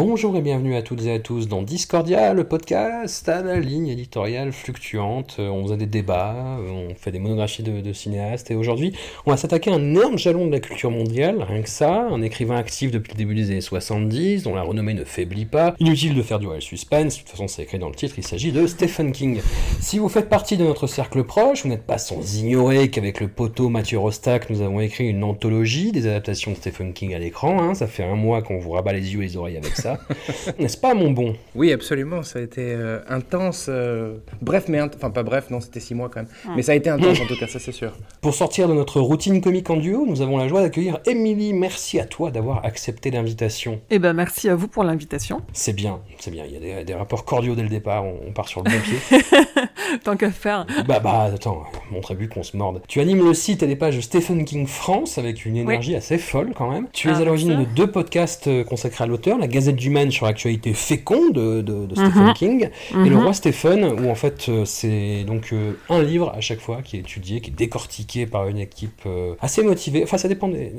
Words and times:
Bonjour 0.00 0.36
et 0.36 0.42
bienvenue 0.42 0.76
à 0.76 0.82
toutes 0.82 1.04
et 1.06 1.12
à 1.12 1.18
tous 1.18 1.48
dans 1.48 1.60
Discordia, 1.60 2.32
le 2.32 2.44
podcast 2.44 3.28
à 3.28 3.42
la 3.42 3.58
ligne 3.58 3.88
éditoriale 3.88 4.52
fluctuante. 4.52 5.38
Euh, 5.40 5.48
On 5.48 5.64
faisait 5.64 5.76
des 5.76 5.86
débats, 5.86 6.56
euh, 6.60 6.70
on 6.70 6.94
fait 6.94 7.10
des 7.10 7.18
monographies 7.18 7.64
de, 7.64 7.92
cinéastes 7.92 8.52
et 8.52 8.54
aujourd'hui 8.54 8.92
on 9.26 9.32
va 9.32 9.36
s'attaquer 9.36 9.72
à 9.72 9.74
un 9.74 9.78
énorme 9.78 10.16
jalon 10.16 10.46
de 10.46 10.52
la 10.52 10.60
culture 10.60 10.92
mondiale, 10.92 11.42
rien 11.42 11.62
que 11.62 11.68
ça, 11.68 12.06
un 12.12 12.22
écrivain 12.22 12.54
actif 12.54 12.92
depuis 12.92 13.10
le 13.14 13.18
début 13.18 13.34
des 13.34 13.50
années 13.50 13.60
70 13.60 14.44
dont 14.44 14.54
la 14.54 14.62
renommée 14.62 14.94
ne 14.94 15.02
faiblit 15.02 15.46
pas. 15.46 15.74
Inutile 15.80 16.14
de 16.14 16.22
faire 16.22 16.38
durer 16.38 16.54
le 16.54 16.60
suspense, 16.60 17.16
de 17.16 17.22
toute 17.22 17.30
façon 17.30 17.48
c'est 17.48 17.62
écrit 17.64 17.80
dans 17.80 17.88
le 17.88 17.96
titre, 17.96 18.14
il 18.18 18.24
s'agit 18.24 18.52
de 18.52 18.68
Stephen 18.68 19.10
King. 19.10 19.40
Si 19.80 19.98
vous 19.98 20.08
faites 20.08 20.28
partie 20.28 20.56
de 20.56 20.62
notre 20.62 20.86
cercle 20.86 21.24
proche, 21.24 21.64
vous 21.64 21.70
n'êtes 21.70 21.86
pas 21.88 21.98
sans 21.98 22.36
ignorer 22.36 22.88
qu'avec 22.88 23.18
le 23.18 23.26
poteau 23.26 23.68
Mathieu 23.68 23.98
Rostac 23.98 24.48
nous 24.48 24.62
avons 24.62 24.78
écrit 24.78 25.08
une 25.08 25.24
anthologie 25.24 25.90
des 25.90 26.06
adaptations 26.06 26.52
de 26.52 26.56
Stephen 26.56 26.92
King 26.92 27.14
à 27.14 27.18
l'écran, 27.18 27.60
hein. 27.60 27.74
ça 27.74 27.88
fait 27.88 28.04
un 28.04 28.14
mois 28.14 28.42
qu'on 28.42 28.60
vous 28.60 28.70
rabat 28.70 28.92
les 28.92 29.12
yeux 29.12 29.22
et 29.22 29.26
les 29.26 29.36
oreilles 29.36 29.56
avec 29.56 29.74
ça. 29.74 29.87
N'est-ce 30.58 30.76
pas, 30.76 30.94
mon 30.94 31.10
bon? 31.10 31.34
Oui, 31.54 31.72
absolument. 31.72 32.22
Ça 32.22 32.38
a 32.38 32.42
été 32.42 32.60
euh, 32.62 33.00
intense. 33.08 33.66
euh, 33.68 34.16
bref, 34.42 34.64
mais 34.68 34.78
int- 34.78 34.90
enfin 34.96 35.10
pas 35.10 35.22
bref, 35.22 35.50
non, 35.50 35.60
c'était 35.60 35.80
six 35.80 35.94
mois 35.94 36.08
quand 36.08 36.20
même. 36.20 36.28
Mais 36.56 36.62
ça 36.62 36.72
a 36.72 36.74
été 36.74 36.90
intense 36.90 37.20
en 37.22 37.26
tout 37.26 37.38
cas, 37.38 37.46
ça 37.46 37.58
c'est 37.58 37.72
sûr. 37.72 37.92
Pour 38.20 38.34
sortir 38.34 38.68
de 38.68 38.74
notre 38.74 39.00
routine 39.00 39.40
comique 39.40 39.70
en 39.70 39.76
duo, 39.76 40.04
nous 40.06 40.20
avons 40.22 40.36
la 40.36 40.48
joie 40.48 40.60
d'accueillir 40.62 40.98
Émilie. 41.06 41.52
Merci 41.52 41.98
à 42.00 42.04
toi 42.04 42.30
d'avoir 42.30 42.64
accepté 42.64 43.10
l'invitation. 43.10 43.80
Eh 43.90 43.98
ben, 43.98 44.12
merci 44.12 44.48
à 44.48 44.54
vous 44.54 44.68
pour 44.68 44.84
l'invitation. 44.84 45.42
C'est 45.52 45.72
bien, 45.74 46.00
c'est 46.18 46.30
bien. 46.30 46.44
Il 46.46 46.52
y 46.52 46.56
a 46.56 46.60
des, 46.78 46.84
des 46.84 46.94
rapports 46.94 47.24
cordiaux 47.24 47.54
dès 47.54 47.62
le 47.62 47.68
départ. 47.68 48.04
On, 48.04 48.14
on 48.28 48.32
part 48.32 48.48
sur 48.48 48.62
le 48.62 48.70
bon 48.70 48.76
pied. 48.80 49.18
Tant 50.04 50.16
qu'à 50.16 50.30
faire. 50.30 50.66
bah, 50.86 51.00
bah, 51.00 51.30
attends, 51.34 51.64
mon 51.90 52.00
trébu 52.00 52.28
qu'on 52.28 52.42
se 52.42 52.56
morde. 52.56 52.82
Tu 52.88 53.00
animes 53.00 53.24
le 53.24 53.34
site 53.34 53.62
et 53.62 53.66
les 53.66 53.76
pages 53.76 54.00
Stephen 54.00 54.44
King 54.44 54.66
France 54.66 55.18
avec 55.18 55.46
une 55.46 55.56
énergie 55.56 55.94
assez 55.96 56.18
folle 56.18 56.52
quand 56.54 56.70
même. 56.70 56.86
Tu 56.92 57.08
es 57.08 57.12
Ah, 57.14 57.18
à 57.18 57.24
l'origine 57.24 57.58
de 57.60 57.64
deux 57.64 57.86
podcasts 57.90 58.48
euh, 58.48 58.64
consacrés 58.64 59.04
à 59.04 59.06
l'auteur, 59.06 59.38
la 59.38 59.46
Gazette 59.46 59.77
du 59.78 59.90
Maine 59.90 60.10
sur 60.10 60.26
l'actualité 60.26 60.72
féconde 60.74 61.32
de, 61.32 61.62
de- 61.62 61.86
de 61.86 61.94
Stephen 61.94 62.24
Mhm. 62.26 62.34
King 62.34 62.68
et 62.92 62.94
le 63.08 63.16
Mhm. 63.16 63.22
roi 63.22 63.32
Stephen 63.32 63.84
où 63.84 64.10
en 64.10 64.14
fait 64.14 64.46
euh, 64.48 64.64
c'est 64.64 65.24
donc 65.24 65.50
euh, 65.52 65.72
un 65.88 66.02
livre 66.02 66.32
à 66.36 66.40
chaque 66.40 66.60
fois 66.60 66.80
qui 66.84 66.96
est 66.96 67.00
étudié, 67.00 67.40
qui 67.40 67.50
est 67.50 67.54
décortiqué 67.54 68.26
par 68.26 68.46
une 68.48 68.58
équipe 68.58 69.02
euh, 69.06 69.34
assez 69.40 69.62
motivée. 69.62 70.02
Enfin 70.04 70.18
ça 70.18 70.28
dépend 70.28 70.48
des, 70.48 70.72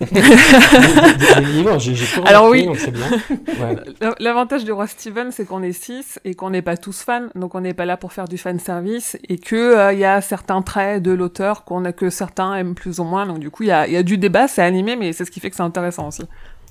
des- 0.00 0.06
des- 0.12 0.20
des- 0.20 1.40
des 1.40 1.46
livres. 1.52 1.78
J'ai 1.78 1.94
Alors 2.26 2.48
oui. 2.48 2.66
donc 2.66 2.78
c'est 2.78 2.90
bien. 2.92 3.08
Ouais. 3.30 3.76
L- 4.00 4.14
L'avantage 4.20 4.64
du 4.64 4.72
roi 4.72 4.86
Steven, 4.86 5.30
c'est 5.32 5.44
qu'on 5.46 5.62
est 5.62 5.72
six 5.72 6.18
et 6.24 6.34
qu'on 6.34 6.50
n'est 6.50 6.62
pas 6.62 6.76
tous 6.76 7.02
fans, 7.02 7.28
donc 7.34 7.54
on 7.54 7.60
n'est 7.60 7.74
pas 7.74 7.84
là 7.86 7.96
pour 7.96 8.12
faire 8.12 8.26
du 8.28 8.38
fan 8.38 8.58
service 8.58 9.16
et 9.28 9.38
que 9.38 9.56
euh, 9.56 9.92
il 9.92 9.98
y 9.98 10.04
a 10.04 10.20
certains 10.20 10.62
traits 10.62 11.02
de 11.02 11.10
l'auteur 11.12 11.64
qu'on 11.64 11.84
a 11.84 11.92
que 11.92 12.10
certains 12.10 12.54
aiment 12.54 12.74
plus 12.74 13.00
ou 13.00 13.04
moins. 13.04 13.26
Donc 13.26 13.38
du 13.38 13.50
coup, 13.50 13.62
il 13.62 13.68
y 13.68 13.72
a, 13.72 13.88
y 13.88 13.96
a 13.96 14.02
du 14.02 14.18
débat, 14.18 14.48
c'est 14.48 14.62
animé, 14.62 14.96
mais 14.96 15.12
c'est 15.12 15.24
ce 15.24 15.30
qui 15.30 15.40
fait 15.40 15.50
que 15.50 15.56
c'est 15.56 15.62
intéressant 15.62 16.08
aussi. 16.08 16.22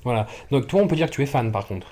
Voilà. 0.04 0.26
Donc 0.50 0.66
toi 0.66 0.80
on 0.82 0.86
peut 0.88 0.96
dire 0.96 1.06
que 1.08 1.14
tu 1.14 1.22
es 1.22 1.26
fan 1.26 1.50
par 1.52 1.66
contre. 1.66 1.86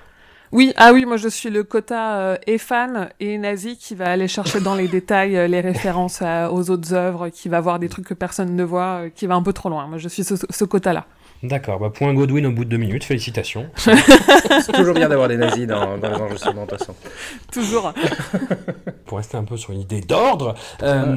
Oui, 0.53 0.73
ah 0.77 0.93
oui, 0.93 1.05
moi 1.07 1.17
je 1.17 1.29
suis 1.29 1.51
le 1.51 1.65
quota 1.65 2.19
euh, 2.19 2.37
et 2.47 2.57
fan 2.59 3.11
et 3.19 3.37
nazi 3.37 3.77
qui 3.77 3.97
va 3.97 4.07
aller 4.11 4.29
chercher 4.29 4.61
dans 4.61 4.77
les 4.77 4.87
détails 4.97 5.37
euh, 5.37 5.49
les 5.49 5.61
références 5.61 6.23
à- 6.23 6.53
aux 6.53 6.71
autres 6.71 6.95
œuvres, 6.95 7.29
qui 7.31 7.49
va 7.49 7.61
voir 7.61 7.79
des 7.81 7.89
trucs 7.89 8.07
que 8.07 8.15
personne 8.15 8.55
ne 8.55 8.63
voit, 8.65 9.03
euh, 9.07 9.09
qui 9.13 9.27
va 9.27 9.35
un 9.35 9.43
peu 9.43 9.53
trop 9.53 9.69
loin. 9.69 9.87
Moi 9.89 9.99
je 9.99 10.09
suis 10.09 10.23
ce, 10.23 10.35
ce 10.37 10.65
quota-là. 10.65 11.05
D'accord. 11.43 11.79
Bah, 11.79 11.91
point 11.91 12.15
Godwin 12.15 12.47
au 12.47 12.53
bout 12.53 12.65
de 12.65 12.71
deux 12.71 12.77
minutes. 12.77 13.05
Félicitations. 13.05 13.69
C'est 13.77 14.73
toujours 14.73 14.95
bien 14.95 15.09
d'avoir 15.09 15.29
des 15.29 15.37
nazis 15.37 15.67
dans, 15.67 15.99
dans 15.99 16.09
les 16.09 16.17
enregistrements 16.17 16.65
de 16.65 16.71
toute 16.71 16.79
façon. 16.79 16.95
Toujours. 17.53 17.93
Pour 19.07 19.19
rester 19.19 19.37
un 19.37 19.45
peu 19.45 19.57
sur 19.57 19.73
une 19.73 19.81
idée 19.81 20.01
d'ordre, 20.01 20.55
euh, 20.83 21.17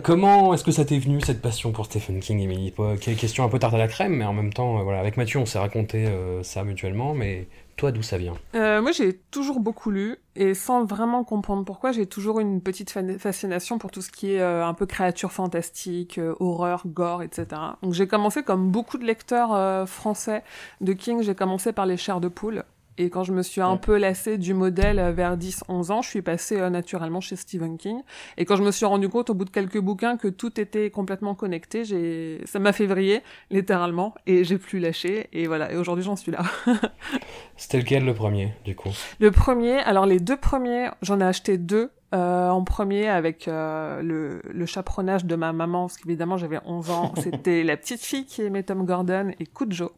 comment 0.02 0.52
est-ce 0.52 0.64
que 0.64 0.72
ça 0.72 0.84
t'est 0.84 0.98
venu 0.98 1.20
cette 1.20 1.40
passion 1.40 1.72
pour 1.72 1.86
Stephen 1.86 2.20
King, 2.20 2.40
Emily 2.40 2.74
Question 3.00 3.44
un 3.44 3.48
peu 3.48 3.58
tarte 3.58 3.74
à 3.74 3.78
la 3.78 3.88
crème, 3.88 4.16
mais 4.16 4.24
en 4.24 4.34
même 4.34 4.52
temps, 4.52 4.78
euh, 4.78 4.82
voilà, 4.82 5.00
avec 5.00 5.16
Mathieu, 5.16 5.38
on 5.38 5.46
s'est 5.46 5.58
raconté 5.58 6.06
euh, 6.06 6.42
ça 6.42 6.62
mutuellement, 6.64 7.14
mais 7.14 7.46
toi, 7.76 7.92
d'où 7.92 8.02
ça 8.02 8.16
vient 8.16 8.34
Euh, 8.54 8.80
moi, 8.80 8.92
j'ai 8.92 9.18
toujours 9.30 9.60
beaucoup 9.60 9.90
lu 9.90 10.16
et 10.34 10.54
sans 10.54 10.84
vraiment 10.84 11.24
comprendre 11.24 11.64
pourquoi, 11.64 11.92
j'ai 11.92 12.06
toujours 12.06 12.40
une 12.40 12.62
petite 12.62 12.90
fascination 13.18 13.78
pour 13.78 13.90
tout 13.90 14.02
ce 14.02 14.10
qui 14.10 14.32
est 14.32 14.40
euh, 14.40 14.66
un 14.66 14.74
peu 14.74 14.86
créature 14.86 15.32
fantastique, 15.32 16.18
euh, 16.18 16.34
horreur, 16.40 16.82
gore, 16.86 17.22
etc. 17.22 17.46
Donc 17.82 17.92
j'ai 17.92 18.06
commencé 18.06 18.42
comme 18.42 18.70
beaucoup 18.70 18.98
de 18.98 19.04
lecteurs 19.04 19.88
français 19.88 20.42
de 20.80 20.92
King, 20.92 21.22
j'ai 21.22 21.34
commencé 21.34 21.72
par 21.72 21.86
les 21.86 21.96
chairs 21.96 22.20
de 22.20 22.28
poule. 22.28 22.64
Et 22.98 23.10
quand 23.10 23.24
je 23.24 23.32
me 23.32 23.42
suis 23.42 23.60
un 23.60 23.72
Ouais. 23.72 23.78
peu 23.78 23.96
lassée 23.98 24.38
du 24.38 24.54
modèle 24.54 24.98
euh, 24.98 25.12
vers 25.12 25.36
10-11 25.36 25.90
ans, 25.92 26.02
je 26.02 26.08
suis 26.08 26.22
passée 26.22 26.58
euh, 26.58 26.70
naturellement 26.70 27.20
chez 27.20 27.36
Stephen 27.36 27.76
King. 27.76 28.00
Et 28.38 28.44
quand 28.44 28.56
je 28.56 28.62
me 28.62 28.70
suis 28.70 28.86
rendu 28.86 29.08
compte 29.08 29.30
au 29.30 29.34
bout 29.34 29.44
de 29.44 29.50
quelques 29.50 29.80
bouquins 29.80 30.16
que 30.16 30.28
tout 30.28 30.60
était 30.60 30.90
complètement 30.90 31.34
connecté, 31.34 31.84
j'ai, 31.84 32.40
ça 32.46 32.58
m'a 32.58 32.72
fait 32.72 32.86
vriller, 32.86 33.22
littéralement, 33.50 34.14
et 34.26 34.44
j'ai 34.44 34.58
plus 34.58 34.78
lâché. 34.78 35.28
Et 35.32 35.46
voilà. 35.46 35.72
Et 35.72 35.76
aujourd'hui, 35.76 36.04
j'en 36.04 36.16
suis 36.16 36.32
là. 36.32 36.42
C'était 37.56 37.78
lequel 37.78 38.04
le 38.04 38.14
premier, 38.14 38.52
du 38.64 38.74
coup? 38.74 38.90
Le 39.20 39.30
premier, 39.30 39.78
alors 39.78 40.06
les 40.06 40.20
deux 40.20 40.36
premiers, 40.36 40.88
j'en 41.02 41.20
ai 41.20 41.24
acheté 41.24 41.58
deux. 41.58 41.90
Euh, 42.14 42.50
en 42.50 42.62
premier 42.62 43.08
avec 43.08 43.48
euh, 43.48 44.00
le, 44.00 44.40
le 44.48 44.64
chaperonnage 44.64 45.24
de 45.24 45.34
ma 45.34 45.52
maman, 45.52 45.86
parce 45.88 45.96
qu'évidemment 45.98 46.36
j'avais 46.36 46.60
11 46.64 46.90
ans, 46.90 47.12
c'était 47.20 47.64
La 47.64 47.76
petite 47.76 48.00
fille 48.00 48.24
qui 48.24 48.42
aimait 48.42 48.62
Tom 48.62 48.86
Gordon 48.86 49.32
et 49.40 49.44
Cujo. 49.44 49.90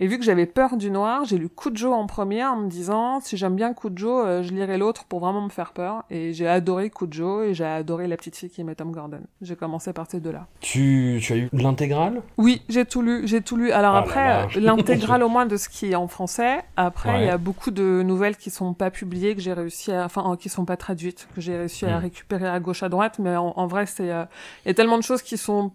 Et 0.00 0.06
vu 0.06 0.18
que 0.18 0.24
j'avais 0.24 0.46
peur 0.46 0.76
du 0.76 0.90
noir, 0.90 1.24
j'ai 1.24 1.38
lu 1.38 1.48
Cujo 1.48 1.92
en 1.92 2.06
premier 2.06 2.44
en 2.44 2.56
me 2.56 2.68
disant 2.68 3.20
si 3.20 3.36
j'aime 3.36 3.54
bien 3.54 3.72
Cujo, 3.74 4.20
euh, 4.24 4.42
je 4.42 4.52
lirai 4.52 4.78
l'autre 4.78 5.04
pour 5.04 5.20
vraiment 5.20 5.40
me 5.42 5.48
faire 5.50 5.72
peur. 5.72 6.02
Et 6.10 6.32
j'ai 6.32 6.48
adoré 6.48 6.90
Cujo 6.90 7.42
et 7.42 7.54
j'ai 7.54 7.64
adoré 7.64 8.06
La 8.08 8.16
petite 8.16 8.36
fille 8.36 8.50
qui 8.50 8.60
aimait 8.62 8.74
Tom 8.74 8.90
Gordon. 8.92 9.20
J'ai 9.40 9.54
commencé 9.56 9.92
par 9.92 10.06
ces 10.10 10.20
deux-là. 10.20 10.46
tu, 10.60 11.18
tu 11.22 11.32
as 11.32 11.36
eu 11.36 11.48
l'intégrale? 11.52 12.22
Oui, 12.38 12.62
j'ai 12.68 12.84
tout 12.84 13.02
lu, 13.02 13.22
j'ai 13.26 13.40
tout 13.42 13.56
lu. 13.56 13.70
Alors 13.72 13.94
Oh 13.94 13.98
après, 13.98 14.44
euh, 14.44 14.60
l'intégrale 14.60 15.22
au 15.22 15.28
moins 15.28 15.46
de 15.46 15.56
ce 15.56 15.68
qui 15.68 15.92
est 15.92 15.94
en 15.94 16.08
français. 16.08 16.60
Après, 16.76 17.10
il 17.10 17.12
Ouais. 17.22 17.26
y 17.26 17.30
a 17.30 17.38
beaucoup 17.38 17.70
de 17.70 18.02
nouvelles 18.02 18.36
qui 18.36 18.50
sont 18.50 18.74
pas 18.74 18.90
publiées, 18.90 19.34
que 19.34 19.40
j'ai 19.40 19.52
réussi 19.52 19.92
à, 19.92 20.04
enfin, 20.04 20.32
euh, 20.32 20.36
qui 20.36 20.48
sont 20.48 20.64
pas 20.64 20.76
traduites, 20.76 21.28
que 21.34 21.40
j'ai 21.40 21.56
réussi 21.56 21.84
à 21.86 21.98
Mm. 21.98 22.02
récupérer 22.02 22.48
à 22.48 22.58
gauche 22.60 22.82
à 22.82 22.88
droite. 22.88 23.18
Mais 23.18 23.36
en, 23.36 23.52
en 23.56 23.66
vrai, 23.66 23.86
c'est, 23.86 24.10
euh, 24.10 24.24
il 24.64 24.68
y 24.68 24.70
a 24.70 24.74
tellement 24.74 24.96
de 24.98 25.02
choses 25.02 25.22
qui 25.22 25.36
sont 25.36 25.72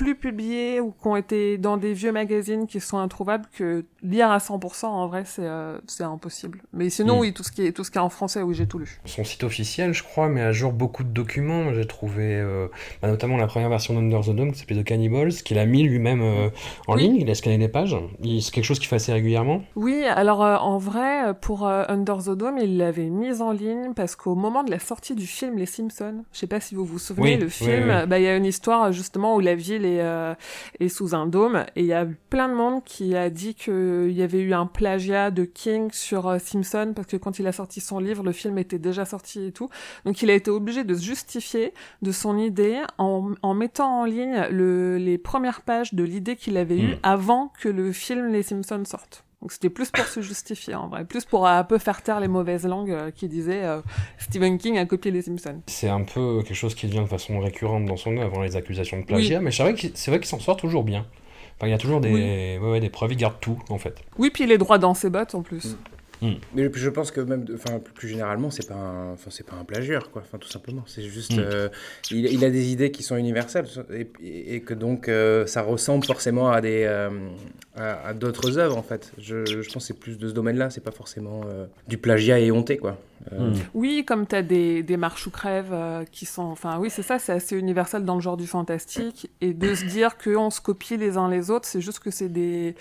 plus 0.00 0.14
publiées 0.14 0.80
ou 0.80 0.92
qui 0.92 1.06
ont 1.06 1.16
été 1.16 1.58
dans 1.58 1.76
des 1.76 1.92
vieux 1.92 2.10
magazines 2.10 2.66
qui 2.66 2.80
sont 2.80 2.96
introuvables 2.96 3.44
que 3.52 3.84
lire 4.02 4.30
à 4.30 4.38
100% 4.38 4.86
en 4.86 5.06
vrai 5.08 5.24
c'est 5.26 5.42
euh, 5.44 5.78
c'est 5.86 6.04
impossible. 6.04 6.62
Mais 6.72 6.90
sinon 6.90 7.16
Mm. 7.16 7.20
oui 7.20 7.32
tout 7.34 7.42
ce 7.42 7.52
qui 7.52 7.66
est 7.66 7.72
tout 7.72 7.84
ce 7.84 7.90
qui 7.90 7.98
est 7.98 8.00
en 8.00 8.08
français 8.08 8.42
oui 8.42 8.54
j'ai 8.54 8.66
tout 8.66 8.78
lu. 8.78 9.00
Son 9.04 9.24
site 9.24 9.44
officiel, 9.44 9.92
je 9.92 10.02
crois, 10.02 10.28
met 10.28 10.40
à 10.42 10.52
jour 10.52 10.72
beaucoup 10.72 11.04
de 11.04 11.08
documents. 11.10 11.72
J'ai 11.74 11.86
trouvé 11.86 12.36
euh, 12.36 12.68
bah, 13.02 13.08
notamment 13.08 13.36
la 13.36 13.46
première 13.46 13.68
version 13.68 13.94
d'Under 13.94 14.20
the 14.26 14.34
Dome 14.34 14.52
qui 14.52 14.58
s'appelait 14.58 14.82
The 14.82 14.86
Cannibals, 14.86 15.32
qu'il 15.32 15.58
a 15.58 15.66
mis 15.66 15.82
lui-même 15.82 16.22
euh, 16.22 16.48
en 16.86 16.96
Oui. 16.96 17.02
ligne. 17.02 17.16
Il 17.16 17.30
a 17.30 17.34
scanné 17.34 17.58
les 17.58 17.68
pages. 17.68 17.96
C'est 18.22 18.52
quelque 18.52 18.64
chose 18.64 18.78
qu'il 18.78 18.88
fait 18.88 18.96
assez 18.96 19.12
régulièrement. 19.12 19.62
Oui, 19.76 20.04
alors 20.04 20.40
en 20.40 20.78
vrai, 20.78 21.34
pour 21.40 21.66
Under 21.66 22.18
the 22.18 22.30
Dome, 22.30 22.58
il 22.58 22.76
l'avait 22.78 23.08
mise 23.10 23.42
en 23.42 23.52
ligne 23.52 23.92
parce 23.94 24.16
qu'au 24.16 24.34
moment 24.34 24.64
de 24.64 24.70
la 24.70 24.78
sortie 24.78 25.14
du 25.14 25.26
film 25.26 25.56
Les 25.58 25.66
Simpsons, 25.66 26.24
je 26.32 26.38
sais 26.38 26.46
pas 26.46 26.60
si 26.60 26.74
vous 26.74 26.84
vous 26.84 26.98
souvenez, 26.98 27.34
Oui, 27.34 27.40
le 27.40 27.48
film, 27.48 27.88
oui. 27.90 28.06
bah 28.06 28.18
il 28.18 28.24
y 28.24 28.28
a 28.28 28.36
une 28.36 28.44
histoire 28.46 28.92
justement 28.92 29.34
où 29.36 29.40
la 29.40 29.54
ville 29.54 29.84
est, 29.84 30.00
est 30.80 30.88
sous 30.88 31.14
un 31.14 31.26
dôme 31.26 31.64
et 31.76 31.80
il 31.80 31.86
y 31.86 31.92
a 31.92 32.06
plein 32.30 32.48
de 32.48 32.54
monde 32.54 32.82
qui 32.84 33.14
a 33.16 33.30
dit 33.30 33.54
qu'il 33.90 34.16
y 34.16 34.22
avait 34.22 34.40
eu 34.40 34.52
un 34.52 34.66
plagiat 34.66 35.30
de 35.30 35.44
King 35.44 35.88
sur 35.92 36.28
euh, 36.28 36.38
Simpson 36.38 36.92
parce 36.94 37.08
que 37.08 37.16
quand 37.16 37.38
il 37.38 37.46
a 37.46 37.52
sorti 37.52 37.80
son 37.80 37.98
livre, 37.98 38.22
le 38.22 38.32
film 38.32 38.58
était 38.58 38.78
déjà 38.78 39.04
sorti 39.04 39.46
et 39.46 39.52
tout. 39.52 39.70
Donc 40.04 40.20
il 40.22 40.30
a 40.30 40.34
été 40.34 40.50
obligé 40.50 40.84
de 40.84 40.94
se 40.94 41.02
justifier 41.02 41.72
de 42.02 42.12
son 42.12 42.36
idée 42.36 42.80
en, 42.98 43.32
en 43.42 43.54
mettant 43.54 44.02
en 44.02 44.04
ligne 44.04 44.46
le, 44.50 44.98
les 44.98 45.16
premières 45.16 45.62
pages 45.62 45.94
de 45.94 46.02
l'idée 46.04 46.36
qu'il 46.36 46.56
avait 46.58 46.78
eue 46.78 46.90
Mm. 46.90 46.98
avant 47.02 47.52
que 47.60 47.68
le 47.68 47.92
film 47.92 48.32
Les 48.32 48.42
Simpsons 48.42 48.84
sorte. 48.84 49.24
Donc 49.40 49.52
c'était 49.52 49.70
plus 49.70 49.90
pour 49.90 50.04
se 50.04 50.20
justifier 50.20 50.74
en 50.74 50.88
vrai, 50.88 51.04
plus 51.06 51.24
pour 51.24 51.46
un 51.46 51.64
peu 51.64 51.78
faire 51.78 52.02
taire 52.02 52.20
les 52.20 52.28
mauvaises 52.28 52.66
langues 52.66 52.90
euh, 52.90 53.10
qui 53.10 53.26
disaient 53.26 53.64
euh, 53.64 53.80
Stephen 54.18 54.58
King 54.58 54.76
a 54.76 54.84
copié 54.84 55.10
les 55.10 55.22
Simpsons. 55.22 55.62
C'est 55.66 55.88
un 55.88 56.02
peu 56.02 56.42
quelque 56.42 56.54
chose 56.54 56.74
qui 56.74 56.86
vient 56.86 57.02
de 57.02 57.08
façon 57.08 57.40
récurrente 57.40 57.86
dans 57.86 57.96
son 57.96 58.16
œuvre, 58.18 58.40
hein, 58.40 58.44
les 58.44 58.56
accusations 58.56 58.98
de 59.00 59.04
plagiat, 59.04 59.40
mais 59.40 59.50
c'est 59.50 59.62
vrai 59.62 59.74
qu'il 59.74 59.92
c'est 59.94 60.10
vrai 60.10 60.20
qu'il 60.20 60.28
s'en 60.28 60.40
sort 60.40 60.58
toujours 60.58 60.84
bien. 60.84 61.06
Enfin, 61.60 61.68
il 61.68 61.72
y 61.72 61.74
a 61.74 61.78
toujours 61.78 62.00
des, 62.00 62.08
Oui. 62.10 62.22
ouais, 62.64 62.70
ouais, 62.72 62.80
des 62.80 62.88
preuves, 62.88 63.12
il 63.12 63.16
garde 63.18 63.34
tout 63.38 63.58
en 63.68 63.76
fait. 63.76 63.94
Oui, 64.16 64.30
puis 64.30 64.44
il 64.44 64.50
est 64.50 64.56
droit 64.56 64.78
dans 64.78 64.94
ses 64.94 65.10
bottes 65.10 65.34
en 65.34 65.42
plus. 65.42 65.76
Mais 66.54 66.70
je 66.74 66.88
pense 66.90 67.10
que 67.10 67.20
même, 67.22 67.46
enfin, 67.54 67.78
plus- 67.94 68.08
généralement, 68.08 68.50
c'est 68.50 68.66
pas, 68.68 68.74
un, 68.74 69.12
enfin, 69.14 69.30
c'est 69.30 69.46
pas 69.46 69.56
un 69.58 69.64
plagieur, 69.64 70.10
quoi. 70.10 70.22
Enfin, 70.22 70.36
tout 70.36 70.48
simplement, 70.50 70.82
c'est 70.86 71.02
juste, 71.02 71.34
Mm. 71.34 71.38
euh, 71.40 71.68
il, 72.10 72.26
il 72.26 72.44
a 72.44 72.50
des 72.50 72.72
idées 72.72 72.90
qui 72.90 73.02
sont 73.02 73.16
universelles 73.16 73.64
et, 73.90 74.06
et 74.54 74.60
que 74.60 74.74
donc 74.74 75.08
euh, 75.08 75.46
ça 75.46 75.62
ressemble 75.62 76.04
forcément 76.04 76.50
à 76.50 76.60
des, 76.60 76.84
euh, 76.86 77.08
à, 77.74 78.08
à 78.08 78.12
d'autres 78.14 78.58
œuvres 78.58 78.76
en 78.76 78.82
fait. 78.82 79.12
Je, 79.18 79.44
je 79.46 79.56
pense 79.72 79.74
que 79.74 79.80
c'est 79.94 79.98
plus 79.98 80.18
de 80.18 80.28
ce 80.28 80.34
domaine-là, 80.34 80.68
c'est 80.70 80.82
pas 80.84 80.90
forcément 80.90 81.40
euh, 81.46 81.64
du 81.88 81.96
plagiat 81.96 82.38
éhonté, 82.38 82.76
quoi. 82.76 82.98
Euh, 83.32 83.50
Mm. 83.50 83.54
Oui, 83.74 84.04
comme 84.06 84.26
t'as 84.26 84.42
des, 84.42 84.82
des 84.82 84.96
marches 84.96 85.26
ou 85.26 85.30
crèves 85.30 85.72
euh, 85.72 86.04
qui 86.10 86.24
sont... 86.26 86.42
Enfin 86.44 86.78
oui, 86.78 86.88
c'est 86.90 87.02
ça, 87.02 87.18
c'est 87.18 87.32
assez 87.32 87.56
universel 87.56 88.04
dans 88.04 88.14
le 88.14 88.20
genre 88.20 88.36
du 88.36 88.46
fantastique. 88.46 89.30
Et 89.40 89.52
de 89.54 89.74
se 89.74 89.84
dire 89.84 90.16
qu'on 90.18 90.50
se 90.50 90.60
copie 90.60 90.96
les 90.96 91.16
uns 91.16 91.28
les 91.28 91.50
autres, 91.50 91.66
c'est 91.66 91.80
juste 91.80 91.98
que 92.00 92.10
c'est 92.10 92.28
des, 92.30 92.74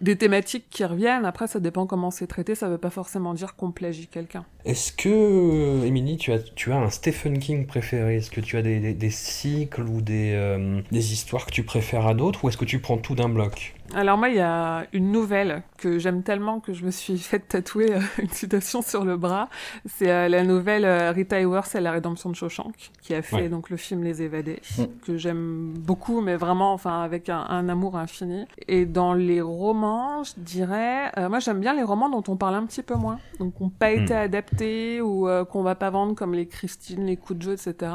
des 0.00 0.16
thématiques 0.16 0.66
qui 0.70 0.84
reviennent. 0.84 1.24
Après, 1.24 1.46
ça 1.46 1.60
dépend 1.60 1.86
comment 1.86 2.10
c'est 2.10 2.26
traité, 2.26 2.54
ça 2.54 2.68
veut 2.68 2.78
pas 2.78 2.90
forcément 2.90 3.34
dire 3.34 3.56
qu'on 3.56 3.70
plagie 3.72 4.06
quelqu'un. 4.06 4.44
Est-ce 4.64 4.92
que, 4.92 5.84
Émilie, 5.84 6.16
tu 6.18 6.32
as, 6.32 6.40
tu 6.40 6.72
as 6.72 6.76
un 6.76 6.90
Stephen 6.90 7.38
King 7.38 7.66
préféré? 7.66 8.16
Est-ce 8.16 8.30
que 8.30 8.40
tu 8.40 8.56
as 8.56 8.62
des, 8.62 8.80
des- 8.80 8.94
des 8.94 9.10
cycles 9.10 9.82
ou 9.82 10.00
des, 10.02 10.32
euh, 10.34 10.80
des 10.92 11.12
histoires 11.12 11.46
que 11.46 11.52
tu 11.52 11.62
préfères 11.62 12.06
à 12.06 12.14
d'autres? 12.14 12.44
Ou 12.44 12.48
est-ce 12.48 12.56
que 12.58 12.64
tu 12.64 12.80
prends 12.80 12.98
tout 12.98 13.14
d'un 13.14 13.28
bloc? 13.28 13.74
Alors 13.94 14.18
moi, 14.18 14.28
il 14.28 14.36
y 14.36 14.40
a 14.40 14.86
une 14.92 15.12
nouvelle 15.12 15.62
que 15.78 15.98
j'aime 15.98 16.22
tellement 16.22 16.60
que 16.60 16.72
je 16.72 16.84
me 16.84 16.90
suis 16.90 17.18
fait 17.30 17.38
tatouer 17.40 17.92
euh, 17.94 18.00
une 18.18 18.28
citation 18.30 18.82
sur 18.82 19.04
le 19.04 19.16
bras. 19.16 19.48
C'est 19.86 20.10
euh, 20.10 20.28
la 20.28 20.42
nouvelle 20.42 20.84
euh, 20.84 21.12
Rita 21.12 21.38
Hayworth 21.38 21.74
et 21.74 21.80
la 21.80 21.92
rédemption 21.92 22.30
de 22.30 22.34
Shawshank, 22.34 22.90
qui 23.02 23.14
a 23.14 23.22
fait 23.22 23.36
Ouais. 23.36 23.48
donc 23.48 23.70
le 23.70 23.76
film 23.76 24.02
Les 24.02 24.22
Évadés, 24.22 24.60
Mm. 24.78 24.82
que 25.06 25.16
j'aime 25.16 25.74
beaucoup, 25.78 26.20
mais 26.20 26.36
vraiment, 26.36 26.72
enfin, 26.72 27.02
avec 27.02 27.28
un, 27.28 27.38
un 27.48 27.68
amour 27.68 27.96
infini. 27.96 28.46
Et 28.68 28.86
dans 28.86 29.14
les 29.14 29.40
romans, 29.40 30.22
je 30.24 30.32
dirais, 30.38 31.12
moi 31.28 31.38
j'aime 31.38 31.60
bien 31.60 31.74
les 31.74 31.82
romans 31.82 32.08
dont 32.08 32.24
on 32.28 32.36
parle 32.36 32.54
un 32.54 32.64
petit 32.66 32.82
peu 32.82 32.94
moins, 32.94 33.18
donc 33.38 33.54
qui 33.56 33.62
n'ont 33.62 33.68
pas 33.70 33.90
été 33.92 34.14
Mm. 34.14 34.16
adaptés 34.16 35.00
ou 35.00 35.28
qu'on 35.50 35.62
va 35.62 35.74
pas 35.74 35.90
vendre 35.90 36.14
comme 36.14 36.34
les 36.34 36.46
Christine, 36.46 37.04
les 37.06 37.16
Coups 37.16 37.38
de 37.38 37.42
jeu, 37.44 37.52
etc. 37.52 37.92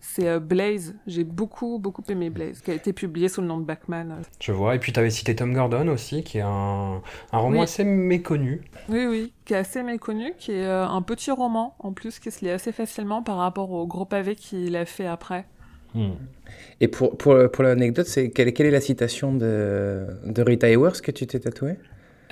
C'est 0.00 0.38
Blaze. 0.40 0.94
J'ai 1.06 1.24
beaucoup, 1.24 1.78
beaucoup 1.78 2.02
aimé 2.08 2.30
Blaze, 2.30 2.60
qui 2.60 2.70
a 2.70 2.74
été 2.74 2.92
publié 2.92 3.28
sous 3.28 3.40
le 3.40 3.46
nom 3.48 3.58
de 3.58 3.64
Bachman. 3.64 4.16
Je 4.40 4.52
vois. 4.52 4.74
Et 4.74 4.78
puis 4.78 4.92
tu 4.92 5.00
avais 5.00 5.10
cité 5.10 5.25
Tom 5.34 5.52
Gordon 5.54 5.88
aussi, 5.88 6.22
qui 6.22 6.38
est 6.38 6.42
un, 6.42 7.02
un 7.32 7.38
roman 7.38 7.60
Oui. 7.60 7.62
assez 7.62 7.84
méconnu. 7.84 8.62
Oui, 8.88 9.06
oui, 9.06 9.32
qui 9.44 9.54
est 9.54 9.56
assez 9.56 9.82
méconnu, 9.82 10.32
qui 10.38 10.52
est 10.52 10.64
euh, 10.66 10.86
un 10.86 11.02
petit 11.02 11.30
roman 11.30 11.74
en 11.80 11.92
plus, 11.92 12.18
qui 12.18 12.30
se 12.30 12.44
lit 12.44 12.50
assez 12.50 12.72
facilement 12.72 13.22
par 13.22 13.36
rapport 13.38 13.70
au 13.72 13.86
gros 13.86 14.04
pavé 14.04 14.36
qu'il 14.36 14.76
a 14.76 14.84
fait 14.84 15.06
après. 15.06 15.46
Hmm. 15.94 16.10
Et 16.80 16.88
pour, 16.88 17.16
pour, 17.16 17.36
pour 17.50 17.64
l'anecdote, 17.64 18.06
c'est 18.06 18.30
quelle, 18.30 18.52
quelle 18.52 18.66
est 18.66 18.70
la 18.70 18.80
citation 18.80 19.32
de, 19.34 20.06
de 20.24 20.42
Rita 20.42 20.68
Hayworth 20.68 21.00
que 21.00 21.10
tu 21.10 21.26
t'es 21.26 21.40
tatoué 21.40 21.76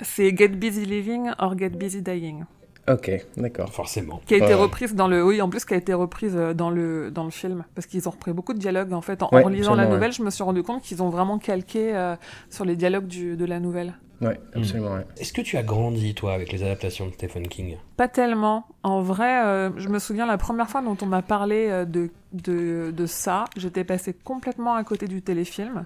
C'est 0.01 0.35
Get 0.37 0.49
Busy 0.49 0.85
Living 0.85 1.31
or 1.39 1.57
Get 1.57 1.69
Busy 1.69 2.01
Dying, 2.01 2.43
Ok, 2.87 3.09
d'accord. 3.37 3.73
Forcément. 3.73 4.21
qui 4.27 4.35
a 4.35 4.37
été 4.37 4.47
Ouais. 4.47 4.53
reprise 4.53 4.93
dans 4.93 5.07
le, 5.07 5.23
oui, 5.25 5.41
en 5.41 5.49
plus 5.49 5.65
qui 5.65 5.73
a 5.73 5.77
été 5.77 5.93
reprise 5.93 6.33
euh, 6.35 6.53
dans 6.53 6.69
le 6.69 7.09
dans 7.09 7.23
le 7.23 7.31
film, 7.31 7.63
parce 7.73 7.87
qu'ils 7.87 8.07
ont 8.07 8.11
repris 8.11 8.31
beaucoup 8.31 8.53
de 8.53 8.59
dialogues 8.59 8.93
en 8.93 9.01
fait. 9.01 9.23
En, 9.23 9.29
Ouais, 9.31 9.43
en 9.43 9.49
lisant 9.49 9.71
la 9.71 9.83
absolument, 9.83 9.93
nouvelle, 9.95 10.11
je 10.11 10.21
me 10.21 10.29
suis 10.29 10.43
rendu 10.43 10.61
compte 10.61 10.83
qu'ils 10.83 11.01
ont 11.01 11.09
vraiment 11.09 11.39
calqué 11.39 11.95
euh, 11.95 12.15
sur 12.49 12.63
les 12.63 12.75
dialogues 12.75 13.07
du, 13.07 13.35
de 13.37 13.45
la 13.45 13.59
nouvelle. 13.59 13.95
Ouais, 14.21 14.39
absolument, 14.55 14.93
ouais. 14.93 15.05
Est-ce 15.19 15.33
que 15.33 15.41
tu 15.41 15.57
as 15.57 15.63
grandi, 15.63 16.13
toi, 16.13 16.33
avec 16.33 16.51
les 16.53 16.63
adaptations 16.63 17.05
de 17.07 17.11
Stephen 17.11 17.47
King? 17.49 17.75
Pas 17.97 18.07
tellement. 18.07 18.65
En 18.83 19.01
vrai, 19.01 19.43
euh, 19.45 19.71
je 19.77 19.89
me 19.89 19.99
souviens 19.99 20.25
la 20.25 20.37
première 20.37 20.69
fois 20.69 20.81
dont 20.81 20.95
on 21.01 21.05
m'a 21.05 21.21
parlé 21.21 21.67
de, 21.87 22.09
de, 22.31 22.91
de 22.95 23.05
ça, 23.07 23.45
j'étais 23.57 23.83
passée 23.83 24.13
complètement 24.13 24.75
à 24.75 24.83
côté 24.85 25.07
du 25.07 25.21
téléfilm. 25.21 25.83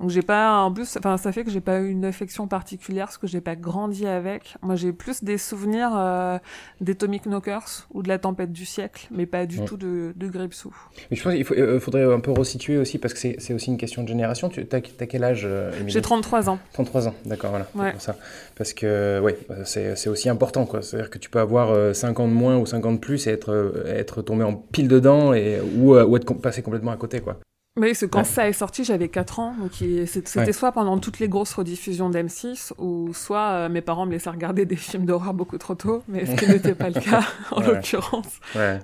Donc 0.00 0.08
j'ai 0.10 0.22
pas, 0.22 0.60
en 0.62 0.72
plus, 0.72 0.96
enfin 0.96 1.16
ça 1.18 1.30
fait 1.30 1.44
que 1.44 1.50
j'ai 1.50 1.60
pas 1.60 1.78
eu 1.80 1.90
une 1.90 2.06
affection 2.06 2.48
particulière 2.48 3.04
parce 3.06 3.18
que 3.18 3.26
j'ai 3.26 3.42
pas 3.42 3.54
grandi 3.54 4.06
avec. 4.06 4.54
Moi 4.62 4.74
j'ai 4.74 4.92
plus 4.92 5.22
des 5.22 5.36
souvenirs 5.36 5.90
euh, 5.94 6.38
des 6.80 6.92
Atomic 6.92 7.26
Knockers 7.26 7.86
ou 7.92 8.02
de 8.02 8.08
la 8.08 8.18
Tempête 8.18 8.50
du 8.50 8.64
siècle, 8.64 9.08
mais 9.10 9.26
pas 9.26 9.44
du 9.46 9.58
Ouais. 9.60 9.64
tout 9.66 9.76
de, 9.76 10.14
de 10.16 10.28
Gripsou. 10.28 10.74
Mais 11.10 11.16
je 11.18 11.22
pense 11.22 11.34
qu'il 11.34 11.44
faut- 11.44 11.54
euh, 11.54 11.78
faudrait 11.80 12.10
un 12.10 12.20
peu 12.20 12.30
resituer 12.32 12.78
aussi 12.78 12.96
parce 12.98 13.12
que 13.12 13.20
c'est 13.20 13.52
aussi 13.52 13.66
une 13.70 13.76
question 13.76 14.02
de 14.02 14.08
génération. 14.08 14.48
Tu 14.48 14.66
as, 14.72 14.80
quel 14.80 15.22
âge, 15.24 15.42
euh, 15.44 15.70
J'ai 15.86 16.00
33 16.00 16.48
ans. 16.48 16.58
33 16.72 17.08
ans, 17.08 17.14
d'accord, 17.26 17.50
voilà. 17.50 17.66
Ouais. 17.74 17.92
pour 17.92 18.00
ça. 18.00 18.16
Parce 18.56 18.72
que, 18.72 19.20
oui, 19.22 19.32
c'est 19.64 20.08
aussi 20.08 20.28
important, 20.30 20.64
quoi. 20.64 20.80
C'est-à-dire 20.80 21.10
que 21.10 21.18
tu 21.18 21.28
peux 21.28 21.40
avoir 21.40 21.70
euh, 21.72 21.92
5 21.92 22.20
ans 22.20 22.28
de 22.28 22.32
moins 22.32 22.56
ou 22.56 22.64
5 22.64 22.86
ans 22.86 22.92
de 22.92 22.98
plus 22.98 23.26
et 23.26 23.30
être, 23.30 23.52
euh, 23.52 23.84
être 23.86 24.22
tombé 24.22 24.44
en 24.44 24.54
pile 24.54 24.88
dedans 24.88 25.34
et, 25.34 25.60
ou, 25.76 25.94
euh, 25.94 26.04
ou 26.06 26.16
être 26.16 26.32
passé 26.34 26.62
complètement 26.62 26.92
à 26.92 26.96
côté, 26.96 27.20
quoi. 27.20 27.38
Oui, 27.80 27.94
c'est 27.94 28.08
quand 28.10 28.18
Ouais. 28.18 28.24
ça 28.24 28.48
est 28.48 28.52
sorti, 28.52 28.84
j'avais 28.84 29.08
4 29.08 29.38
ans. 29.40 29.54
Donc 29.58 29.70
c'était 30.06 30.40
Ouais. 30.40 30.52
soit 30.52 30.72
pendant 30.72 30.98
toutes 30.98 31.18
les 31.18 31.28
grosses 31.28 31.54
rediffusions 31.54 32.10
d'M6, 32.10 32.72
ou 32.78 33.12
soit 33.14 33.40
euh, 33.52 33.68
mes 33.68 33.80
parents 33.80 34.04
me 34.06 34.12
laissaient 34.12 34.30
regarder 34.30 34.66
des 34.66 34.76
films 34.76 35.06
d'horreur 35.06 35.32
beaucoup 35.34 35.56
trop 35.58 35.74
tôt, 35.74 36.02
mais 36.08 36.26
ce 36.26 36.34
qui 36.36 36.46
n'était 36.50 36.74
pas 36.74 36.90
le 36.90 37.00
cas 37.00 37.22
en 37.52 37.60
Ouais. 37.60 37.66
l'occurrence. 37.68 38.38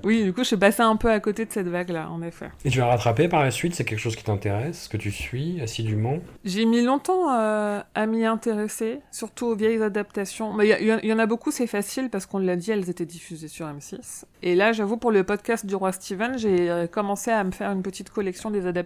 Oui, 0.04 0.24
du 0.24 0.32
coup, 0.32 0.40
je 0.42 0.48
suis 0.48 0.56
passée 0.56 0.82
un 0.82 0.96
peu 0.96 1.10
à 1.10 1.20
côté 1.20 1.44
de 1.44 1.52
cette 1.52 1.68
vague-là, 1.68 2.08
en 2.10 2.22
effet. 2.22 2.50
Et 2.64 2.70
tu 2.70 2.80
as 2.80 2.86
rattrapé 2.86 3.28
par 3.28 3.42
la 3.42 3.50
suite 3.50 3.74
C'est 3.74 3.84
quelque 3.84 3.98
chose 3.98 4.16
qui 4.16 4.24
t'intéresse 4.24 4.88
Que 4.88 4.96
tu 4.96 5.10
suis 5.10 5.60
assidûment? 5.60 6.18
J'ai 6.44 6.64
mis 6.64 6.82
longtemps 6.82 7.30
euh, 7.34 7.80
à 7.94 8.06
m'y 8.06 8.24
intéresser, 8.24 9.00
surtout 9.10 9.46
aux 9.46 9.54
vieilles 9.56 9.82
adaptations. 9.82 10.52
Mais 10.54 10.68
y, 10.68 10.84
y 10.84 10.98
il 11.02 11.08
y 11.08 11.12
en 11.12 11.18
a 11.18 11.26
beaucoup, 11.26 11.50
c'est 11.50 11.66
facile, 11.66 12.08
parce 12.10 12.24
qu'on 12.26 12.38
l'a 12.38 12.56
dit, 12.56 12.70
elles 12.70 12.88
étaient 12.88 13.04
diffusées 13.04 13.48
sur 13.48 13.66
M6. 13.66 14.24
Et 14.42 14.54
là, 14.54 14.72
j'avoue, 14.72 14.96
pour 14.96 15.10
le 15.10 15.22
podcast 15.24 15.66
du 15.66 15.74
roi 15.74 15.92
Steven, 15.92 16.38
j'ai 16.38 16.70
euh, 16.70 16.86
commencé 16.86 17.30
à 17.30 17.42
me 17.44 17.50
faire 17.50 17.70
une 17.72 17.82
petite 17.82 18.10
collection 18.10 18.50
des 18.50 18.66
adaptations, 18.66 18.85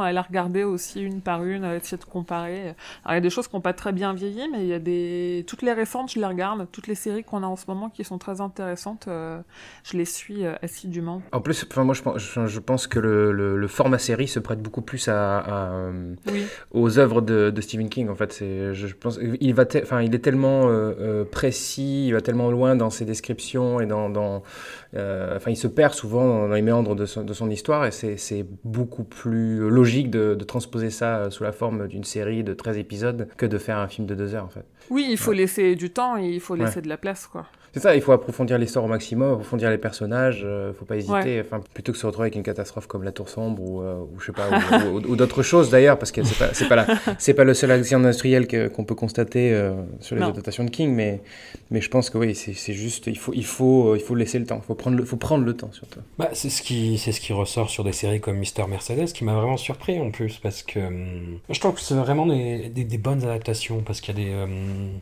à 0.00 0.12
la 0.12 0.22
regarder 0.22 0.64
aussi 0.64 1.02
une 1.02 1.20
par 1.20 1.44
une, 1.44 1.64
à 1.64 1.76
essayer 1.76 1.96
de 1.98 2.04
comparer. 2.04 2.60
Alors, 3.04 3.10
il 3.10 3.14
y 3.14 3.16
a 3.16 3.20
des 3.20 3.30
choses 3.30 3.48
qui 3.48 3.56
n'ont 3.56 3.60
pas 3.60 3.72
très 3.72 3.92
bien 3.92 4.12
vieilli, 4.14 4.48
mais 4.52 4.60
il 4.60 4.66
y 4.66 4.72
a 4.72 4.78
des... 4.78 5.44
Toutes 5.46 5.62
les 5.62 5.72
récentes, 5.72 6.12
je 6.12 6.18
les 6.18 6.26
regarde. 6.26 6.66
Toutes 6.72 6.86
les 6.86 6.94
séries 6.94 7.24
qu'on 7.24 7.42
a 7.42 7.46
en 7.46 7.56
ce 7.56 7.64
moment 7.68 7.90
qui 7.90 8.04
sont 8.04 8.18
très 8.18 8.40
intéressantes, 8.40 9.06
euh, 9.08 9.40
je 9.84 9.96
les 9.96 10.04
suis 10.04 10.44
euh, 10.44 10.54
assidûment. 10.62 11.22
En 11.32 11.40
plus, 11.40 11.64
enfin, 11.70 11.84
moi, 11.84 11.94
je 11.94 12.02
pense, 12.02 12.18
je, 12.18 12.46
je 12.46 12.60
pense 12.60 12.86
que 12.86 12.98
le, 12.98 13.32
le- 13.32 13.56
le 13.56 13.68
format 13.68 13.98
série 13.98 14.28
se 14.28 14.38
prête 14.38 14.60
beaucoup 14.62 14.82
plus 14.82 15.08
à, 15.08 15.38
à, 15.38 15.70
euh, 15.72 16.14
Oui. 16.30 16.44
aux 16.72 16.98
œuvres 16.98 17.20
de, 17.20 17.50
de 17.50 17.60
Stephen 17.60 17.88
King. 17.88 18.08
En 18.08 18.14
fait, 18.14 18.38
je 18.40 18.94
pense, 18.94 19.18
il 19.40 19.54
va, 19.54 19.66
te- 19.66 19.78
enfin, 19.82 20.02
il 20.02 20.14
est 20.14 20.18
tellement 20.20 20.68
précis, 21.30 22.06
il 22.08 22.12
va 22.12 22.20
tellement 22.20 22.50
loin 22.50 22.76
dans 22.76 22.90
ses 22.90 23.04
descriptions 23.04 23.80
et 23.80 23.86
dans, 23.86 24.10
dans 24.10 24.42
enfin, 24.94 25.50
il 25.50 25.56
se 25.56 25.66
perd 25.68 25.94
souvent 25.94 26.46
dans 26.48 26.54
les 26.54 26.62
méandres 26.62 26.96
de 26.96 27.06
son, 27.06 27.22
de 27.22 27.32
son 27.32 27.48
histoire 27.50 27.86
et 27.86 27.90
c'est, 27.90 28.44
beaucoup 28.64 29.04
plus 29.04 29.68
logique 29.70 30.10
de, 30.10 30.34
de 30.34 30.44
transposer 30.44 30.90
ça 30.90 31.18
euh, 31.18 31.30
sous 31.30 31.44
la 31.44 31.52
forme 31.52 31.86
d'une 31.88 32.04
série 32.04 32.42
de 32.42 32.54
13 32.54 32.78
épisodes 32.78 33.28
que 33.36 33.46
de 33.46 33.58
faire 33.58 33.78
un 33.78 33.88
film 33.88 34.06
de 34.06 34.14
deux 34.14 34.34
heures, 34.34 34.44
en 34.44 34.48
fait. 34.48 34.64
Oui, 34.90 35.06
il 35.10 35.16
faut 35.16 35.32
laisser 35.32 35.76
du 35.76 35.90
temps 35.90 36.16
et 36.18 36.26
il 36.28 36.40
faut 36.40 36.54
laisser 36.54 36.76
Ouais. 36.76 36.82
de 36.82 36.88
la 36.88 36.96
place, 36.96 37.26
quoi. 37.26 37.46
C'est 37.72 37.80
ça, 37.80 37.94
il 37.94 38.02
faut 38.02 38.10
approfondir 38.10 38.58
l'histoire 38.58 38.84
au 38.84 38.88
maximum, 38.88 39.32
approfondir 39.34 39.70
les 39.70 39.78
personnages, 39.78 40.42
euh, 40.44 40.72
faut 40.76 40.84
pas 40.84 40.96
hésiter, 40.96 41.12
Ouais. 41.12 41.40
enfin, 41.46 41.60
plutôt 41.72 41.92
que 41.92 41.98
se 41.98 42.04
retrouver 42.06 42.24
avec 42.26 42.34
une 42.34 42.42
catastrophe 42.42 42.88
comme 42.88 43.04
La 43.04 43.12
Tour 43.12 43.28
Sombre 43.28 43.62
ou, 43.62 43.80
euh, 43.80 43.94
ou 44.00 44.18
je 44.18 44.26
sais 44.26 44.32
pas, 44.32 44.48
ou, 44.50 44.96
ou- 44.98 45.12
ou 45.12 45.14
d'autres 45.16 45.42
choses 45.44 45.70
d'ailleurs, 45.70 45.96
parce 45.96 46.10
que 46.10 46.24
c'est 46.24 46.36
pas, 46.36 46.52
c'est 46.52 46.68
pas, 46.68 46.74
la- 46.74 46.86
c'est 47.18 47.34
pas 47.34 47.44
le 47.44 47.54
seul 47.54 47.70
accident 47.70 48.00
industriel 48.00 48.48
qu'on 48.72 48.82
peut 48.84 48.96
constater 48.96 49.52
euh, 49.52 49.72
sur 50.00 50.16
les 50.16 50.22
Non. 50.22 50.30
adaptations 50.30 50.64
de 50.64 50.70
King, 50.70 50.92
mais, 50.94 51.20
mais 51.70 51.80
je 51.80 51.88
pense 51.88 52.10
que 52.10 52.18
oui, 52.18 52.34
c'est 52.34 52.72
juste, 52.72 53.06
il 53.06 53.16
faut, 53.16 53.32
il, 53.34 53.44
faut, 53.44 53.90
euh, 53.92 53.96
il 53.96 54.02
faut 54.02 54.16
laisser 54.16 54.40
le 54.40 54.46
temps, 54.46 54.60
il 54.64 54.66
faut 54.66 54.74
prendre 54.74 54.96
le, 54.96 55.04
faut 55.04 55.16
prendre 55.16 55.44
le 55.44 55.54
temps 55.54 55.70
surtout. 55.72 56.00
Bah, 56.18 56.30
c'est 56.32 56.50
ce 56.50 56.62
qui 56.62 56.98
c'est 56.98 57.12
ce 57.12 57.20
qui 57.20 57.32
ressort 57.32 57.70
sur 57.70 57.84
des 57.84 57.92
séries 57.92 58.20
comme 58.20 58.36
Mister 58.38 58.64
Mercedes 58.68 59.12
qui 59.12 59.22
m'a 59.22 59.34
vraiment 59.34 59.56
surpris 59.56 60.00
en 60.00 60.10
plus 60.10 60.38
parce 60.38 60.64
que 60.64 60.80
hum, 60.80 61.38
je 61.48 61.60
trouve 61.60 61.74
que 61.74 61.80
c'est 61.80 61.94
vraiment 61.94 62.26
des, 62.26 62.68
des, 62.68 62.82
des 62.82 62.98
bonnes 62.98 63.22
adaptations 63.22 63.82
parce 63.86 64.00
qu'il 64.00 64.18
y 64.18 64.22
a 64.32 64.44
des, 64.46 64.52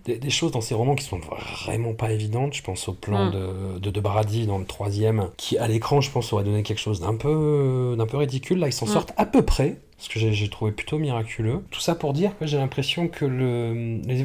des 0.04 0.18
des 0.18 0.30
choses 0.30 0.52
dans 0.52 0.60
ces 0.60 0.74
romans 0.74 0.94
qui 0.96 1.04
sont 1.04 1.20
vraiment 1.64 1.94
pas 1.94 2.12
évidentes. 2.12 2.57
Je 2.58 2.62
pense 2.64 2.88
au 2.88 2.92
plan 2.92 3.26
Mm. 3.26 3.30
de, 3.30 3.78
de 3.78 3.90
de 3.90 4.00
Brady 4.00 4.46
dans 4.46 4.58
le 4.58 4.64
troisième 4.66 5.30
qui 5.36 5.56
à 5.58 5.66
l'écran 5.68 6.00
je 6.00 6.10
pense 6.10 6.32
aurait 6.32 6.44
donné 6.44 6.62
quelque 6.64 6.80
chose 6.80 7.00
d'un 7.00 7.14
peu 7.14 7.94
d'un 7.96 8.06
peu 8.06 8.16
ridicule. 8.16 8.58
Là 8.58 8.66
ils 8.68 8.72
s'en 8.72 8.86
Mm. 8.86 8.90
sortent 8.90 9.12
à 9.16 9.26
peu 9.26 9.42
près. 9.42 9.76
Ce 10.00 10.08
que 10.08 10.20
j'ai- 10.20 10.48
trouvé 10.48 10.70
plutôt 10.70 10.96
miraculeux. 10.98 11.60
Tout 11.72 11.80
ça 11.80 11.96
pour 11.96 12.12
dire 12.12 12.30
que 12.38 12.46
j'ai 12.46 12.56
l'impression 12.56 13.08
que 13.08 13.24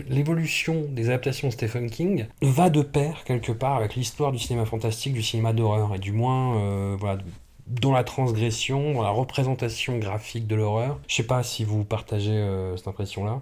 l'évolution 0.09 0.85
des 0.89 1.09
adaptations 1.09 1.47
de 1.47 1.53
Stephen 1.53 1.89
King 1.89 2.27
va 2.41 2.69
de 2.69 2.81
pair 2.81 3.23
quelque 3.23 3.51
part 3.51 3.75
avec 3.77 3.95
l'histoire 3.95 4.31
du 4.31 4.39
cinéma 4.39 4.65
fantastique, 4.65 5.13
du 5.13 5.23
cinéma 5.23 5.53
d'horreur, 5.53 5.95
et 5.95 5.99
du 5.99 6.11
moins 6.11 6.57
euh, 6.57 6.95
voilà, 6.99 7.21
dans 7.67 7.91
la 7.91 8.03
transgression, 8.03 8.93
dans 8.93 9.01
la 9.01 9.09
représentation 9.09 9.97
graphique 9.97 10.47
de 10.47 10.55
l'horreur. 10.55 10.99
Je 11.07 11.15
sais 11.15 11.23
pas 11.23 11.43
si 11.43 11.63
vous 11.63 11.83
partagez 11.83 12.31
euh, 12.31 12.75
cette 12.77 12.87
impression-là. 12.87 13.41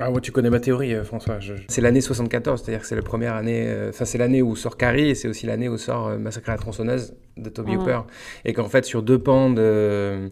Ah 0.00 0.10
ouais, 0.10 0.20
tu 0.20 0.32
connais 0.32 0.50
ma 0.50 0.58
théorie, 0.58 0.92
euh, 0.92 1.04
François. 1.04 1.38
Je- 1.38 1.54
C'est 1.68 1.80
l'année 1.80 2.00
74, 2.00 2.60
c'est-à-dire 2.60 2.80
que 2.80 2.86
c'est 2.88 2.96
la 2.96 3.02
première 3.02 3.34
année. 3.36 3.64
euh, 3.68 3.90
Enfin, 3.90 4.04
c'est 4.04 4.18
l'année 4.18 4.42
où 4.42 4.56
sort 4.56 4.76
Carrie 4.76 5.10
et 5.10 5.14
c'est 5.14 5.28
aussi 5.28 5.46
l'année 5.46 5.68
où 5.68 5.78
sort 5.78 6.08
euh, 6.08 6.18
Massacre 6.18 6.48
à 6.48 6.52
la 6.52 6.58
tronçonneuse 6.58 7.14
de 7.36 7.48
Toby 7.48 7.76
Mhm. 7.76 7.80
Hooper. 7.80 8.00
Et 8.44 8.52
qu'en 8.54 8.68
fait, 8.68 8.84
sur 8.84 9.04
deux 9.04 9.20
pans 9.20 9.50
de, 9.50 10.30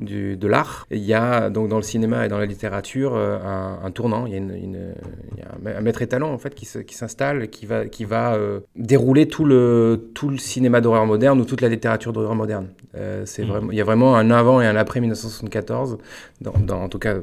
du, 0.00 0.36
de 0.36 0.46
l'art, 0.48 0.86
il 0.90 0.98
y 0.98 1.14
a 1.14 1.48
donc 1.48 1.68
dans 1.68 1.76
le 1.76 1.82
cinéma 1.84 2.26
et 2.26 2.28
dans 2.28 2.38
la 2.38 2.46
littérature 2.46 3.14
un, 3.16 3.78
un 3.84 3.90
tournant. 3.92 4.26
Il 4.26 4.32
y 4.32 4.34
a, 4.34 4.38
une, 4.38 4.50
une- 4.50 4.94
il 5.32 5.38
y 5.38 5.42
a 5.42 5.46
un 5.46 5.58
ma- 5.62 5.76
un 5.78 5.80
maître 5.80 6.02
étalon 6.02 6.32
en 6.32 6.38
fait 6.38 6.52
qui 6.56 6.64
se- 6.66 6.80
qui 6.80 6.96
s'installe, 6.96 7.44
et 7.44 7.48
qui 7.48 7.66
va, 7.66 7.86
qui 7.86 8.04
va 8.04 8.34
euh, 8.34 8.60
dérouler 8.74 9.28
tout 9.28 9.44
le, 9.44 10.10
tout 10.14 10.28
le 10.28 10.38
cinéma 10.38 10.80
d'horreur 10.80 11.06
moderne 11.06 11.40
ou 11.40 11.44
toute 11.44 11.60
la 11.60 11.68
littérature 11.68 12.12
d'horreur 12.12 12.34
moderne. 12.34 12.68
Euh, 12.96 13.22
c'est 13.26 13.42
Mhm. 13.42 13.48
vraiment, 13.48 13.70
il 13.70 13.78
y 13.78 13.80
a 13.80 13.84
vraiment 13.84 14.16
un 14.16 14.32
avant 14.32 14.60
et 14.60 14.66
un 14.66 14.74
après 14.74 14.98
1974, 15.00 15.98
dans, 16.40 16.52
dans- 16.58 16.82
en 16.82 16.88
tout 16.88 16.98
cas 16.98 17.16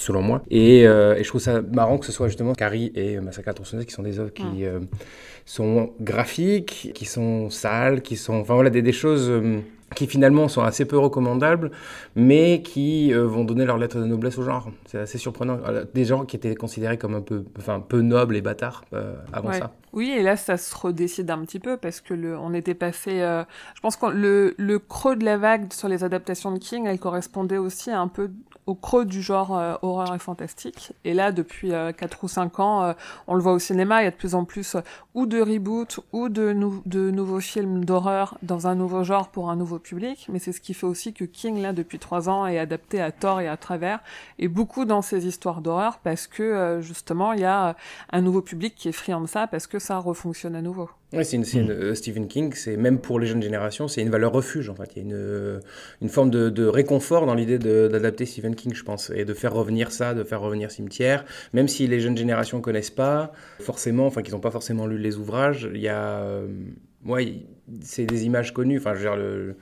selon 0.00 0.22
moi. 0.22 0.42
Et, 0.50 0.86
euh, 0.86 1.14
et 1.16 1.24
je 1.24 1.28
trouve 1.28 1.40
ça 1.40 1.60
marrant 1.62 1.98
que 1.98 2.06
ce 2.06 2.12
soit 2.12 2.28
justement 2.28 2.52
Carrie 2.54 2.92
et 2.94 3.18
Massacre 3.20 3.48
à 3.48 3.54
tronçonneuse 3.54 3.86
qui 3.86 3.92
sont 3.92 4.02
des 4.02 4.18
œuvres 4.18 4.32
qui 4.32 4.64
euh, 4.64 4.80
sont 5.44 5.90
graphiques, 6.00 6.90
qui 6.94 7.04
sont 7.04 7.50
sales, 7.50 8.02
qui 8.02 8.16
sont, 8.16 8.34
enfin 8.34 8.54
voilà, 8.54 8.70
des, 8.70 8.82
des 8.82 8.92
choses 8.92 9.28
euh, 9.30 9.60
qui 9.96 10.06
finalement 10.06 10.48
sont 10.48 10.62
assez 10.62 10.84
peu 10.84 10.98
recommandables, 10.98 11.70
mais 12.14 12.60
qui 12.62 13.12
euh, 13.14 13.26
vont 13.26 13.44
donner 13.44 13.64
leur 13.64 13.78
lettre 13.78 13.98
de 13.98 14.04
noblesse 14.04 14.36
au 14.36 14.42
genre. 14.42 14.70
C'est 14.86 14.98
assez 14.98 15.16
surprenant. 15.16 15.58
Des 15.94 16.04
gens 16.04 16.24
qui 16.26 16.36
étaient 16.36 16.54
considérés 16.54 16.98
comme 16.98 17.14
un 17.14 17.22
peu, 17.22 17.44
enfin, 17.58 17.80
peu 17.80 18.02
nobles 18.02 18.36
et 18.36 18.42
bâtards 18.42 18.84
euh, 18.92 19.14
avant 19.32 19.48
Ouais. 19.48 19.58
ça. 19.58 19.72
Oui, 19.98 20.10
et 20.10 20.22
là, 20.22 20.36
ça 20.36 20.56
se 20.56 20.76
redécide 20.76 21.28
un 21.28 21.40
petit 21.44 21.58
peu 21.58 21.76
parce 21.76 22.00
que 22.00 22.14
le, 22.14 22.38
on 22.38 22.54
était 22.54 22.74
passé. 22.74 23.20
euh, 23.20 23.42
je 23.74 23.80
pense 23.80 23.96
que 23.96 24.06
le, 24.06 24.54
le 24.56 24.78
creux 24.78 25.16
de 25.16 25.24
la 25.24 25.36
vague 25.38 25.72
sur 25.72 25.88
les 25.88 26.04
adaptations 26.04 26.52
de 26.52 26.58
King, 26.60 26.86
elle 26.86 27.00
correspondait 27.00 27.58
aussi 27.58 27.90
un 27.90 28.06
peu 28.06 28.30
au 28.66 28.76
creux 28.76 29.06
du 29.06 29.22
genre 29.22 29.58
euh, 29.58 29.74
horreur 29.82 30.14
et 30.14 30.20
fantastique. 30.20 30.92
Et 31.04 31.14
là, 31.14 31.32
depuis 31.32 31.72
euh, 31.72 31.90
4 31.90 32.22
ou 32.22 32.28
5 32.28 32.60
ans, 32.60 32.84
euh, 32.84 32.92
on 33.26 33.34
le 33.34 33.40
voit 33.42 33.52
au 33.54 33.58
cinéma, 33.58 34.02
il 34.02 34.04
y 34.04 34.06
a 34.08 34.12
de 34.12 34.16
plus 34.16 34.36
en 34.36 34.44
plus 34.44 34.76
euh, 34.76 34.80
ou 35.14 35.26
de 35.26 35.40
reboots 35.40 35.98
ou 36.12 36.28
de, 36.28 36.52
nou- 36.52 36.82
de 36.86 37.10
nouveaux 37.10 37.40
films 37.40 37.84
d'horreur 37.84 38.38
dans 38.42 38.68
un 38.68 38.76
nouveau 38.76 39.02
genre 39.02 39.30
pour 39.30 39.50
un 39.50 39.56
nouveau 39.56 39.80
public. 39.80 40.26
Mais 40.30 40.38
c'est 40.38 40.52
ce 40.52 40.60
qui 40.60 40.74
fait 40.74 40.86
aussi 40.86 41.12
que 41.12 41.24
King, 41.24 41.60
là, 41.60 41.72
depuis 41.72 41.98
3 41.98 42.28
ans, 42.28 42.46
est 42.46 42.58
adapté 42.58 43.00
à 43.00 43.10
tort 43.10 43.40
et 43.40 43.48
à 43.48 43.56
travers, 43.56 43.98
et 44.38 44.46
beaucoup 44.48 44.84
dans 44.84 45.02
ses 45.02 45.26
histoires 45.26 45.60
d'horreur 45.60 45.98
parce 46.04 46.26
que 46.28 46.78
justement, 46.82 47.32
il 47.32 47.40
y 47.40 47.44
a 47.44 47.74
un 48.12 48.20
nouveau 48.20 48.42
public 48.42 48.74
qui 48.76 48.88
est 48.88 48.92
friand 48.92 49.20
de 49.20 49.26
ça 49.26 49.46
parce 49.46 49.66
que 49.66 49.78
ça 49.88 49.98
refonctionne 49.98 50.54
à 50.54 50.60
nouveau. 50.60 50.90
Ouais, 51.14 51.24
c'est 51.24 51.38
une, 51.38 51.70
euh, 51.70 51.94
Stephen 51.94 52.28
King, 52.28 52.52
c'est 52.54 52.76
même 52.76 52.98
pour 52.98 53.18
les 53.18 53.26
jeunes 53.26 53.42
générations, 53.42 53.88
c'est 53.88 54.02
une 54.02 54.10
valeur 54.10 54.32
refuge 54.32 54.68
en 54.68 54.74
fait. 54.74 54.90
Il 54.94 54.98
y 54.98 55.00
a 55.00 55.04
une, 55.04 55.14
euh, 55.14 55.60
forme 56.08 56.30
de, 56.30 56.66
réconfort 56.66 57.24
dans 57.24 57.34
l'idée 57.34 57.58
d'adapter 57.58 58.26
Stephen 58.26 58.54
King, 58.54 58.74
je 58.74 58.84
pense, 58.84 59.08
et 59.08 59.24
de 59.24 59.32
faire 59.32 59.54
revenir 59.54 59.90
ça, 59.90 60.12
de 60.12 60.24
faire 60.24 60.42
revenir 60.42 60.70
Cimetière, 60.70 61.24
même 61.54 61.68
si 61.68 61.86
les 61.86 62.00
jeunes 62.00 62.18
générations 62.18 62.60
connaissent 62.60 62.90
pas 62.90 63.32
forcément, 63.60 64.06
enfin 64.06 64.20
qu'ils 64.20 64.34
n'ont 64.34 64.40
pas 64.40 64.50
forcément 64.50 64.86
lu 64.86 64.98
les 64.98 65.16
ouvrages. 65.16 65.70
Il 65.72 65.80
y 65.80 65.88
a, 65.88 66.20
euh, 66.20 66.46
c'est 67.80 68.04
des 68.04 68.26
images 68.26 68.52
connues. 68.52 68.76
Enfin, 68.76 68.92
je 68.92 68.98
veux 68.98 69.04
dire 69.04 69.16
le 69.16 69.56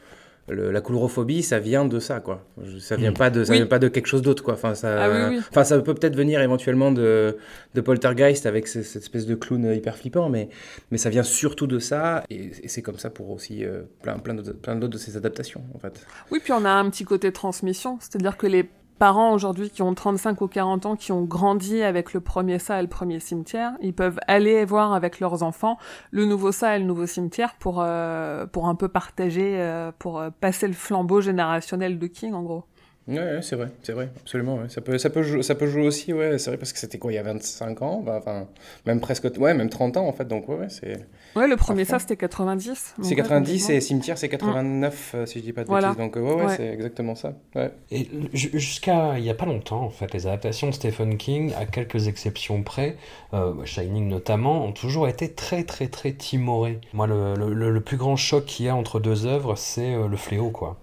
le- 0.48 0.70
la 0.70 0.80
coulrophobie, 0.80 1.42
ça 1.42 1.58
vient 1.58 1.84
de 1.84 1.98
ça, 1.98 2.20
quoi. 2.20 2.44
Ça 2.78 2.96
vient 2.96 3.10
Mm. 3.10 3.14
pas 3.14 3.30
de, 3.30 3.44
ça 3.44 3.52
Oui. 3.52 3.58
vient 3.58 3.66
pas 3.66 3.78
de 3.78 3.88
quelque 3.88 4.06
chose 4.06 4.22
d'autre, 4.22 4.42
quoi. 4.44 4.54
Enfin, 4.54 4.74
ça, 4.74 5.02
Ah 5.04 5.10
oui, 5.10 5.36
oui. 5.36 5.42
enfin, 5.50 5.64
ça 5.64 5.78
peut 5.80 5.94
peut-être 5.94 6.14
venir 6.16 6.40
éventuellement 6.40 6.92
de, 6.92 7.36
de 7.74 7.80
Poltergeist 7.80 8.46
avec 8.46 8.68
ce- 8.68 8.82
cette 8.82 9.02
espèce 9.02 9.26
de 9.26 9.34
clown 9.34 9.64
hyper 9.74 9.96
flippant, 9.96 10.28
mais, 10.28 10.48
mais 10.90 10.98
ça 10.98 11.10
vient 11.10 11.22
surtout 11.24 11.66
de 11.66 11.78
ça, 11.78 12.22
et, 12.30 12.50
et 12.62 12.68
c'est 12.68 12.82
comme 12.82 12.98
ça 12.98 13.10
pour 13.10 13.30
aussi 13.30 13.64
euh, 13.64 13.82
plein, 14.02 14.18
plein 14.18 14.34
d'autres 14.34 14.52
plein 14.52 14.76
d'autres 14.76 14.92
de 14.94 14.98
ces 14.98 15.16
adaptations, 15.16 15.62
en 15.74 15.78
fait. 15.78 16.06
Oui, 16.30 16.40
puis 16.42 16.52
on 16.52 16.64
a 16.64 16.70
un 16.70 16.88
petit 16.90 17.04
côté 17.04 17.32
transmission, 17.32 17.98
c'est-à-dire 18.00 18.36
que 18.36 18.46
les 18.46 18.68
parents 18.98 19.32
aujourd'hui 19.32 19.70
qui 19.70 19.82
ont 19.82 19.94
35 19.94 20.40
ou 20.40 20.48
40 20.48 20.86
ans, 20.86 20.96
qui 20.96 21.12
ont 21.12 21.22
grandi 21.22 21.82
avec 21.82 22.12
le 22.12 22.20
premier 22.20 22.58
ça 22.58 22.78
et 22.78 22.82
le 22.82 22.88
premier 22.88 23.20
cimetière, 23.20 23.72
ils 23.80 23.94
peuvent 23.94 24.18
aller 24.26 24.64
voir 24.64 24.92
avec 24.92 25.20
leurs 25.20 25.42
enfants 25.42 25.78
le 26.10 26.24
nouveau 26.24 26.52
ça 26.52 26.76
et 26.76 26.78
le 26.78 26.84
nouveau 26.84 27.06
cimetière 27.06 27.54
pour, 27.58 27.80
euh, 27.80 28.46
pour 28.46 28.68
un 28.68 28.74
peu 28.74 28.88
partager, 28.88 29.60
euh, 29.60 29.92
pour 29.98 30.18
euh, 30.18 30.30
passer 30.40 30.66
le 30.66 30.74
flambeau 30.74 31.20
générationnel 31.20 31.98
de 31.98 32.06
King 32.06 32.34
en 32.34 32.42
gros. 32.42 32.64
Ouais, 33.08 33.18
ouais, 33.18 33.38
c'est 33.42 33.54
vrai, 33.54 33.68
c'est 33.84 33.92
vrai, 33.92 34.08
absolument. 34.20 34.56
ouais. 34.56 34.68
Ça, 34.68 34.80
peut, 34.80 34.98
ça, 34.98 35.10
peut 35.10 35.22
jouer, 35.22 35.42
ça 35.44 35.54
peut 35.54 35.68
jouer 35.68 35.86
aussi, 35.86 36.12
ouais, 36.12 36.38
c'est 36.38 36.50
vrai, 36.50 36.58
parce 36.58 36.72
que 36.72 36.78
c'était 36.80 36.98
quoi, 36.98 37.12
il 37.12 37.14
y 37.14 37.18
a 37.18 37.22
25 37.22 37.80
ans 37.82 38.02
bah, 38.04 38.16
Enfin, 38.18 38.48
même 38.84 39.00
presque, 39.00 39.28
ouais, 39.38 39.54
même 39.54 39.68
30 39.68 39.96
ans, 39.96 40.08
en 40.08 40.12
fait, 40.12 40.26
donc 40.26 40.48
ouais, 40.48 40.56
ouais, 40.56 40.68
c'est... 40.68 41.06
Ouais, 41.36 41.46
le 41.46 41.56
premier 41.56 41.84
ça 41.84 41.98
c'était 42.00 42.16
90. 42.16 42.66
donc 42.66 42.76
C'est 43.02 43.10
ouais, 43.10 43.16
90 43.16 43.52
complètement. 43.60 43.76
et 43.76 43.80
Cimetière, 43.80 44.18
c'est 44.18 44.28
89, 44.28 45.12
euh, 45.14 45.26
si 45.26 45.38
je 45.38 45.44
dis 45.44 45.52
pas 45.52 45.62
de 45.62 45.68
Voilà. 45.68 45.88
bêtises. 45.90 46.02
Donc, 46.02 46.16
ouais, 46.16 46.22
ouais, 46.22 46.44
Ouais. 46.46 46.56
c'est 46.56 46.66
exactement 46.66 47.14
ça. 47.14 47.34
Ouais. 47.54 47.70
Et 47.92 48.08
ju- 48.32 48.50
jusqu'à 48.58 49.18
il 49.18 49.24
y 49.24 49.30
a 49.30 49.34
pas 49.34 49.46
longtemps, 49.46 49.82
en 49.82 49.90
fait, 49.90 50.12
les 50.12 50.26
adaptations 50.26 50.68
de 50.68 50.72
Stephen 50.72 51.16
King, 51.16 51.52
à 51.56 51.64
quelques 51.66 52.08
exceptions 52.08 52.62
près, 52.64 52.96
euh, 53.34 53.52
Shining 53.64 54.08
notamment, 54.08 54.64
ont 54.64 54.72
toujours 54.72 55.06
été 55.08 55.30
très 55.32 55.62
très 55.62 55.86
très 55.88 56.12
timorées. 56.12 56.80
Moi, 56.92 57.06
le, 57.06 57.34
le- 57.36 57.52
le- 57.54 57.70
le 57.70 57.80
plus 57.82 57.98
grand 57.98 58.16
choc 58.16 58.46
qu'il 58.46 58.66
y 58.66 58.68
a 58.68 58.74
entre 58.74 58.98
deux 58.98 59.26
œuvres, 59.26 59.54
c'est 59.56 59.94
euh, 59.94 60.08
Le 60.08 60.16
Fléau, 60.16 60.50
quoi. 60.50 60.78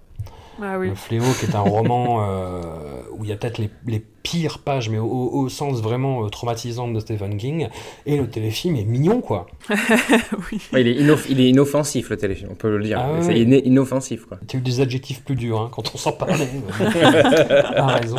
Ah. 0.61 0.77
Le 0.77 0.95
Fléau, 0.95 1.23
qui 1.39 1.45
est 1.45 1.55
un 1.55 1.61
roman 1.61 2.27
euh, 2.27 3.01
où 3.11 3.23
il 3.23 3.29
y 3.29 3.33
a 3.33 3.37
peut-être 3.37 3.57
les 3.57 4.03
pires 4.23 4.59
pages, 4.59 4.89
mais 4.89 4.97
au, 4.97 5.05
au 5.33 5.49
sens 5.49 5.81
vraiment 5.81 6.23
euh, 6.25 6.29
traumatisant 6.29 6.87
de 6.87 6.99
Stephen 6.99 7.37
King, 7.37 7.67
et 8.05 8.17
le 8.17 8.27
téléfilm 8.29 8.75
est 8.77 8.85
mignon, 8.85 9.21
quoi. 9.21 9.47
oui. 9.69 10.61
Ouais, 10.71 10.81
il, 10.81 10.87
est 10.87 10.93
inoff- 11.03 11.25
il 11.29 11.39
est 11.41 11.49
inoffensif, 11.49 12.09
le 12.09 12.17
téléfilm, 12.17 12.49
on 12.51 12.55
peut 12.55 12.75
le 12.77 12.83
dire. 12.83 12.99
Ah 13.03 13.13
ouais, 13.19 13.25
ouais. 13.27 13.39
ina- 13.41 13.57
inoffensif, 13.65 14.25
quoi. 14.25 14.39
Tu 14.47 14.55
as 14.57 14.59
eu 14.59 14.63
des 14.63 14.79
adjectifs 14.81 15.23
plus 15.23 15.35
durs 15.35 15.59
hein, 15.61 15.69
quand 15.71 15.93
on 15.93 15.97
s'en 15.97 16.13
parlait. 16.13 16.47
T'as 16.79 17.85
raison. 17.97 18.17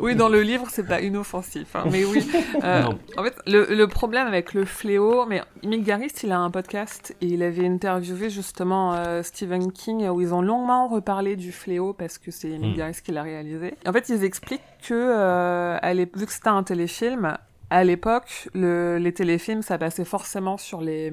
Oui, 0.00 0.14
dans 0.14 0.28
le 0.28 0.42
livre, 0.42 0.66
c'est 0.70 0.86
pas 0.86 1.00
inoffensif, 1.00 1.68
hein, 1.74 1.84
mais 1.90 2.04
oui. 2.04 2.26
Euh, 2.62 2.82
en 3.16 3.22
fait, 3.24 3.34
le, 3.46 3.66
le 3.74 3.86
problème 3.86 4.26
avec 4.26 4.52
le 4.54 4.64
fléau, 4.64 5.24
mais 5.26 5.42
Mick 5.64 5.84
Garris, 5.84 6.12
il 6.22 6.32
a 6.32 6.38
un 6.38 6.50
podcast 6.50 7.14
et 7.20 7.26
il 7.26 7.42
avait 7.42 7.66
interviewé 7.66 8.30
justement 8.30 8.94
euh, 8.94 9.22
Stephen 9.22 9.72
King 9.72 10.08
où 10.08 10.20
ils 10.20 10.34
ont 10.34 10.42
longuement 10.42 10.88
reparlé 10.88 11.36
du 11.36 11.52
fléau 11.52 11.92
parce 11.92 12.18
que 12.18 12.30
c'est 12.30 12.48
Mick 12.48 12.66
Hmm. 12.74 12.78
Garris 12.78 12.96
qui 13.04 13.12
l'a 13.12 13.22
réalisé. 13.22 13.74
En 13.86 13.92
fait, 13.92 14.08
ils 14.08 14.24
expliquent 14.24 14.55
que 14.82 14.94
euh, 14.94 15.78
à 15.80 15.94
l'ép- 15.94 16.16
vu 16.16 16.26
que 16.26 16.32
c'était 16.32 16.48
un 16.48 16.62
téléfilm. 16.62 17.36
À 17.68 17.82
l'époque, 17.82 18.48
le, 18.54 18.96
les 18.98 19.12
téléfilms, 19.12 19.60
ça 19.60 19.76
passait 19.76 20.04
forcément 20.04 20.56
sur 20.56 20.80
les 20.80 21.12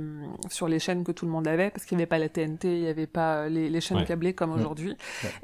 sur 0.51 0.67
les 0.67 0.77
chaînes 0.77 1.03
que 1.03 1.11
tout 1.11 1.25
le 1.25 1.31
monde 1.31 1.47
avait, 1.47 1.71
parce 1.71 1.83
qu'il 1.85 1.97
n'y 1.97 2.03
avait 2.03 2.07
pas 2.09 2.19
la 2.19 2.29
TNT, 2.29 2.65
il 2.77 2.81
n'y 2.83 2.87
avait 2.87 3.07
pas 3.07 3.37
euh, 3.37 3.49
les, 3.49 3.69
les 3.71 3.81
chaînes 3.81 3.97
Ouais. 3.97 4.05
câblées 4.05 4.33
comme 4.33 4.51
Mm. 4.51 4.59
aujourd'hui, 4.59 4.97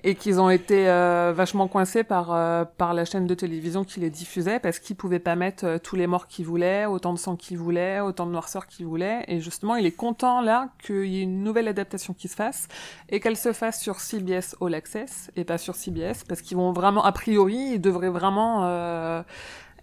et 0.04 0.14
qu'ils 0.14 0.40
ont 0.40 0.52
été 0.52 0.88
euh, 0.88 1.34
vachement 1.36 1.68
coincés 1.68 2.04
par 2.04 2.32
euh, 2.32 2.64
par 2.64 2.94
la 2.94 3.06
chaîne 3.06 3.26
de 3.26 3.34
télévision 3.34 3.84
qui 3.84 4.00
les 4.00 4.12
diffusait, 4.12 4.60
parce 4.60 4.78
qu'ils 4.78 4.96
pouvaient 4.96 5.18
pas 5.18 5.36
mettre 5.36 5.66
euh, 5.66 5.78
tous 5.80 5.96
les 5.96 6.06
morts 6.06 6.28
qu'ils 6.28 6.46
voulaient, 6.46 6.86
autant 6.86 7.14
de 7.14 7.18
sang 7.18 7.36
qu'ils 7.36 7.58
voulaient, 7.58 8.02
autant 8.02 8.28
de 8.28 8.32
noirceur 8.32 8.68
qu'ils 8.68 8.86
voulaient, 8.86 9.24
et 9.28 9.40
justement, 9.40 9.76
il 9.78 9.88
est 9.88 9.92
content 9.92 10.42
là 10.42 10.70
qu'il 10.84 11.06
y 11.06 11.20
ait 11.22 11.24
une 11.24 11.44
nouvelle 11.44 11.68
adaptation 11.68 12.14
qui 12.14 12.28
se 12.28 12.36
fasse 12.36 12.68
et 13.10 13.20
qu'elle 13.20 13.38
se 13.38 13.52
fasse 13.52 13.82
sur 13.82 14.00
CBS 14.00 14.56
All 14.62 14.76
Access 14.76 15.32
et 15.36 15.44
pas 15.44 15.58
sur 15.58 15.74
CBS, 15.74 16.24
parce 16.28 16.44
qu'ils 16.44 16.58
vont 16.58 16.72
vraiment, 16.72 17.04
a 17.04 17.12
priori, 17.12 17.56
ils 17.74 17.82
devraient 17.82 18.10
vraiment 18.10 18.66
euh, 18.66 19.24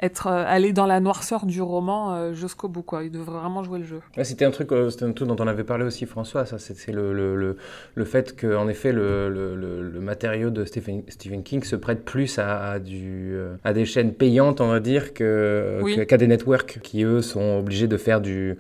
être 0.01 0.27
euh, 0.27 0.45
aller 0.47 0.73
dans 0.73 0.87
la 0.87 1.01
noirceur 1.01 1.47
du 1.47 1.63
roman 1.63 2.15
euh, 2.15 2.33
jusqu'au 2.33 2.69
bout 2.69 2.83
quoi. 2.83 3.03
Ils 3.05 3.11
devraient 3.11 3.39
vraiment 3.39 3.63
jouer 3.65 3.79
le 3.79 3.85
jeu. 3.85 4.01
Ouais, 4.17 4.25
c'était 4.25 4.45
un 4.45 4.51
truc, 4.51 4.73
euh, 4.73 4.91
un 5.03 5.13
truc 5.13 5.29
dont 5.29 5.37
on 5.39 5.47
avait 5.47 5.65
parlé 5.65 5.85
aussi 5.85 6.07
François. 6.07 6.45
Ça, 6.47 6.59
c'est 6.59 6.93
le, 6.93 7.13
le, 7.13 7.37
le, 7.37 7.57
le 7.95 8.05
fait 8.05 8.37
que, 8.37 8.57
en 8.57 8.69
effet, 8.69 8.93
le, 8.93 9.29
le, 9.29 10.01
matériau 10.01 10.51
de 10.51 10.65
Stephen, 10.65 11.03
Stephen 11.09 11.43
King 11.43 11.65
se 11.65 11.75
prête 11.77 12.05
plus 12.05 12.39
à, 12.39 12.73
à 12.73 12.79
du, 12.79 13.31
euh, 13.35 13.57
à 13.65 13.73
des 13.73 13.85
chaînes 13.85 14.13
payantes, 14.13 14.61
on 14.61 14.69
va 14.69 14.79
dire, 14.81 15.15
que 15.15 15.81
Oui. 15.83 16.07
qu'à 16.07 16.17
des 16.17 16.27
networks 16.29 16.79
qui 16.83 17.03
eux 17.03 17.23
sont 17.23 17.59
obligés 17.59 17.89
de 17.89 17.97
faire 17.97 18.21
du. 18.21 18.57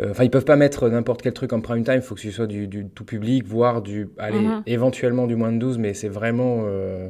euh, 0.00 0.10
Enfin, 0.10 0.24
ils 0.24 0.30
peuvent 0.30 0.44
pas 0.44 0.56
mettre 0.56 0.88
n'importe 0.88 1.20
quel 1.22 1.32
truc 1.32 1.52
en 1.52 1.60
prime 1.60 1.84
time. 1.84 1.96
Il 1.96 2.02
faut 2.02 2.14
que 2.14 2.20
ce 2.20 2.30
soit 2.30 2.46
du, 2.46 2.66
du 2.68 2.86
tout 2.88 3.04
public, 3.04 3.44
voire 3.46 3.82
du, 3.82 4.08
allez, 4.18 4.38
Mhm. 4.38 4.62
éventuellement 4.66 5.26
du 5.26 5.36
moins 5.36 5.52
de 5.52 5.58
12, 5.58 5.78
mais 5.78 5.92
c'est 5.94 6.08
vraiment, 6.08 6.64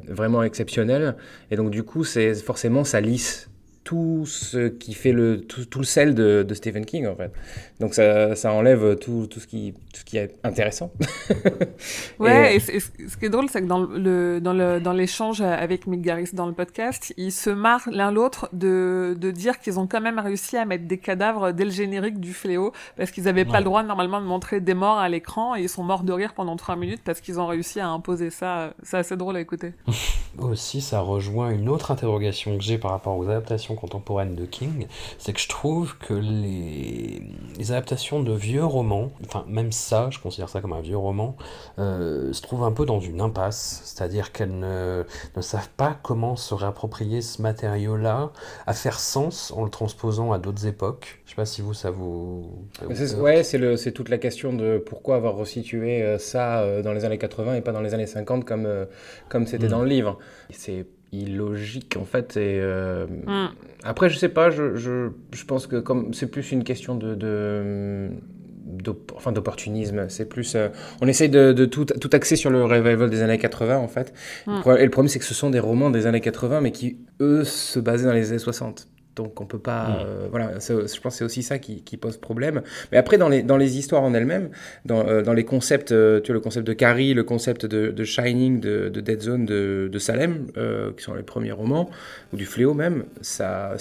vraiment 0.09 0.43
exceptionnel. 0.43 1.15
Et 1.51 1.57
donc, 1.57 1.71
du 1.71 1.83
coup, 1.83 2.05
c'est 2.05 2.35
forcément 2.35 2.85
ça 2.85 3.01
lisse 3.01 3.49
tout 3.87 4.25
ce 4.27 4.67
qui 4.67 4.95
fait 4.95 5.13
le 5.13 5.43
tout, 5.43 5.65
tout 5.65 5.79
le 5.79 5.85
sel 5.85 6.17
de, 6.17 6.43
de 6.43 6.55
Stephen 6.55 6.85
King 6.85 7.07
en 7.07 7.15
fait. 7.15 7.31
Donc 7.79 7.95
ça, 7.95 8.35
ça 8.35 8.53
enlève 8.53 8.97
tout, 8.99 9.29
tout 9.31 9.39
ce 9.39 9.47
qui 9.47 9.75
tout 9.95 10.01
ce 10.01 10.05
qui 10.05 10.17
est 10.19 10.35
intéressant. 10.43 10.91
Ouais, 12.19 12.57
Et- 12.57 12.61
ce 12.61 13.17
qui 13.17 13.27
est 13.27 13.29
drôle, 13.29 13.49
c'est 13.49 13.61
que 13.63 13.67
dans 13.67 13.81
le 13.81 14.41
dans 14.41 14.53
le 14.53 14.81
dans 14.81 14.93
l'échange 14.93 15.41
avec 15.41 15.87
Mick 15.87 16.03
Garris 16.03 16.31
dans 16.33 16.47
le 16.47 16.53
podcast, 16.53 17.13
ils 17.17 17.31
se 17.33 17.51
marrent 17.51 17.89
l'un 17.93 18.11
l'autre 18.11 18.49
de 18.53 19.17
de 19.19 19.31
dire 19.31 19.61
qu'ils 19.61 19.79
ont 19.79 19.87
quand 19.87 20.01
même 20.01 20.19
réussi 20.19 20.57
à 20.57 20.65
mettre 20.65 20.87
des 20.87 20.99
cadavres 20.99 21.53
dès 21.53 21.65
le 21.65 21.71
générique 21.71 22.19
du 22.19 22.33
fléau 22.33 22.73
parce 22.97 23.11
qu'ils 23.13 23.29
avaient 23.29 23.45
pas 23.45 23.59
le 23.59 23.65
droit 23.65 23.83
normalement 23.85 24.21
de 24.21 24.27
montrer 24.27 24.61
des 24.61 24.75
morts 24.75 24.99
à 24.99 25.09
l'écran 25.09 25.55
et 25.55 25.63
ils 25.63 25.69
sont 25.69 25.85
morts 25.85 26.03
de 26.03 26.13
rire 26.13 26.35
pendant 26.35 26.57
trois 26.57 26.75
minutes 26.77 27.03
parce 27.05 27.21
qu'ils 27.21 27.39
ont 27.39 27.47
réussi 27.47 27.79
à 27.79 27.89
imposer 27.89 28.31
ça. 28.31 28.75
C'est 28.83 28.97
assez 28.99 29.17
drôle 29.17 29.37
à 29.37 29.41
écouter. 29.41 29.75
Aussi, 30.39 30.81
ça 30.81 31.01
rejoint 31.01 31.51
une 31.51 31.69
autre 31.69 31.91
interrogation 31.93 32.57
que 32.59 32.65
j'ai 32.65 32.79
par 32.79 32.91
rapport 32.91 33.17
aux 33.17 33.25
adaptations 33.29 33.76
contemporaine 33.77 34.35
de 34.35 34.45
King, 34.47 34.87
c'est 35.19 35.33
que 35.33 35.41
je 35.41 35.49
trouve 35.49 35.97
que 35.99 36.15
les, 36.15 37.23
les 37.59 37.71
adaptations 37.73 38.23
de 38.23 38.33
vieux 38.33 38.65
romans, 38.65 39.11
enfin 39.25 39.45
même 39.49 39.73
ça, 39.73 40.09
je 40.11 40.19
considère 40.19 40.49
ça 40.49 40.61
comme 40.61 40.73
un 40.73 40.81
vieux 40.81 40.97
roman, 40.97 41.37
euh, 41.79 42.33
se 42.33 42.43
trouvent 42.43 42.65
un 42.65 42.73
peu 42.73 42.87
dans 42.87 43.01
une 43.01 43.21
impasse, 43.21 43.83
c'est-à-dire 43.85 44.33
qu'elles 44.33 44.59
ne, 44.59 45.05
ne 45.37 45.43
savent 45.43 45.69
pas 45.77 45.97
comment 46.03 46.37
se 46.37 46.55
réapproprier 46.55 47.23
ce 47.23 47.41
matériau-là, 47.43 48.31
à 48.67 48.75
faire 48.75 48.99
sens 48.99 49.53
en 49.57 49.65
le 49.65 49.71
transposant 49.71 50.33
à 50.33 50.39
d'autres 50.39 50.67
époques. 50.67 51.21
Je 51.25 51.31
sais 51.31 51.37
pas 51.37 51.47
si 51.47 51.63
vous, 51.63 51.75
ça 51.75 51.91
vous... 51.91 52.51
C'est- 52.95 53.15
Ouais, 53.17 53.43
c'est 53.45 53.59
le- 53.59 53.77
c'est 53.77 53.93
toute 53.93 54.09
la 54.09 54.19
question 54.19 54.53
de 54.53 54.79
pourquoi 54.79 55.17
avoir 55.17 55.37
resitué 55.37 56.03
euh, 56.03 56.19
ça 56.19 56.61
euh, 56.61 56.83
dans 56.83 56.93
les 56.93 57.05
années 57.05 57.19
80 57.19 57.55
et 57.55 57.61
pas 57.61 57.73
dans 57.73 57.81
les 57.81 57.95
années 57.95 58.07
50 58.07 58.45
comme 58.45 58.69
comme 59.29 59.47
c'était 59.47 59.67
Mm. 59.67 59.71
dans 59.71 59.83
le 59.83 59.89
livre. 59.89 60.19
C'est 60.51 60.87
illogique 61.23 61.97
en 62.01 62.05
fait. 62.05 62.37
Et, 62.37 62.61
euh, 62.61 63.07
Mm. 63.27 63.49
Après, 63.85 64.09
je 64.09 64.19
sais 64.19 64.29
pas, 64.29 64.51
je, 64.51 64.75
je, 64.75 65.11
je 65.33 65.45
pense 65.45 65.67
que 65.67 65.77
comme 65.77 66.13
c'est 66.13 66.31
plus 66.31 66.53
une 66.53 66.65
question 66.65 66.95
de. 66.95 67.15
de 67.15 68.11
enfin 69.15 69.33
d'opportunisme 69.33 70.09
c'est 70.09 70.29
plus 70.29 70.55
euh, 70.55 70.69
on 71.01 71.07
essaye 71.07 71.29
de, 71.29 71.53
de 71.53 71.65
tout, 71.65 71.85
tout 71.87 72.11
axer 72.13 72.37
sur 72.37 72.51
le 72.51 72.65
revival 72.65 73.09
des 73.09 73.23
années 73.23 73.39
80 73.39 73.79
en 73.79 73.89
fait 73.89 74.13
Mm. 74.47 74.61
Et 74.79 74.85
le 74.85 74.91
problème 74.91 75.09
c'est 75.09 75.19
que 75.19 75.25
ce 75.25 75.35
sont 75.35 75.51
des 75.51 75.61
romans 75.61 75.91
des 75.91 76.07
années 76.07 76.21
80 76.21 76.61
mais 76.61 76.73
qui 76.73 76.99
eux 77.21 77.45
se 77.45 77.79
basaient 77.81 78.07
dans 78.07 78.13
les 78.13 78.31
années 78.31 78.39
60 78.39 78.89
donc 79.17 79.41
on 79.41 79.47
peut 79.47 79.59
pas 79.59 79.77
Mm. 79.87 79.97
euh, 80.07 80.27
voilà 80.31 80.51
je 80.59 81.01
pense 81.01 81.15
que 81.15 81.19
c'est 81.19 81.25
aussi 81.25 81.43
ça 81.43 81.59
qui, 81.59 81.83
qui 81.83 81.97
pose 81.97 82.17
problème. 82.17 82.63
Mais 82.93 82.99
après 82.99 83.19
dans 83.19 83.29
les, 83.29 83.43
dans 83.43 83.57
les 83.57 83.79
histoires 83.79 84.03
en 84.03 84.15
elles-mêmes 84.15 84.51
dans, 84.85 85.07
euh, 85.07 85.23
dans 85.23 85.33
les 85.33 85.45
concepts 85.45 85.93
euh, 85.93 86.21
tu 86.21 86.29
vois 86.29 86.35
le 86.35 86.41
concept 86.41 86.67
de 86.67 86.73
Carrie 86.73 87.15
le 87.15 87.25
concept 87.25 87.67
de, 87.67 87.91
de 87.91 88.05
Shining 88.05 88.61
de, 88.61 88.89
de 88.89 89.01
Dead 89.01 89.21
Zone 89.23 89.45
de, 89.47 89.89
de 89.91 89.99
Salem 89.99 90.47
qui 90.97 91.03
sont 91.03 91.15
les 91.15 91.23
premiers 91.23 91.53
romans 91.53 91.89
ou 92.33 92.37
du 92.37 92.47
Fléau 92.47 92.75
même 92.75 93.05
ça 93.21 93.75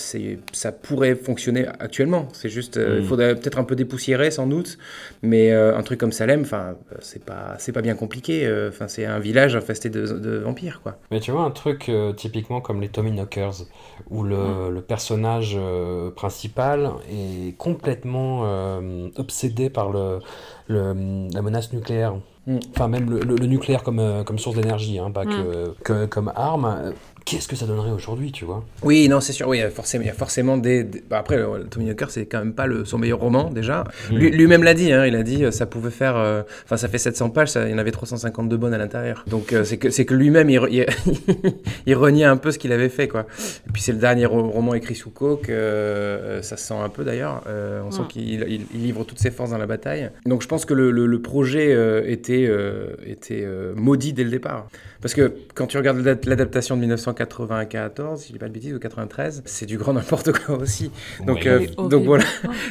ça 0.52 0.72
pourrait 0.72 1.16
fonctionner 1.16 1.66
actuellement. 1.80 2.28
C'est 2.34 2.50
juste 2.50 2.80
il 3.00 3.06
faudrait 3.06 3.36
peut-être 3.36 3.58
un 3.60 3.64
peu 3.64 3.76
dépoussiérer 3.76 4.32
sans 4.32 4.48
doute. 4.48 4.78
Mais 5.22 5.52
un 5.52 5.82
truc 5.84 6.00
comme 6.00 6.12
Salem 6.12 6.42
enfin 6.42 6.76
c'est 7.00 7.24
pas 7.24 7.56
c'est 7.58 7.72
pas 7.72 7.82
bien 7.82 7.96
compliqué 7.96 8.34
enfin 8.70 8.88
c'est 8.88 9.06
un 9.06 9.20
village 9.20 9.56
infesté 9.56 9.90
de, 9.90 10.06
de 10.06 10.38
vampires 10.38 10.80
quoi. 10.82 10.98
Mais 11.12 11.20
tu 11.20 11.32
vois, 11.32 11.44
un 11.44 11.52
truc 11.52 11.92
typiquement 12.16 12.62
comme 12.62 12.82
les 12.82 12.90
Tommy 12.90 13.12
Knockers, 13.12 13.66
où 14.10 14.24
le, 14.24 14.70
le 14.72 14.82
personnage 14.82 15.25
euh, 15.56 16.12
principal 16.12 16.92
est 17.12 17.58
complètement 17.58 18.42
euh, 18.46 19.10
obsédé 19.18 19.70
par 19.70 19.90
le, 19.90 20.20
le- 20.68 21.28
la 21.34 21.42
menace 21.42 21.74
nucléaire. 21.74 22.16
Mm. 22.48 22.58
Enfin, 22.72 22.88
même 22.88 23.10
le, 23.10 23.20
le- 23.20 23.36
le 23.36 23.46
nucléaire 23.48 23.84
comme, 23.84 24.00
euh, 24.00 24.24
comme 24.24 24.38
source 24.40 24.56
d'énergie, 24.56 25.00
hein, 25.00 25.12
pas 25.12 25.26
Mm. 25.26 25.30
que, 25.30 25.74
que- 25.84 26.06
comme 26.06 26.32
arme. 26.36 26.94
Euh, 27.28 27.32
Qu'est-ce 27.32 27.48
que 27.48 27.56
ça 27.56 27.66
donnerait 27.66 27.90
aujourd'hui, 27.92 28.32
tu 28.32 28.46
vois? 28.46 28.64
Oui, 28.84 29.08
non, 29.10 29.20
c'est 29.20 29.34
sûr. 29.34 29.48
Oui, 29.48 29.58
il 29.58 29.62
y 29.62 29.64
a 29.64 29.70
forcément, 29.72 30.04
il 30.04 30.08
y 30.08 30.12
a 30.12 30.14
forcément 30.14 30.58
des. 30.58 30.84
des- 30.84 31.04
bah, 31.10 31.18
après, 31.18 31.38
le 31.38 31.64
Tommy 31.70 31.86
Knocker, 31.88 32.12
c'est 32.12 32.28
quand 32.28 32.38
même 32.40 32.54
pas 32.54 32.68
le, 32.68 32.86
son 32.86 33.00
meilleur 33.00 33.20
roman 33.20 33.50
déjà. 33.50 33.84
Lui- 34.12 34.30
Lui-même 34.30 34.62
l'a 34.64 34.76
dit. 34.76 34.92
Hein, 34.92 35.06
il 35.08 35.16
a 35.16 35.24
dit, 35.24 35.44
euh, 35.44 35.50
ça 35.52 35.66
pouvait 35.66 35.90
faire. 35.90 36.16
euh, 36.18 36.44
Enfin, 36.66 36.78
ça 36.78 36.88
fait 36.88 37.00
700 37.00 37.32
pages. 37.32 37.50
Ça, 37.50 37.66
il 37.68 37.72
y 37.72 37.74
en 37.74 37.80
avait 37.80 37.90
352 37.92 38.58
bonnes 38.58 38.74
à 38.76 38.78
l'intérieur. 38.78 39.24
Donc, 39.28 39.54
euh, 39.54 39.64
c'est 39.64 39.78
que 39.78 39.90
c'est 39.90 40.06
que 40.06 40.14
lui-même, 40.14 40.50
il, 40.52 40.62
il, 40.70 40.86
il 41.88 41.96
reniait 41.96 42.26
un 42.26 42.38
peu 42.38 42.52
ce 42.52 42.60
qu'il 42.60 42.72
avait 42.72 42.90
fait, 42.90 43.08
quoi. 43.08 43.26
Et 43.68 43.72
puis, 43.74 43.82
c'est 43.82 43.92
le 43.94 43.98
dernier 44.00 44.28
ro- 44.28 44.50
roman 44.50 44.76
écrit 44.76 44.96
sous 44.96 45.10
coke. 45.10 45.50
euh, 45.50 46.42
ça 46.44 46.58
se 46.58 46.66
sent 46.68 46.76
un 46.76 46.90
peu 46.90 47.04
d'ailleurs. 47.04 47.42
Euh, 47.48 47.82
on 47.86 47.92
sent 47.92 48.04
qu'il 48.10 48.30
il- 48.44 48.66
il 48.74 48.84
livre 48.84 49.04
toutes 49.04 49.20
ses 49.20 49.32
forces 49.32 49.50
dans 49.50 49.58
la 49.58 49.66
bataille. 49.68 50.12
Donc, 50.28 50.44
je 50.44 50.48
pense 50.48 50.66
que 50.66 50.76
le, 50.76 50.92
le- 50.92 51.08
le 51.08 51.22
projet 51.22 51.74
euh, 51.74 52.04
était 52.06 52.46
euh, 52.48 52.90
était 53.06 53.42
euh, 53.44 53.74
maudit 53.76 54.14
dès 54.14 54.24
le 54.24 54.30
départ. 54.30 54.68
Parce 55.06 55.14
que 55.14 55.36
quand 55.54 55.68
tu 55.68 55.78
regardes 55.78 55.98
l'adap- 56.00 56.26
l'adaptation 56.26 56.76
de 56.76 56.82
1994, 56.82 58.22
si 58.22 58.30
je 58.30 58.34
dis 58.34 58.40
pas 58.40 58.48
de 58.48 58.54
bêtises, 58.54 58.74
ou 58.74 58.80
93, 58.80 59.44
c'est 59.46 59.68
du 59.68 59.78
grand 59.78 59.94
n'importe 59.94 60.32
quoi 60.32 60.58
aussi. 60.58 60.90
Donc, 61.28 61.44
Ouais. 61.44 61.48
euh, 61.48 61.60
donc 61.78 62.08
horrible. 62.08 62.24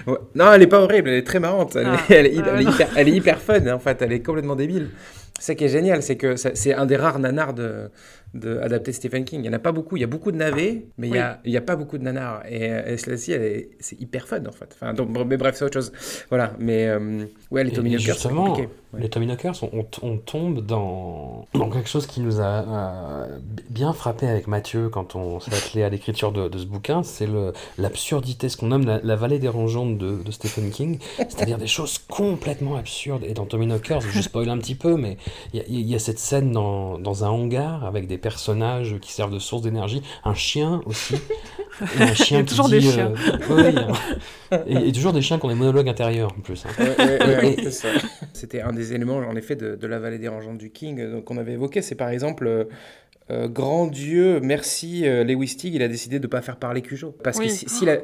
voilà. 0.04 0.20
Non, 0.34 0.52
elle 0.52 0.62
est 0.62 0.66
pas 0.66 0.80
horrible, 0.80 1.10
elle 1.10 1.14
est 1.18 1.26
très 1.26 1.38
marrante. 1.38 1.76
Elle, 1.76 1.86
est- 1.86 2.10
elle 2.10 2.26
est, 2.26 2.34
elle 2.34 2.60
est 2.60 2.64
non. 2.64 2.70
hyper, 2.72 2.88
elle 2.96 3.08
est 3.08 3.12
hyper 3.12 3.38
fun, 3.40 3.64
en 3.72 3.78
fait. 3.78 4.02
Elle 4.02 4.12
est 4.12 4.20
complètement 4.20 4.56
débile. 4.56 4.88
C'est 5.38 5.54
qui 5.54 5.64
est 5.64 5.68
génial, 5.68 6.02
c'est 6.02 6.16
que 6.16 6.34
c'est 6.34 6.74
un 6.74 6.86
des 6.86 6.96
rares 6.96 7.20
nanars 7.20 7.54
de, 7.54 7.88
de 8.34 8.58
adapter 8.58 8.92
Stephen 8.92 9.24
King. 9.24 9.40
Il 9.42 9.46
y 9.46 9.48
en 9.48 9.52
a 9.52 9.58
pas 9.58 9.72
beaucoup. 9.72 9.96
Il 9.96 10.00
y 10.00 10.04
a 10.04 10.08
beaucoup 10.08 10.32
de 10.32 10.36
navets, 10.36 10.86
mais 10.98 11.08
il 11.08 11.14
y 11.14 11.18
a, 11.18 11.40
a 11.58 11.60
pas 11.60 11.76
beaucoup 11.76 11.98
de 11.98 12.02
nanars. 12.04 12.42
Et, 12.48 12.70
euh, 12.70 12.92
et 12.94 12.96
celle-ci, 12.96 13.32
elle 13.32 13.42
est- 13.42 13.70
c'est 13.80 14.00
hyper 14.00 14.26
fun, 14.26 14.44
en 14.46 14.52
fait. 14.52 14.68
Enfin, 14.74 14.92
donc, 14.92 15.08
mais 15.26 15.36
bref, 15.36 15.54
c'est 15.56 15.64
autre 15.64 15.74
chose. 15.74 15.92
Voilà. 16.28 16.52
Mais 16.58 16.86
euh, 16.88 17.24
ouais, 17.50 17.64
les 17.64 17.70
Tommy 17.72 17.90
Knockers, 17.90 18.06
c'est 18.06 18.12
justement, 18.12 18.46
compliqué. 18.48 18.68
Ouais. 18.92 19.00
les 19.00 19.08
Tommy 19.08 19.26
Knockers, 19.26 19.54
on, 20.02 20.16
tombe 20.18 20.64
dans, 20.64 21.46
dans 21.54 21.68
quelque 21.70 21.88
chose 21.88 22.06
qui 22.06 22.20
nous 22.20 22.40
a 22.40 23.24
euh, 23.24 23.38
bien 23.70 23.92
frappé 23.92 24.26
avec 24.28 24.46
Mathieu 24.46 24.88
quand 24.88 25.16
on 25.16 25.40
s'est 25.40 25.54
attelé 25.54 25.82
à 25.82 25.88
l'écriture 25.88 26.30
de, 26.32 26.48
de 26.48 26.58
ce 26.58 26.66
bouquin, 26.66 27.02
c'est 27.02 27.26
l'absurdité, 27.78 28.48
ce 28.48 28.56
qu'on 28.56 28.66
nomme 28.68 28.86
la, 28.86 29.00
la 29.02 29.16
vallée 29.16 29.38
dérangeante 29.38 29.98
de, 29.98 30.22
de 30.22 30.30
Stephen 30.30 30.70
King, 30.70 30.98
c'est-à-dire 31.16 31.58
des 31.58 31.66
choses 31.66 31.98
complètement 31.98 32.76
absurdes. 32.76 33.24
Et 33.24 33.34
dans 33.34 33.46
Tommy 33.46 33.66
Knockers, 33.66 34.00
je 34.00 34.20
spoil 34.20 34.48
un 34.48 34.58
petit 34.58 34.74
peu, 34.74 34.96
mais 34.96 35.16
il 35.52 35.62
y 35.68 35.82
y, 35.82 35.94
a 35.94 35.98
cette 35.98 36.18
scène 36.18 36.52
dans, 36.52 36.98
dans 36.98 37.24
un 37.24 37.28
hangar 37.28 37.84
avec 37.84 38.06
des 38.06 38.18
personnages 38.24 38.96
qui 39.00 39.12
servent 39.12 39.32
de 39.32 39.38
source 39.38 39.62
d'énergie, 39.62 40.02
un 40.24 40.34
chien 40.34 40.80
aussi. 40.86 41.14
Et 41.98 42.02
un 42.02 42.14
chien 42.14 42.38
Il 42.38 42.40
y 42.40 42.40
a 42.40 42.44
qui 42.44 42.48
toujours 42.50 42.68
des 42.68 42.78
dit, 42.80 42.90
chiens. 42.90 43.12
euh, 43.50 43.72
oui, 44.52 44.60
et, 44.66 44.88
et 44.88 44.92
toujours 44.92 45.12
des 45.12 45.22
chiens 45.22 45.38
qui 45.38 45.44
ont 45.46 45.48
des 45.50 45.54
monologues 45.54 45.88
intérieurs 45.88 46.32
en 46.36 46.40
plus. 46.40 46.64
hein. 46.66 46.70
Ouais, 46.78 46.96
ouais, 46.98 47.36
ouais, 47.36 47.52
Et- 47.58 47.62
c'est 47.64 47.70
ça. 47.70 47.88
C'était 48.32 48.60
un 48.62 48.72
des 48.72 48.92
éléments, 48.94 49.18
en 49.18 49.36
effet, 49.36 49.54
de, 49.56 49.76
de 49.76 49.86
la 49.86 49.98
vallée 49.98 50.18
dérangeante 50.18 50.58
du 50.58 50.70
King 50.70 50.98
euh, 51.00 51.20
qu'on 51.22 51.36
avait 51.36 51.52
évoqué. 51.52 51.82
C'est 51.82 51.94
par 51.94 52.08
exemple, 52.08 52.66
euh, 53.30 53.48
grand 53.48 53.86
Dieu, 53.86 54.38
merci, 54.40 55.06
euh, 55.08 55.24
Lewis 55.24 55.56
Teague, 55.56 55.74
il 55.74 55.82
a 55.82 55.88
décidé 55.88 56.18
de 56.18 56.24
ne 56.26 56.30
pas 56.30 56.42
faire 56.42 56.56
parler 56.56 56.82
Cujo. 56.82 57.12
Parce 57.22 57.38
que 57.38 57.48
si, 57.68 57.84
la- 57.86 58.00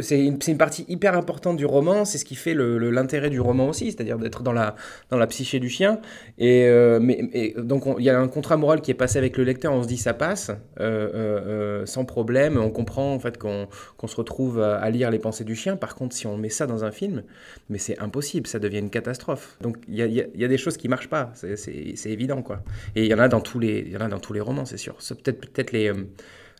c'est 0.00 0.24
une, 0.24 0.58
partie 0.58 0.84
hyper 0.88 1.16
importante 1.16 1.56
du 1.56 1.66
roman, 1.66 2.04
c'est 2.04 2.18
ce 2.18 2.24
qui 2.24 2.36
fait 2.36 2.54
le- 2.54 2.78
le- 2.78 2.90
l'intérêt 2.90 3.30
du 3.30 3.40
roman 3.40 3.68
aussi, 3.68 3.86
c'est-à-dire 3.90 4.16
d'être 4.18 4.42
dans 4.44 4.52
la, 4.52 4.76
dans 5.10 5.16
la 5.18 5.26
psyché 5.26 5.58
du 5.58 5.68
chien. 5.68 6.00
Et, 6.38 6.66
euh, 6.68 7.00
mais, 7.00 7.28
et 7.32 7.54
donc, 7.58 7.86
on- 7.86 7.98
il 7.98 8.04
y 8.04 8.10
a 8.10 8.18
un 8.18 8.28
contrat 8.28 8.56
moral 8.56 8.80
qui 8.80 8.90
est 8.92 8.94
passé 8.94 9.18
avec 9.18 9.36
le 9.36 9.44
lecteur, 9.44 9.72
on 9.72 9.82
se 9.82 9.88
dit 9.88 9.96
ça 9.96 10.14
passe, 10.14 10.52
euh, 10.80 11.84
sans 11.86 12.04
problème, 12.04 12.58
on 12.58 12.70
comprend 12.70 13.12
en 13.14 13.18
fait 13.18 13.38
qu'on 13.38 13.66
qu'on 13.96 14.06
se 14.06 14.16
retrouve 14.16 14.60
à, 14.60 14.76
à 14.76 14.90
lire 14.90 15.10
les 15.10 15.18
pensées 15.18 15.44
du 15.44 15.56
chien. 15.56 15.76
Par 15.76 15.94
contre, 15.96 16.14
si 16.14 16.26
on 16.26 16.36
met 16.36 16.48
ça 16.48 16.66
dans 16.66 16.84
un 16.84 16.92
film, 16.92 17.24
mais 17.68 17.78
c'est 17.78 17.98
impossible, 17.98 18.46
ça 18.46 18.58
devient 18.58 18.78
une 18.78 18.90
catastrophe. 18.90 19.56
Donc 19.60 19.76
il 19.88 19.96
y 19.96 20.02
a, 20.02 20.06
y 20.06 20.20
a- 20.20 20.26
il 20.34 20.40
y 20.40 20.44
a 20.44 20.48
des 20.48 20.58
choses 20.58 20.76
qui 20.76 20.88
marchent 20.88 21.08
pas, 21.08 21.32
c'est- 21.34 22.08
évident 22.08 22.40
quoi. 22.42 22.62
Et 22.96 23.04
il 23.04 23.10
y 23.10 23.14
en 23.14 23.18
a 23.18 23.28
dans 23.28 23.40
tous 23.40 23.58
les, 23.58 23.80
il 23.86 23.92
y 23.92 23.96
en 23.96 24.00
a 24.00 24.08
dans 24.08 24.17
tous 24.18 24.32
les 24.32 24.40
romans, 24.40 24.64
c'est 24.64 24.76
sûr. 24.78 24.94
C'est 24.98 25.20
peut-être 25.22 25.40
peut-être 25.40 25.72
les 25.72 25.88
euh, 25.88 26.08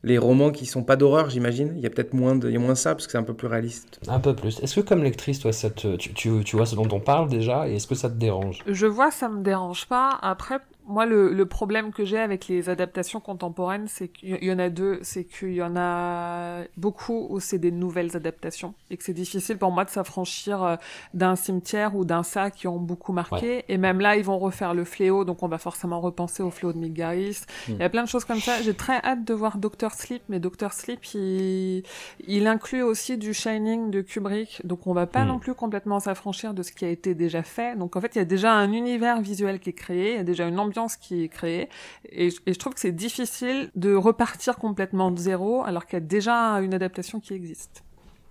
les 0.05 0.17
romans 0.17 0.53
qui 0.53 0.65
sont 0.65 0.85
pas 0.85 0.95
d'horreur, 0.95 1.29
j'imagine. 1.29 1.73
Il 1.77 1.83
y 1.83 1.87
a 1.87 1.91
peut-être 1.91 2.15
moins 2.15 2.37
de, 2.37 2.49
il 2.49 2.53
y 2.55 2.57
a 2.57 2.61
moins 2.61 2.77
ça 2.77 2.95
parce 2.95 3.07
que 3.07 3.13
c'est 3.13 3.19
un 3.19 3.25
peu 3.25 3.35
plus 3.35 3.49
réaliste. 3.49 3.99
Un 4.07 4.21
peu 4.21 4.35
plus. 4.35 4.61
Est-ce 4.61 4.77
que 4.77 4.81
comme 4.81 5.03
lectrice, 5.03 5.41
toi, 5.41 5.53
ça 5.53 5.71
te- 5.71 5.97
tu, 5.97 6.13
tu, 6.15 6.45
tu 6.45 6.57
vois 6.57 6.67
ce 6.67 6.77
dont 6.77 6.89
on 6.93 7.01
parle 7.01 7.29
déjà, 7.29 7.69
et 7.69 7.75
est-ce 7.77 7.89
que 7.89 7.97
ça 7.97 8.09
te 8.09 8.15
dérange? 8.15 8.61
Je 8.67 8.87
vois, 8.87 9.11
ça 9.11 9.29
me 9.29 9.43
dérange 9.43 9.87
pas. 9.87 10.17
Après, 10.23 10.61
moi, 10.89 11.07
le, 11.07 11.33
le 11.33 11.47
problème 11.47 11.93
que 11.93 12.05
j'ai 12.05 12.19
avec 12.19 12.49
les 12.49 12.69
adaptations 12.69 13.21
contemporaines, 13.21 13.87
c'est 13.89 14.09
qu'il 14.09 14.43
y 14.43 14.51
en 14.53 14.59
a 14.59 14.71
deux. 14.71 14.99
C'est 15.03 15.25
qu'il 15.25 15.53
y 15.53 15.63
en 15.63 15.77
a 15.77 16.63
beaucoup 16.77 17.27
où 17.31 17.39
c'est 17.41 17.59
des 17.59 17.71
nouvelles 17.71 18.17
adaptations 18.17 18.75
et 18.91 18.97
que 18.97 19.05
c'est 19.05 19.13
difficile 19.13 19.59
pour 19.59 19.71
moi 19.71 19.85
de 19.85 19.91
s'affranchir 19.91 20.63
euh, 20.65 20.77
d'un 21.15 21.37
cimetière 21.37 21.95
ou 21.95 22.05
d'un 22.05 22.23
sac 22.23 22.55
qui 22.55 22.67
ont 22.67 22.79
beaucoup 22.79 23.13
marqué. 23.13 23.65
Et 23.69 23.77
même 23.77 24.01
là, 24.01 24.17
ils 24.17 24.25
vont 24.25 24.39
refaire 24.39 24.73
le 24.75 24.85
fléau, 24.85 25.25
donc 25.25 25.43
on 25.43 25.49
va 25.49 25.59
forcément 25.59 26.01
repenser 26.01 26.43
au 26.43 26.51
fléau 26.51 26.73
de 26.73 26.79
Mick 26.79 26.95
Garris. 26.95 27.43
Il 27.69 27.77
y 27.77 27.83
a 27.83 27.91
plein 27.91 28.03
de 28.03 28.09
choses 28.09 28.25
comme 28.25 28.41
ça. 28.41 28.63
J'ai 28.63 28.75
très 28.75 28.97
hâte 29.05 29.25
de 29.25 29.35
voir 29.35 29.59
Doctor 29.59 29.93
Sleep, 29.93 30.23
mais 30.31 30.41
Doctor 30.41 30.73
Sleep, 30.73 31.05
il, 31.15 31.83
il 32.27 32.47
inclut 32.47 32.83
aussi 32.83 33.19
du 33.19 33.35
Shining 33.35 33.91
de 33.91 34.01
Kubrick, 34.01 34.63
donc 34.65 34.87
on 34.87 34.95
va 34.95 35.07
pas 35.07 35.25
Mm. 35.25 35.29
non 35.29 35.39
plus 35.39 35.55
complètement 35.55 36.01
s'affranchir 36.01 36.55
de 36.55 36.63
ce 36.63 36.73
qui 36.73 36.85
a 36.85 36.89
été 36.89 37.15
déjà 37.15 37.43
fait. 37.43 37.77
Donc 37.77 37.97
en 37.97 38.01
fait, 38.01 38.15
il 38.15 38.19
y 38.19 38.23
a 38.23 38.25
déjà 38.25 38.53
un 38.53 38.73
univers 38.73 39.21
visuel 39.21 39.59
qui 39.61 39.71
est 39.71 39.75
créé, 39.75 40.13
il 40.13 40.17
y 40.17 40.21
a 40.21 40.25
déjà 40.25 40.47
une 40.47 40.59
ambiance 40.59 40.78
qui 40.87 41.25
est 41.25 41.29
créée, 41.29 41.69
et, 42.11 42.29
et 42.47 42.53
je 42.53 42.59
trouve 42.59 42.75
que 42.75 42.81
c'est 42.81 42.93
difficile 42.93 43.71
de 43.75 43.95
repartir 43.95 44.57
complètement 44.57 45.11
de 45.11 45.19
zéro 45.19 45.65
alors 45.65 45.87
qu'il 45.87 45.95
y 45.95 46.03
a 46.03 46.07
déjà 46.07 46.61
une 46.61 46.75
adaptation 46.75 47.21
qui 47.21 47.35
existe. 47.35 47.83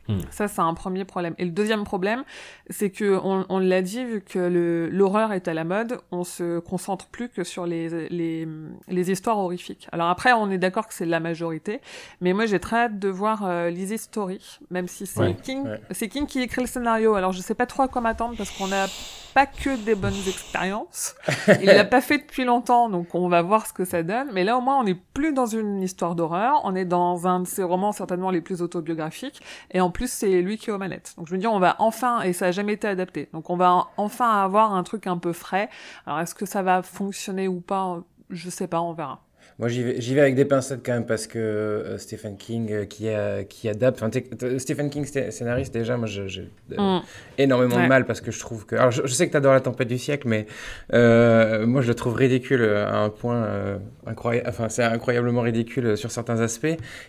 Hmm. 0.07 0.19
Ça, 0.31 0.47
c'est 0.47 0.61
un 0.61 0.73
premier 0.73 1.03
problème. 1.05 1.35
Et 1.37 1.45
le 1.45 1.51
deuxième 1.51 1.83
problème, 1.83 2.23
c'est 2.69 2.89
que 2.89 3.19
on, 3.23 3.45
on 3.49 3.59
l'a 3.59 3.81
dit, 3.81 4.03
vu 4.05 4.21
que 4.21 4.39
le- 4.39 4.89
l'horreur 4.89 5.33
est 5.33 5.47
à 5.47 5.53
la 5.53 5.63
mode, 5.63 5.99
on 6.11 6.23
se 6.23 6.59
concentre 6.59 7.07
plus 7.07 7.29
que 7.29 7.43
sur 7.43 7.65
les, 7.65 8.07
les, 8.09 8.47
les 8.87 9.11
histoires 9.11 9.37
horrifiques. 9.37 9.87
Alors 9.91 10.07
après, 10.09 10.33
on 10.33 10.49
est 10.51 10.57
d'accord 10.57 10.87
que 10.87 10.93
c'est 10.93 11.05
la 11.05 11.19
majorité, 11.19 11.81
mais 12.21 12.33
moi 12.33 12.45
j'ai 12.45 12.59
très 12.59 12.77
hâte 12.77 12.99
de 12.99 13.09
voir 13.09 13.41
euh, 13.45 13.69
Lizzie 13.69 13.97
Story, 13.97 14.59
même 14.71 14.87
si 14.87 15.05
c'est 15.05 15.19
Ouais, 15.19 15.35
King, 15.41 15.63
ouais. 15.65 15.81
c'est 15.91 16.07
King 16.07 16.25
qui 16.25 16.41
écrit 16.41 16.61
le 16.61 16.67
scénario. 16.67 17.15
Alors 17.15 17.31
je 17.33 17.41
sais 17.41 17.55
pas 17.55 17.65
trop 17.65 17.83
à 17.83 17.87
quoi 17.87 18.01
m'attendre 18.01 18.35
parce 18.37 18.51
qu'on 18.51 18.67
n'a 18.67 18.85
pas 19.33 19.45
que 19.45 19.75
des 19.83 19.93
bonnes 19.95 20.13
expériences. 20.27 21.15
Il 21.61 21.65
l'a 21.67 21.83
pas 21.85 22.01
fait 22.01 22.17
depuis 22.19 22.43
longtemps, 22.45 22.89
donc 22.89 23.13
on 23.13 23.27
va 23.29 23.41
voir 23.41 23.67
ce 23.67 23.73
que 23.73 23.85
ça 23.85 24.01
donne. 24.03 24.29
Mais 24.33 24.43
là 24.43 24.57
au 24.57 24.61
moins 24.61 24.79
on 24.79 24.83
n'est 24.83 24.95
plus 25.13 25.33
dans 25.33 25.45
une 25.45 25.81
histoire 25.83 26.15
d'horreur, 26.15 26.61
on 26.63 26.75
est 26.75 26.85
dans 26.85 27.27
un 27.27 27.41
de 27.41 27.47
ses 27.47 27.63
romans 27.63 27.91
certainement 27.91 28.31
les 28.31 28.41
plus 28.41 28.61
autobiographiques, 28.61 29.41
et 29.71 29.81
en 29.81 29.91
plus 29.97 30.09
c'est 30.11 30.41
lui 30.41 30.57
qui 30.57 30.69
est 30.69 30.73
aux 30.73 30.77
manettes. 30.77 31.13
Donc 31.17 31.27
je 31.27 31.33
me 31.33 31.39
dis 31.39 31.47
on 31.47 31.59
va 31.59 31.75
enfin, 31.79 32.21
et 32.21 32.31
ça 32.33 32.45
a 32.47 32.51
jamais 32.51 32.73
été 32.73 32.87
adapté, 32.87 33.29
donc 33.33 33.49
on 33.49 33.57
va 33.57 33.87
enfin 33.97 34.29
avoir 34.43 34.73
un 34.73 34.83
truc 34.83 35.07
un 35.07 35.17
peu 35.17 35.33
frais. 35.33 35.69
Alors 36.05 36.19
est-ce 36.19 36.35
que 36.35 36.45
ça 36.45 36.61
va 36.61 36.83
fonctionner 36.83 37.47
ou 37.47 37.59
pas? 37.59 38.03
Je 38.29 38.49
sais 38.49 38.67
pas, 38.67 38.79
on 38.81 38.93
verra. 38.93 39.23
Moi, 39.59 39.69
j'y 39.69 39.81
vais, 39.83 40.21
avec 40.21 40.35
des 40.35 40.45
pincettes 40.45 40.81
quand 40.85 40.91
même 40.93 41.05
parce 41.07 41.25
que 41.25 41.39
euh, 41.39 41.97
Stephen 41.97 42.37
King 42.37 42.71
euh, 42.71 42.85
qui, 42.85 43.09
a- 43.09 43.43
qui 43.43 43.67
adapte. 43.67 44.03
Enfin, 44.03 44.11
Stephen 44.59 44.91
King, 44.91 45.03
scénariste, 45.31 45.73
déjà, 45.73 45.97
moi, 45.97 46.05
j'ai 46.05 46.21
euh, 46.77 46.99
Mm. 46.99 47.01
énormément 47.39 47.75
Ouais. 47.77 47.83
de 47.83 47.87
mal 47.87 48.05
parce 48.05 48.21
que 48.21 48.29
je 48.29 48.39
trouve 48.39 48.67
que. 48.67 48.75
Alors, 48.75 48.91
je, 48.91 49.01
je 49.03 49.13
sais 49.13 49.25
que 49.25 49.31
tu 49.31 49.37
adores 49.37 49.53
La 49.53 49.61
Tempête 49.61 49.87
du 49.87 49.97
siècle, 49.97 50.27
mais 50.27 50.45
moi, 50.93 51.81
je 51.81 51.87
le 51.87 51.95
trouve 51.95 52.13
ridicule 52.13 52.63
à 52.63 52.97
un 52.99 53.09
point 53.09 53.79
incroyable. 54.05 54.47
Enfin, 54.49 54.69
c'est 54.69 54.83
incroyablement 54.83 55.41
ridicule 55.41 55.97
sur 55.97 56.11
certains 56.11 56.39
aspects. 56.39 56.67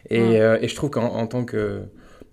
Et, 0.08 0.20
Mm. 0.40 0.58
et 0.62 0.68
je 0.68 0.74
trouve 0.74 0.88
qu'en 0.90 1.04
en 1.06 1.26
tant 1.26 1.44
que. 1.44 1.82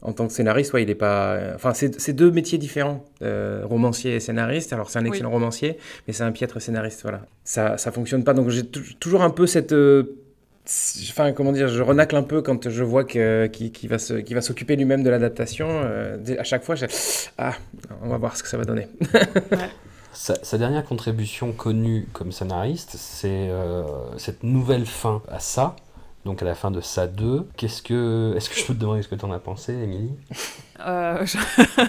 En 0.07 0.13
tant 0.13 0.27
que 0.27 0.33
scénariste, 0.33 0.71
ouais, 0.73 0.83
il 0.83 0.89
est 0.89 0.95
pas. 0.95 1.37
Enfin, 1.55 1.73
c'est 1.73 2.13
deux 2.13 2.31
métiers 2.31 2.57
différents, 2.57 3.03
euh, 3.21 3.61
romancier 3.65 4.15
et 4.15 4.19
scénariste. 4.19 4.71
Alors, 4.71 4.89
c'est 4.89 4.99
un 4.99 5.03
Oui. 5.03 5.09
excellent 5.09 5.31
romancier, 5.31 5.77
mais 6.07 6.13
c'est 6.13 6.23
un 6.23 6.31
piètre 6.31 6.61
scénariste, 6.61 7.01
voilà. 7.01 7.21
Ça, 7.43 7.77
ça 7.77 7.91
fonctionne 7.91 8.23
pas. 8.23 8.33
Donc, 8.33 8.49
j'ai 8.49 8.63
tou- 8.65 8.81
toujours 8.99 9.21
un 9.23 9.31
peu 9.31 9.47
cette. 9.47 9.73
euh, 9.73 10.03
Enfin, 11.11 11.31
comment 11.31 11.51
dire, 11.51 11.67
je 11.67 11.81
renacle 11.83 12.15
un 12.15 12.23
peu 12.23 12.41
quand 12.41 12.69
je 12.69 12.83
vois 12.83 13.03
que- 13.03 13.45
qu'il 13.45 13.87
va 13.87 14.41
s'occuper 14.41 14.75
lui-même 14.75 15.03
de 15.03 15.11
l'adaptation. 15.11 15.67
euh, 15.69 16.17
à 16.39 16.43
chaque 16.43 16.63
fois, 16.63 16.73
je... 16.73 16.87
ah, 17.37 17.53
on 18.01 18.09
va 18.09 18.17
voir 18.17 18.35
ce 18.35 18.41
que 18.41 18.49
ça 18.49 18.57
va 18.57 18.65
donner. 18.65 18.87
Sa, 20.13 20.35
sa 20.43 20.57
dernière 20.57 20.85
contribution 20.85 21.51
connue 21.51 22.07
comme 22.13 22.31
scénariste, 22.31 22.95
c'est 22.97 23.27
euh, 23.49 23.83
cette 24.17 24.43
nouvelle 24.43 24.85
fin 24.85 25.21
à 25.29 25.39
ça, 25.39 25.75
donc 26.25 26.41
à 26.41 26.45
la 26.45 26.55
fin 26.55 26.71
de 26.71 26.81
ça 26.81 27.07
2. 27.07 27.47
Qu'est-ce 27.55 27.81
que, 27.81 28.33
est-ce 28.35 28.49
que 28.49 28.55
je 28.55 28.65
peux 28.65 28.73
te 28.73 28.79
demander 28.79 29.01
ce 29.03 29.07
que 29.07 29.15
tu 29.15 29.23
en 29.25 29.31
as 29.31 29.39
pensé, 29.39 29.73
Émilie? 29.73 30.11
Euh, 30.81 31.25
je- 31.25 31.37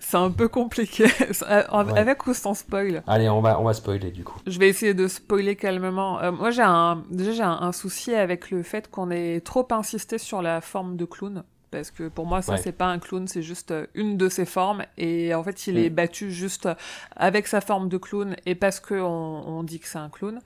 c'est 0.00 0.16
un 0.16 0.30
peu 0.30 0.48
compliqué. 0.48 1.04
Euh, 1.48 1.62
Ouais. 1.70 1.98
Avec 1.98 2.26
ou 2.26 2.34
sans 2.34 2.54
spoil? 2.54 3.02
Allez, 3.06 3.28
on 3.28 3.40
va, 3.40 3.60
on 3.60 3.64
va 3.64 3.74
spoiler 3.74 4.10
du 4.10 4.24
coup. 4.24 4.38
Je 4.46 4.58
vais 4.58 4.68
essayer 4.68 4.94
de 4.94 5.08
spoiler 5.08 5.56
calmement. 5.56 6.20
Euh, 6.20 6.32
moi, 6.32 6.50
j'ai 6.50 6.62
un, 6.62 7.02
déjà, 7.10 7.32
j'ai 7.32 7.42
un, 7.42 7.58
un 7.60 7.72
souci 7.72 8.14
avec 8.14 8.50
le 8.50 8.62
fait 8.62 8.90
qu'on 8.90 9.10
ait 9.10 9.40
trop 9.40 9.66
insisté 9.72 10.18
sur 10.18 10.40
la 10.42 10.60
forme 10.60 10.96
de 10.96 11.04
clown. 11.04 11.42
Parce 11.70 11.92
que 11.92 12.08
pour 12.08 12.26
moi, 12.26 12.42
ça, 12.42 12.52
Ouais. 12.52 12.58
c'est 12.58 12.72
pas 12.72 12.86
un 12.86 12.98
clown, 12.98 13.28
c'est 13.28 13.42
juste 13.42 13.72
une 13.94 14.16
de 14.16 14.28
ses 14.28 14.44
formes. 14.44 14.84
Et 14.98 15.32
en 15.34 15.44
fait, 15.44 15.66
il 15.68 15.74
Mm. 15.74 15.78
est 15.84 15.90
battu 15.90 16.30
juste 16.32 16.68
avec 17.14 17.46
sa 17.46 17.60
forme 17.60 17.88
de 17.88 17.96
clown 17.96 18.34
et 18.46 18.54
parce 18.56 18.80
que 18.80 18.94
on, 18.94 19.48
on 19.58 19.62
dit 19.62 19.78
que 19.78 19.86
c'est 19.86 19.98
un 19.98 20.08
clown. 20.08 20.40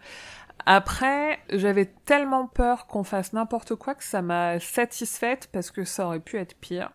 Après, 0.67 1.41
j'avais 1.51 1.87
tellement 2.05 2.47
peur 2.47 2.87
qu'on 2.87 3.05
fasse 3.05 3.33
n'importe 3.33 3.75
quoi 3.75 3.95
que 3.95 4.05
ça 4.05 4.23
m'a 4.23 4.61
satisfaite 4.61 5.49
parce 5.53 5.71
que 5.71 5.85
ça 5.85 6.07
aurait 6.07 6.21
pu 6.21 6.39
être 6.39 6.55
pire. 6.59 6.91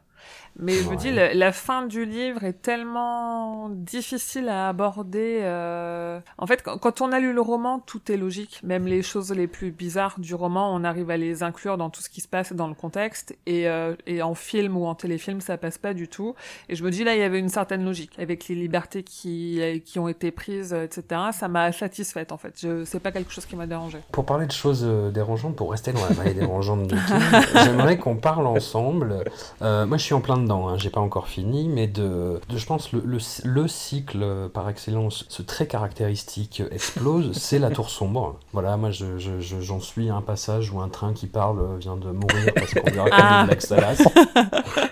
Mais 0.61 0.73
je 0.73 0.89
me 0.89 0.95
dis, 0.95 1.11
la, 1.11 1.33
la 1.33 1.51
fin 1.51 1.85
du 1.85 2.05
livre 2.05 2.43
est 2.43 2.61
tellement 2.61 3.69
difficile 3.69 4.49
à 4.49 4.67
aborder. 4.69 5.39
euh, 5.41 6.19
En 6.37 6.47
fait, 6.47 6.61
quand, 6.63 6.77
quand 6.77 7.01
on 7.01 7.11
a 7.11 7.19
lu 7.19 7.33
le 7.33 7.41
roman, 7.41 7.79
tout 7.79 8.11
est 8.11 8.17
logique. 8.17 8.59
Même 8.63 8.85
les 8.85 9.01
choses 9.01 9.31
les 9.31 9.47
plus 9.47 9.71
bizarres 9.71 10.15
du 10.19 10.35
roman, 10.35 10.73
on 10.75 10.83
arrive 10.83 11.09
à 11.11 11.17
les 11.17 11.43
inclure 11.43 11.77
dans 11.77 11.89
tout 11.89 12.01
ce 12.01 12.09
qui 12.09 12.21
se 12.21 12.27
passe 12.27 12.51
et 12.51 12.55
dans 12.55 12.67
le 12.67 12.73
contexte. 12.73 13.35
Et, 13.45 13.69
euh, 13.69 13.95
et 14.05 14.21
en 14.21 14.35
film 14.35 14.75
ou 14.77 14.85
en 14.85 14.95
téléfilm, 14.95 15.39
ça 15.41 15.57
passe 15.57 15.77
pas 15.77 15.93
du 15.93 16.07
tout. 16.07 16.35
Et 16.67 16.75
je 16.75 16.83
me 16.83 16.91
dis, 16.91 17.03
là, 17.03 17.15
il 17.15 17.19
y 17.19 17.23
avait 17.23 17.39
une 17.39 17.49
certaine 17.49 17.85
logique. 17.85 18.11
Avec 18.19 18.47
les 18.47 18.55
libertés 18.55 19.03
qui, 19.03 19.61
qui 19.85 19.97
ont 19.99 20.07
été 20.07 20.31
prises, 20.31 20.73
etc., 20.73 21.21
ça 21.31 21.47
m'a 21.47 21.71
satisfaite, 21.71 22.31
en 22.31 22.37
fait. 22.37 22.53
Je... 22.61 22.83
C'est 22.85 22.99
pas 22.99 23.11
quelque 23.11 23.31
chose 23.31 23.45
qui 23.45 23.55
m'a 23.55 23.67
dérangé. 23.67 23.99
Pour 24.11 24.25
parler 24.25 24.45
de 24.45 24.51
choses 24.51 24.83
euh, 24.85 25.09
dérangeantes, 25.11 25.55
pour 25.55 25.71
rester 25.71 25.93
dans 25.93 26.01
la 26.01 26.13
vallée 26.13 26.33
dérangeante 26.39 26.87
de 26.87 26.95
King, 26.95 27.63
j'aimerais 27.63 27.97
qu'on 27.97 28.15
parle 28.17 28.45
ensemble. 28.47 29.23
Euh, 29.61 29.85
moi, 29.85 29.97
je 29.97 30.03
suis 30.03 30.13
en 30.13 30.21
plein 30.21 30.37
dedans, 30.49 30.67
hein, 30.67 30.77
j'ai 30.77 30.89
pas 30.89 30.99
encore 30.99 31.27
fini, 31.27 31.69
mais 31.69 31.85
de, 31.88 32.39
de 32.49 32.57
je 32.57 32.65
pense, 32.65 32.91
le, 32.91 33.01
le, 33.05 33.19
le 33.45 33.67
cycle 33.67 34.19
euh, 34.23 34.49
par 34.49 34.67
excellence, 34.67 35.25
ce 35.29 35.41
trait 35.43 35.67
caractéristique 35.67 36.62
euh, 36.62 36.73
explose, 36.73 37.31
c'est 37.38 37.59
la 37.59 37.69
tour 37.69 37.89
sombre. 37.89 38.39
Voilà, 38.53 38.75
moi, 38.77 38.89
je- 38.89 39.17
je- 39.19 39.39
je- 39.39 39.62
j'en 39.62 39.79
suis 39.79 40.09
à 40.09 40.15
un 40.15 40.21
passage 40.21 40.71
où 40.71 40.81
un 40.81 40.89
train 40.89 41.13
qui 41.13 41.27
parle 41.27 41.59
euh, 41.59 41.77
vient 41.77 41.97
de 41.97 42.09
mourir 42.09 42.51
parce 42.55 42.73
qu'on 42.73 42.89
dirait 42.89 43.09
comme 43.12 43.19
Ah. 43.21 43.41
une 43.41 43.45
Black 43.47 43.62
Salas. 43.62 44.01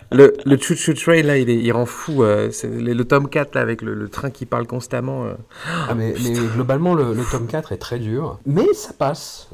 Le, 0.09 0.37
le 0.45 0.57
Choo 0.57 0.73
Choo 0.75 0.93
Train, 0.93 1.21
là, 1.23 1.37
il, 1.37 1.49
est- 1.49 1.57
il 1.61 1.71
rend 1.73 1.85
fou. 1.85 2.23
euh, 2.23 2.49
c'est 2.51 2.69
le, 2.69 2.93
le 2.93 3.05
tome 3.05 3.27
4, 3.27 3.55
là, 3.55 3.61
avec 3.61 3.81
le, 3.81 3.93
le 3.93 4.07
train 4.07 4.29
qui 4.29 4.45
parle 4.45 4.65
constamment. 4.65 5.25
euh. 5.25 5.33
Ah, 5.89 5.95
mais, 5.95 6.13
mais 6.23 6.31
globalement, 6.31 6.93
le, 6.93 7.13
le 7.13 7.23
tome 7.29 7.45
4 7.45 7.73
est 7.73 7.77
très 7.77 7.99
dur, 7.99 8.39
mais 8.45 8.73
ça 8.73 8.93
passe. 8.93 9.49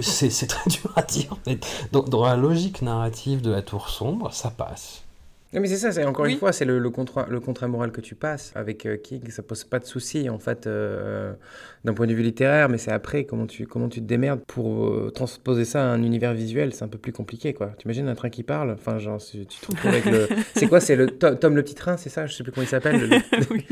C'est 0.00 0.30
c'est 0.30 0.46
très 0.46 0.70
dur 0.70 0.92
à 0.94 1.02
dire, 1.02 1.36
mais 1.46 1.58
dans, 1.90 2.02
dans 2.02 2.24
la 2.24 2.36
logique 2.36 2.82
narrative 2.82 3.40
de 3.42 3.50
la 3.50 3.62
tour 3.62 3.88
sombre, 3.88 4.32
ça 4.32 4.50
passe. 4.50 4.97
Non, 5.54 5.60
mais 5.62 5.68
c'est 5.68 5.76
ça, 5.78 5.92
c'est 5.92 6.04
encore 6.04 6.26
Oui. 6.26 6.32
une 6.32 6.38
fois, 6.38 6.52
c'est 6.52 6.66
le, 6.66 6.78
le, 6.78 6.90
contrat, 6.90 7.26
le 7.30 7.40
contrat 7.40 7.66
moral 7.68 7.90
que 7.90 8.02
tu 8.02 8.14
passes 8.14 8.52
avec 8.54 8.84
euh, 8.84 8.98
King, 8.98 9.22
ça 9.30 9.42
pose 9.42 9.64
pas 9.64 9.78
de 9.78 9.86
souci 9.86 10.28
en 10.28 10.38
fait 10.38 10.66
euh, 10.66 11.32
d'un 11.86 11.94
point 11.94 12.06
de 12.06 12.12
vue 12.12 12.22
littéraire, 12.22 12.68
mais 12.68 12.76
c'est 12.76 12.92
après 12.92 13.24
comment 13.24 13.46
tu, 13.46 13.66
comment 13.66 13.88
tu 13.88 14.00
te 14.00 14.04
démerdes 14.06 14.40
pour 14.46 14.88
euh, 14.88 15.10
transposer 15.10 15.64
ça 15.64 15.80
à 15.82 15.86
un 15.86 16.02
univers 16.02 16.34
visuel, 16.34 16.74
c'est 16.74 16.84
un 16.84 16.88
peu 16.88 16.98
plus 16.98 17.12
compliqué 17.12 17.54
quoi. 17.54 17.72
Tu 17.78 17.86
imagines 17.86 18.08
un 18.08 18.14
train 18.14 18.28
qui 18.28 18.42
parle, 18.42 18.72
enfin 18.72 18.98
genre 18.98 19.22
tu 19.24 19.46
tu 19.46 19.58
te 19.60 19.66
retrouves 19.72 19.90
avec 19.90 20.04
le. 20.04 20.28
C'est 20.54 20.66
quoi 20.68 20.80
C'est 20.80 20.96
le 20.96 21.06
To- 21.06 21.34
Tom 21.36 21.56
le 21.56 21.62
petit 21.62 21.74
train, 21.74 21.96
c'est 21.96 22.10
ça? 22.10 22.26
Je 22.26 22.34
sais 22.34 22.42
plus 22.42 22.52
comment 22.52 22.66
il 22.66 22.68
s'appelle. 22.68 23.08
le- 23.08 23.16
Oui. 23.50 23.64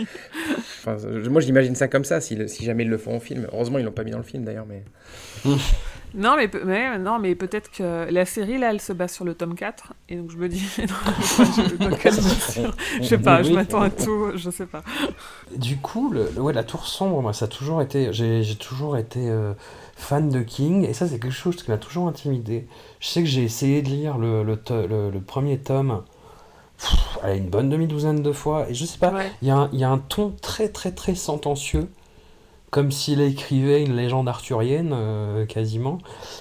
Enfin, 0.81 0.97
je- 0.99 1.29
moi 1.29 1.43
j'imagine 1.43 1.75
ça 1.75 1.89
comme 1.89 2.05
ça 2.05 2.23
si, 2.23 2.37
le- 2.37 2.49
si 2.49 2.65
jamais 2.65 2.85
ils 2.85 2.91
le 2.91 2.97
font 2.97 3.17
en 3.17 3.21
film. 3.21 3.47
Heureusement 3.53 3.79
ils 3.79 3.85
l'ont 3.85 3.93
pas 3.93 4.05
mis 4.05 4.13
dans 4.13 4.17
le 4.19 4.25
film 4.25 4.45
d'ailleurs, 4.45 4.67
mais. 4.67 4.83
Non, 6.17 6.35
mais, 6.37 6.99
non, 6.99 7.19
mais 7.19 7.35
peut-être 7.35 7.71
que 7.71 8.09
la 8.11 8.25
série, 8.25 8.57
là, 8.59 8.71
elle 8.71 8.81
se 8.81 8.93
base 8.95 9.13
sur 9.13 9.25
le 9.25 9.35
tome 9.35 9.55
4. 9.55 9.93
Et 10.09 10.17
donc, 10.17 10.31
je 10.31 10.37
me 10.39 10.49
dis, 10.49 10.65
non, 10.79 11.91
je, 13.01 13.03
sais 13.07 13.19
pas, 13.19 13.43
je 13.43 13.53
m'attends 13.53 13.83
à 13.83 13.91
tout, 13.91 14.31
je 14.35 14.49
sais 14.51 14.67
pas. 14.67 14.83
Du 15.55 15.77
coup, 15.77 16.11
le, 16.11 16.31
ouais, 16.41 16.53
la 16.55 16.65
tour 16.65 16.87
sombre, 16.87 17.21
moi, 17.21 17.33
ça 17.35 17.45
a 17.45 17.49
toujours 17.49 17.83
été. 17.83 18.13
J'ai 18.13 18.57
toujours 18.57 18.97
été 18.97 19.29
euh, 19.29 19.53
fan 19.95 20.31
de 20.31 20.41
King, 20.41 20.85
et 20.89 20.95
ça, 20.95 21.07
c'est 21.07 21.19
quelque 21.19 21.31
chose 21.33 21.57
qui 21.63 21.71
m'a 21.71 21.77
toujours 21.79 22.09
intimidé. 22.09 22.67
Je 23.01 23.09
sais 23.09 23.21
que 23.23 23.29
j'ai 23.29 23.43
essayé 23.43 23.83
de 23.83 23.89
lire 23.89 24.17
le, 24.17 24.43
le, 24.43 24.57
to- 24.57 24.87
le- 24.87 25.11
le 25.11 25.21
premier 25.21 25.59
tome, 25.59 26.03
pff, 26.79 27.19
allez, 27.23 27.39
une 27.39 27.51
bonne 27.51 27.69
demi-douzaine 27.69 28.23
de 28.23 28.33
fois, 28.33 28.71
et 28.71 28.75
je 28.75 28.85
sais 28.87 28.99
pas, 28.99 29.13
Ouais. 29.13 29.31
y, 29.43 29.49
il 29.73 29.79
y 29.81 29.85
a 29.85 29.91
un 29.91 29.99
ton 29.99 30.35
très, 30.41 30.69
très, 30.69 30.93
très 30.93 31.15
sentencieux, 31.15 31.89
comme 32.71 32.91
s'il 32.91 33.21
écrivait 33.21 33.83
une 33.85 33.95
légende 33.97 34.29
arthurienne, 34.29 34.91
euh, 34.93 35.47
quasiment, 35.47 35.99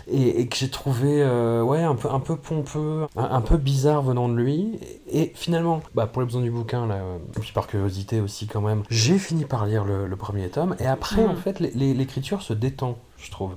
et, 0.08 0.42
et 0.42 0.48
que 0.48 0.56
j'ai 0.58 0.70
trouvé 0.70 1.22
euh, 1.22 1.62
ouais, 1.62 1.82
un, 1.84 1.96
peu, 1.96 2.10
un 2.12 2.20
peu 2.20 2.36
pompeux, 2.36 3.06
un, 3.16 3.24
un 3.24 3.42
peu 3.42 3.58
bizarre 3.58 4.02
venant 4.02 4.28
de 4.28 4.36
lui. 4.36 4.80
Et, 5.08 5.22
et 5.22 5.32
finalement, 5.36 5.82
bah, 5.94 6.08
pour 6.08 6.22
les 6.22 6.26
besoins 6.26 6.42
du 6.42 6.52
bouquin, 6.52 6.88
là, 6.88 6.96
euh, 6.96 7.18
et 7.38 7.40
puis 7.40 7.52
par 7.54 7.68
curiosité 7.68 8.20
aussi 8.22 8.48
quand 8.48 8.62
même, 8.62 8.84
j'ai 8.90 9.18
fini 9.20 9.46
par 9.46 9.66
lire 9.66 9.86
le, 9.86 10.08
le 10.08 10.16
premier 10.16 10.50
tome, 10.50 10.76
et 10.80 10.86
après, 10.88 11.24
Mhm. 11.24 11.30
en 11.30 11.36
fait, 11.36 11.60
l'écriture 11.60 12.42
se 12.42 12.54
détend, 12.54 12.98
je 13.18 13.32
trouve. 13.32 13.52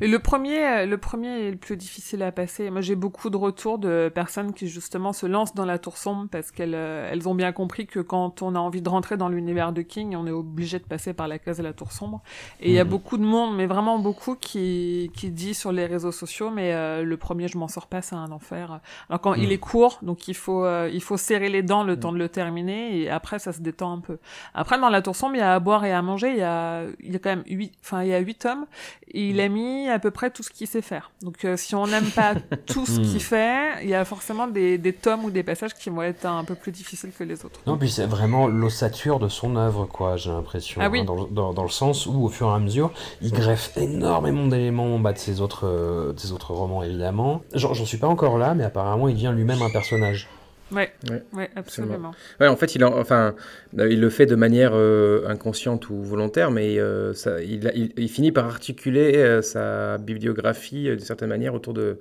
Le 0.00 0.16
premier, 0.18 0.64
euh, 0.66 0.86
le 0.86 0.96
premier 0.98 1.46
est 1.46 1.50
le 1.50 1.56
plus 1.56 1.76
difficile 1.76 2.22
à 2.22 2.32
passer. 2.32 2.70
Moi, 2.70 2.80
j'ai 2.80 2.94
beaucoup 2.94 3.28
de 3.30 3.36
retours 3.36 3.78
de 3.78 4.10
personnes 4.14 4.52
qui 4.54 4.68
justement 4.68 5.12
se 5.12 5.26
lancent 5.26 5.54
dans 5.54 5.66
la 5.66 5.78
tour 5.78 5.98
sombre 5.98 6.28
parce 6.30 6.50
qu'elles 6.50 6.74
euh, 6.74 7.08
elles 7.12 7.28
ont 7.28 7.34
bien 7.34 7.52
compris 7.52 7.86
que 7.86 8.00
quand 8.00 8.40
on 8.42 8.54
a 8.54 8.58
envie 8.58 8.80
de 8.80 8.88
rentrer 8.88 9.16
dans 9.16 9.28
l'univers 9.28 9.72
de 9.72 9.82
King, 9.82 10.16
on 10.16 10.26
est 10.26 10.30
obligé 10.30 10.78
de 10.78 10.84
passer 10.84 11.12
par 11.12 11.28
la 11.28 11.38
case 11.38 11.58
de 11.58 11.62
la 11.62 11.72
tour 11.74 11.92
sombre. 11.92 12.22
Et 12.60 12.70
il 12.70 12.74
y 12.74 12.78
a 12.78 12.84
Mhm. 12.84 12.90
beaucoup 12.90 13.18
de 13.18 13.24
monde, 13.24 13.54
mais 13.56 13.66
vraiment 13.66 13.98
beaucoup, 13.98 14.34
qui, 14.34 15.10
qui 15.14 15.30
dit 15.30 15.52
sur 15.54 15.72
les 15.72 15.84
réseaux 15.86 16.12
sociaux, 16.12 16.50
mais 16.50 16.72
euh, 16.72 17.02
le 17.02 17.16
premier, 17.18 17.48
je 17.48 17.58
m'en 17.58 17.68
sors 17.68 17.86
pas, 17.86 18.00
c'est 18.02 18.16
un 18.16 18.30
enfer. 18.32 18.80
Alors 19.08 19.20
quand 19.20 19.34
il 19.34 19.46
Mhm. 19.48 19.52
est 19.52 19.58
court, 19.58 19.98
donc 20.02 20.28
il 20.28 20.34
faut, 20.34 20.64
euh, 20.64 20.88
il 20.92 21.02
faut 21.02 21.16
serrer 21.18 21.50
les 21.50 21.62
dents 21.62 21.84
le 21.84 21.98
temps 22.00 22.12
de 22.12 22.18
le 22.18 22.28
terminer, 22.28 22.98
et 22.98 23.10
après 23.10 23.38
ça 23.38 23.52
se 23.52 23.60
détend 23.60 23.92
un 23.92 24.00
peu. 24.00 24.18
Après, 24.54 24.78
dans 24.80 24.88
la 24.88 25.02
tour 25.02 25.16
sombre, 25.16 25.34
il 25.34 25.38
y 25.40 25.42
a 25.42 25.54
à 25.54 25.60
boire 25.60 25.84
et 25.84 25.92
à 25.92 26.00
manger. 26.00 26.30
Il 26.30 26.38
y 26.38 26.42
a, 26.42 26.84
il 27.00 27.12
y 27.12 27.16
a 27.16 27.18
quand 27.18 27.30
même 27.30 27.44
huit, 27.46 27.72
enfin, 27.82 28.02
il 28.02 28.08
y 28.08 28.14
a 28.14 28.18
huit 28.20 28.36
tomes. 28.38 28.64
Il 29.12 29.40
a 29.40 29.49
à 29.88 29.98
peu 29.98 30.10
près 30.10 30.30
tout 30.30 30.42
ce 30.42 30.50
qu'il 30.50 30.66
sait 30.66 30.82
faire. 30.82 31.10
Donc, 31.22 31.44
euh, 31.44 31.56
si 31.56 31.74
on 31.74 31.86
n'aime 31.86 32.10
pas 32.10 32.34
tout 32.66 32.86
ce 32.86 33.00
qu'il 33.00 33.20
fait, 33.20 33.82
il 33.82 33.88
y 33.88 33.94
a 33.94 34.04
forcément 34.04 34.46
des, 34.46 34.78
des 34.78 34.92
tomes 34.92 35.24
ou 35.24 35.30
des 35.30 35.42
passages 35.42 35.74
qui 35.74 35.90
vont 35.90 36.02
être 36.02 36.26
un 36.26 36.44
peu 36.44 36.54
plus 36.54 36.72
difficiles 36.72 37.10
que 37.18 37.24
les 37.24 37.44
autres. 37.44 37.60
Non, 37.66 37.76
puis 37.76 37.90
c'est 37.90 38.06
vraiment 38.06 38.46
l'ossature 38.46 39.18
de 39.18 39.28
son 39.28 39.56
œuvre, 39.56 39.86
quoi, 39.86 40.16
j'ai 40.16 40.30
l'impression. 40.30 40.80
Ah 40.84 40.88
oui. 40.90 41.00
hein, 41.00 41.04
dans, 41.04 41.24
dans- 41.24 41.52
dans 41.52 41.62
le 41.62 41.68
sens 41.68 42.06
où, 42.06 42.24
au 42.24 42.28
fur 42.28 42.48
et 42.48 42.54
à 42.54 42.58
mesure, 42.58 42.92
il 43.22 43.32
greffe 43.32 43.76
énormément 43.76 44.46
d'éléments 44.46 44.98
de 44.98 45.16
ses 45.18 45.40
autres, 45.40 45.66
euh, 45.66 46.12
de 46.12 46.18
ses 46.20 46.32
autres 46.32 46.52
romans, 46.52 46.82
évidemment. 46.82 47.42
J'en 47.54 47.74
suis 47.74 47.98
pas 47.98 48.08
encore 48.08 48.38
là, 48.38 48.54
mais 48.54 48.64
apparemment, 48.64 49.08
il 49.08 49.14
devient 49.14 49.32
lui-même 49.34 49.62
un 49.62 49.70
personnage. 49.70 50.28
Ouais, 50.72 50.92
Ouais, 51.10 51.22
ouais, 51.32 51.50
absolument. 51.56 52.12
Ouais, 52.40 52.46
en 52.48 52.56
fait, 52.56 52.74
il, 52.74 52.84
en- 52.84 52.96
enfin, 52.98 53.34
euh, 53.78 53.88
il 53.90 54.00
le 54.00 54.10
fait 54.10 54.26
de 54.26 54.34
manière 54.36 54.72
euh, 54.74 55.24
inconsciente 55.26 55.90
ou 55.90 56.02
volontaire, 56.02 56.50
mais 56.50 56.78
euh, 56.78 57.12
ça, 57.14 57.42
il, 57.42 57.66
a- 57.68 57.74
il- 57.74 57.92
il 57.96 58.08
finit 58.08 58.32
par 58.32 58.46
articuler 58.46 59.16
euh, 59.16 59.42
sa 59.42 59.98
bibliographie 59.98 60.84
d'une 60.84 60.98
certaine 61.00 61.28
manière 61.28 61.54
autour 61.54 61.74
de, 61.74 61.98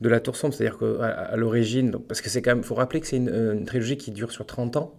de 0.00 0.08
la 0.08 0.20
Tour 0.20 0.36
Sombre. 0.36 0.54
C'est-à-dire 0.54 0.78
qu'à 0.78 1.06
à, 1.06 1.36
l'origine, 1.36 1.92
parce 2.08 2.20
que 2.20 2.28
c'est 2.30 2.42
quand 2.42 2.54
même, 2.54 2.64
faut 2.64 2.74
rappeler 2.74 3.00
que 3.00 3.06
c'est 3.06 3.16
une, 3.18 3.28
une 3.28 3.64
trilogie 3.64 3.96
qui 3.96 4.10
dure 4.10 4.32
sur 4.32 4.46
30 4.46 4.76
ans. 4.76 4.94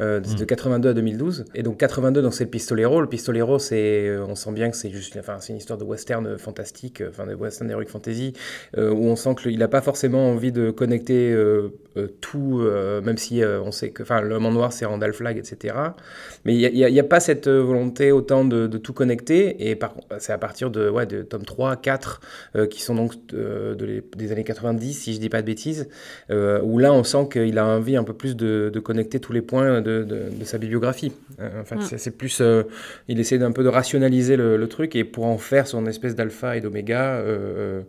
Euh, 0.00 0.18
de 0.18 0.44
82 0.44 0.88
à 0.88 0.92
2012. 0.92 1.44
Et 1.54 1.62
donc 1.62 1.78
82, 1.78 2.20
donc 2.20 2.34
c'est 2.34 2.44
le 2.44 2.50
Pistolero. 2.50 3.00
Le 3.00 3.06
Pistolero, 3.06 3.60
c'est, 3.60 4.08
euh, 4.08 4.26
on 4.28 4.34
sent 4.34 4.50
bien 4.50 4.70
que 4.70 4.76
c'est 4.76 4.90
juste, 4.90 5.16
enfin, 5.16 5.36
c'est 5.38 5.52
une 5.52 5.58
histoire 5.58 5.78
de 5.78 5.84
western 5.84 6.36
fantastique, 6.36 7.00
euh, 7.00 7.10
enfin 7.10 7.26
de 7.26 7.34
western 7.34 7.70
heroic 7.70 7.86
fantasy, 7.86 8.32
euh, 8.76 8.90
où 8.90 9.04
on 9.04 9.14
sent 9.14 9.36
qu'il 9.40 9.56
n'a 9.56 9.68
pas 9.68 9.82
forcément 9.82 10.30
envie 10.30 10.50
de 10.50 10.70
connecter 10.70 11.34
tout, 12.20 12.60
même 13.04 13.16
si 13.18 13.42
on 13.44 13.70
sait 13.70 13.90
que, 13.90 14.02
enfin, 14.02 14.20
l'homme 14.20 14.46
en 14.46 14.50
noir, 14.50 14.72
c'est 14.72 14.84
Randall 14.84 15.12
Flagg, 15.12 15.38
etc. 15.38 15.76
Mais 16.44 16.56
il 16.56 16.72
n'y 16.72 16.98
a, 16.98 17.02
a, 17.02 17.06
pas 17.06 17.20
cette 17.20 17.48
volonté 17.48 18.10
autant 18.10 18.44
de, 18.44 18.66
de 18.66 18.78
tout 18.78 18.92
connecter. 18.92 19.68
Et 19.68 19.76
par, 19.76 19.94
c'est 20.18 20.32
à 20.32 20.38
partir 20.38 20.70
de, 20.70 20.88
ouais, 20.88 21.06
de 21.06 21.22
tome 21.22 21.44
3, 21.44 21.76
4, 21.76 22.20
euh, 22.56 22.66
qui 22.66 22.82
sont 22.82 22.96
donc 22.96 23.14
de 23.28 23.84
les, 23.84 24.02
des 24.16 24.32
années 24.32 24.44
90, 24.44 24.92
si 24.92 25.14
je 25.14 25.20
dis 25.20 25.28
pas 25.28 25.40
de 25.40 25.46
bêtises, 25.46 25.88
où 26.30 26.78
là, 26.78 26.92
on 26.92 27.04
sent 27.04 27.28
qu'il 27.30 27.58
a 27.58 27.66
envie 27.66 27.96
un 27.96 28.04
peu 28.04 28.14
plus 28.14 28.34
de, 28.34 28.70
de 28.72 28.80
connecter 28.80 29.20
tous 29.20 29.32
les 29.32 29.42
points 29.42 29.83
de, 29.84 30.02
de, 30.02 30.36
de 30.40 30.44
sa 30.44 30.58
bibliographie. 30.58 31.12
Euh, 31.40 31.60
en 31.60 31.64
fait, 31.64 31.76
Mm. 31.76 31.98
c'est 31.98 32.16
plus, 32.16 32.40
euh, 32.40 32.64
il 33.06 33.20
essaie 33.20 33.38
d'un 33.38 33.52
peu 33.52 33.62
de 33.62 33.68
rationaliser 33.68 34.36
le, 34.36 34.56
le 34.56 34.68
truc 34.68 34.96
et 34.96 35.04
pour 35.04 35.26
en 35.26 35.38
faire 35.38 35.66
son 35.68 35.86
espèce 35.86 36.16
d'alpha 36.16 36.56
et 36.56 36.60
d'oméga 36.60 37.14
euh, 37.14 37.82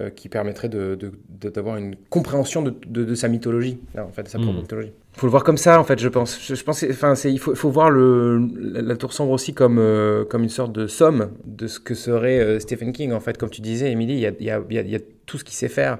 euh, 0.00 0.08
qui 0.10 0.28
permettrait 0.28 0.68
de, 0.70 0.94
de- 0.94 1.12
de- 1.40 1.50
d'avoir 1.50 1.76
une 1.76 1.94
compréhension 2.08 2.62
de, 2.62 2.72
de- 2.86 3.04
de 3.04 3.14
sa 3.14 3.28
mythologie, 3.28 3.78
là, 3.94 4.06
en 4.06 4.12
fait, 4.12 4.22
de 4.22 4.28
sa 4.28 4.38
propre 4.38 4.54
Mm. 4.54 4.60
mythologie. 4.62 4.92
Faut 5.20 5.26
le 5.26 5.30
voir 5.32 5.44
comme 5.44 5.58
ça, 5.58 5.78
en 5.78 5.84
fait, 5.84 5.98
je 5.98 6.08
pense. 6.08 6.40
Je, 6.42 6.54
je 6.54 6.64
pense, 6.64 6.82
enfin, 6.90 7.14
il 7.24 7.38
faut, 7.38 7.70
voir 7.70 7.90
le, 7.90 8.40
la, 8.56 8.80
la 8.82 8.96
tour 8.96 9.12
sombre 9.12 9.32
aussi 9.32 9.52
comme, 9.54 9.78
euh, 9.78 10.24
comme 10.24 10.42
une 10.42 10.48
sorte 10.48 10.72
de 10.72 10.86
somme 10.86 11.30
de 11.44 11.66
ce 11.66 11.78
que 11.78 11.94
serait 11.94 12.38
euh, 12.40 12.58
Stephen 12.58 12.92
King, 12.92 13.12
en 13.12 13.20
fait, 13.20 13.36
comme 13.36 13.50
tu 13.50 13.60
disais, 13.60 13.90
Emily, 13.92 14.14
il 14.14 14.20
y 14.20 14.26
a, 14.26 14.32
il 14.40 14.46
y 14.46 14.50
a- 14.50 14.62
il 14.70 14.74
y 14.74 14.78
a- 14.78 14.82
il 14.82 14.90
y 14.90 14.96
a 14.96 15.00
tout 15.26 15.36
ce 15.38 15.44
qu'il 15.44 15.54
sait 15.54 15.68
faire. 15.68 15.98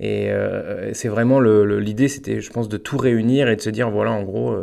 Et 0.00 0.30
euh, 0.30 0.92
c'est 0.92 1.08
vraiment 1.08 1.40
l'idée, 1.40 2.06
c'était, 2.08 2.40
je 2.40 2.50
pense, 2.50 2.68
de 2.68 2.76
tout 2.76 2.96
réunir 2.98 3.48
et 3.48 3.56
de 3.56 3.60
se 3.60 3.70
dire, 3.70 3.90
voilà, 3.90 4.12
en 4.12 4.22
gros, 4.22 4.54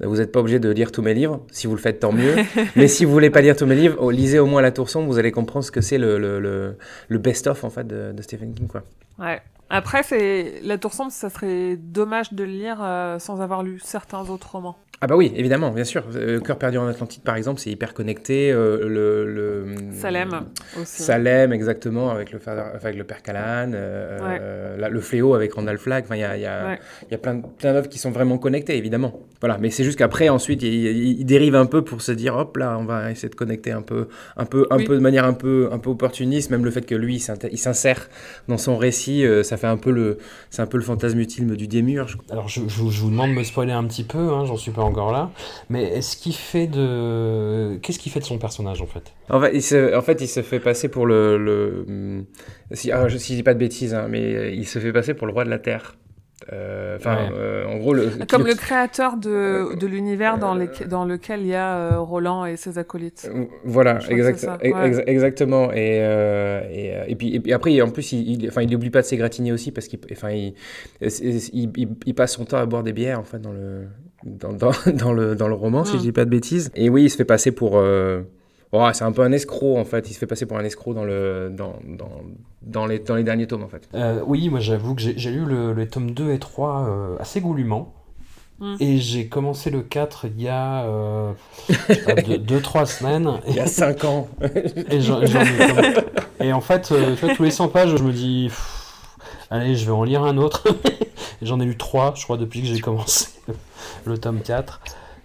vous 0.00 0.16
n'êtes 0.16 0.32
pas 0.32 0.40
obligé 0.40 0.58
de 0.58 0.68
lire 0.68 0.92
tous 0.92 1.00
mes 1.02 1.14
livres. 1.14 1.46
Si 1.50 1.66
vous 1.66 1.74
le 1.74 1.80
faites, 1.80 2.00
tant 2.00 2.12
mieux. 2.12 2.34
Mais 2.76 2.88
si 2.88 3.04
vous 3.06 3.12
voulez 3.12 3.30
pas 3.30 3.40
lire 3.40 3.56
tous 3.56 3.64
mes 3.66 3.76
livres, 3.76 3.96
oh, 4.00 4.10
lisez 4.10 4.38
au 4.38 4.46
moins 4.46 4.60
La 4.62 4.70
Tour 4.72 4.90
Sombre, 4.90 5.06
vous 5.10 5.18
allez 5.18 5.30
comprendre 5.32 5.64
ce 5.64 5.70
que 5.70 5.80
c'est 5.80 5.96
le, 5.96 6.18
le, 6.18 6.40
le, 6.40 6.74
le 7.08 7.18
best-of, 7.18 7.64
en 7.64 7.70
fait, 7.70 7.86
de, 7.86 8.12
de 8.12 8.20
Stephen 8.22 8.52
King, 8.52 8.66
quoi. 8.66 8.82
Ouais. 9.18 9.40
Après, 9.70 10.02
c'est 10.02 10.60
la 10.62 10.78
tour 10.78 10.94
sombre, 10.94 11.12
ça 11.12 11.28
serait 11.28 11.76
dommage 11.76 12.32
de 12.32 12.44
le 12.44 12.50
lire 12.50 12.78
euh, 12.80 13.18
sans 13.18 13.40
avoir 13.40 13.62
lu 13.62 13.78
certains 13.82 14.28
autres 14.30 14.52
romans. 14.52 14.78
Ah 15.00 15.06
bah 15.06 15.14
oui, 15.16 15.32
évidemment, 15.36 15.70
bien 15.70 15.84
sûr. 15.84 16.02
Euh, 16.16 16.40
Cœur 16.40 16.58
perdu 16.58 16.76
en 16.76 16.88
Atlantide, 16.88 17.22
par 17.22 17.36
exemple, 17.36 17.60
c'est 17.60 17.70
hyper 17.70 17.94
connecté. 17.94 18.50
euh, 18.50 18.88
le, 18.88 19.32
le- 19.32 19.74
Salem 19.92 20.30
aussi. 20.76 21.02
Salem, 21.02 21.52
exactement, 21.52 22.10
avec 22.10 22.32
le, 22.32 22.40
avec 22.74 22.96
le 22.96 23.04
père 23.04 23.22
Callahan. 23.22 23.70
euh, 23.74 24.18
Ouais. 24.18 24.38
euh, 24.40 24.76
la- 24.76 24.88
le 24.88 25.00
fléau 25.00 25.34
avec 25.34 25.52
Randall 25.54 25.78
Flagg. 25.78 26.02
Enfin, 26.04 26.16
il 26.16 26.20
y 26.20 26.24
a, 26.24 26.36
il 26.36 26.42
y 26.42 26.46
a- 26.46 26.66
Ouais. 26.66 26.78
il 27.08 27.12
y 27.12 27.14
a 27.14 27.18
plein, 27.18 27.40
plein 27.40 27.74
d'œuvres 27.74 27.88
qui 27.88 27.98
sont 27.98 28.10
vraiment 28.10 28.38
connectées, 28.38 28.76
évidemment. 28.76 29.20
Voilà, 29.40 29.56
mais 29.58 29.70
c'est 29.70 29.84
juste 29.84 29.98
qu'après, 29.98 30.28
ensuite, 30.30 30.64
il, 30.64 30.74
il- 30.74 31.20
il 31.20 31.24
dérive 31.24 31.54
un 31.54 31.66
peu 31.66 31.82
pour 31.82 32.02
se 32.02 32.10
dire, 32.10 32.34
hop 32.36 32.56
là, 32.56 32.76
on 32.76 32.84
va 32.84 33.12
essayer 33.12 33.28
de 33.28 33.36
connecter 33.36 33.70
un 33.70 33.82
peu, 33.82 34.08
un 34.36 34.46
peu, 34.46 34.66
un 34.70 34.78
Oui. 34.78 34.84
peu 34.84 34.94
de 34.96 35.00
manière 35.00 35.24
un 35.26 35.32
peu, 35.32 35.68
un 35.70 35.78
peu 35.78 35.90
opportuniste. 35.90 36.50
Même 36.50 36.64
le 36.64 36.72
fait 36.72 36.84
que 36.84 36.96
lui, 36.96 37.22
il 37.52 37.58
s'insère 37.58 38.08
dans 38.48 38.58
son 38.58 38.76
récit, 38.76 39.24
euh, 39.24 39.44
ça 39.44 39.56
fait 39.56 39.68
un 39.68 39.76
peu 39.76 39.92
le, 39.92 40.18
c'est 40.50 40.62
un 40.62 40.66
peu 40.66 40.76
le 40.76 40.82
fantasme 40.82 41.20
utile 41.20 41.46
du 41.52 41.68
démiurge. 41.68 42.18
Alors 42.32 42.48
je, 42.48 42.62
je 42.66 42.80
vous- 42.80 42.90
je 42.90 43.00
vous 43.00 43.10
demande 43.10 43.30
de 43.30 43.34
me 43.36 43.44
spoiler 43.44 43.72
un 43.72 43.84
petit 43.84 44.02
peu, 44.04 44.18
hein, 44.18 44.44
j'en 44.44 44.56
suis 44.56 44.72
pas 44.72 44.87
encore 44.88 45.12
là. 45.12 45.30
Mais 45.70 45.84
est-ce 45.84 46.16
qu'il 46.16 46.34
fait 46.34 46.66
de... 46.66 47.76
Qu'est-ce 47.82 47.98
qu'il 47.98 48.10
fait 48.12 48.20
de 48.20 48.24
son 48.24 48.38
personnage 48.38 48.82
en 48.82 48.86
fait? 48.86 49.12
En 49.30 49.40
fait, 49.40 49.50
il 49.54 49.62
se, 49.62 49.96
en 49.96 50.02
fait, 50.02 50.20
il 50.20 50.28
se 50.28 50.42
fait 50.42 50.60
passer 50.60 50.88
pour 50.88 51.06
le. 51.06 51.38
le 51.38 51.84
hum, 51.88 52.24
si, 52.72 52.90
ah, 52.92 53.08
je, 53.08 53.16
si 53.18 53.32
je 53.32 53.38
dis 53.38 53.42
pas 53.42 53.54
de 53.54 53.58
bêtises, 53.58 53.94
hein, 53.94 54.06
mais 54.08 54.54
il 54.56 54.66
se 54.66 54.78
fait 54.78 54.92
passer 54.92 55.14
pour 55.14 55.26
le 55.26 55.32
roi 55.32 55.44
de 55.44 55.50
la 55.50 55.58
Terre. 55.58 55.96
Euh, 56.52 56.96
Enfin, 56.96 57.16
Ouais. 57.16 57.30
euh, 57.36 57.66
en 57.66 57.76
gros, 57.78 57.92
le. 57.94 58.10
Comme 58.28 58.42
le- 58.44 58.50
le 58.50 58.54
créateur 58.54 59.16
de, 59.16 59.74
de 59.76 59.86
l'univers 59.86 60.38
dans, 60.38 60.54
les- 60.54 60.68
dans 60.88 61.04
lequel 61.04 61.40
il 61.40 61.48
y 61.48 61.54
a 61.54 61.76
euh, 61.76 61.98
Roland 62.00 62.46
et 62.46 62.56
ses 62.56 62.78
acolytes. 62.78 63.28
Euh, 63.32 63.44
Voilà, 63.64 63.98
exact- 64.08 64.46
ex- 64.62 65.02
exactement. 65.06 65.70
Et, 65.72 65.98
euh, 66.00 66.62
et, 66.70 66.94
euh, 66.96 67.04
et 67.08 67.16
puis, 67.16 67.34
et 67.34 67.40
puis 67.40 67.52
après, 67.52 67.78
en 67.82 67.90
plus, 67.90 68.12
il, 68.12 68.42
il, 68.42 68.48
enfin, 68.48 68.62
il 68.62 68.74
oublie 68.74 68.90
pas 68.90 69.02
de 69.02 69.06
s'égratigner 69.06 69.52
aussi 69.52 69.72
parce 69.72 69.88
qu'il 69.88 69.98
enfin, 70.12 70.30
il, 70.30 70.54
il, 71.00 71.70
il- 71.76 71.88
il 72.06 72.14
passe 72.14 72.34
son 72.34 72.44
temps 72.44 72.58
à 72.58 72.66
boire 72.66 72.82
des 72.84 72.92
bières 72.92 73.18
en 73.20 73.24
fait, 73.24 73.40
dans, 73.40 73.52
le, 73.52 73.86
dans, 74.24 74.52
dans, 74.52 74.70
dans 74.94 75.12
le, 75.12 75.34
dans 75.34 75.48
le 75.48 75.54
roman, 75.54 75.84
si 75.84 75.94
Mm. 75.94 75.98
je 75.98 76.02
dis 76.02 76.12
pas 76.12 76.24
de 76.24 76.30
bêtises. 76.30 76.70
Et 76.74 76.88
oui, 76.88 77.04
il 77.04 77.10
se 77.10 77.16
fait 77.16 77.24
passer 77.24 77.52
pour. 77.52 77.72
euh, 77.78 78.22
oh, 78.72 78.86
c'est 78.92 79.04
un 79.04 79.12
peu 79.12 79.22
un 79.22 79.32
escroc 79.32 79.78
en 79.78 79.84
fait. 79.84 80.08
Il 80.10 80.14
se 80.14 80.18
fait 80.18 80.26
passer 80.26 80.46
pour 80.46 80.58
un 80.58 80.64
escroc 80.64 80.94
dans, 80.94 81.04
le, 81.04 81.50
dans, 81.56 81.74
dans, 81.86 82.10
dans, 82.62 82.86
les, 82.86 82.98
dans 82.98 83.14
les 83.14 83.22
derniers 83.24 83.46
tomes 83.46 83.62
en 83.62 83.68
fait. 83.68 83.88
Euh, 83.94 84.20
Oui, 84.26 84.48
moi 84.48 84.60
j'avoue 84.60 84.94
que 84.94 85.00
j'ai 85.02 85.30
lu 85.30 85.44
le, 85.44 85.72
le 85.72 85.88
tome 85.88 86.10
2 86.12 86.32
et 86.32 86.38
3 86.38 86.86
euh, 86.88 87.16
assez 87.20 87.40
goulûment. 87.40 87.94
Mm. 88.60 88.74
Et 88.80 88.96
j'ai 88.98 89.28
commencé 89.28 89.70
le 89.70 89.82
4 89.82 90.26
il 90.34 90.42
y 90.42 90.48
a 90.48 90.84
2-3 91.68 92.86
semaines. 92.98 93.30
Il 93.48 93.54
y 93.54 93.60
a 93.60 93.66
5 93.66 94.04
ans. 94.04 94.28
Et, 94.90 94.98
et 96.40 96.52
en 96.52 96.60
fait, 96.60 96.90
euh, 96.90 97.14
tu 97.16 97.24
vois, 97.24 97.34
tous 97.34 97.42
les 97.44 97.50
100 97.52 97.68
pages, 97.68 97.94
je 97.96 98.02
me 98.02 98.12
dis, 98.12 98.46
pff, 98.48 98.77
allez, 99.50 99.74
je 99.76 99.84
vais 99.84 99.92
en 99.92 100.04
lire 100.04 100.22
un 100.22 100.36
autre. 100.38 100.66
J'en 101.42 101.60
ai 101.60 101.64
lu 101.64 101.76
3, 101.76 102.14
je 102.16 102.24
crois, 102.24 102.36
depuis 102.36 102.62
que 102.62 102.66
j'ai 102.66 102.80
commencé 102.80 103.28
le, 104.06 104.18
tome 104.18 104.40
4. 104.40 104.80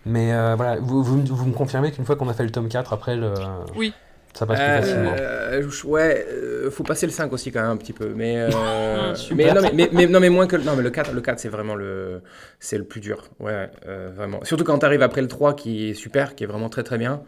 Mais 0.06 0.34
euh, 0.34 0.56
voilà, 0.56 0.78
vous, 0.80 1.02
vous, 1.04 1.18
me- 1.18 1.26
vous 1.28 1.46
me 1.46 1.54
confirmez 1.54 1.92
qu'une 1.92 2.06
fois 2.06 2.16
qu'on 2.16 2.30
a 2.30 2.34
fait 2.34 2.44
le 2.44 2.52
tome 2.52 2.68
4, 2.70 2.94
après, 2.94 3.16
le... 3.16 3.34
Oui. 3.76 3.94
ça 4.34 4.46
passe 4.46 4.60
plus 4.60 4.66
Euh, 4.68 4.80
facilement. 4.82 5.12
euh, 5.18 5.70
ouais, 5.86 6.26
euh, 6.30 6.70
faut 6.72 6.84
passer 6.84 7.06
le 7.06 7.12
5 7.12 7.32
aussi 7.34 7.52
quand 7.52 7.62
même 7.62 7.72
un 7.72 7.78
petit 7.78 7.94
peu. 7.94 8.10
Mais, 8.16 8.48
mais, 9.36 9.54
non, 9.54 9.62
mais, 9.62 9.72
mais, 9.74 9.90
mais- 9.92 10.08
non, 10.08 10.20
mais 10.20 10.30
moins 10.30 10.46
que 10.46 10.56
le, 10.58 10.64
non, 10.64 10.76
mais 10.76 10.84
le 10.84 10.90
4, 10.92 11.14
le 11.14 11.22
4 11.22 11.40
c'est 11.40 11.50
vraiment 11.50 11.74
le, 11.76 12.22
c'est 12.60 12.78
le 12.78 12.84
plus 12.84 13.00
dur. 13.02 13.24
Ouais, 13.40 13.70
vraiment. 14.16 14.40
Surtout 14.44 14.64
quand 14.66 14.78
tu 14.80 14.86
arrives 14.86 15.02
après 15.04 15.22
le 15.22 15.28
3 15.28 15.56
qui 15.56 15.90
est 15.90 15.94
super, 15.94 16.36
qui 16.36 16.44
est 16.44 16.48
vraiment 16.48 16.70
très 16.70 16.84
très 16.84 16.98
bien. 16.98 17.22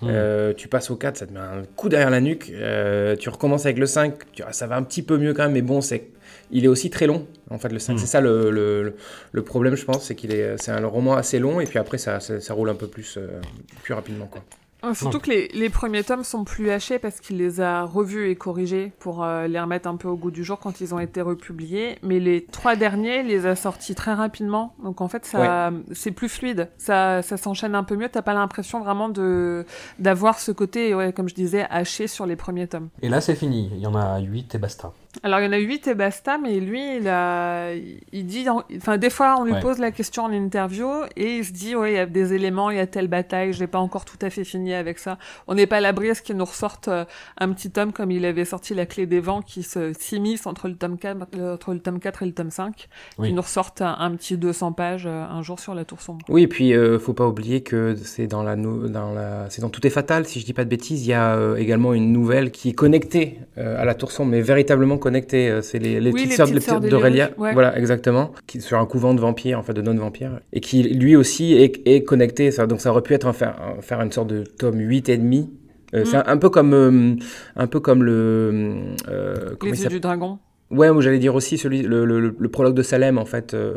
Mm. 0.00 0.06
Euh, 0.10 0.52
tu 0.54 0.66
passes 0.68 0.90
au 0.90 0.96
4, 0.96 1.16
ça 1.18 1.26
te 1.26 1.32
met 1.32 1.38
un 1.38 1.62
coup 1.76 1.88
derrière 1.88 2.10
la 2.10 2.20
nuque. 2.20 2.50
Euh, 2.54 3.14
tu 3.14 3.28
recommences 3.28 3.66
avec 3.66 3.78
le 3.78 3.86
5, 3.86 4.14
tu, 4.32 4.42
ah, 4.42 4.52
ça 4.52 4.66
va 4.66 4.74
un 4.76 4.82
petit 4.82 5.02
peu 5.02 5.16
mieux 5.18 5.32
quand 5.34 5.44
même, 5.44 5.52
mais 5.52 5.62
bon, 5.62 5.80
c'est, 5.80 6.08
il 6.52 6.64
est 6.64 6.68
aussi 6.68 6.90
très 6.90 7.06
long. 7.06 7.26
En 7.50 7.58
fait, 7.58 7.68
le 7.70 7.78
5, 7.78 7.94
Mm. 7.94 7.98
c'est 7.98 8.06
ça 8.06 8.20
le, 8.20 8.94
le, 9.32 9.42
problème, 9.42 9.74
je 9.74 9.84
pense, 9.84 10.04
c'est 10.04 10.14
qu'il 10.14 10.32
est, 10.32 10.56
c'est 10.58 10.70
un 10.70 10.86
roman 10.86 11.14
assez 11.14 11.38
long 11.38 11.60
et 11.60 11.64
puis 11.64 11.78
après 11.78 11.98
ça, 11.98 12.20
ça, 12.20 12.40
ça 12.40 12.54
roule 12.54 12.70
un 12.70 12.74
peu 12.74 12.86
plus, 12.86 13.16
euh, 13.18 13.40
plus 13.82 13.94
rapidement. 13.94 14.26
Quoi. 14.26 14.42
Euh, 14.84 14.94
Surtout 14.94 15.20
que 15.20 15.30
les, 15.30 15.46
les 15.54 15.70
premiers 15.70 16.02
tomes 16.02 16.24
sont 16.24 16.42
plus 16.42 16.70
hachés 16.70 16.98
parce 16.98 17.20
qu'il 17.20 17.36
les 17.36 17.60
a 17.60 17.84
revus 17.84 18.30
et 18.30 18.34
corrigés 18.34 18.92
pour 18.98 19.22
euh, 19.22 19.46
les 19.46 19.60
remettre 19.60 19.88
un 19.88 19.94
peu 19.94 20.08
au 20.08 20.16
goût 20.16 20.32
du 20.32 20.42
jour 20.42 20.58
quand 20.58 20.80
ils 20.80 20.92
ont 20.92 20.98
été 20.98 21.20
republiés. 21.20 21.98
Mais 22.02 22.18
les 22.18 22.44
trois 22.46 22.74
derniers, 22.74 23.20
il 23.20 23.28
les 23.28 23.46
a 23.46 23.54
sortis 23.54 23.94
très 23.94 24.12
rapidement. 24.12 24.74
Donc 24.82 25.00
en 25.00 25.06
fait, 25.06 25.24
ça, 25.24 25.70
c'est 25.92 26.10
plus 26.10 26.28
fluide. 26.28 26.68
Ça, 26.78 27.22
ça 27.22 27.36
s'enchaîne 27.36 27.76
un 27.76 27.84
peu 27.84 27.94
mieux. 27.94 28.08
T'as 28.08 28.22
pas 28.22 28.34
l'impression 28.34 28.80
vraiment 28.80 29.08
de 29.08 29.64
d'avoir 30.00 30.40
ce 30.40 30.50
côté, 30.50 30.94
ouais, 30.96 31.12
comme 31.12 31.28
je 31.28 31.34
disais, 31.36 31.64
haché 31.70 32.08
sur 32.08 32.26
les 32.26 32.34
premiers 32.34 32.66
tomes. 32.66 32.88
Et 33.02 33.08
là, 33.08 33.20
c'est 33.20 33.36
fini. 33.36 33.70
Il 33.74 33.80
y 33.80 33.86
en 33.86 33.94
a 33.94 34.18
8 34.18 34.56
et 34.56 34.58
basta. 34.58 34.92
Alors 35.22 35.40
il 35.40 35.44
y 35.44 35.48
en 35.48 35.52
a 35.52 35.58
huit 35.58 35.86
et 35.88 35.94
basta, 35.94 36.38
mais 36.38 36.58
lui, 36.58 36.96
il 36.96 37.06
a, 37.08 37.74
il 37.74 38.24
dit, 38.26 38.48
en- 38.48 38.62
enfin 38.76 38.96
des 38.96 39.10
fois 39.10 39.36
on 39.38 39.44
lui 39.44 39.52
Ouais. 39.52 39.60
pose 39.60 39.78
la 39.78 39.90
question 39.90 40.24
en 40.24 40.32
interview 40.32 40.88
et 41.16 41.36
il 41.36 41.44
se 41.44 41.52
dit 41.52 41.76
ouais 41.76 41.92
il 41.92 41.96
y 41.96 41.98
a 41.98 42.06
des 42.06 42.32
éléments, 42.32 42.70
il 42.70 42.78
y 42.78 42.80
a 42.80 42.86
telle 42.86 43.08
bataille, 43.08 43.52
j'ai 43.52 43.66
pas 43.66 43.78
encore 43.78 44.06
tout 44.06 44.16
à 44.22 44.30
fait 44.30 44.44
fini 44.44 44.72
avec 44.72 44.98
ça. 44.98 45.18
On 45.48 45.54
n'est 45.54 45.66
pas 45.66 45.76
à 45.76 45.80
l'abri 45.80 46.08
à 46.10 46.14
ce 46.14 46.22
qu'il 46.22 46.36
nous 46.36 46.44
ressorte 46.46 46.88
euh, 46.88 47.04
un 47.38 47.52
petit 47.52 47.70
tome 47.70 47.92
comme 47.92 48.10
il 48.10 48.24
avait 48.24 48.46
sorti 48.46 48.74
la 48.74 48.86
clé 48.86 49.04
des 49.06 49.20
vents 49.20 49.42
qui 49.42 49.62
se 49.62 49.92
s'immisce 49.92 50.46
entre 50.46 50.66
le 50.68 50.76
tome 50.76 50.96
4, 50.96 51.18
euh, 51.36 51.54
entre 51.54 51.74
le 51.74 51.80
tome 51.80 52.00
4 52.00 52.22
et 52.22 52.26
le 52.26 52.32
tome 52.32 52.50
5, 52.50 52.88
Oui. 53.18 53.28
qui 53.28 53.34
nous 53.34 53.42
ressorte 53.42 53.82
un, 53.82 53.94
un 53.98 54.10
petit 54.16 54.38
200 54.38 54.72
pages 54.72 55.04
euh, 55.06 55.24
un 55.24 55.42
jour 55.42 55.60
sur 55.60 55.74
la 55.74 55.84
tour 55.84 56.00
sombre. 56.00 56.24
Oui, 56.30 56.44
et 56.44 56.48
puis 56.48 56.72
euh, 56.74 56.98
faut 56.98 57.12
pas 57.12 57.26
oublier 57.28 57.62
que 57.62 57.94
c'est 57.96 58.26
dans 58.26 58.42
la, 58.42 58.56
nou- 58.56 58.88
dans 58.88 59.12
la, 59.12 59.50
c'est 59.50 59.60
dans 59.60 59.68
Tout 59.68 59.86
est 59.86 59.90
fatal, 59.90 60.24
si 60.26 60.40
je 60.40 60.46
dis 60.46 60.54
pas 60.54 60.64
de 60.64 60.70
bêtises. 60.70 61.06
Il 61.06 61.10
y 61.10 61.12
a 61.12 61.34
euh, 61.36 61.56
également 61.56 61.92
une 61.92 62.12
nouvelle 62.12 62.50
qui 62.50 62.70
est 62.70 62.74
connectée 62.74 63.38
euh, 63.58 63.78
à 63.80 63.84
la 63.84 63.94
Tour 63.94 64.10
Sombre, 64.10 64.30
mais 64.30 64.40
véritablement 64.40 64.96
connectée. 65.02 65.48
euh, 65.50 65.60
c'est 65.62 65.78
les, 65.78 66.00
les 66.00 66.10
Oui, 66.12 66.24
petites 66.24 66.38
les 66.38 66.44
petites 66.54 66.62
sœurs 66.62 66.80
d'Aurélia, 66.80 67.30
ouais. 67.38 67.52
voilà 67.52 67.76
exactement, 67.78 68.32
qui 68.46 68.60
sur 68.60 68.78
un 68.78 68.86
couvent 68.86 69.14
de 69.14 69.20
vampires, 69.20 69.58
en 69.58 69.62
fait 69.62 69.74
de 69.74 69.82
non-vampires, 69.82 70.40
et 70.52 70.60
qui 70.60 70.82
lui 70.82 71.16
aussi 71.16 71.54
est, 71.54 71.80
est 71.86 72.02
connecté. 72.04 72.50
Ça, 72.50 72.66
donc 72.66 72.80
ça 72.80 72.90
aurait 72.90 73.02
pu 73.02 73.14
être 73.14 73.26
un, 73.26 73.32
faire, 73.32 73.54
un- 73.60 73.82
faire 73.82 74.00
une 74.00 74.12
sorte 74.12 74.28
de 74.28 74.44
tome 74.44 74.78
8 74.78 75.08
et 75.08 75.16
demi. 75.18 75.50
Euh, 75.94 76.04
C'est 76.06 76.16
Mm. 76.16 76.22
un, 76.26 76.32
un 76.32 76.36
peu 76.38 76.48
comme, 76.48 76.72
euh, 76.72 77.14
un 77.56 77.66
peu 77.66 77.80
comme 77.80 78.02
le, 78.02 78.74
euh, 79.08 79.54
Les 79.62 79.82
yeux 79.82 79.88
du 79.90 80.00
dragon. 80.00 80.38
Ouais, 80.72 80.90
moi 80.90 81.02
j'allais 81.02 81.18
dire 81.18 81.34
aussi 81.34 81.58
celui, 81.58 81.82
le, 81.82 82.04
le, 82.06 82.48
prologue 82.48 82.74
de 82.74 82.82
Salem 82.82 83.18
en 83.18 83.24
fait. 83.26 83.52
euh, 83.54 83.72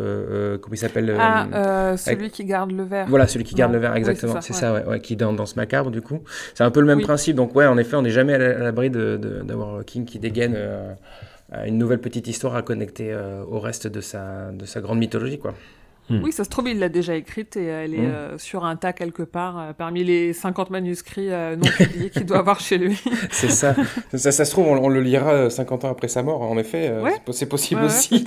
euh, 0.56 0.58
comment 0.58 0.74
il 0.74 0.78
s'appelle 0.78 1.10
euh, 1.10 1.18
ah, 1.20 1.98
celui 1.98 2.30
qui 2.30 2.46
garde 2.46 2.72
le 2.72 2.84
verre. 2.84 3.06
voilà, 3.10 3.28
celui 3.28 3.44
qui 3.44 3.54
garde 3.54 3.72
Non. 3.72 3.76
le 3.78 3.82
verre, 3.82 3.96
exactement. 3.96 4.36
c'est 4.42 4.48
c'est 4.48 4.54
ça, 4.54 4.60
ça, 4.60 4.74
ouais, 4.74 4.86
ouais, 4.86 5.00
qui 5.02 5.16
dans, 5.16 5.34
dans 5.34 5.46
ce 5.46 5.56
macabre, 5.56 5.92
du 5.92 6.02
coup. 6.02 6.22
C'est 6.54 6.64
un 6.64 6.72
peu 6.72 6.80
le 6.80 6.88
même 6.88 7.00
Oui. 7.00 7.04
principe. 7.04 7.36
Donc, 7.36 7.54
ouais, 7.56 7.66
en 7.68 7.78
effet, 7.78 7.96
on 7.98 8.02
n'est 8.02 8.10
jamais 8.12 8.34
à 8.34 8.38
la- 8.38 8.56
à 8.56 8.64
l'abri 8.64 8.90
d'avoir 8.90 9.84
King 9.86 10.06
qui 10.06 10.20
dégaine 10.20 10.58
une 11.66 11.78
nouvelle 11.78 12.00
petite 12.00 12.28
histoire 12.28 12.56
à 12.56 12.62
connecter 12.62 13.16
au 13.50 13.60
reste 13.60 13.88
de 13.88 14.02
sa, 14.02 14.52
de 14.52 14.66
sa 14.66 14.80
grande 14.82 15.00
mythologie, 15.00 15.38
quoi. 15.38 15.54
Oui, 16.10 16.32
ça 16.32 16.44
se 16.44 16.50
trouve, 16.50 16.68
il 16.70 16.78
l'a 16.80 16.90
déjà 16.90 17.16
écrite 17.16 17.58
et 17.58 17.66
elle 17.66 17.94
est 17.96 17.98
Mm. 17.98 18.12
euh, 18.14 18.38
sur 18.38 18.64
un 18.64 18.76
tas 18.76 18.94
quelque 18.94 19.24
part 19.24 19.58
euh, 19.60 19.74
parmi 19.76 20.04
les 20.04 20.34
50 20.34 20.70
manuscrits 20.70 21.32
euh, 21.32 21.56
non 21.56 21.68
publiés 21.68 22.10
qu'il 22.12 22.26
doit 22.26 22.38
avoir 22.38 22.60
chez 22.60 22.78
lui. 22.78 23.02
C'est 23.32 23.50
ça. 23.50 23.76
ça. 24.14 24.32
Ça 24.32 24.46
se 24.46 24.52
trouve, 24.52 24.68
on, 24.68 24.78
on 24.84 24.90
le 24.90 25.02
lira 25.02 25.32
euh, 25.32 25.50
50 25.50 25.86
ans 25.86 25.90
après 25.92 26.08
sa 26.08 26.22
mort, 26.22 26.42
en 26.44 26.58
effet. 26.60 26.90
euh, 26.90 27.02
Ouais. 27.02 27.12
c'est 27.16 27.24
po- 27.26 27.32
c'est 27.32 27.46
possible 27.48 27.82
Ouais, 27.82 27.88
aussi. 27.88 28.24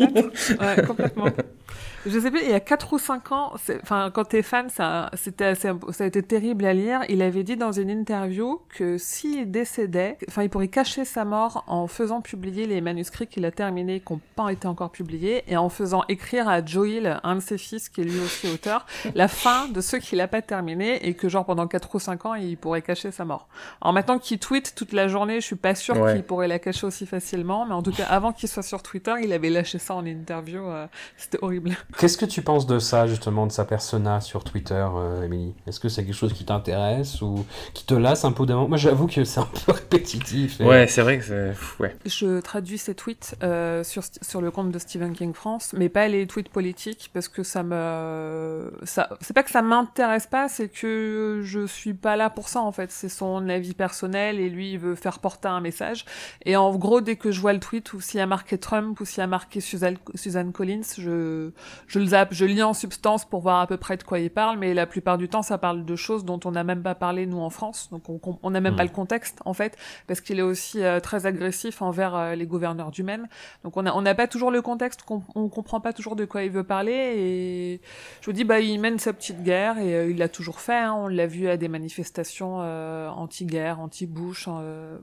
Ouais, 0.61 0.85
complètement. 0.87 1.27
Je 2.07 2.19
sais 2.19 2.31
plus, 2.31 2.41
il 2.43 2.51
y 2.51 2.55
a 2.55 2.61
4 2.61 2.93
ou 2.93 2.99
5 2.99 3.33
ans, 3.33 3.53
enfin, 3.83 4.11
quand 4.13 4.25
t'es 4.25 4.43
fan, 4.43 4.71
ça, 4.71 5.11
c'était 5.15 5.55
ça 5.55 5.75
a 5.99 6.05
été 6.05 6.23
terrible 6.23 6.65
à 6.65 6.73
lire. 6.73 7.01
Il 7.09 7.23
avait 7.23 7.43
dit 7.43 7.57
dans 7.57 7.73
une 7.73 7.91
interview 7.91 8.61
que 8.69 8.99
s'il 8.99 9.51
décédait, 9.51 10.17
enfin, 10.29 10.43
il 10.43 10.51
pourrait 10.51 10.69
cacher 10.69 11.05
sa 11.05 11.25
mort 11.25 11.65
en 11.67 11.87
faisant 11.87 12.21
publier 12.21 12.67
les 12.67 12.81
manuscrits 12.81 13.27
qu'il 13.27 13.45
a 13.45 13.51
terminés, 13.51 14.01
qui 14.01 14.13
n'ont 14.13 14.21
pas 14.37 14.51
été 14.51 14.67
encore 14.69 14.91
publiés, 14.91 15.43
et 15.49 15.57
en 15.57 15.69
faisant 15.69 16.05
écrire 16.09 16.49
à 16.49 16.65
Joel, 16.65 17.21
un 17.25 17.37
de 17.37 17.41
ses 17.41 17.59
fils, 17.59 17.89
qui 17.89 18.03
est 18.03 18.05
lui 18.05 18.21
aussi 18.21 18.49
auteur, 18.49 18.87
la 19.15 19.29
fin 19.29 19.69
de 19.69 19.81
ceux 19.81 19.99
qu'il 19.99 20.21
a 20.21 20.29
pas 20.29 20.43
terminés, 20.43 21.07
et 21.07 21.15
que 21.15 21.29
genre 21.29 21.45
pendant 21.45 21.67
4 21.67 21.95
ou 21.95 21.99
5 21.99 22.27
ans, 22.27 22.35
il 22.35 22.57
pourrait 22.57 22.83
cacher 22.83 23.11
sa 23.11 23.25
mort. 23.25 23.49
Alors 23.81 23.93
maintenant 23.93 24.19
qu'il 24.19 24.39
tweet 24.39 24.75
toute 24.75 24.93
la 24.93 25.09
journée, 25.09 25.41
je 25.41 25.47
suis 25.47 25.57
pas 25.57 25.75
sûr 25.75 25.95
qu'il 26.13 26.23
pourrait 26.23 26.49
la 26.49 26.59
cacher 26.59 26.87
aussi 26.87 27.07
facilement, 27.07 27.67
mais 27.67 27.75
en 27.75 27.83
tout 27.83 27.93
cas, 27.93 28.05
avant 28.05 28.33
qu'il 28.33 28.49
soit 28.49 28.63
sur 28.63 28.83
Twitter, 28.83 29.15
il 29.23 29.33
avait 29.33 29.51
lâché 29.51 29.79
ça 29.79 29.95
en 29.95 30.07
interview. 30.07 30.69
Euh, 30.69 30.87
c'était 31.17 31.39
horrible. 31.43 31.77
Qu'est-ce 31.97 32.19
que 32.19 32.27
tu 32.27 32.43
penses 32.43 32.67
de 32.67 32.79
ça, 32.79 33.07
justement, 33.07 33.47
de 33.47 33.53
sa 33.53 33.65
persona 33.65 34.21
sur 34.21 34.45
Twitter, 34.45 34.87
euh, 34.95 35.25
Émilie? 35.25 35.55
Est-ce 35.67 35.81
que 35.81 35.89
c'est 35.89 36.05
quelque 36.05 36.15
chose 36.15 36.35
qui 36.35 36.45
t'intéresse 36.45 37.23
ou 37.23 37.47
qui 37.73 37.85
te 37.85 37.95
lasse 37.95 38.25
un 38.25 38.33
peu 38.33 38.45
d'avant? 38.45 38.69
Moi, 38.69 38.77
j'avoue 38.77 39.07
que 39.07 39.25
c'est 39.25 39.41
un 39.41 39.49
peu 39.67 39.73
répétitif. 39.73 40.61
Ouais, 40.61 40.87
c'est 40.87 41.01
vrai 41.01 41.19
que 41.19 41.25
c'est. 41.25 41.55
Ouais. 41.83 41.97
Je 42.05 42.41
traduis 42.41 42.77
ces 42.77 42.95
tweets 42.95 43.37
euh, 43.43 43.83
sur, 43.85 44.03
sur 44.21 44.43
le 44.43 44.51
compte 44.51 44.71
de 44.71 44.79
Stephen 44.79 45.15
King 45.15 45.33
France, 45.33 45.75
mais 45.77 45.89
pas 45.89 46.09
les 46.09 46.27
tweets 46.27 46.51
politiques, 46.51 47.11
parce 47.15 47.29
que 47.29 47.43
ça 47.43 47.63
me. 47.63 48.71
Ça... 48.83 49.09
C'est 49.23 49.35
pas 49.35 49.43
que 49.43 49.51
ça 49.51 49.63
m'intéresse 49.63 50.27
pas, 50.27 50.49
c'est 50.49 50.69
que 50.69 51.41
je 51.43 51.67
suis 51.67 51.95
pas 51.95 52.17
là 52.17 52.29
pour 52.29 52.49
ça, 52.49 52.61
en 52.61 52.73
fait. 52.73 52.93
C'est 52.93 53.09
son 53.09 53.49
avis 53.49 53.75
personnel 53.75 54.41
et 54.41 54.51
lui, 54.51 54.73
il 54.73 54.79
veut 54.79 54.95
faire 54.95 55.21
porter 55.21 55.49
un 55.49 55.61
message. 55.61 56.05
Et 56.45 56.55
en 56.57 56.75
gros, 56.77 57.01
dès 57.01 57.17
que 57.17 57.33
je 57.33 57.41
vois 57.41 57.55
le 57.55 57.61
tweet 57.61 57.93
ou 57.95 58.01
s'il 58.01 58.19
y 58.19 58.23
a 58.23 58.27
marqué 58.27 58.59
Trump 58.59 59.01
ou 59.01 59.05
s'il 59.05 59.19
y 59.19 59.25
a 59.25 59.27
marqué 59.27 59.61
Suzanne, 59.61 60.53
Collins, 60.53 60.83
je, 60.99 61.51
je 61.87 61.99
le 61.99 62.07
zappe, 62.07 62.33
je 62.33 62.45
lis 62.45 62.63
en 62.63 62.75
substance 62.75 63.25
pour 63.25 63.41
voir 63.41 63.61
à 63.61 63.67
peu 63.67 63.77
près 63.77 63.97
de 63.97 64.03
quoi 64.03 64.19
il 64.19 64.31
parle, 64.31 64.59
mais 64.59 64.75
la 64.75 64.87
plupart 64.87 65.19
du 65.19 65.29
temps, 65.29 65.43
ça 65.43 65.59
parle 65.59 65.85
de 65.85 65.97
choses 65.97 66.25
dont 66.25 66.41
on 66.45 66.51
n'a 66.51 66.65
même 66.65 66.83
pas 66.83 66.95
parlé, 66.95 67.27
nous, 67.27 67.41
en 67.41 67.51
France. 67.51 67.89
Donc, 67.91 68.05
on 68.43 68.51
n'a 68.51 68.61
même 68.61 68.77
pas 68.77 68.85
hmm. 68.85 68.89
le 68.89 68.93
contexte, 68.93 69.41
en 69.45 69.55
fait, 69.55 69.77
parce 70.07 70.21
qu'il 70.21 70.39
est 70.39 70.43
aussi 70.43 70.83
euh, 70.83 71.01
très 71.01 71.27
agressif 71.27 71.83
envers 71.83 72.15
euh, 72.15 72.35
les 72.35 72.47
gouverneurs 72.47 72.91
du 72.91 73.03
Maine. 73.03 73.29
Donc, 73.65 73.77
on 73.77 73.83
n'a 73.83 73.97
on 73.97 74.03
pas 74.15 74.27
toujours 74.27 74.51
le 74.51 74.63
contexte, 74.63 75.05
on, 75.11 75.23
on 75.35 75.49
comprend 75.49 75.81
pas 75.81 75.93
toujours 75.93 76.17
de 76.17 76.25
quoi 76.25 76.43
il 76.43 76.51
veut 76.51 76.65
parler, 76.65 76.93
et 76.93 77.81
je 78.21 78.27
vous 78.27 78.33
dis, 78.33 78.45
bah, 78.45 78.61
il 78.61 78.81
mène 78.81 78.99
sa 78.99 79.13
petite 79.13 79.43
guerre, 79.43 79.79
et 79.79 79.95
euh, 79.95 80.11
il 80.11 80.19
l'a 80.19 80.29
toujours 80.29 80.61
fait, 80.61 80.79
hein. 80.79 80.95
on 80.95 81.09
l'a 81.09 81.27
vu 81.27 81.49
à 81.49 81.57
des 81.57 81.69
manifestations 81.69 82.59
anti-guerre, 82.59 83.81
anti-Bush, 83.81 84.49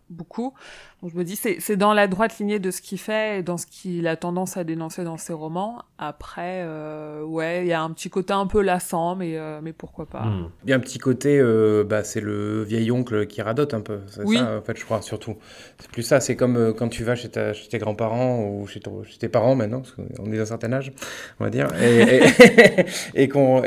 beaucoup. 0.10 0.54
Donc, 1.02 1.12
je 1.12 1.18
me 1.18 1.24
dis, 1.24 1.36
c'est 1.36 1.78
dans 1.78 1.94
la 1.94 2.08
droite 2.08 2.38
lignée 2.40 2.60
de 2.60 2.72
ce 2.72 2.82
qu'il 2.82 3.00
fait 3.00 3.40
et 3.40 3.44
dans 3.44 3.58
ce 3.58 3.66
qu'il 3.68 4.08
a 4.08 4.16
tendance 4.16 4.58
à 4.58 4.64
dénoncer 4.64 5.04
dans 5.04 5.18
ses 5.18 5.34
romans. 5.34 5.84
Après, 5.98 6.65
euh, 6.66 7.24
ouais, 7.24 7.62
il 7.62 7.68
y 7.68 7.74
a 7.74 7.82
un 7.82 7.92
petit 7.92 8.10
côté 8.10 8.34
un 8.34 8.48
peu 8.48 8.62
lassant, 8.62 9.16
mais, 9.16 9.38
euh, 9.38 9.60
mais 9.62 9.74
pourquoi 9.74 10.06
pas. 10.06 10.24
Hmm. 10.24 10.50
Il 10.64 10.70
y 10.70 10.74
a 10.74 10.76
un 10.76 10.80
petit 10.80 10.98
côté, 10.98 11.40
euh, 11.40 11.84
bah, 11.84 12.04
c'est 12.04 12.22
le 12.22 12.64
vieil 12.64 12.92
oncle 12.92 13.28
qui 13.28 13.42
radote 13.42 13.74
un 13.74 13.82
peu. 13.82 14.00
C'est 14.08 14.24
oui. 14.24 14.38
ça, 14.38 14.58
en 14.58 14.62
fait, 14.62 14.78
je 14.78 14.84
crois, 14.84 15.02
surtout. 15.02 15.36
C'est 15.80 15.92
plus 15.92 16.04
ça, 16.04 16.20
c'est 16.20 16.36
comme 16.36 16.74
quand 16.74 16.90
tu 16.90 17.04
vas 17.04 17.16
chez, 17.16 17.30
ta, 17.30 17.54
chez 17.54 17.68
tes 17.70 17.78
grands-parents 17.78 18.44
ou 18.44 18.68
chez, 18.68 18.82
chez, 19.06 19.18
tes 19.18 19.30
parents 19.30 19.56
maintenant, 19.56 19.82
parce 19.82 19.94
qu'on 19.94 20.32
est 20.32 20.38
d'un 20.38 20.46
certain 20.46 20.74
âge, 20.74 20.92
on 21.40 21.44
va 21.44 21.50
dire, 21.50 21.68
et, 21.82 22.18
et, 22.18 22.84
et, 23.24 23.30
qu'en, 23.30 23.62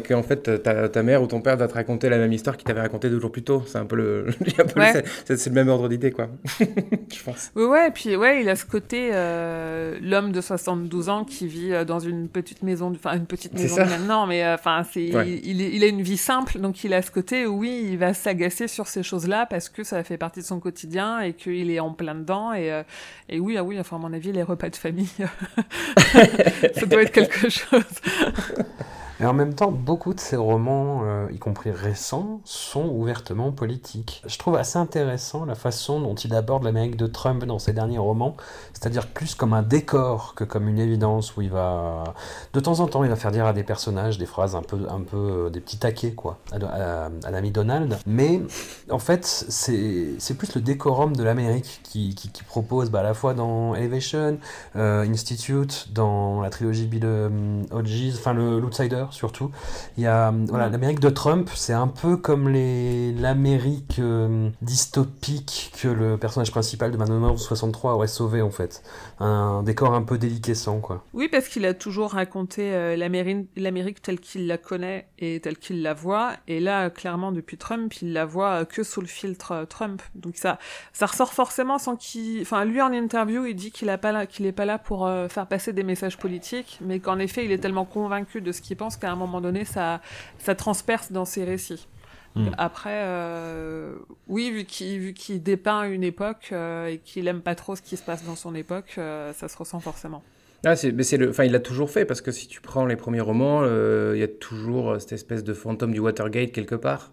qu'en 0.00 0.22
fait, 0.22 0.62
ta, 0.62 0.88
ta, 0.88 1.02
mère 1.02 1.22
ou 1.22 1.26
ton 1.26 1.40
père 1.40 1.56
va 1.56 1.68
te 1.68 1.74
raconter 1.74 2.08
la 2.08 2.18
même 2.18 2.32
histoire 2.32 2.56
qu'il 2.56 2.66
t'avait 2.66 2.80
raconté 2.80 3.10
deux 3.10 3.20
jours 3.20 3.32
plus 3.32 3.42
tôt. 3.44 3.62
C'est 3.66 3.78
un 3.78 3.86
peu 3.86 3.96
le, 3.96 4.26
c'est, 5.26 5.46
le 5.46 5.52
même 5.52 5.68
ordre 5.68 5.88
d'idée, 5.88 6.10
quoi. 6.10 6.28
je 6.58 7.22
pense. 7.22 7.50
Ouais, 7.54 7.66
ouais, 7.66 7.88
et 7.88 7.90
puis, 7.90 8.16
ouais, 8.16 8.42
il 8.42 8.48
a 8.48 8.56
ce 8.56 8.64
côté, 8.64 9.10
l'homme 10.00 10.32
de 10.32 10.40
72 10.40 11.08
ans 11.08 11.24
qui 11.24 11.46
vit 11.46 11.84
dans 11.86 11.98
une 11.98 12.28
petite 12.42 12.62
maison, 12.62 12.92
enfin 12.94 13.16
une 13.16 13.26
petite 13.26 13.52
maison 13.54 13.76
maintenant, 13.76 14.26
mais 14.26 14.44
euh, 14.44 14.54
enfin 14.54 14.84
c'est, 14.90 15.04
il, 15.04 15.60
il, 15.60 15.84
a 15.84 15.86
une 15.86 16.02
vie 16.02 16.16
simple, 16.16 16.58
donc 16.58 16.84
il 16.84 16.94
a 16.94 17.02
ce 17.02 17.10
côté 17.10 17.46
où 17.46 17.58
oui, 17.58 17.86
il 17.90 17.98
va 17.98 18.14
s'agacer 18.14 18.68
sur 18.68 18.86
ces 18.86 19.02
choses-là 19.02 19.46
parce 19.46 19.68
que 19.68 19.84
ça 19.84 20.02
fait 20.04 20.18
partie 20.18 20.40
de 20.40 20.44
son 20.44 20.60
quotidien 20.60 21.20
et 21.20 21.34
qu'il 21.34 21.70
est 21.70 21.80
en 21.80 21.92
plein 21.92 22.14
dedans 22.14 22.52
et, 22.52 22.72
euh, 22.72 22.82
et 23.28 23.40
oui, 23.40 23.56
ah 23.56 23.64
oui, 23.64 23.78
enfin 23.78 23.96
à 23.96 23.98
mon 23.98 24.12
avis 24.12 24.32
les 24.32 24.42
repas 24.42 24.70
de 24.70 24.76
famille, 24.76 25.08
ça 26.74 26.86
doit 26.86 27.02
être 27.02 27.12
quelque 27.12 27.48
chose. 27.48 27.84
Et 29.20 29.26
en 29.26 29.32
même 29.32 29.54
temps, 29.54 29.72
beaucoup 29.72 30.14
de 30.14 30.20
ces 30.20 30.36
romans, 30.36 31.00
euh, 31.02 31.26
y 31.32 31.38
compris 31.38 31.72
récents, 31.72 32.40
sont 32.44 32.88
ouvertement 32.88 33.50
politiques. 33.50 34.22
Je 34.26 34.38
trouve 34.38 34.54
assez 34.54 34.78
intéressant 34.78 35.44
la 35.44 35.56
façon 35.56 36.00
dont 36.00 36.14
il 36.14 36.32
aborde 36.34 36.62
l'Amérique 36.62 36.96
de 36.96 37.08
Trump 37.08 37.44
dans 37.44 37.58
ses 37.58 37.72
derniers 37.72 37.98
romans, 37.98 38.36
c'est-à-dire 38.72 39.08
plus 39.08 39.34
comme 39.34 39.54
un 39.54 39.62
décor 39.62 40.34
que 40.36 40.44
comme 40.44 40.68
une 40.68 40.78
évidence 40.78 41.36
où 41.36 41.42
il 41.42 41.50
va, 41.50 42.04
de 42.52 42.60
temps 42.60 42.78
en 42.78 42.86
temps, 42.86 43.02
il 43.02 43.10
va 43.10 43.16
faire 43.16 43.32
dire 43.32 43.46
à 43.46 43.52
des 43.52 43.64
personnages 43.64 44.18
des 44.18 44.26
phrases 44.26 44.54
un 44.54 44.62
peu, 44.62 44.86
un 44.88 45.00
peu 45.00 45.16
euh, 45.16 45.50
des 45.50 45.60
petits 45.60 45.78
taquets 45.78 46.12
quoi, 46.12 46.38
à, 46.52 47.30
l'ami 47.30 47.50
Donald. 47.50 47.98
Mais 48.06 48.40
en 48.88 49.00
fait, 49.00 49.24
c'est 49.26 50.38
plus 50.38 50.54
le 50.54 50.60
décorum 50.60 51.16
de 51.16 51.24
l'Amérique 51.24 51.80
qui, 51.82 52.14
qui, 52.14 52.44
propose 52.44 52.90
bah, 52.90 53.00
à 53.00 53.02
la 53.02 53.14
fois 53.14 53.34
dans 53.34 53.74
Elevation, 53.74 54.38
euh, 54.76 55.02
Institute, 55.08 55.88
dans 55.92 56.40
la 56.40 56.50
trilogie 56.50 56.86
Bill 56.86 57.04
Hodges, 57.72 58.14
enfin 58.14 58.32
l'Outsider 58.32 59.06
surtout. 59.10 59.50
Il 59.96 60.04
y 60.04 60.06
a 60.06 60.32
voilà, 60.48 60.68
l'Amérique 60.68 61.00
de 61.00 61.10
Trump, 61.10 61.50
c'est 61.54 61.72
un 61.72 61.88
peu 61.88 62.16
comme 62.16 62.48
les 62.48 63.12
l'Amérique 63.12 63.98
euh, 63.98 64.50
dystopique 64.62 65.72
que 65.80 65.88
le 65.88 66.16
personnage 66.16 66.50
principal 66.50 66.90
de 66.90 66.96
Man 66.96 67.36
63 67.36 67.94
aurait 67.94 68.08
sauvé 68.08 68.42
en 68.42 68.50
fait. 68.50 68.82
Un 69.20 69.62
décor 69.62 69.94
un 69.94 70.02
peu 70.02 70.18
déliquescent 70.18 70.80
quoi. 70.80 71.04
Oui, 71.14 71.28
parce 71.28 71.48
qu'il 71.48 71.64
a 71.66 71.74
toujours 71.74 72.12
raconté 72.12 72.72
euh, 72.72 72.96
l'Amérique 72.96 74.02
telle 74.02 74.20
qu'il 74.20 74.46
la 74.46 74.58
connaît 74.58 75.08
et 75.18 75.40
telle 75.40 75.56
qu'il 75.56 75.82
la 75.82 75.94
voit 75.94 76.32
et 76.46 76.60
là 76.60 76.90
clairement 76.90 77.32
depuis 77.32 77.56
Trump, 77.56 77.92
il 78.02 78.12
la 78.12 78.24
voit 78.24 78.64
que 78.64 78.82
sous 78.82 79.00
le 79.00 79.06
filtre 79.06 79.52
euh, 79.52 79.64
Trump. 79.64 80.02
Donc 80.14 80.36
ça 80.36 80.58
ça 80.92 81.06
ressort 81.06 81.32
forcément 81.32 81.78
sans 81.78 81.96
qu'il 81.96 82.42
enfin 82.42 82.64
lui 82.64 82.80
en 82.80 82.92
interview, 82.92 83.44
il 83.44 83.54
dit 83.54 83.70
qu'il 83.70 83.88
a 83.90 83.98
pas 83.98 84.26
qu'il 84.26 84.46
est 84.46 84.52
pas 84.52 84.64
là 84.64 84.78
pour 84.78 85.08
faire 85.28 85.46
passer 85.46 85.72
des 85.72 85.82
messages 85.82 86.18
politiques, 86.18 86.78
mais 86.80 87.00
qu'en 87.00 87.18
effet, 87.18 87.44
il 87.44 87.52
est 87.52 87.58
tellement 87.58 87.84
convaincu 87.84 88.40
de 88.40 88.52
ce 88.52 88.60
qu'il 88.60 88.76
pense 88.76 88.96
qu'à 88.98 89.10
un 89.10 89.16
moment 89.16 89.40
donné, 89.40 89.64
ça, 89.64 90.00
ça 90.38 90.54
transperce 90.54 91.12
dans 91.12 91.24
ses 91.24 91.44
récits. 91.44 91.86
Hmm. 92.34 92.50
Après, 92.58 93.02
euh, 93.04 93.94
oui, 94.28 94.50
vu 94.50 94.64
qu'il 94.64 95.42
dépeint 95.42 95.84
une 95.84 96.04
époque 96.04 96.50
euh, 96.52 96.86
et 96.86 96.98
qu'il 96.98 97.26
aime 97.26 97.40
pas 97.40 97.54
trop 97.54 97.74
ce 97.74 97.82
qui 97.82 97.96
se 97.96 98.02
passe 98.02 98.24
dans 98.24 98.36
son 98.36 98.54
époque, 98.54 98.94
euh, 98.98 99.32
ça 99.32 99.48
se 99.48 99.56
ressent 99.56 99.80
forcément. 99.80 100.22
Ah, 100.64 100.74
mais 100.92 101.04
c'est 101.04 101.16
le, 101.16 101.30
enfin, 101.30 101.44
il 101.44 101.52
l'a 101.52 101.60
toujours 101.60 101.90
fait 101.90 102.04
parce 102.04 102.20
que 102.20 102.32
si 102.32 102.48
tu 102.48 102.60
prends 102.60 102.84
les 102.84 102.96
premiers 102.96 103.20
romans, 103.20 103.64
il 103.64 104.18
y 104.18 104.24
a 104.24 104.28
toujours 104.28 105.00
cette 105.00 105.12
espèce 105.12 105.44
de 105.44 105.54
fantôme 105.54 105.92
du 105.92 106.00
Watergate 106.00 106.52
quelque 106.52 106.74
part. 106.74 107.12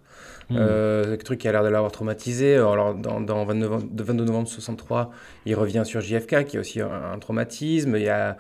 Mmh. 0.49 0.57
Euh, 0.59 1.17
truc 1.17 1.39
qui 1.39 1.47
a 1.47 1.51
l'air 1.51 1.63
de 1.63 1.69
l'avoir 1.69 1.91
traumatisé. 1.91 2.55
Alors, 2.55 2.93
dans, 2.93 3.19
dans 3.19 3.45
29, 3.45 3.83
22 3.93 4.25
novembre 4.25 4.47
63, 4.47 5.11
il 5.45 5.55
revient 5.55 5.83
sur 5.85 6.01
JFK, 6.01 6.45
qui 6.45 6.57
a 6.57 6.59
aussi 6.59 6.81
un, 6.81 7.17
traumatisme. 7.19 7.95
Il 7.95 8.03
y 8.03 8.09
a, 8.09 8.37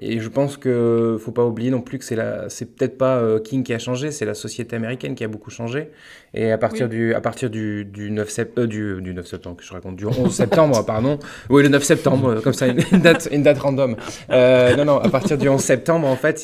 et 0.00 0.20
je 0.20 0.28
pense 0.28 0.56
que 0.56 1.16
faut 1.20 1.32
pas 1.32 1.44
oublier 1.44 1.70
non 1.70 1.80
plus 1.80 1.98
que 1.98 2.04
c'est 2.04 2.16
la, 2.16 2.48
c'est 2.48 2.76
peut-être 2.76 2.98
pas 2.98 3.16
euh, 3.16 3.40
King 3.40 3.62
qui 3.62 3.72
a 3.72 3.78
changé, 3.78 4.10
c'est 4.10 4.24
la 4.24 4.34
société 4.34 4.76
américaine 4.76 5.14
qui 5.14 5.24
a 5.24 5.28
beaucoup 5.28 5.50
changé. 5.50 5.90
Et 6.34 6.52
à 6.52 6.58
partir 6.58 6.88
du, 6.88 7.14
à 7.14 7.20
partir 7.20 7.48
du, 7.48 7.84
du 7.84 8.10
9 8.10 8.28
septembre, 8.28 8.66
du, 8.66 9.00
du 9.00 9.14
9 9.14 9.26
septembre, 9.26 9.56
que 9.56 9.64
je 9.64 9.72
raconte, 9.72 9.96
du 9.96 10.06
11 10.06 10.30
septembre, 10.30 10.84
pardon. 10.86 11.18
Oui, 11.48 11.62
le 11.62 11.70
9 11.70 11.82
septembre, 11.82 12.28
euh, 12.28 12.40
comme 12.40 12.52
ça, 12.52 12.66
une, 12.66 13.00
date, 13.00 13.28
une 13.32 13.42
date 13.42 13.58
random. 13.58 13.96
Euh, 14.30 14.76
non, 14.76 14.84
non, 14.84 14.98
à 14.98 15.08
partir 15.08 15.38
du 15.38 15.48
11 15.48 15.60
septembre, 15.60 16.06
en 16.06 16.16
fait, 16.16 16.38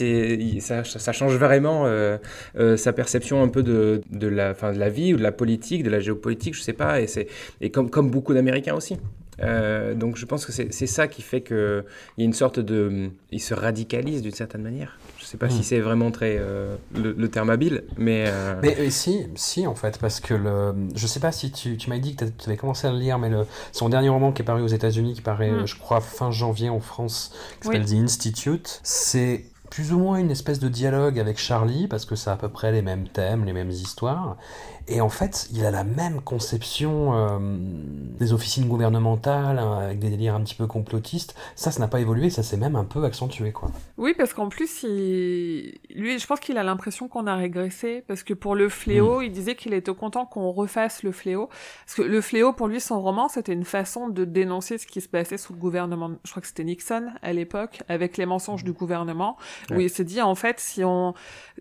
ça, 0.61 0.85
ça, 0.85 1.13
change 1.13 1.37
vraiment 1.37 1.85
euh, 1.87 2.17
euh, 2.59 2.77
sa 2.77 2.93
perception 2.93 3.43
un 3.43 3.49
peu 3.49 3.63
de, 3.63 4.01
de 4.11 4.27
la, 4.27 4.55
fin, 4.55 4.73
de 4.73 4.79
la 4.79 4.89
vie 4.89 5.13
ou 5.13 5.19
de 5.19 5.23
la 5.23 5.33
politique, 5.33 5.83
de 5.83 5.91
la 5.91 6.01
géopolitique, 6.01 6.55
je 6.55 6.63
sais 6.63 6.73
pas. 6.73 7.01
Et 7.01 7.07
c'est, 7.07 7.27
et 7.61 7.71
comme, 7.71 7.91
comme 7.91 8.11
beaucoup 8.11 8.33
d'Américains 8.33 8.75
aussi. 8.75 8.97
Euh, 9.43 9.95
donc 9.95 10.17
je 10.17 10.27
pense 10.27 10.47
que 10.47 10.53
c'est 10.53 10.87
ça 10.87 11.09
qui 11.09 11.23
fait 11.23 11.43
qu'il 11.43 11.85
y 12.19 12.23
a 12.23 12.25
une 12.25 12.33
sorte 12.33 12.61
de... 12.61 13.11
Il 13.31 13.41
se 13.41 13.55
radicalise 13.55 14.23
d'une 14.23 14.33
certaine 14.33 14.63
manière. 14.63 14.99
Je 15.19 15.25
ne 15.25 15.27
sais 15.27 15.37
pas 15.37 15.49
si 15.49 15.61
hmm. 15.61 15.65
c'est 15.65 15.81
vraiment 15.81 16.11
très 16.11 16.37
euh, 16.39 16.77
le, 16.95 17.29
terme 17.29 17.51
habile, 17.51 17.85
mais... 17.97 18.25
Euh, 18.29 18.55
mais 18.63 18.91
si, 18.91 19.27
si 19.35 19.67
en 19.67 19.75
fait, 19.75 19.99
parce 19.99 20.21
que 20.21 20.35
le... 20.35 20.75
Je 20.95 21.07
sais 21.07 21.21
pas 21.21 21.33
si 21.33 21.51
tu, 21.51 21.77
tu 21.77 21.91
m'as 21.91 21.99
dit 21.99 22.15
que 22.15 22.25
tu 22.25 22.49
avais 22.49 22.57
commencé 22.57 22.87
à 22.87 22.93
le 22.93 22.99
lire, 22.99 23.19
mais 23.19 23.31
le... 23.31 23.45
son 23.73 23.89
dernier 23.89 24.09
roman 24.09 24.33
qui 24.33 24.43
est 24.43 24.45
paru 24.45 24.63
aux 24.63 24.69
États-Unis, 24.69 25.15
qui 25.15 25.23
paraît, 25.23 25.51
hmm. 25.51 25.67
je 25.67 25.77
crois, 25.77 26.01
fin 26.01 26.31
janvier 26.31 26.69
en 26.69 26.81
France, 26.81 27.33
qui 27.61 27.67
s'appelle 27.67 27.87
The 27.87 27.95
Institute, 27.95 28.81
c'est 28.83 29.45
plus 29.75 29.93
ou 29.93 29.99
moins 29.99 30.19
une 30.19 30.31
espèce 30.31 30.61
de 30.61 30.69
dialogue 30.69 31.19
avec 31.19 31.37
Charlie, 31.37 31.89
parce 31.89 32.05
que 32.05 32.15
c'est 32.15 32.31
à 32.31 32.37
peu 32.37 32.49
près 32.49 32.71
les 32.71 32.81
mêmes 32.81 33.09
thèmes, 33.09 33.45
les 33.45 33.53
mêmes 33.53 33.71
histoires. 33.71 34.37
Et 34.87 35.01
en 35.01 35.09
fait, 35.09 35.49
il 35.53 35.65
a 35.65 35.71
la 35.71 35.83
même 35.83 36.21
conception 36.21 37.15
euh, 37.15 37.39
des 37.41 38.35
officines 38.35 38.69
gouvernementales, 38.69 39.59
hein, 39.59 39.79
avec 39.79 39.99
des 39.99 40.11
délires 40.11 40.35
un 40.35 40.43
petit 40.43 40.55
peu 40.55 40.67
complotistes. 40.67 41.35
Ça, 41.57 41.71
ça 41.71 41.81
n'a 41.81 41.89
pas 41.89 42.01
évolué, 42.01 42.29
ça 42.29 42.43
s'est 42.43 42.59
même 42.59 42.77
un 42.77 42.85
peu 42.85 43.03
accentué, 43.03 43.51
quoi. 43.51 43.71
Oui, 43.97 44.15
parce 44.17 44.35
qu'en 44.35 44.51
plus, 44.51 44.83
il... 44.83 45.79
lui, 45.95 46.19
je 46.19 46.27
pense 46.27 46.39
qu'il 46.39 46.59
a 46.59 46.63
l'impression 46.63 47.09
qu'on 47.09 47.27
a 47.27 47.35
régressé, 47.35 48.05
parce 48.07 48.23
que 48.23 48.35
pour 48.35 48.55
le 48.55 48.69
fléau, 48.69 49.21
mm. 49.21 49.25
il 49.25 49.33
disait 49.33 49.57
qu'il 49.57 49.73
était 49.73 49.95
content 49.95 50.27
qu'on 50.27 50.53
refasse 50.53 51.03
le 51.03 51.13
fléau. 51.13 51.49
Parce 51.87 51.97
que 51.97 52.03
le 52.03 52.21
fléau, 52.21 52.53
pour 52.53 52.69
lui, 52.69 52.81
son 52.81 53.01
roman, 53.01 53.29
c'était 53.29 53.55
une 53.55 53.65
façon 53.65 54.09
de 54.09 54.25
dénoncer 54.27 54.77
ce 54.77 54.87
qui 54.87 55.01
se 55.01 55.09
passait 55.09 55.39
sous 55.39 55.55
le 55.55 55.59
gouvernement. 55.59 56.11
Je 56.25 56.31
crois 56.31 56.43
que 56.43 56.49
c'était 56.49 56.65
Nixon 56.65 57.07
à 57.23 57.33
l'époque, 57.33 57.81
avec 57.89 58.19
les 58.19 58.27
mensonges 58.27 58.65
du 58.65 58.73
gouvernement. 58.73 59.39
Où 59.71 59.81
il 59.81 59.91
s'est 59.91 60.05
dit 60.05 60.21
en 60.21 60.35
fait 60.35 60.61
si 60.61 60.85
on 60.85 61.15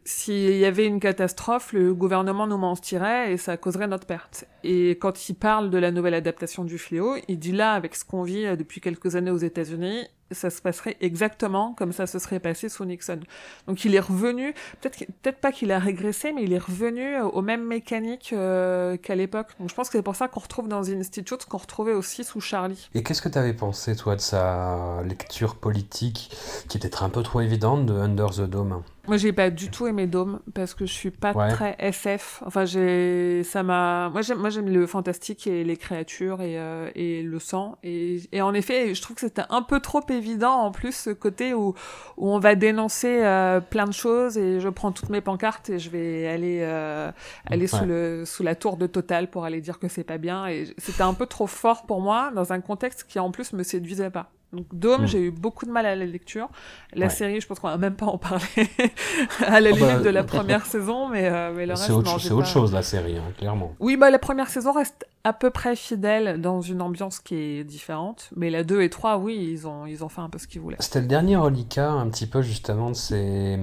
s'il 0.05 0.57
y 0.57 0.65
avait 0.65 0.85
une 0.85 0.99
catastrophe, 0.99 1.71
le 1.71 1.93
gouvernement 1.93 2.47
nous 2.47 2.57
mentirait 2.57 3.31
et 3.31 3.37
ça 3.37 3.57
causerait 3.57 3.87
notre 3.87 4.05
perte. 4.05 4.45
Et 4.63 4.91
quand 4.91 5.29
il 5.29 5.35
parle 5.35 5.69
de 5.69 5.77
la 5.77 5.91
nouvelle 5.91 6.13
adaptation 6.13 6.63
du 6.63 6.77
fléau, 6.77 7.15
il 7.27 7.39
dit 7.39 7.51
là 7.51 7.73
avec 7.73 7.95
ce 7.95 8.03
qu'on 8.03 8.23
vit 8.23 8.45
euh, 8.45 8.55
depuis 8.55 8.81
quelques 8.81 9.15
années 9.15 9.31
aux 9.31 9.37
États-Unis, 9.37 10.07
ça 10.33 10.49
se 10.49 10.61
passerait 10.61 10.97
exactement 11.01 11.73
comme 11.73 11.93
ça 11.93 12.07
se 12.07 12.19
serait 12.19 12.39
passé 12.39 12.69
sous 12.69 12.85
Nixon. 12.85 13.19
Donc 13.67 13.85
il 13.85 13.95
est 13.95 13.99
revenu, 13.99 14.53
peut-être 14.81 15.05
peut-être 15.21 15.39
pas 15.39 15.51
qu'il 15.51 15.71
a 15.71 15.79
régressé, 15.79 16.31
mais 16.31 16.43
il 16.43 16.53
est 16.53 16.63
revenu 16.63 17.19
aux 17.19 17.41
mêmes 17.41 17.65
mécaniques 17.65 18.31
euh, 18.33 18.97
qu'à 18.97 19.15
l'époque. 19.15 19.47
Donc 19.59 19.69
je 19.69 19.75
pense 19.75 19.89
que 19.89 19.97
c'est 19.97 20.03
pour 20.03 20.15
ça 20.15 20.27
qu'on 20.27 20.39
retrouve 20.39 20.67
dans 20.67 20.89
Institute 20.89 21.41
ce 21.41 21.45
qu'on 21.47 21.57
retrouvait 21.57 21.93
aussi 21.93 22.23
sous 22.23 22.41
Charlie. 22.41 22.89
Et 22.93 23.03
qu'est-ce 23.03 23.21
que 23.21 23.29
tu 23.29 23.37
avais 23.37 23.53
pensé, 23.53 23.95
toi, 23.95 24.15
de 24.15 24.21
sa 24.21 25.01
lecture 25.03 25.55
politique, 25.55 26.31
qui 26.67 26.77
était 26.77 27.03
un 27.03 27.09
peu 27.09 27.23
trop 27.23 27.41
évidente, 27.41 27.85
de 27.85 27.93
Under 27.93 28.29
the 28.29 28.41
Dome? 28.41 28.81
Moi, 29.07 29.17
j'ai 29.17 29.33
pas 29.33 29.49
du 29.49 29.69
tout 29.69 29.85
aimé 29.87 30.07
Dome 30.07 30.39
parce 30.53 30.73
que 30.73 30.85
je 30.85 30.93
suis 30.93 31.11
pas 31.11 31.33
Ouais. 31.33 31.49
très 31.49 31.75
SF. 31.79 32.41
Enfin, 32.45 32.63
j'ai, 32.65 33.43
ça 33.43 33.61
m'a, 33.63 34.09
moi 34.09 34.21
j'aime, 34.21 34.37
moi 34.39 34.49
j'aime 34.49 34.69
le 34.69 34.87
fantastique 34.87 35.45
et 35.47 35.63
les 35.65 35.75
créatures 35.77 36.41
et, 36.41 36.57
euh, 36.57 36.89
et 36.95 37.21
le 37.21 37.39
sang. 37.39 37.77
Et, 37.83 38.21
et 38.31 38.41
en 38.41 38.53
effet, 38.53 38.93
je 38.95 39.01
trouve 39.01 39.15
que 39.15 39.21
c'était 39.21 39.43
un 39.49 39.61
peu 39.61 39.79
trop 39.81 40.01
évident 40.09 40.53
en 40.53 40.71
plus 40.71 40.95
ce 40.95 41.09
côté 41.09 41.53
où, 41.53 41.73
où 42.17 42.29
on 42.29 42.39
va 42.39 42.55
dénoncer 42.55 43.23
euh, 43.23 43.59
plein 43.59 43.85
de 43.85 43.93
choses 43.93 44.37
et 44.37 44.59
je 44.61 44.69
prends 44.69 44.91
toutes 44.93 45.09
mes 45.09 45.21
pancartes 45.21 45.69
et 45.69 45.79
je 45.79 45.89
vais 45.89 46.27
aller, 46.27 46.59
euh, 46.61 47.11
aller 47.45 47.67
sous 47.67 47.85
le, 47.85 48.23
sous 48.25 48.43
la 48.43 48.55
tour 48.55 48.77
de 48.77 48.87
Total 48.87 49.29
pour 49.29 49.43
aller 49.43 49.59
dire 49.59 49.79
que 49.79 49.87
c'est 49.89 50.03
pas 50.05 50.17
bien. 50.17 50.47
Et 50.47 50.73
c'était 50.77 51.03
un 51.03 51.13
peu 51.13 51.25
trop 51.25 51.47
fort 51.47 51.85
pour 51.85 51.99
moi 51.99 52.31
dans 52.33 52.53
un 52.53 52.61
contexte 52.61 53.05
qui 53.07 53.19
en 53.19 53.31
plus 53.31 53.51
me 53.53 53.63
séduisait 53.63 54.09
pas. 54.11 54.31
Donc 54.53 54.67
Dome, 54.71 55.03
Mm. 55.03 55.07
j'ai 55.07 55.19
eu 55.19 55.31
beaucoup 55.31 55.65
de 55.65 55.71
mal 55.71 55.85
à 55.85 55.95
la 55.95 56.05
lecture. 56.05 56.47
La 56.93 57.07
Ouais. 57.07 57.11
série, 57.11 57.41
je 57.41 57.47
pense 57.47 57.59
qu'on 57.59 57.67
va 57.69 57.77
même 57.77 57.95
pas 57.95 58.05
en 58.05 58.17
parler 58.17 58.45
à 59.45 59.59
la 59.59 59.71
Ah 59.73 59.75
bah, 59.79 59.87
limite 59.87 60.01
de 60.03 60.09
la 60.09 60.23
première 60.23 60.65
saison, 60.65 61.09
mais, 61.09 61.27
euh, 61.27 61.51
mais 61.55 61.65
le 61.65 61.73
reste, 61.73 61.85
C'est 61.85 61.91
autre, 61.91 62.19
c'est 62.19 62.31
autre 62.31 62.47
chose, 62.47 62.71
la 62.71 62.83
série, 62.83 63.17
hein, 63.17 63.31
clairement. 63.37 63.73
Oui, 63.79 63.97
bah 63.97 64.09
la 64.11 64.19
première 64.19 64.49
saison 64.49 64.71
reste 64.71 65.05
à 65.25 65.33
peu 65.33 65.49
près 65.49 65.75
fidèle 65.75 66.39
dans 66.41 66.61
une 66.61 66.81
ambiance 66.81 67.19
qui 67.19 67.35
est 67.35 67.63
différente, 67.63 68.29
mais 68.35 68.49
la 68.49 68.63
2 68.63 68.81
et 68.81 68.89
3, 68.89 69.17
oui, 69.17 69.35
ils 69.53 69.67
ont, 69.67 69.85
ils 69.85 70.03
ont 70.03 70.09
fait 70.09 70.21
un 70.21 70.29
peu 70.29 70.37
ce 70.37 70.47
qu'ils 70.47 70.61
voulaient. 70.61 70.75
C'était 70.79 71.01
le 71.01 71.07
dernier 71.07 71.37
reliquat, 71.37 71.89
un 71.89 72.09
petit 72.09 72.27
peu, 72.27 72.41
justement, 72.41 72.89
de 72.89 72.95
ces, 72.95 73.57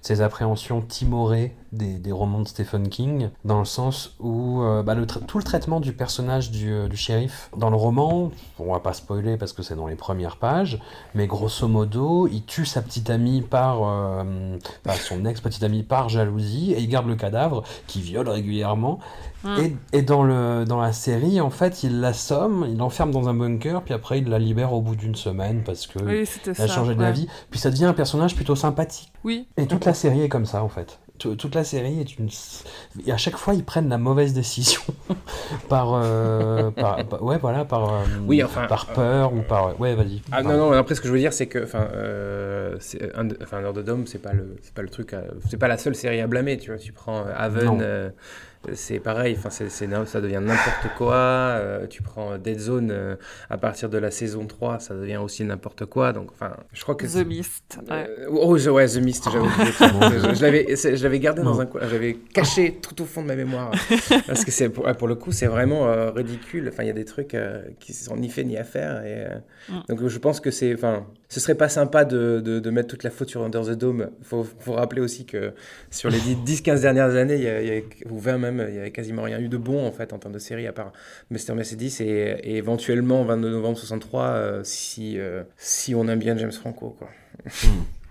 ces 0.00 0.22
appréhensions 0.22 0.80
timorées 0.80 1.54
des, 1.76 1.98
des 1.98 2.12
romans 2.12 2.40
de 2.40 2.48
Stephen 2.48 2.88
King, 2.88 3.28
dans 3.44 3.58
le 3.58 3.64
sens 3.64 4.14
où 4.20 4.62
euh, 4.62 4.82
bah, 4.82 4.94
le 4.94 5.06
tout 5.06 5.38
le 5.38 5.44
traitement 5.44 5.80
du 5.80 5.92
personnage 5.92 6.50
du, 6.50 6.72
euh, 6.72 6.88
du 6.88 6.96
shérif, 6.96 7.50
dans 7.56 7.70
le 7.70 7.76
roman, 7.76 8.30
on 8.58 8.72
va 8.72 8.80
pas 8.80 8.92
spoiler 8.92 9.36
parce 9.36 9.52
que 9.52 9.62
c'est 9.62 9.76
dans 9.76 9.86
les 9.86 9.94
premières 9.96 10.36
pages, 10.36 10.80
mais 11.14 11.26
grosso 11.26 11.68
modo, 11.68 12.26
il 12.28 12.44
tue 12.44 12.66
sa 12.66 12.82
petite 12.82 13.10
amie 13.10 13.42
par, 13.42 13.78
euh, 13.84 14.56
son 15.00 15.24
ex-petite 15.24 15.62
amie 15.62 15.82
par 15.82 16.08
jalousie, 16.08 16.72
et 16.72 16.80
il 16.80 16.88
garde 16.88 17.06
le 17.06 17.16
cadavre, 17.16 17.62
qui 17.86 18.00
viole 18.00 18.28
régulièrement, 18.28 18.98
Mm. 19.44 19.58
et, 19.92 19.98
et 19.98 20.02
dans, 20.02 20.22
le, 20.24 20.64
dans 20.66 20.80
la 20.80 20.92
série, 20.92 21.40
en 21.40 21.50
fait, 21.50 21.82
il 21.82 22.00
l'assomme, 22.00 22.66
il 22.68 22.78
l'enferme 22.78 23.10
dans 23.10 23.28
un 23.28 23.34
bunker, 23.34 23.82
puis 23.82 23.92
après 23.94 24.18
il 24.18 24.28
la 24.28 24.38
libère 24.38 24.72
au 24.72 24.80
bout 24.80 24.96
d'une 24.96 25.14
semaine 25.14 25.62
parce 25.62 25.86
que 25.86 25.98
Oui, 26.02 26.24
a 26.48 26.54
ça. 26.54 26.66
changé 26.66 26.94
de 26.94 27.02
la 27.02 27.12
vie. 27.12 27.28
Puis 27.50 27.60
ça 27.60 27.70
devient 27.70 27.84
un 27.84 27.92
personnage 27.92 28.34
plutôt 28.34 28.56
sympathique. 28.56 29.12
Oui, 29.24 29.46
Et 29.56 29.66
toute 29.66 29.84
la 29.84 29.94
série 29.94 30.22
est 30.22 30.28
comme 30.28 30.46
ça, 30.46 30.62
en 30.64 30.68
fait. 30.68 30.98
Tout- 31.18 31.36
Toute 31.36 31.54
la 31.54 31.64
série 31.64 32.00
est 32.00 32.18
une. 32.18 32.28
Et 33.06 33.12
à 33.12 33.16
chaque 33.16 33.36
fois, 33.36 33.54
ils 33.54 33.64
prennent 33.64 33.88
la 33.88 33.98
mauvaise 33.98 34.32
décision. 34.34 34.80
par, 35.68 35.92
euh, 35.94 36.70
par- 36.70 37.04
par- 37.06 37.22
Ouais, 37.22 37.38
voilà, 37.38 37.64
par. 37.64 37.92
euh, 37.94 37.98
Oui, 38.26 38.42
enfin, 38.42 38.66
Par 38.66 38.86
peur 38.86 39.32
ou 39.32 39.42
par. 39.42 39.78
Ouais, 39.80 39.94
vas-y. 39.94 40.22
Ah 40.32 40.42
non, 40.42 40.56
non, 40.56 40.72
après 40.72 40.94
ce 40.94 41.00
que 41.00 41.08
je 41.08 41.12
veux 41.12 41.18
dire, 41.18 41.32
c'est 41.32 41.46
que, 41.46 41.62
enfin, 41.62 41.88
euh, 41.92 42.76
enfin, 43.42 43.58
Under 43.58 43.72
the 43.72 43.84
Dome, 43.84 44.06
c'est 44.06 44.20
pas 44.22 44.32
le, 44.32 44.56
pas 44.74 44.82
le 44.82 44.88
truc, 44.88 45.14
c'est 45.48 45.56
pas 45.58 45.68
la 45.68 45.78
seule 45.78 45.94
série 45.94 46.20
à 46.20 46.26
blâmer, 46.26 46.58
tu 46.58 46.70
vois. 46.70 46.78
Tu 46.78 46.92
prends 46.92 47.18
euh, 47.26 47.32
Haven, 47.36 47.78
euh, 47.80 48.10
c'est 48.74 48.98
pareil, 49.00 49.36
enfin, 49.38 49.50
ça 49.50 50.20
devient 50.20 50.40
n'importe 50.42 50.94
quoi. 50.96 51.14
euh, 51.14 51.86
tu 51.86 52.02
prends 52.02 52.36
Dead 52.38 52.58
Zone, 52.58 52.90
euh, 52.90 53.16
à 53.50 53.58
partir 53.58 53.88
de 53.88 53.98
la 53.98 54.10
saison 54.10 54.46
3, 54.46 54.80
ça 54.80 54.94
devient 54.94 55.18
aussi 55.18 55.44
n'importe 55.44 55.84
quoi. 55.86 56.12
Donc, 56.12 56.30
enfin, 56.32 56.56
je 56.72 56.82
crois 56.82 56.94
que 56.94 57.06
The 57.06 57.26
Mist. 57.26 57.78
Ouais. 57.90 58.06
Euh, 58.20 58.26
oh, 58.30 58.56
je- 58.58 58.70
ouais, 58.70 58.86
The 58.86 58.96
Mist, 58.98 59.28
j'avais 59.30 59.46
Dieu. 60.18 60.28
je, 60.30 60.34
je 60.34 60.42
l'avais, 60.42 60.76
je 60.76 61.02
l'avais 61.02 61.20
gardé 61.20 61.42
dans 61.42 61.60
un 61.60 61.66
coin, 61.66 61.80
j'avais 61.88 62.14
caché 62.32 62.78
tout 62.80 63.00
au 63.02 63.04
fond 63.04 63.22
de 63.22 63.26
ma 63.28 63.36
mémoire. 63.36 63.70
parce 64.26 64.44
que 64.44 64.50
c'est, 64.50 64.68
pour, 64.68 64.84
pour 64.96 65.08
le 65.08 65.14
coup, 65.14 65.32
c'est 65.32 65.46
vraiment 65.46 65.86
euh, 65.88 66.10
ridicule. 66.10 66.68
Enfin, 66.72 66.82
il 66.82 66.86
y 66.86 66.90
a 66.90 66.94
des 66.94 67.04
trucs 67.04 67.34
euh, 67.34 67.62
qui 67.80 67.92
sont 67.92 68.16
ni 68.16 68.28
fait 68.28 68.44
ni 68.44 68.56
à 68.56 68.64
faire. 68.64 69.04
Et, 69.04 69.24
euh, 69.26 69.38
Mm. 69.68 69.80
Donc, 69.88 70.06
je 70.06 70.18
pense 70.20 70.38
que 70.38 70.52
c'est, 70.52 70.72
enfin, 70.74 71.04
ce 71.28 71.40
serait 71.40 71.54
pas 71.54 71.68
sympa 71.68 72.04
de, 72.04 72.40
de, 72.40 72.70
mettre 72.70 72.88
toute 72.88 73.02
la 73.02 73.10
faute 73.10 73.28
sur 73.28 73.42
Under 73.42 73.64
the 73.64 73.70
Dome. 73.70 74.10
Faut, 74.22 74.44
faut 74.44 74.74
rappeler 74.74 75.00
aussi 75.00 75.26
que 75.26 75.52
sur 75.90 76.08
les 76.10 76.18
10-15 76.18 76.82
dernières 76.82 77.14
années, 77.16 77.34
il 77.34 77.42
y 77.42 77.48
a, 77.48 77.60
il 77.60 77.84
ou 78.10 78.18
20 78.18 78.38
même, 78.38 78.64
il 78.68 78.74
y 78.74 78.78
avait 78.78 78.92
quasiment 78.92 79.22
rien 79.22 79.40
eu 79.40 79.48
de 79.48 79.56
bon 79.56 79.86
en 79.86 79.92
fait 79.92 80.12
en 80.12 80.18
termes 80.18 80.34
de 80.34 80.38
série 80.38 80.66
à 80.66 80.72
part 80.72 80.92
Mr. 81.30 81.54
Mercedes 81.54 82.00
et, 82.00 82.36
et 82.42 82.56
éventuellement 82.56 83.24
22 83.24 83.50
novembre 83.50 83.78
63 83.78 84.24
euh, 84.24 84.60
si, 84.64 85.18
euh, 85.18 85.42
si 85.56 85.94
on 85.94 86.06
aime 86.08 86.18
bien 86.18 86.36
James 86.36 86.52
Franco. 86.52 86.96
Quoi. 86.98 87.08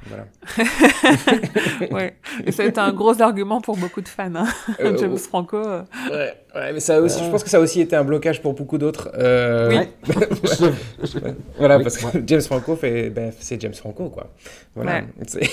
Voilà. 0.08 0.26
ouais. 1.91 2.16
Et 2.45 2.51
ça 2.51 2.64
a 2.64 2.66
été 2.66 2.80
un 2.80 2.91
gros 2.93 3.22
argument 3.22 3.62
pour 3.62 3.78
beaucoup 3.78 4.01
de 4.01 4.08
fans. 4.08 4.34
hein. 4.36 4.45
Euh, 4.80 4.97
James 4.99 5.18
Franco. 5.18 5.58
euh, 5.58 5.82
Ouais, 6.12 6.34
ouais, 6.56 6.74
mais 6.74 6.80
ça 6.80 6.99
aussi, 7.01 7.24
je 7.24 7.30
pense 7.30 7.43
que 7.43 7.49
ça 7.49 7.58
a 7.58 7.60
aussi 7.60 7.82
été 7.82 7.95
un 7.95 8.03
blocage 8.03 8.41
pour 8.41 8.53
beaucoup 8.53 8.78
d'autres. 8.78 9.10
Euh, 9.18 9.70
Oui. 10.08 10.14
Voilà, 11.58 11.78
Oui, 11.78 11.84
parce 11.84 11.97
que. 11.97 12.06
James 12.28 12.41
Franco, 12.41 12.76
fait, 12.76 13.10
ben, 13.10 13.32
c'est 13.39 13.60
James 13.62 13.74
Franco, 13.74 14.10
quoi. 14.10 14.30
Voilà, 14.76 14.91
Ouais. 14.95 15.06
C'est- 15.28 15.49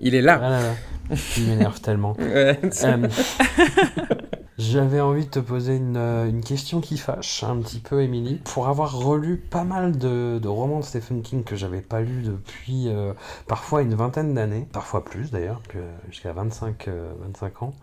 il 0.00 0.14
est 0.14 0.22
là. 0.22 0.40
Ah 0.42 0.50
là 0.50 0.60
là. 0.60 1.16
Il 1.38 1.46
m'énerve 1.48 1.80
tellement. 1.80 2.16
Euh, 4.58 4.62
J'avais 4.62 5.00
envie 5.00 5.24
de 5.24 5.30
te 5.30 5.38
poser 5.38 5.76
une, 5.76 5.96
euh, 5.96 6.28
une 6.28 6.42
question 6.42 6.80
qui 6.80 6.98
fâche 6.98 7.42
un 7.42 7.58
petit 7.60 7.78
peu, 7.78 8.02
Émilie. 8.02 8.40
Pour 8.44 8.68
avoir 8.68 8.96
relu 8.96 9.36
pas 9.36 9.64
mal 9.64 9.96
de, 9.98 10.40
romans 10.46 10.80
de 10.80 10.84
Stephen 10.84 11.22
King 11.22 11.44
que 11.44 11.56
j'avais 11.56 11.82
pas 11.82 12.00
lus 12.00 12.22
depuis 12.22 12.88
euh, 12.88 13.12
parfois 13.46 13.82
une 13.82 13.94
vingtaine 13.94 14.34
d'années, 14.34 14.66
parfois 14.72 15.04
plus 15.04 15.30
d'ailleurs, 15.30 15.62
jusqu'à 16.10 16.32
25, 16.32 16.88
euh, 16.88 17.12
25 17.20 17.62
ans, 17.62 17.74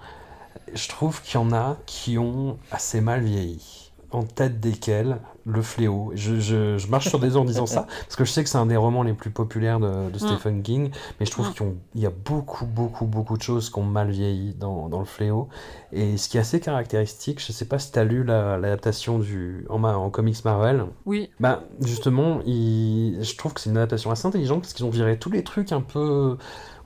je 0.73 0.87
trouve 0.89 1.21
qu'il 1.21 1.35
y 1.35 1.43
en 1.43 1.51
a 1.53 1.77
qui 1.85 2.17
ont 2.17 2.57
assez 2.71 3.01
mal 3.01 3.23
vieilli. 3.23 3.91
En 4.11 4.23
tête 4.23 4.59
desquels 4.59 5.19
Le 5.45 5.61
Fléau. 5.61 6.11
Je, 6.15 6.39
je- 6.39 6.77
je 6.77 6.87
marche 6.87 7.09
sur 7.09 7.19
des 7.19 7.35
œufs 7.35 7.41
en 7.41 7.45
disant 7.45 7.65
ça, 7.65 7.85
parce 8.03 8.15
que 8.15 8.23
je 8.23 8.31
sais 8.31 8.43
que 8.43 8.49
c'est 8.49 8.57
un 8.57 8.65
des 8.65 8.77
romans 8.77 9.03
les 9.03 9.13
plus 9.13 9.29
populaires 9.29 9.79
de, 9.79 10.09
de 10.09 10.17
Stephen 10.17 10.61
King, 10.63 10.89
mais 11.19 11.25
je 11.25 11.31
trouve 11.31 11.49
Mm. 11.49 11.53
qu'il 11.53 12.01
y 12.01 12.05
a 12.05 12.11
beaucoup, 12.11 12.65
beaucoup, 12.65 13.05
beaucoup 13.05 13.35
de 13.37 13.41
choses 13.43 13.69
qui 13.69 13.77
ont 13.79 13.83
mal 13.83 14.09
vieilli 14.09 14.53
dans, 14.53 14.87
dans 14.87 14.99
Le 14.99 15.05
Fléau. 15.05 15.49
Et 15.91 16.15
ce 16.17 16.29
qui 16.29 16.37
est 16.37 16.39
assez 16.39 16.59
caractéristique, 16.61 17.39
je 17.45 17.51
sais 17.51 17.65
pas 17.65 17.77
si 17.77 17.91
tu 17.91 17.99
as 17.99 18.03
lu 18.05 18.23
la- 18.23 18.57
l'adaptation 18.57 19.19
du 19.19 19.65
en, 19.69 19.83
en 19.83 20.09
comics 20.09 20.43
Marvel. 20.45 20.85
Oui. 21.05 21.29
Bah, 21.39 21.63
justement, 21.81 22.39
il- 22.45 23.19
je 23.21 23.35
trouve 23.35 23.53
que 23.53 23.59
c'est 23.61 23.69
une 23.69 23.77
adaptation 23.77 24.11
assez 24.11 24.25
intelligente 24.27 24.61
parce 24.61 24.73
qu'ils 24.73 24.85
ont 24.85 24.89
viré 24.89 25.17
tous 25.19 25.29
les 25.29 25.43
trucs 25.43 25.71
un 25.71 25.81
peu, 25.81 26.37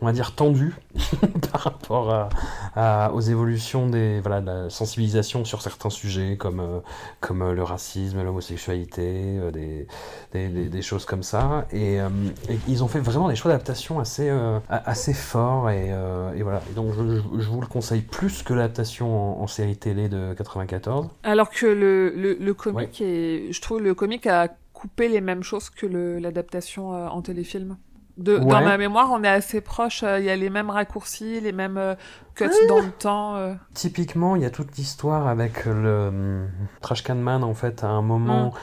on 0.01 0.05
va 0.05 0.11
dire, 0.11 0.35
tendus 0.35 0.75
par 1.51 1.61
rapport 1.61 2.13
à, 2.13 2.29
à- 2.75 3.11
aux 3.13 3.19
évolutions 3.21 3.89
des, 3.89 4.19
voilà, 4.21 4.41
de 4.41 4.45
la 4.45 4.69
sensibilisation 4.69 5.43
sur 5.45 5.61
certains 5.61 5.89
sujets 5.89 6.37
comme, 6.37 6.59
euh, 6.59 6.79
comme 7.19 7.41
euh, 7.41 7.53
le 7.53 7.63
racisme, 7.63 8.21
l'homosexualité, 8.23 9.37
euh, 9.39 9.51
des, 9.51 9.87
des, 10.33 10.49
des- 10.49 10.69
des 10.69 10.81
choses 10.81 11.05
comme 11.05 11.23
ça. 11.23 11.65
Et, 11.71 11.99
euh, 11.99 12.09
et 12.49 12.57
ils 12.67 12.83
ont 12.83 12.87
fait 12.87 12.99
vraiment 12.99 13.27
des 13.29 13.35
choix 13.35 13.51
d'adaptation 13.51 13.99
assez, 13.99 14.31
assez 14.69 15.13
forts. 15.13 15.69
Et, 15.69 15.87
et 16.35 16.43
voilà. 16.43 16.61
Et 16.69 16.73
donc, 16.73 16.93
je, 16.93 17.15
je- 17.17 17.39
je 17.41 17.49
vous 17.49 17.61
le 17.61 17.67
conseille 17.67 18.01
plus 18.01 18.43
que 18.43 18.53
l'adaptation 18.53 19.39
en, 19.39 19.43
en 19.43 19.47
série 19.47 19.77
télé 19.77 20.09
de 20.09 20.33
94. 20.37 21.07
Alors 21.23 21.49
que 21.49 21.65
le, 21.65 22.09
le, 22.15 22.33
le 22.39 22.53
comic 22.53 23.01
est, 23.01 23.51
je 23.51 23.61
trouve 23.61 23.81
le 23.81 23.93
comic 23.95 24.27
a 24.27 24.49
coupé 24.73 25.07
les 25.09 25.21
mêmes 25.21 25.41
choses 25.43 25.69
que 25.71 25.87
l'adaptation 26.19 26.91
en 26.91 27.21
téléfilm. 27.23 27.77
De, 28.17 28.37
Dans 28.39 28.61
ma 28.61 28.77
mémoire, 28.77 29.09
on 29.11 29.23
est 29.23 29.27
assez 29.27 29.61
proche. 29.61 30.01
euh, 30.03 30.17
Il 30.19 30.25
y 30.25 30.29
a 30.31 30.35
les 30.35 30.49
mêmes 30.49 30.71
raccourcis, 30.71 31.39
les 31.39 31.51
mêmes 31.51 31.77
euh, 31.77 31.93
cuts 32.33 32.49
dans 32.67 32.79
le 32.79 32.89
temps. 32.91 33.35
euh. 33.35 33.53
Typiquement, 33.75 34.35
il 34.35 34.41
y 34.41 34.45
a 34.45 34.49
toute 34.49 34.75
l'histoire 34.75 35.27
avec 35.27 35.65
le 35.65 36.47
Trash 36.81 37.03
Can 37.03 37.15
Man, 37.15 37.43
en 37.43 37.53
fait, 37.53 37.83
à 37.83 37.87
un 37.87 38.01
moment, 38.01 38.53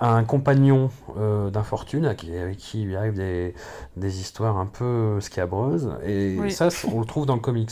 un 0.00 0.24
compagnon 0.24 0.90
euh, 1.18 1.48
d'infortune 1.50 2.14
qui- 2.16 2.36
avec 2.36 2.58
qui 2.58 2.82
il 2.82 2.88
lui 2.88 2.96
arrive 2.96 3.14
des, 3.14 3.54
des 3.96 4.20
histoires 4.20 4.58
un 4.58 4.66
peu 4.66 5.18
scabreuses. 5.20 5.96
Et 6.04 6.36
Oui. 6.38 6.50
ça, 6.50 6.68
on 6.92 7.00
le 7.00 7.06
trouve 7.06 7.24
dans 7.26 7.34
le 7.34 7.40
comics. 7.40 7.70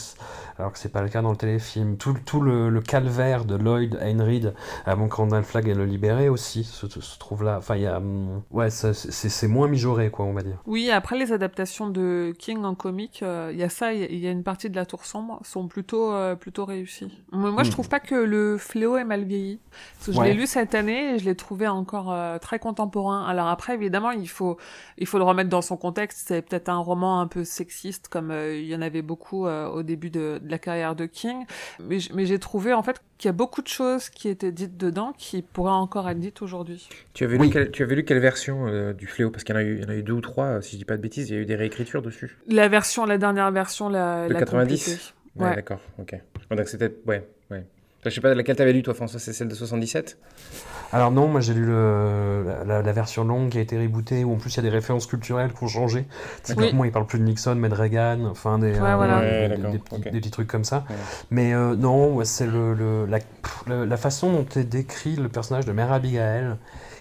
Alors 0.57 0.71
que 0.71 0.79
c'est 0.79 0.91
pas 0.91 1.01
le 1.01 1.09
cas 1.09 1.21
dans 1.21 1.31
le 1.31 1.35
téléfilm. 1.37 1.97
Tout, 1.97 2.15
tout 2.25 2.39
le, 2.39 2.69
le 2.69 2.81
calvaire 2.81 3.43
de 3.43 3.55
Lloyd 3.57 3.99
Heinrich 4.01 4.45
avant 4.85 5.09
que 5.09 5.15
Randall 5.17 5.43
Flagg 5.43 5.67
ait 5.67 5.73
le 5.73 5.85
libéré 5.85 6.29
aussi 6.29 6.63
se, 6.63 6.87
se 6.87 7.19
trouve 7.19 7.43
là. 7.43 7.57
Enfin, 7.57 7.75
y 7.75 7.85
a. 7.85 7.97
hum, 7.97 8.41
Ouais, 8.51 8.69
c'est 8.69 9.47
moins 9.47 9.67
mijauré, 9.67 10.09
quoi, 10.09 10.25
on 10.25 10.33
va 10.33 10.41
dire. 10.43 10.57
Oui, 10.65 10.89
après 10.89 11.17
les 11.17 11.33
adaptations 11.33 11.89
de 11.89 12.33
King 12.39 12.63
en 12.63 12.73
comic, 12.73 13.19
euh, 13.21 13.49
il 13.51 13.59
y 13.59 13.63
a 13.63 13.69
ça, 13.69 13.93
il 13.93 13.99
y 13.99 14.03
a- 14.03 14.07
il 14.09 14.17
y, 14.19 14.27
a 14.27 14.31
une 14.31 14.43
partie 14.43 14.69
de 14.69 14.75
la 14.77 14.85
Tour 14.85 15.05
sombre 15.05 15.39
sont 15.43 15.67
plutôt 15.67 16.13
euh, 16.13 16.35
plutôt 16.35 16.63
réussies. 16.65 17.11
Moi, 17.33 17.51
moi, 17.51 17.63
je 17.63 17.69
Hmm. 17.69 17.73
trouve 17.73 17.89
pas 17.89 17.99
que 17.99 18.15
le 18.15 18.57
fléau 18.57 18.95
est 18.97 19.03
mal 19.03 19.25
vieilli. 19.25 19.59
Parce 19.97 20.05
que 20.07 20.11
je 20.13 20.19
Ouais. 20.19 20.27
l'ai 20.29 20.33
lu 20.35 20.47
cette 20.47 20.73
année 20.73 21.15
et 21.15 21.19
je 21.19 21.25
l'ai 21.25 21.35
trouvé 21.35 21.67
encore 21.67 22.13
euh, 22.15 22.39
très 22.39 22.59
contemporain. 22.59 23.25
Alors 23.25 23.47
après, 23.47 23.73
évidemment, 23.73 24.11
il 24.11 24.27
faut, 24.27 24.57
il 24.97 25.05
faut 25.07 25.17
le 25.17 25.23
remettre 25.23 25.49
dans 25.49 25.61
son 25.61 25.77
contexte. 25.77 26.27
C'est 26.27 26.41
peut-être 26.41 26.69
un 26.69 26.77
roman 26.77 27.21
un 27.21 27.27
peu 27.27 27.43
sexiste, 27.43 28.07
comme 28.07 28.31
euh, 28.31 28.57
il 28.57 28.65
y 28.65 28.75
en 28.75 28.81
avait 28.81 29.01
beaucoup 29.01 29.47
euh, 29.47 29.67
au 29.67 29.83
début 29.83 30.09
de, 30.09 30.39
de, 30.41 30.49
la 30.49 30.57
carrière 30.57 30.95
de 30.95 31.05
King. 31.05 31.45
Mais, 31.79 31.99
mais 32.13 32.25
j'ai 32.25 32.39
trouvé 32.39 32.73
en 32.73 32.81
fait 32.81 33.01
qu'il 33.17 33.27
y 33.27 33.29
a 33.29 33.33
beaucoup 33.33 33.61
de 33.61 33.67
choses 33.67 34.09
qui 34.09 34.29
étaient 34.29 34.51
dites 34.51 34.77
dedans 34.77 35.13
qui 35.17 35.41
pourraient 35.41 35.71
encore 35.71 36.09
être 36.09 36.19
dites 36.19 36.41
aujourd'hui. 36.41 36.87
Tu 37.13 37.23
avais 37.23 37.37
oui. 37.37 37.47
lu 37.47 37.53
quelle, 37.53 37.71
tu 37.71 37.83
avais 37.83 37.95
lu 37.95 38.03
quelle 38.03 38.19
version 38.19 38.91
du 38.93 39.07
Fléau? 39.07 39.29
Parce 39.29 39.43
qu'il 39.43 39.55
y 39.55 39.57
en 39.57 39.61
a 39.61 39.63
eu, 39.63 39.77
il 39.77 39.83
y 39.83 39.85
en 39.85 39.89
a 39.89 39.95
eu 39.95 40.03
deux 40.03 40.13
ou 40.13 40.21
trois, 40.21 40.61
si 40.61 40.73
je 40.73 40.77
dis 40.77 40.85
pas 40.85 40.97
de 40.97 41.01
bêtises. 41.01 41.29
Il 41.29 41.35
y 41.35 41.37
a 41.37 41.41
eu 41.41 41.45
des 41.45 41.55
réécritures 41.55 42.01
dessus. 42.01 42.37
La 42.47 42.67
version, 42.67 43.05
la 43.05 43.17
dernière 43.17 43.51
version, 43.51 43.89
la, 43.89 44.27
de 44.27 44.33
la 44.33 44.39
90. 44.39 45.13
Ouais, 45.35 45.45
ouais. 45.45 45.55
d'accord. 45.55 45.81
Ok. 45.99 46.15
Donc 46.49 46.67
c'était, 46.67 46.93
ouais, 47.05 47.27
ouais. 47.51 47.65
Je 48.05 48.15
sais 48.15 48.21
pas 48.21 48.33
laquelle 48.35 48.55
t'avais 48.55 48.73
lu 48.73 48.83
toi 48.83 48.93
François, 48.93 49.19
c'est 49.19 49.33
celle 49.33 49.47
de 49.47 49.55
77 49.55 50.17
Alors 50.95 51.11
non, 51.11 51.27
moi 51.27 51.41
j'ai 51.41 51.53
lu 51.53 51.65
le, 51.65 52.45
la, 52.65 52.81
la, 52.81 52.91
version 52.93 53.25
longue 53.25 53.49
qui 53.49 53.57
a 53.57 53.61
été 53.61 53.77
rebootée 53.77 54.23
où 54.23 54.33
en 54.33 54.37
plus 54.37 54.53
il 54.53 54.57
y 54.57 54.59
a 54.59 54.63
des 54.63 54.69
références 54.69 55.07
culturelles 55.07 55.51
qui 55.51 55.61
ont 55.61 55.67
changé. 55.67 56.05
Typiquement 56.41 56.83
oui. 56.83 56.87
il 56.87 56.91
parle 56.91 57.05
plus 57.05 57.19
de 57.19 57.25
Nixon 57.25 57.55
mais 57.55 57.67
de 57.67 57.75
Reagan, 57.75 58.23
enfin 58.31 58.59
des, 58.59 58.71
ouais, 58.71 58.79
euh, 58.79 58.95
voilà. 58.95 59.19
des, 59.19 59.57
des, 59.57 59.71
des, 59.71 59.77
petits, 59.77 59.95
okay. 59.95 60.11
des, 60.11 60.19
petits, 60.19 60.31
trucs 60.31 60.47
comme 60.47 60.63
ça. 60.63 60.85
Ouais. 60.89 60.95
Mais 61.31 61.53
euh, 61.53 61.75
non, 61.75 62.23
c'est 62.23 62.47
le, 62.47 62.73
le, 62.73 63.05
la, 63.07 63.19
la, 63.85 63.97
façon 63.97 64.31
dont 64.31 64.45
est 64.55 64.63
décrit 64.63 65.17
le 65.17 65.27
personnage 65.27 65.65
de 65.65 65.73
Mère 65.73 65.91
Abigail 65.91 66.55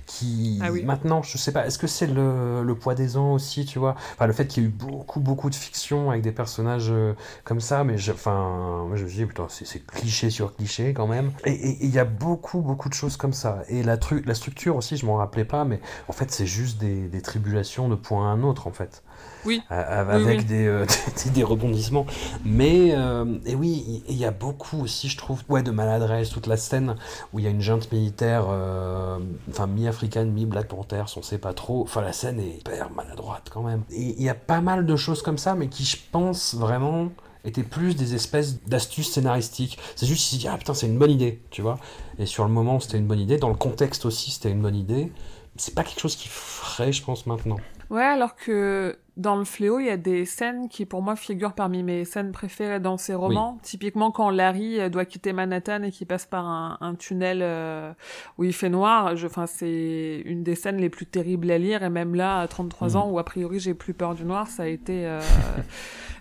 qui 0.07 0.59
ah 0.63 0.71
oui. 0.71 0.83
maintenant 0.83 1.23
je 1.23 1.39
sais 1.39 1.53
pas 1.53 1.67
est-ce 1.67 1.79
que 1.79 1.87
c'est 1.87 2.07
le, 2.07 2.63
le, 2.63 2.75
poids 2.75 2.95
des 2.95 3.17
ans 3.17 3.33
aussi 3.33 3.65
tu 3.65 3.79
vois? 3.79 3.95
Enfin 4.15 4.27
le 4.27 4.33
fait 4.33 4.47
qu'il 4.47 4.63
y 4.63 4.67
ait 4.67 4.69
eu 4.69 4.73
beaucoup 4.73 5.21
beaucoup 5.21 5.51
de 5.51 5.55
fiction 5.55 6.11
avec 6.11 6.23
des 6.23 6.33
personnages 6.33 6.91
euh, 6.91 7.15
comme 7.45 7.61
ça 7.61 7.85
mais 7.85 7.99
je, 7.99 8.13
enfin 8.13 8.85
moi 8.87 8.97
je 8.97 9.05
me 9.05 9.11
dis 9.11 9.25
putain 9.25 9.47
c'est 9.49 9.87
cliché 9.87 10.31
sur 10.31 10.55
cliché 10.55 10.93
quand 10.93 11.07
même. 11.07 11.33
Et 11.45 11.85
il 11.85 11.91
y 11.91 11.99
a 11.99 12.05
beaucoup 12.05 12.61
beaucoup 12.61 12.89
de 12.89 12.95
choses 12.95 13.17
comme 13.17 13.33
ça. 13.33 13.63
Et 13.69 13.83
la 13.83 13.97
truc 13.97 14.27
la 14.27 14.35
structure 14.35 14.77
aussi 14.77 14.97
je 14.97 15.07
m'en 15.07 15.17
rappelais 15.17 15.45
pas 15.45 15.65
mais 15.65 15.81
en 16.09 16.13
fait 16.13 16.31
c'est 16.31 16.47
juste 16.47 16.79
des, 16.79 17.09
des 17.09 17.23
tribulations 17.23 17.89
de 17.89 17.95
point 17.95 18.31
à 18.31 18.33
un 18.33 18.43
autre 18.43 18.67
en 18.67 18.73
fait 18.73 19.03
oui. 19.45 19.63
Avec 19.69 20.27
oui, 20.27 20.37
oui. 20.37 20.45
Des, 20.45 20.67
euh, 20.67 20.87
des, 21.25 21.31
des, 21.31 21.45
rebondissements. 21.45 22.07
Mais, 22.45 22.93
euh, 22.93 23.39
et 23.45 23.55
oui, 23.55 24.03
il 24.09 24.17
y 24.17 24.25
a 24.25 24.31
beaucoup 24.31 24.83
aussi, 24.83 25.09
je 25.09 25.17
trouve, 25.17 25.43
ouais, 25.49 25.63
de 25.63 25.71
maladresse, 25.71 26.31
toute 26.31 26.47
la 26.47 26.57
scène 26.57 26.97
où 27.33 27.39
il 27.39 27.45
y 27.45 27.49
a 27.49 27.51
une 27.51 27.61
junte 27.61 27.91
militaire, 27.93 28.47
euh, 28.49 29.19
enfin, 29.51 29.67
mi-africaine, 29.67 30.33
mi-Black 30.33 30.69
Panther, 30.69 31.05
on 31.17 31.23
sait 31.23 31.39
pas 31.39 31.53
trop. 31.53 31.83
Enfin, 31.83 32.01
la 32.01 32.13
scène 32.13 32.41
est 32.41 32.59
hyper 32.59 32.91
maladroite 32.91 33.49
quand 33.51 33.63
même. 33.63 33.83
Et 33.91 34.15
il 34.17 34.23
y 34.23 34.29
a 34.29 34.35
pas 34.35 34.61
mal 34.61 34.87
de 34.87 34.97
choses 34.97 35.23
comme 35.23 35.39
ça, 35.39 35.55
mais 35.55 35.69
qui, 35.69 35.85
je 35.85 35.97
pense, 36.11 36.55
vraiment 36.55 37.11
étaient 37.45 37.63
plus 37.63 37.95
des 37.95 38.15
espèces 38.15 38.65
d'astuces 38.65 39.13
scénaristiques. 39.13 39.79
C'est 39.97 40.07
juste, 40.07 40.35
dit, 40.35 40.49
ah 40.49 40.57
putain, 40.57 40.73
c'est 40.73 40.87
une 40.87 40.99
bonne 40.99 41.11
idée, 41.11 41.43
tu 41.51 41.61
vois. 41.61 41.79
Et 42.19 42.27
sur 42.27 42.45
le 42.45 42.51
moment, 42.51 42.81
c'était 42.81 42.97
une 42.97 43.07
bonne 43.07 43.21
idée. 43.21 43.37
Dans 43.37 43.51
le 43.51 43.55
contexte 43.55 44.07
aussi, 44.07 44.31
c'était 44.31 44.51
une 44.51 44.63
bonne 44.63 44.77
idée. 44.77 45.13
C'est 45.57 45.75
pas 45.75 45.85
quelque 45.85 46.01
chose 46.01 46.17
qui 46.17 46.29
ferait, 46.29 46.93
je 46.93 47.03
pense, 47.05 47.27
maintenant. 47.27 47.59
Ouais, 47.91 48.03
alors 48.03 48.35
que 48.35 48.99
dans 49.17 49.37
le 49.37 49.45
fléau, 49.45 49.79
il 49.79 49.87
y 49.87 49.91
a 49.91 49.97
des 49.97 50.25
scènes 50.25 50.69
qui, 50.69 50.87
pour 50.87 51.01
moi, 51.01 51.15
figurent 51.15 51.53
parmi 51.53 51.85
mes 51.85 52.05
scènes 52.05 52.33
préférées 52.33 52.81
dans 52.81 52.97
ces 52.97 53.15
romans. 53.15 53.53
Oui. 53.55 53.61
Typiquement, 53.63 54.11
quand 54.11 54.31
Larry 54.31 54.91
doit 54.91 55.05
quitter 55.05 55.33
Manhattan 55.33 55.83
et 55.85 55.93
qu'il 55.93 56.07
passe 56.07 56.27
par 56.27 56.47
un, 56.47 56.79
un 56.81 56.95
tunnel 56.97 57.41
euh, 57.43 57.93
où 58.39 58.45
il 58.45 58.53
fait 58.53 58.69
noir. 58.69 59.15
Enfin, 59.25 59.47
c'est 59.47 60.23
une 60.25 60.43
des 60.43 60.57
scènes 60.57 60.79
les 60.79 60.91
plus 60.91 61.07
terribles 61.07 61.51
à 61.51 61.59
lire. 61.59 61.85
Et 61.85 61.91
même 61.91 62.15
là, 62.15 62.41
à 62.41 62.49
33 62.49 62.89
mmh. 62.89 62.97
ans, 62.97 63.11
où 63.11 63.19
a 63.19 63.25
priori 63.25 63.61
j'ai 63.61 63.75
plus 63.75 63.95
peur 63.95 64.15
du 64.15 64.25
noir, 64.25 64.49
ça 64.49 64.65
a 64.65 64.67
été... 64.67 65.07
Euh... 65.07 65.21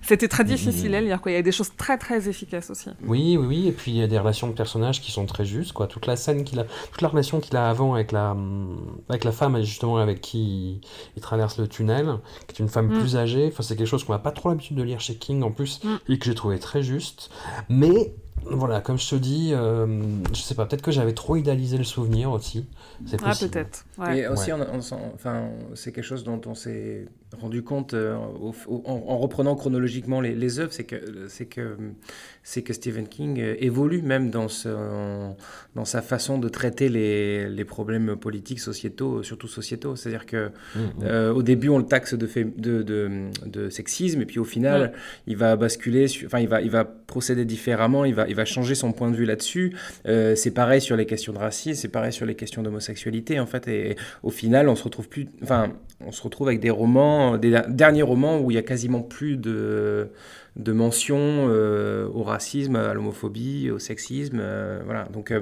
C'était 0.03 0.27
très 0.27 0.43
difficile 0.43 0.93
à 0.95 1.01
lire, 1.01 1.21
quoi. 1.21 1.31
Il 1.31 1.35
y 1.35 1.37
a 1.37 1.41
des 1.41 1.53
choses 1.53 1.75
très 1.77 1.97
très 1.97 2.27
efficaces 2.27 2.69
aussi. 2.69 2.89
Oui, 3.05 3.37
oui, 3.39 3.45
oui. 3.47 3.67
Et 3.69 3.71
puis 3.71 3.91
il 3.91 3.97
y 3.97 4.03
a 4.03 4.07
des 4.07 4.19
relations 4.19 4.47
de 4.47 4.53
personnages 4.53 4.99
qui 4.99 5.13
sont 5.13 5.25
très 5.25 5.45
justes, 5.45 5.71
quoi. 5.71 5.87
Toute 5.87 6.07
la 6.07 6.17
scène 6.17 6.43
qu'il 6.43 6.59
a, 6.59 6.65
toute 6.91 7.01
la 7.01 7.07
relation 7.07 7.39
qu'il 7.39 7.55
a 7.55 7.69
avant 7.69 7.93
avec 7.93 8.11
la, 8.11 8.35
avec 9.07 9.23
la 9.23 9.31
femme, 9.31 9.57
justement, 9.61 9.97
avec 9.97 10.19
qui 10.19 10.39
il, 10.39 10.81
il 11.15 11.21
traverse 11.21 11.57
le 11.57 11.69
tunnel, 11.69 12.17
qui 12.47 12.55
est 12.55 12.59
une 12.59 12.67
femme 12.67 12.82
mm. 12.87 12.99
plus 12.99 13.15
âgée. 13.17 13.47
Enfin, 13.51 13.63
c'est 13.63 13.75
quelque 13.75 13.87
chose 13.87 14.03
qu'on 14.03 14.13
n'a 14.13 14.19
pas 14.19 14.31
trop 14.31 14.49
l'habitude 14.49 14.77
de 14.77 14.83
lire 14.83 14.99
chez 14.99 15.15
King 15.15 15.43
en 15.43 15.51
plus, 15.51 15.83
mm. 15.83 15.95
et 16.09 16.19
que 16.19 16.25
j'ai 16.25 16.35
trouvé 16.35 16.59
très 16.59 16.83
juste. 16.83 17.29
Mais 17.69 18.13
voilà, 18.45 18.81
comme 18.81 18.97
je 18.97 19.09
te 19.09 19.15
dis, 19.15 19.51
euh, 19.53 19.85
je 20.33 20.41
sais 20.41 20.55
pas, 20.55 20.65
peut-être 20.65 20.81
que 20.81 20.91
j'avais 20.91 21.13
trop 21.13 21.35
idéalisé 21.35 21.77
le 21.77 21.83
souvenir 21.83 22.31
aussi. 22.31 22.65
C'est 23.05 23.17
possible. 23.17 23.51
Ah, 23.53 23.53
peut-être. 23.53 23.85
Ouais. 23.97 24.19
Et 24.19 24.27
aussi, 24.27 24.51
ouais. 24.51 24.59
on, 24.71 24.75
on, 24.75 25.13
enfin, 25.13 25.49
c'est 25.75 25.91
quelque 25.91 26.03
chose 26.03 26.23
dont 26.23 26.41
on 26.45 26.53
s'est 26.53 27.07
rendu 27.39 27.63
compte 27.63 27.93
euh, 27.93 28.15
au, 28.15 28.53
au, 28.67 28.83
en, 28.85 29.03
en, 29.07 29.17
reprenant 29.17 29.55
chronologiquement 29.55 30.21
les, 30.21 30.35
les 30.35 30.59
œuvres, 30.59 30.73
c'est 30.73 30.83
que, 30.83 31.27
c'est 31.29 31.45
que, 31.45 31.77
c'est 32.43 32.61
que 32.61 32.73
Stephen 32.73 33.07
King 33.07 33.41
évolue 33.59 34.01
même 34.01 34.29
dans, 34.29 34.49
ce, 34.49 34.67
en, 34.67 35.37
dans 35.75 35.85
sa 35.85 36.01
façon 36.01 36.37
de 36.37 36.49
traiter 36.49 36.89
les, 36.89 37.49
les, 37.49 37.63
problèmes 37.63 38.17
politiques, 38.17 38.59
sociétaux, 38.59 39.23
surtout 39.23 39.47
sociétaux. 39.47 39.95
C'est-à-dire 39.95 40.25
que 40.25 40.47
mmh, 40.47 40.79
mmh. 40.79 41.03
Euh, 41.03 41.33
au 41.33 41.41
début, 41.41 41.69
on 41.69 41.77
le 41.77 41.85
taxe 41.85 42.13
de, 42.13 42.27
fait, 42.27 42.43
de, 42.59 42.81
de, 42.81 43.29
de, 43.45 43.69
sexisme, 43.69 44.21
et 44.21 44.25
puis 44.25 44.39
au 44.39 44.43
final, 44.43 44.87
mmh. 44.87 44.91
il 45.27 45.37
va 45.37 45.55
basculer, 45.55 46.07
enfin, 46.25 46.39
il 46.39 46.49
va, 46.49 46.61
il 46.61 46.69
va 46.69 46.83
procéder 46.83 47.45
différemment, 47.45 48.03
il 48.03 48.13
va, 48.13 48.27
il 48.27 48.35
va 48.35 48.43
changer 48.43 48.75
son 48.75 48.91
point 48.91 49.09
de 49.09 49.15
vue 49.15 49.25
là-dessus. 49.25 49.73
Euh, 50.05 50.35
c'est 50.35 50.51
pareil 50.51 50.81
sur 50.81 50.97
les 50.97 51.05
questions 51.05 51.31
de 51.31 51.37
racisme, 51.39 51.79
c'est 51.81 51.87
pareil 51.87 52.11
sur 52.11 52.25
les 52.25 52.35
questions 52.35 52.61
d'homosexualité, 52.61 53.39
en 53.39 53.45
fait. 53.45 53.67
Et, 53.69 53.91
et, 53.91 53.95
au 54.21 54.31
final, 54.31 54.67
on 54.67 54.75
se 54.75 54.83
retrouve 54.83 55.07
plus, 55.07 55.27
enfin, 55.41 55.71
on 56.05 56.11
se 56.11 56.21
retrouve 56.21 56.47
avec 56.47 56.59
des 56.59 56.69
romans, 56.69 57.37
des 57.37 57.61
derniers 57.69 58.01
romans 58.01 58.39
où 58.39 58.51
il 58.51 58.55
y 58.55 58.57
a 58.57 58.63
quasiment 58.63 59.01
plus 59.01 59.37
de 59.37 60.09
de 60.55 60.71
mention 60.71 61.17
euh, 61.19 62.07
au 62.13 62.23
racisme, 62.23 62.75
à 62.75 62.93
l'homophobie, 62.93 63.71
au 63.71 63.79
sexisme. 63.79 64.37
Euh, 64.39 64.81
voilà. 64.85 65.05
Donc, 65.05 65.31
euh, 65.31 65.41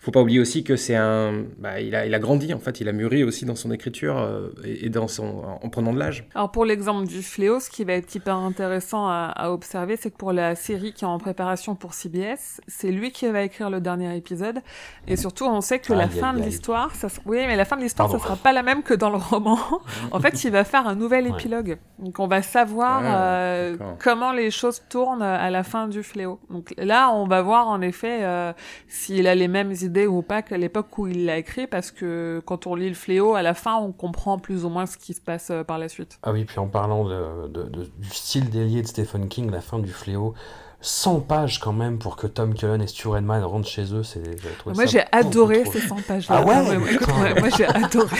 faut 0.00 0.10
pas 0.10 0.22
oublier 0.22 0.40
aussi 0.40 0.64
que 0.64 0.76
c'est 0.76 0.96
un. 0.96 1.44
Bah, 1.58 1.78
il, 1.78 1.94
a, 1.94 2.06
il 2.06 2.14
a 2.14 2.18
grandi, 2.18 2.54
en 2.54 2.58
fait, 2.58 2.80
il 2.80 2.88
a 2.88 2.92
mûri 2.92 3.22
aussi 3.22 3.44
dans 3.44 3.54
son 3.54 3.70
écriture 3.70 4.16
euh, 4.16 4.48
et, 4.64 4.86
et, 4.86 4.88
dans 4.88 5.08
son, 5.08 5.42
en 5.60 5.68
prenant 5.68 5.92
de 5.92 5.98
l'âge. 5.98 6.24
Alors, 6.34 6.50
pour 6.50 6.64
l'exemple 6.64 7.06
du 7.06 7.22
fléau, 7.22 7.60
ce 7.60 7.68
qui 7.68 7.84
va 7.84 7.92
être 7.92 8.14
hyper 8.14 8.36
intéressant 8.36 9.06
à, 9.08 9.30
à 9.36 9.50
observer, 9.50 9.96
c'est 9.96 10.10
que 10.10 10.16
pour 10.16 10.32
la 10.32 10.54
série 10.54 10.94
qui 10.94 11.04
est 11.04 11.08
en 11.08 11.18
préparation 11.18 11.74
pour 11.74 11.92
CBS, 11.92 12.62
c'est 12.66 12.90
lui 12.90 13.12
qui 13.12 13.28
va 13.28 13.42
écrire 13.42 13.68
le 13.68 13.82
dernier 13.82 14.16
épisode. 14.16 14.60
Et 15.06 15.16
surtout, 15.16 15.44
on 15.44 15.60
sait 15.60 15.80
que 15.80 15.92
ah, 15.92 15.96
la 15.96 16.08
fin 16.08 16.32
de 16.32 16.40
l'histoire, 16.40 16.94
ça... 16.94 17.08
oui, 17.26 17.44
mais 17.46 17.56
la 17.56 17.66
fin 17.66 17.76
de 17.76 17.82
l'histoire, 17.82 18.10
ça 18.10 18.18
sera 18.18 18.36
pas 18.36 18.54
la 18.54 18.62
même 18.62 18.82
que 18.82 18.94
dans 18.94 19.10
le 19.10 19.18
roman. 19.18 19.58
en 20.12 20.20
fait, 20.20 20.44
il 20.44 20.50
va 20.50 20.64
faire 20.64 20.86
un 20.86 20.94
nouvel 20.94 21.26
épilogue. 21.26 21.68
Ouais. 21.68 22.06
Donc, 22.06 22.18
on 22.20 22.26
va 22.26 22.40
savoir 22.40 23.02
ah, 23.04 23.22
euh, 23.22 23.76
comment 23.98 24.32
les 24.32 24.50
choses 24.50 24.80
tournent 24.88 25.20
à 25.20 25.50
la 25.50 25.62
fin 25.62 25.88
du 25.88 26.02
fléau. 26.02 26.40
Donc 26.48 26.72
là, 26.78 27.12
on 27.12 27.26
va 27.26 27.42
voir 27.42 27.68
en 27.68 27.82
effet 27.82 28.20
euh, 28.22 28.54
s'il 28.88 29.26
a 29.26 29.34
les 29.34 29.48
mêmes 29.48 29.72
idées 29.72 29.89
idée 29.90 30.06
ou 30.06 30.22
pas 30.22 30.42
qu'à 30.42 30.56
l'époque 30.56 30.96
où 30.98 31.08
il 31.08 31.24
l'a 31.26 31.36
écrit, 31.36 31.66
parce 31.66 31.90
que 31.90 32.40
quand 32.46 32.66
on 32.66 32.76
lit 32.76 32.88
le 32.88 32.94
fléau, 32.94 33.34
à 33.34 33.42
la 33.42 33.54
fin, 33.54 33.76
on 33.76 33.92
comprend 33.92 34.38
plus 34.38 34.64
ou 34.64 34.68
moins 34.68 34.86
ce 34.86 34.96
qui 34.96 35.14
se 35.14 35.20
passe 35.20 35.50
euh, 35.50 35.64
par 35.64 35.78
la 35.78 35.88
suite. 35.88 36.18
Ah 36.22 36.32
oui, 36.32 36.44
puis 36.44 36.58
en 36.58 36.68
parlant 36.68 37.04
de, 37.04 37.68
du 37.98 38.08
style 38.08 38.48
délié 38.50 38.82
de 38.82 38.86
Stephen 38.86 39.28
King, 39.28 39.50
la 39.50 39.60
fin 39.60 39.80
du 39.80 39.92
fléau, 39.92 40.34
100 40.82 41.20
pages 41.20 41.58
quand 41.58 41.72
même 41.72 41.98
pour 41.98 42.16
que 42.16 42.26
Tom 42.26 42.54
Cullen 42.54 42.80
et 42.80 42.86
Stu 42.86 43.08
Redman 43.08 43.42
rentrent 43.44 43.68
chez 43.68 43.92
eux. 43.92 44.02
C'est, 44.02 44.22
moi 44.66 44.86
j'ai 44.86 45.02
adoré 45.12 45.64
ces 45.70 45.80
100 45.80 45.96
pages. 46.02 46.26
Ah 46.30 46.42
ouais, 46.42 46.56
ouais, 46.60 46.76
ouais 46.78 46.94
écoute, 46.94 47.08
moi, 47.08 47.28
moi 47.38 47.48
j'ai 47.56 47.66
adoré. 47.66 48.16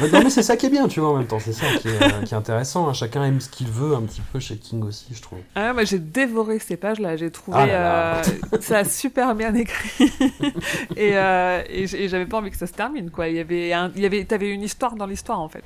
non 0.12 0.22
mais 0.22 0.30
c'est 0.30 0.44
ça 0.44 0.56
qui 0.56 0.66
est 0.66 0.70
bien, 0.70 0.86
tu 0.86 1.00
vois, 1.00 1.10
en 1.10 1.16
même 1.16 1.26
temps. 1.26 1.40
C'est 1.40 1.52
ça 1.52 1.66
qui 1.80 1.88
est, 1.88 2.02
euh, 2.02 2.22
qui 2.22 2.34
est 2.34 2.36
intéressant. 2.36 2.88
Hein. 2.88 2.92
Chacun 2.92 3.24
aime 3.24 3.40
ce 3.40 3.48
qu'il 3.48 3.66
veut 3.66 3.96
un 3.96 4.02
petit 4.02 4.22
peu 4.32 4.38
chez 4.38 4.56
King 4.56 4.84
aussi, 4.84 5.06
je 5.12 5.20
trouve. 5.20 5.40
Ah 5.56 5.72
moi 5.72 5.84
j'ai 5.84 5.98
dévoré 5.98 6.60
ces 6.60 6.76
pages-là. 6.76 7.16
J'ai 7.16 7.30
trouvé 7.30 7.58
ah 7.60 7.66
là 7.66 7.80
là. 7.80 8.16
Euh, 8.18 8.58
ça 8.60 8.84
super 8.84 9.34
bien 9.34 9.52
écrit. 9.54 10.12
et, 10.96 11.16
euh, 11.16 11.62
et, 11.68 12.08
j'avais 12.08 12.26
pas 12.26 12.38
envie 12.38 12.50
que 12.50 12.56
ça 12.56 12.66
se 12.66 12.72
termine, 12.72 13.10
quoi. 13.10 13.28
Il 13.28 13.36
y 13.36 13.40
avait, 13.40 13.72
un, 13.72 13.90
il 13.96 14.02
y 14.02 14.06
avait, 14.06 14.24
t'avais 14.24 14.52
une 14.52 14.62
histoire 14.62 14.94
dans 14.94 15.06
l'histoire, 15.06 15.40
en 15.40 15.48
fait. 15.48 15.64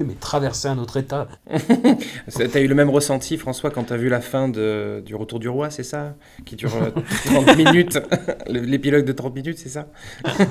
Mais 0.00 0.14
traverser 0.14 0.68
un 0.68 0.78
autre 0.78 0.96
état. 0.96 1.28
t'as 1.50 2.60
eu 2.60 2.66
le 2.66 2.74
même 2.74 2.90
ressenti, 2.90 3.36
François, 3.36 3.70
quand 3.70 3.84
t'as 3.84 3.96
vu 3.96 4.08
la 4.08 4.20
fin 4.20 4.48
de, 4.48 5.02
du 5.04 5.14
Retour 5.14 5.38
du 5.38 5.48
Roi, 5.48 5.70
c'est 5.70 5.82
ça? 5.82 6.14
Qui 6.44 6.56
dure 6.56 6.70
30 7.24 7.56
minutes. 7.56 7.98
L'épilogue 8.48 9.04
de 9.04 9.12
30 9.12 9.34
minutes, 9.34 9.58
c'est 9.58 9.68
ça? 9.68 9.86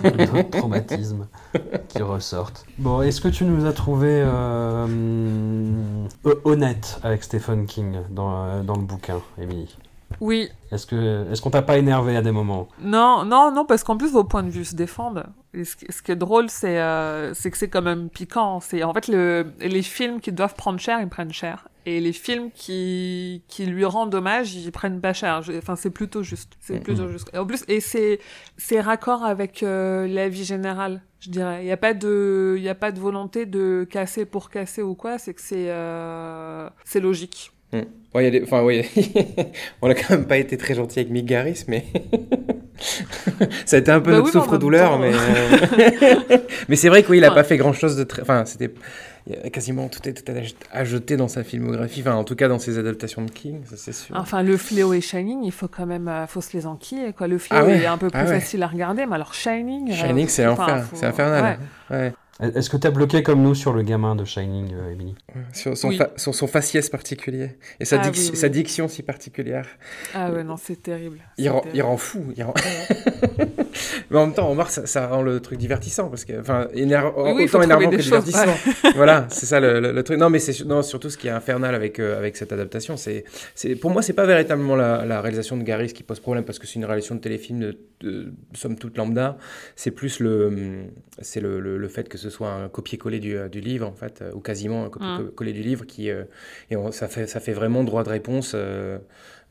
Notre 0.04 0.50
traumatisme 0.50 1.28
qui 1.88 2.02
ressortent. 2.02 2.66
Bon, 2.78 3.02
est-ce 3.02 3.22
que 3.22 3.28
tu 3.28 3.46
nous 3.46 3.66
as 3.66 3.74
trouvé 3.74 4.22
euh, 4.26 4.88
honnête 6.44 7.00
avec 7.04 7.24
Stephen 7.24 7.66
King 7.66 7.98
dans, 8.10 8.64
dans 8.64 8.76
le 8.76 8.84
bouquin, 8.84 9.22
Émilie? 9.40 9.78
Oui. 10.20 10.49
Est-ce 10.72 10.86
que 10.86 11.30
est-ce 11.32 11.41
qu'on 11.41 11.49
t'a 11.49 11.62
pas 11.62 11.78
énervé 11.78 12.16
à 12.16 12.22
des 12.22 12.32
moments? 12.32 12.68
Non, 12.82 13.24
non, 13.24 13.51
non, 13.51 13.66
parce 13.66 13.84
qu'en 13.84 13.97
plus 13.97 14.12
vos 14.12 14.24
points 14.24 14.43
de 14.43 14.49
vue 14.49 14.66
se 14.66 14.76
défendent. 14.76 15.26
Et 15.53 15.64
ce, 15.64 15.76
ce 15.89 16.01
qui 16.01 16.12
est 16.12 16.16
drôle, 16.16 16.49
c'est 16.49 16.80
euh, 16.80 17.34
c'est 17.34 17.51
que 17.51 17.58
c'est 17.58 17.70
quand 17.70 17.82
même 17.82 18.10
piquant. 18.10 18.60
C'est 18.60 18.84
en 18.84 18.93
fait 18.93 19.08
le 19.08 19.53
les 19.60 19.82
films 19.82 20.20
qui 20.20 20.32
doivent 20.32 20.55
prendre 20.55 20.80
cher, 20.80 20.99
ils 21.01 21.08
prennent 21.08 21.34
cher. 21.34 21.68
Et 21.86 22.01
les 22.01 22.14
films 22.14 22.51
qui 22.53 23.43
qui 23.47 23.66
lui 23.66 23.86
rendent 23.86 24.14
hommage, 24.14 24.53
ils 24.55 24.72
prennent 24.72 24.99
pas 24.99 25.14
cher. 25.14 25.41
Enfin, 25.58 25.76
c'est 25.76 25.89
plutôt 25.89 26.24
juste. 26.24 26.53
C'est 26.60 26.80
mm 26.80 26.84
plutôt 26.84 27.10
juste. 27.10 27.30
Et 27.34 27.38
en 27.38 27.45
plus, 27.45 27.64
et 27.68 27.80
c'est 27.80 28.20
c'est 28.58 28.82
raccord 28.82 29.24
avec 29.24 29.64
euh, 29.64 30.08
la 30.08 30.30
vie 30.30 30.45
générale. 30.45 31.01
Je 31.20 31.30
dirais. 31.30 31.64
Il 31.64 31.68
y 31.68 31.72
a 31.72 31.78
pas 31.78 31.93
de 31.93 32.55
il 32.58 32.64
y 32.64 32.70
a 32.70 32.76
pas 32.76 32.91
de 32.91 32.99
volonté 32.99 33.45
de 33.45 33.88
casser 33.89 34.26
pour 34.26 34.49
casser 34.49 34.82
ou 34.82 34.95
quoi. 34.95 35.18
C'est 35.18 35.34
que 35.34 35.41
c'est 35.41 35.70
euh, 35.70 36.70
c'est 36.84 36.99
logique. 36.99 37.51
Mmh. 37.74 37.80
Ouais, 38.15 38.24
y 38.24 38.28
a 38.28 38.32
des... 38.32 38.43
enfin, 38.43 38.63
ouais, 38.63 38.86
on 39.82 39.89
a 39.89 39.93
quand 39.93 40.11
même 40.11 40.26
pas 40.26 40.38
été 40.38 40.57
très 40.57 40.74
gentil 40.74 40.99
avec 40.99 41.11
Mick 41.11 41.26
Garris, 41.26 41.63
mais. 41.68 41.86
Ça 43.65 43.76
a 43.78 43.80
été 43.80 43.91
un 43.91 43.99
peu 43.99 44.11
Bah 44.11 44.18
notre 44.18 44.28
oui, 44.28 44.32
souffre-douleur, 44.34 44.99
mais, 44.99 45.11
temps, 45.11 45.18
euh, 45.80 46.38
mais 46.70 46.76
c'est 46.76 46.89
vrai 46.89 47.03
qu'il 47.03 47.20
n'a 47.20 47.30
Ouais. 47.30 47.36
pas 47.36 47.43
fait 47.43 47.57
grand-chose 47.57 47.97
de 47.97 48.03
très... 48.03 48.22
Enfin, 48.22 48.45
c'était... 48.45 48.72
il 49.26 49.34
y 49.34 49.36
a 49.36 49.49
Quasiment 49.49 49.88
tout 49.89 50.07
est, 50.07 50.24
à 50.72 50.84
jeter 50.86 51.18
dans 51.18 51.28
sa 51.28 51.43
filmographie, 51.43 52.01
enfin 52.01 52.13
en 52.13 52.24
tout 52.24 52.36
cas 52.36 52.47
dans 52.47 52.59
ses 52.59 52.78
adaptations 52.78 53.24
de 53.24 53.32
King, 53.32 53.61
ça 53.65 53.76
c'est 53.78 53.93
sûr. 53.93 54.15
Enfin, 54.15 54.43
le 54.43 54.55
Fléau 54.57 54.93
et 54.93 55.01
Shining, 55.01 55.43
il 55.43 55.51
faut 55.51 55.68
quand 55.68 55.88
même, 55.88 56.07
euh, 56.07 56.28
faut 56.28 56.39
se 56.41 56.55
les 56.55 56.68
enquiller, 56.68 57.13
quoi. 57.13 57.28
Le 57.28 57.38
Fléau 57.39 57.59
Ah 57.61 57.65
ouais, 57.65 57.78
est 57.80 57.86
un 57.88 57.97
peu 57.97 58.09
plus 58.09 58.20
ah 58.20 58.26
ouais. 58.26 58.39
facile 58.39 58.61
à 58.63 58.68
regarder, 58.68 59.05
mais 59.07 59.15
alors 59.15 59.34
Shining. 59.34 59.91
euh, 59.91 59.95
Shining, 59.95 60.28
c'est 60.28 60.45
enfin, 60.45 60.68
l'enfer, 60.68 60.86
faut- 60.86 60.95
c'est 60.95 61.05
infernal. 61.07 61.57
ouais. 61.89 62.13
Est-ce 62.40 62.70
que 62.70 62.78
t'as 62.78 62.92
bloqué 62.92 63.24
comme 63.24 63.42
nous 63.42 63.56
sur 63.56 63.74
le 63.74 63.82
gamin 63.82 64.16
de 64.16 64.24
Shining, 64.24 64.72
euh, 64.74 64.92
Emily 64.92 65.16
Sur, 65.54 65.76
son 65.76 65.88
Oui. 65.90 65.98
fa- 65.98 66.12
sur 66.18 66.36
son 66.36 66.46
faciès 66.46 66.88
particulier 66.90 67.58
et 67.80 67.86
sa, 67.86 68.00
Ah 68.00 68.02
oui, 68.06 68.12
dic- 68.12 68.30
oui. 68.32 68.38
sa 68.38 68.48
diction 68.50 68.88
si 68.88 69.02
particulière. 69.02 69.66
Ah 70.14 70.32
ouais, 70.32 70.44
non, 70.44 70.56
c'est 70.56 70.82
terrible. 70.84 71.20
Il 71.40 71.50
rend, 71.50 71.62
terrible. 71.62 71.78
il 71.78 71.82
rend 71.82 71.98
fou. 71.98 72.24
Il 72.36 72.44
rend... 72.44 72.54
Mais 74.10 74.18
en 74.18 74.26
même 74.28 74.36
temps, 74.36 74.50
Omar, 74.52 74.70
ça, 74.70 74.86
ça 74.86 75.08
rend 75.08 75.22
le 75.22 75.40
truc 75.40 75.58
divertissant. 75.60 76.10
Parce 76.10 76.26
que, 76.26 76.40
enfin, 76.40 76.68
éner- 76.74 76.98
autant 77.16 77.62
énervant 77.62 77.90
que 77.90 78.02
choses, 78.02 78.24
divertissant. 78.26 78.92
voilà, 78.96 79.26
c'est 79.30 79.46
ça 79.46 79.60
le, 79.60 79.80
le- 79.80 79.92
le 79.92 80.04
truc. 80.04 80.20
Non, 80.20 80.30
mais 80.30 80.40
c'est 80.40 80.54
surtout 80.54 81.10
ce 81.10 81.18
qui 81.18 81.28
est 81.28 81.32
infernal 81.32 81.74
avec, 81.76 82.00
euh, 82.00 82.18
avec 82.18 82.38
cette 82.38 82.52
adaptation. 82.54 82.98
C'est, 82.98 83.24
c'est, 83.56 83.76
pour 83.76 83.90
moi, 83.92 84.02
c'est 84.02 84.14
pas 84.14 84.26
véritablement 84.26 84.76
la, 84.76 85.06
la 85.06 85.22
réalisation 85.22 85.58
de 85.58 85.64
Garis 85.64 85.94
qui 85.94 86.04
pose 86.04 86.20
problème 86.20 86.44
parce 86.46 86.60
que 86.60 86.68
c'est 86.68 86.76
une 86.76 86.86
réalisation 86.86 87.16
de 87.16 87.20
téléfilm 87.22 87.60
de, 87.60 87.78
de- 88.02 88.34
somme 88.54 88.78
toute 88.78 88.96
lambda. 88.98 89.38
C'est 89.76 89.92
plus 89.92 90.20
le, 90.20 90.86
c'est 91.22 91.40
le, 91.42 91.60
le, 91.60 91.78
le 91.78 91.88
fait 91.88 92.08
que 92.08 92.18
ce 92.18 92.26
soit 92.30 92.51
un 92.51 92.69
copier-coller 92.69 93.19
du, 93.19 93.36
euh, 93.38 93.49
du 93.49 93.61
livre, 93.61 93.88
en 93.88 93.93
fait, 93.93 94.21
euh, 94.21 94.32
ou 94.34 94.39
quasiment 94.39 94.86
un 94.86 94.89
copier-coller 94.89 95.53
du 95.53 95.61
livre 95.61 95.86
qui, 95.86 96.09
euh, 96.09 96.23
et 96.69 96.75
on- 96.75 96.91
ça, 96.91 97.07
fait, 97.07 97.28
ça 97.28 97.39
fait 97.39 97.53
vraiment 97.53 97.84
droit 97.84 98.03
de 98.03 98.09
réponse. 98.09 98.55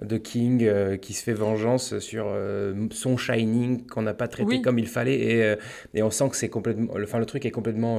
De 0.00 0.18
King 0.18 0.62
euh, 0.64 0.98
qui 0.98 1.14
se 1.14 1.22
fait 1.22 1.32
vengeance 1.32 1.98
sur 2.00 2.26
euh, 2.28 2.74
son 2.90 3.16
Shining 3.16 3.86
qu'on 3.86 4.02
n'a 4.02 4.12
pas 4.12 4.28
traité 4.28 4.48
Oui. 4.56 4.62
comme 4.62 4.78
il 4.78 4.86
fallait 4.86 5.18
et, 5.18 5.42
euh, 5.42 5.56
et 5.94 6.02
on 6.02 6.10
sent 6.10 6.28
que 6.28 6.36
c'est 6.36 6.50
complètement 6.50 6.92
enfin 7.02 7.18
le 7.18 7.24
truc 7.24 7.46
est 7.46 7.50
complètement 7.50 7.98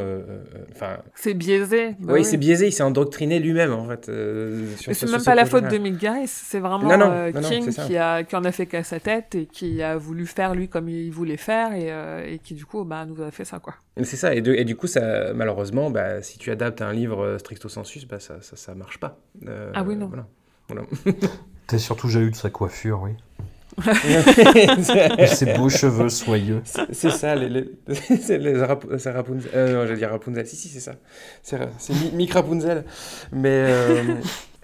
enfin 0.71 0.99
C'est 1.15 1.33
biaisé. 1.33 1.95
bah 1.99 2.13
oui, 2.13 2.19
oui. 2.19 2.23
c'est 2.25 2.37
biaisé 2.37 2.67
il 2.67 2.71
s'est 2.71 2.83
endoctriné 2.83 3.39
lui-même 3.39 3.73
en 3.73 3.87
fait 3.87 4.05
sur 4.05 4.13
Mais 4.89 4.93
ce- 4.93 5.07
c'est 5.07 5.11
même 5.11 5.23
pas 5.23 5.33
la 5.33 5.45
faute 5.47 5.67
de 5.69 5.77
Mick 5.79 5.97
Garris, 5.97 6.27
c'est 6.27 6.59
vraiment 6.59 6.87
Non, 6.87 6.97
non, 6.99 7.09
non, 7.31 7.41
non, 7.41 7.49
King 7.49 7.67
qui, 7.73 7.97
a, 7.97 8.23
qui 8.23 8.35
en 8.35 8.43
a 8.43 8.51
fait 8.51 8.67
qu'à 8.67 8.83
sa 8.83 8.99
tête 8.99 9.33
et 9.33 9.45
qui 9.47 9.81
a 9.81 9.97
voulu 9.97 10.27
faire 10.27 10.53
lui 10.53 10.69
comme 10.69 10.89
il 10.89 11.09
voulait 11.11 11.35
faire 11.37 11.73
et, 11.73 12.33
et 12.33 12.37
qui 12.39 12.53
du 12.53 12.65
coup 12.67 12.83
bah, 12.83 13.05
nous 13.07 13.23
a 13.23 13.31
fait 13.31 13.45
ça 13.45 13.57
quoi. 13.57 13.73
C'est 14.03 14.17
ça 14.17 14.35
et, 14.35 14.41
de- 14.41 14.53
et 14.53 14.65
du 14.65 14.75
coup 14.75 14.85
ça 14.87 15.33
malheureusement 15.33 15.89
bah, 15.89 16.21
si 16.21 16.37
tu 16.37 16.51
adaptes 16.51 16.81
un 16.83 16.93
livre 16.93 17.37
stricto 17.39 17.69
sensus 17.69 18.05
bah, 18.07 18.19
ça, 18.19 18.37
ça 18.41 18.55
ça 18.55 18.75
marche 18.75 18.99
pas 18.99 19.19
Ah 19.73 19.81
oui, 19.83 19.95
non. 19.95 20.05
voilà. 20.07 20.27
Voilà. 20.69 20.83
T'es 21.67 21.77
surtout 21.77 22.07
jaloux 22.09 22.29
de 22.29 22.35
sa 22.35 22.49
coiffure, 22.49 23.01
oui. 23.03 23.11
ses 25.27 25.53
beaux 25.57 25.69
cheveux 25.69 26.09
soyeux. 26.09 26.61
c'est 26.91 27.11
ça, 27.11 27.35
les, 27.35 27.47
les, 27.49 27.65
c'est 28.21 28.37
les 28.39 28.57
Rap- 28.59 28.85
Rapunzel. 29.05 29.51
Euh, 29.53 29.73
non, 29.73 29.85
j'allais 29.85 29.99
dire 29.99 30.09
Rapunzel. 30.09 30.47
Si, 30.47 30.55
si, 30.55 30.67
c'est 30.69 30.79
ça. 30.79 30.93
C'est 31.43 31.59
c'est 31.77 31.93
Mi- 31.93 32.11
Mick 32.13 32.33
Rapunzel. 32.33 32.85
Mais. 33.31 33.49
euh, 33.67 34.03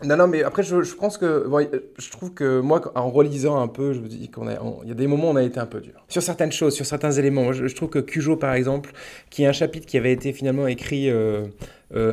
non, 0.04 0.18
non, 0.18 0.28
mais 0.28 0.44
après, 0.44 0.64
je, 0.64 0.82
je 0.82 0.96
pense 0.96 1.18
que. 1.18 1.48
bon, 1.48 1.60
euh, 1.60 1.80
je 2.00 2.10
trouve 2.10 2.34
que 2.34 2.60
moi, 2.60 2.92
en 2.96 3.10
relisant 3.12 3.62
un 3.62 3.68
peu, 3.68 3.94
je 3.94 4.00
me 4.00 4.08
dis 4.08 4.30
qu'on 4.30 4.48
Il 4.82 4.88
y 4.90 4.92
a 4.92 4.96
des 4.96 5.08
moments 5.08 5.28
où 5.30 5.34
on 5.34 5.36
a 5.36 5.44
été 5.44 5.60
un 5.60 5.66
peu 5.68 5.80
dur. 5.80 6.04
Sur 6.08 6.24
certaines 6.24 6.52
choses, 6.52 6.74
sur 6.74 6.86
certains 6.86 7.12
éléments. 7.12 7.54
Je, 7.54 7.68
je 7.68 7.76
trouve 7.76 7.90
que 7.90 8.00
Cujo, 8.00 8.36
par 8.36 8.54
exemple, 8.56 8.94
qui 9.30 9.44
est 9.44 9.48
un 9.48 9.52
chapitre 9.54 9.86
qui 9.86 9.98
avait 9.98 10.12
été 10.14 10.34
finalement 10.34 10.66
écrit. 10.68 11.10
euh, 11.10 11.46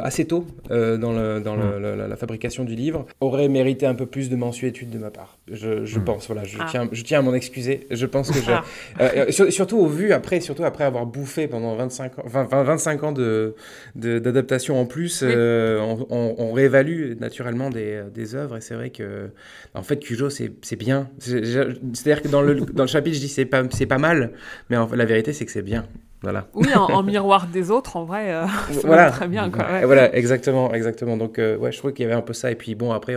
assez 0.03 0.25
tôt 0.27 0.47
euh, 0.71 0.97
dans, 0.99 1.13
le, 1.13 1.41
dans 1.41 1.57
le- 1.57 1.79
la, 2.09 2.17
fabrication 2.17 2.65
du 2.65 2.75
livre, 2.75 3.07
aurait 3.21 3.49
mérité 3.49 3.87
un 3.87 3.95
peu 3.95 4.07
plus 4.07 4.29
de 4.31 4.37
mensuétude 4.37 4.91
de 4.91 4.99
ma 4.99 5.11
part. 5.11 5.39
Je, 5.51 5.85
je 5.85 5.99
Mm. 5.99 6.05
pense, 6.05 6.27
voilà, 6.27 6.45
je, 6.45 6.59
Ah. 6.61 6.67
tiens, 6.71 6.89
je 6.93 7.03
tiens 7.03 7.21
à 7.21 7.23
m'en 7.23 7.35
excuser. 7.35 7.87
Je 7.91 8.07
pense 8.07 8.31
que 8.31 8.39
je, 8.41 8.51
Ah. 8.51 8.63
euh, 9.01 9.31
sur- 9.31 9.51
surtout 9.53 9.79
au 9.79 9.87
vu 9.87 10.13
après, 10.13 10.41
surtout 10.41 10.65
après 10.65 10.85
avoir 10.85 11.07
bouffé 11.07 11.49
pendant 11.49 11.75
25 11.77 12.19
ans, 12.19 12.23
enfin, 12.27 12.45
20 12.45 12.63
25 12.65 13.03
ans 13.05 13.13
de, 13.13 13.55
de- 13.95 14.19
d'adaptation 14.19 14.79
en 14.81 14.87
plus, 14.87 15.23
Oui. 15.23 15.29
euh, 15.35 15.79
on, 15.81 16.07
on- 16.11 16.35
on 16.39 16.53
réévalue 16.53 17.15
naturellement 17.21 17.71
des, 17.71 18.03
des 18.15 18.35
œuvres 18.35 18.57
et 18.59 18.61
c'est 18.61 18.75
vrai 18.75 18.91
que 18.91 19.31
en 19.75 19.83
fait 19.83 19.99
Cujo 19.99 20.31
c'est, 20.31 20.53
c'est 20.63 20.77
bien. 20.77 21.09
C'est-à-dire 21.19 22.23
que 22.23 22.29
dans 22.29 22.43
le, 22.43 22.55
dans 22.57 22.85
le 22.85 22.89
chapitre 22.89 23.15
je 23.17 23.21
dis 23.21 23.29
c'est 23.29 23.45
pas, 23.45 23.63
c'est 23.71 23.87
pas 23.87 23.99
mal, 23.99 24.33
mais 24.69 24.77
en 24.77 24.89
la 24.95 25.05
vérité 25.05 25.33
c'est 25.33 25.47
que 25.47 25.53
c'est 25.53 25.63
bien. 25.63 25.87
Voilà. 26.23 26.47
Oui, 26.55 26.73
en, 26.75 26.85
en 26.85 27.03
miroir 27.15 27.47
des 27.47 27.71
autres, 27.71 27.97
en 27.97 28.05
vrai, 28.05 28.33
euh, 28.33 28.45
c'est 28.71 28.87
Voilà. 28.87 29.11
très 29.11 29.27
bien 29.29 29.51
quoi. 29.51 29.65
ouais. 29.71 29.83
Et 29.83 29.85
Voilà, 29.87 30.15
exactement, 30.15 30.73
exactement. 30.75 31.17
Donc, 31.17 31.39
euh, 31.39 31.57
ouais, 31.57 31.73
je 31.73 31.79
trouve 31.79 31.93
qu'il 31.93 32.03
y 32.03 32.07
avait 32.07 32.17
un 32.17 32.23
peu 32.23 32.33
ça. 32.35 32.51
Et 32.51 32.57
puis, 32.57 32.75
bon, 32.75 32.93
après, 32.93 33.17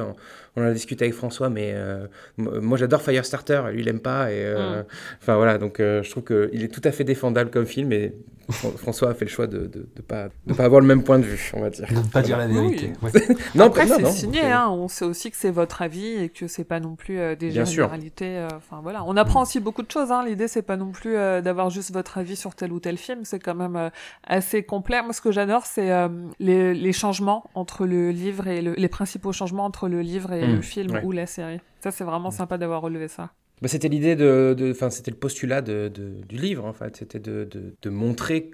on 0.56 0.62
en 0.64 0.68
a 0.68 0.72
discuté 0.74 1.06
avec 1.06 1.16
François, 1.16 1.49
mais 1.49 1.72
euh, 1.74 2.06
moi, 2.38 2.78
j'adore 2.78 3.01
Firestarter. 3.01 3.62
Lui, 3.72 3.82
il 3.82 3.88
aime 3.88 3.99
pas. 3.99 4.32
Et, 4.32 4.36
euh, 4.45 4.82
Mm. 4.82 4.86
enfin, 5.22 5.36
voilà. 5.36 5.58
Donc, 5.58 5.80
euh, 5.80 6.04
je 6.04 6.12
trouve 6.12 6.24
qu'il 6.24 6.64
est 6.64 6.68
tout 6.74 6.82
à 6.84 6.91
fait 6.91 7.04
défendable 7.04 7.49
comme 7.49 7.66
film. 7.66 7.91
Et 7.91 8.14
Fran- 8.51 8.72
François 8.78 9.10
a 9.12 9.14
fait 9.14 9.26
le 9.26 9.32
choix 9.32 9.47
de 9.47 9.60
de, 9.68 9.88
de 9.95 10.01
pas, 10.06 10.28
de 10.45 10.54
pas 10.54 10.66
avoir 10.66 10.82
le 10.82 10.88
même 10.88 11.04
point 11.04 11.18
de 11.18 11.24
vue, 11.24 11.51
on 11.56 11.62
va 11.62 11.70
dire. 11.70 11.88
De 11.89 11.95
ne 11.95 12.04
pas 12.04 12.22
dire 12.22 12.38
la 12.38 12.47
vérité. 12.47 12.91
Oui. 13.01 13.10
ouais. 13.14 13.36
Non, 13.56 13.66
Après, 13.66 13.88
c'est 13.88 14.06
signé, 14.08 14.41
hein. 14.43 14.68
on 14.70 14.88
sait 14.88 15.06
aussi 15.06 15.32
que 15.32 15.38
c'est 15.38 15.49
votre 15.51 15.82
avis 15.82 16.08
et 16.24 16.30
que 16.30 16.47
c'est 16.47 16.64
pas 16.66 16.80
non 16.80 16.95
plus 16.95 17.20
euh, 17.20 17.36
des 17.36 17.49
Bien 17.49 17.64
généralités. 17.66 18.38
euh, 18.38 18.47
Enfin 18.58 18.80
voilà, 18.84 19.04
on 19.08 19.16
apprend 19.18 19.43
aussi 19.43 19.60
beaucoup 19.60 19.82
de 19.82 19.89
choses. 19.91 20.12
Hein. 20.12 20.24
L'idée, 20.28 20.47
c'est 20.47 20.62
pas 20.62 20.76
non 20.78 20.91
plus 20.91 21.16
euh, 21.16 21.41
d'avoir 21.41 21.70
juste 21.70 21.91
votre 21.93 22.18
avis 22.18 22.36
sur 22.36 22.54
tel 22.54 22.72
ou 22.74 22.80
tel 22.80 22.97
film. 22.97 23.22
C'est 23.24 23.39
quand 23.39 23.56
même 23.56 23.76
euh, 23.76 23.89
assez 24.28 24.62
complet. 24.64 25.01
Moi, 25.01 25.14
ce 25.14 25.22
que 25.22 25.32
j'adore, 25.32 25.66
c'est 25.66 25.91
euh, 25.91 26.10
les, 26.39 26.74
les 26.74 26.93
changements 26.93 27.45
entre 27.56 27.86
le 27.86 28.12
livre 28.12 28.47
et 28.47 28.62
le, 28.62 28.74
les 28.74 28.88
principaux 28.89 29.32
changements 29.32 29.66
entre 29.66 29.88
le 29.88 30.01
livre 30.01 30.34
et 30.34 30.43
Mm, 30.48 30.56
le 30.56 30.62
film 30.62 30.91
ouais. 30.91 31.04
ou 31.04 31.12
la 31.12 31.26
série. 31.26 31.60
Ça, 31.82 31.91
c'est 31.91 32.04
vraiment 32.04 32.32
sympa 32.32 32.58
d'avoir 32.58 32.82
relevé 32.82 33.08
ça. 33.08 33.32
Bah, 33.62 33.68
c'était 33.68 33.88
l'idée 33.89 34.16
de, 34.16 34.56
de- 34.58 34.72
enfin, 34.72 34.89
c'était 34.89 35.12
le 35.12 35.18
postulat 35.18 35.62
de, 35.62 35.89
de- 35.94 36.22
du 36.28 36.36
livre 36.38 36.66
en 36.66 36.74
fait, 36.74 36.96
c'était 36.98 37.20
de, 37.20 37.48
de- 37.50 37.74
de 37.82 37.89
montrer 37.89 38.52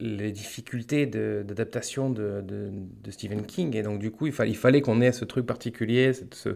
les 0.00 0.32
difficultés 0.32 1.06
de- 1.06 1.44
d'adaptation 1.46 2.10
de, 2.10 2.40
de, 2.40 2.70
de 3.04 3.10
Stephen 3.12 3.44
King 3.46 3.76
et 3.76 3.82
donc 3.82 4.00
du 4.00 4.10
coup 4.10 4.26
il, 4.26 4.32
fallait 4.32 4.50
il 4.50 4.56
fallait 4.56 4.80
qu'on 4.80 5.00
ait 5.00 5.12
ce 5.12 5.24
truc 5.24 5.46
particulier, 5.46 6.12
cette- 6.12 6.34
ce, 6.34 6.48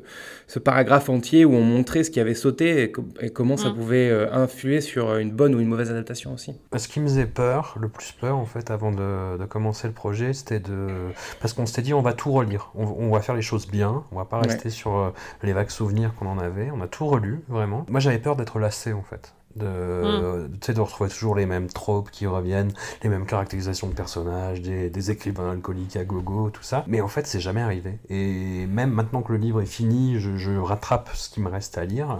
ce 0.48 0.58
paragraphe 0.58 1.08
entier 1.08 1.44
où 1.44 1.54
on 1.54 1.62
montrait 1.62 2.02
ce 2.02 2.10
qui 2.10 2.18
avait 2.18 2.34
sauté 2.34 2.82
et, 2.82 2.90
co- 2.90 3.04
et 3.20 3.30
comment 3.30 3.56
ça 3.56 3.68
Mm. 3.70 3.74
pouvait 3.74 4.10
euh, 4.10 4.32
influer 4.32 4.80
sur 4.80 5.16
une 5.16 5.30
bonne 5.30 5.54
ou 5.54 5.60
une 5.60 5.68
mauvaise 5.68 5.90
adaptation 5.90 6.34
aussi. 6.34 6.54
Ce 6.76 6.88
qui 6.88 6.98
me 6.98 7.06
faisait 7.06 7.26
peur, 7.26 7.76
le 7.80 7.88
plus 7.88 8.10
peur 8.12 8.36
en 8.36 8.46
fait, 8.46 8.70
avant 8.72 8.90
de, 8.90 9.38
de 9.38 9.44
commencer 9.44 9.86
le 9.86 9.94
projet, 9.94 10.32
c'était 10.32 10.58
de. 10.60 10.88
Parce 11.40 11.52
qu'on 11.52 11.66
s'était 11.66 11.82
dit, 11.82 11.94
on 11.94 12.02
va 12.02 12.14
tout 12.14 12.32
relire. 12.32 12.72
On, 12.74 12.84
on 12.84 13.10
va 13.10 13.20
faire 13.20 13.34
les 13.36 13.42
choses 13.42 13.68
bien. 13.68 14.02
On 14.10 14.16
va 14.16 14.24
pas 14.24 14.40
Ouais. 14.40 14.48
rester 14.48 14.70
sur 14.70 14.96
euh, 14.96 15.10
les 15.44 15.52
vagues 15.52 15.70
souvenirs 15.70 16.14
qu'on 16.18 16.26
en 16.26 16.38
avait. 16.38 16.70
On 16.72 16.80
a 16.80 16.88
tout 16.88 17.06
relu, 17.06 17.40
vraiment. 17.48 17.86
Moi, 17.88 18.00
j'avais 18.00 18.18
peur 18.18 18.34
d'être 18.34 18.58
lassé 18.58 18.92
en 18.92 19.02
fait. 19.02 19.32
De, 19.56 20.48
tu 20.60 20.66
sais, 20.66 20.74
de 20.74 20.80
retrouver 20.80 21.08
toujours 21.08 21.34
les 21.34 21.46
mêmes 21.46 21.68
tropes 21.68 22.10
qui 22.10 22.26
reviennent, 22.26 22.72
les 23.02 23.08
mêmes 23.08 23.26
caractérisations 23.26 23.88
de 23.88 23.94
personnages, 23.94 24.60
des, 24.60 24.90
des 24.90 25.10
écrivains 25.10 25.50
alcooliques 25.52 25.96
à 25.96 26.04
gogo, 26.04 26.50
tout 26.50 26.62
ça. 26.62 26.84
Mais 26.86 27.00
en 27.00 27.08
fait, 27.08 27.26
c'est 27.26 27.40
jamais 27.40 27.62
arrivé. 27.62 27.98
Et 28.10 28.66
même 28.66 28.90
maintenant 28.90 29.22
que 29.22 29.32
le 29.32 29.38
livre 29.38 29.62
est 29.62 29.66
fini, 29.66 30.20
je, 30.20 30.36
je 30.36 30.52
rattrape 30.52 31.10
ce 31.14 31.30
qui 31.30 31.40
me 31.40 31.48
reste 31.48 31.78
à 31.78 31.84
lire. 31.84 32.18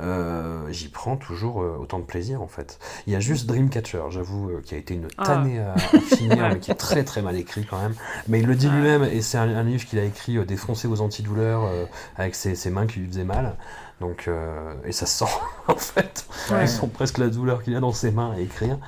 Euh, 0.00 0.66
j'y 0.70 0.88
prends 0.88 1.16
toujours 1.16 1.62
euh, 1.62 1.76
autant 1.80 1.98
de 1.98 2.04
plaisir 2.04 2.40
en 2.42 2.46
fait. 2.48 2.78
Il 3.06 3.12
y 3.12 3.16
a 3.16 3.20
juste 3.20 3.46
Dreamcatcher, 3.46 4.02
j'avoue, 4.10 4.50
euh, 4.50 4.62
qui 4.64 4.74
a 4.74 4.78
été 4.78 4.94
une 4.94 5.08
Ah. 5.18 5.24
tannée 5.24 5.58
à, 5.58 5.72
à 5.74 6.00
finir, 6.00 6.48
mais 6.52 6.58
qui 6.58 6.70
est 6.70 6.74
très 6.74 7.04
très 7.04 7.22
mal 7.22 7.36
écrit 7.36 7.66
quand 7.68 7.80
même. 7.80 7.94
Mais 8.28 8.40
il 8.40 8.46
le 8.46 8.54
dit 8.54 8.68
lui-même, 8.68 9.04
et 9.04 9.20
c'est 9.22 9.38
un, 9.38 9.48
un 9.48 9.62
livre 9.64 9.84
qu'il 9.86 9.98
a 9.98 10.04
écrit 10.04 10.44
défoncé 10.46 10.86
aux 10.88 11.00
antidouleurs, 11.00 11.68
avec 12.16 12.34
ses, 12.34 12.54
ses 12.54 12.70
mains 12.70 12.86
qui 12.86 13.00
lui 13.00 13.08
faisaient 13.08 13.24
mal. 13.24 13.56
Donc, 14.00 14.26
euh, 14.28 14.74
et 14.84 14.92
ça 14.92 15.06
se 15.06 15.24
sent 15.24 15.32
en 15.68 15.74
fait. 15.74 16.24
Ouais. 16.50 16.64
Ils 16.64 16.68
sont 16.68 16.86
presque 16.88 17.18
la 17.18 17.28
douleur 17.28 17.62
qu'il 17.64 17.74
a 17.74 17.80
dans 17.80 17.92
ses 17.92 18.12
mains 18.12 18.32
à 18.36 18.40
écrire. 18.40 18.78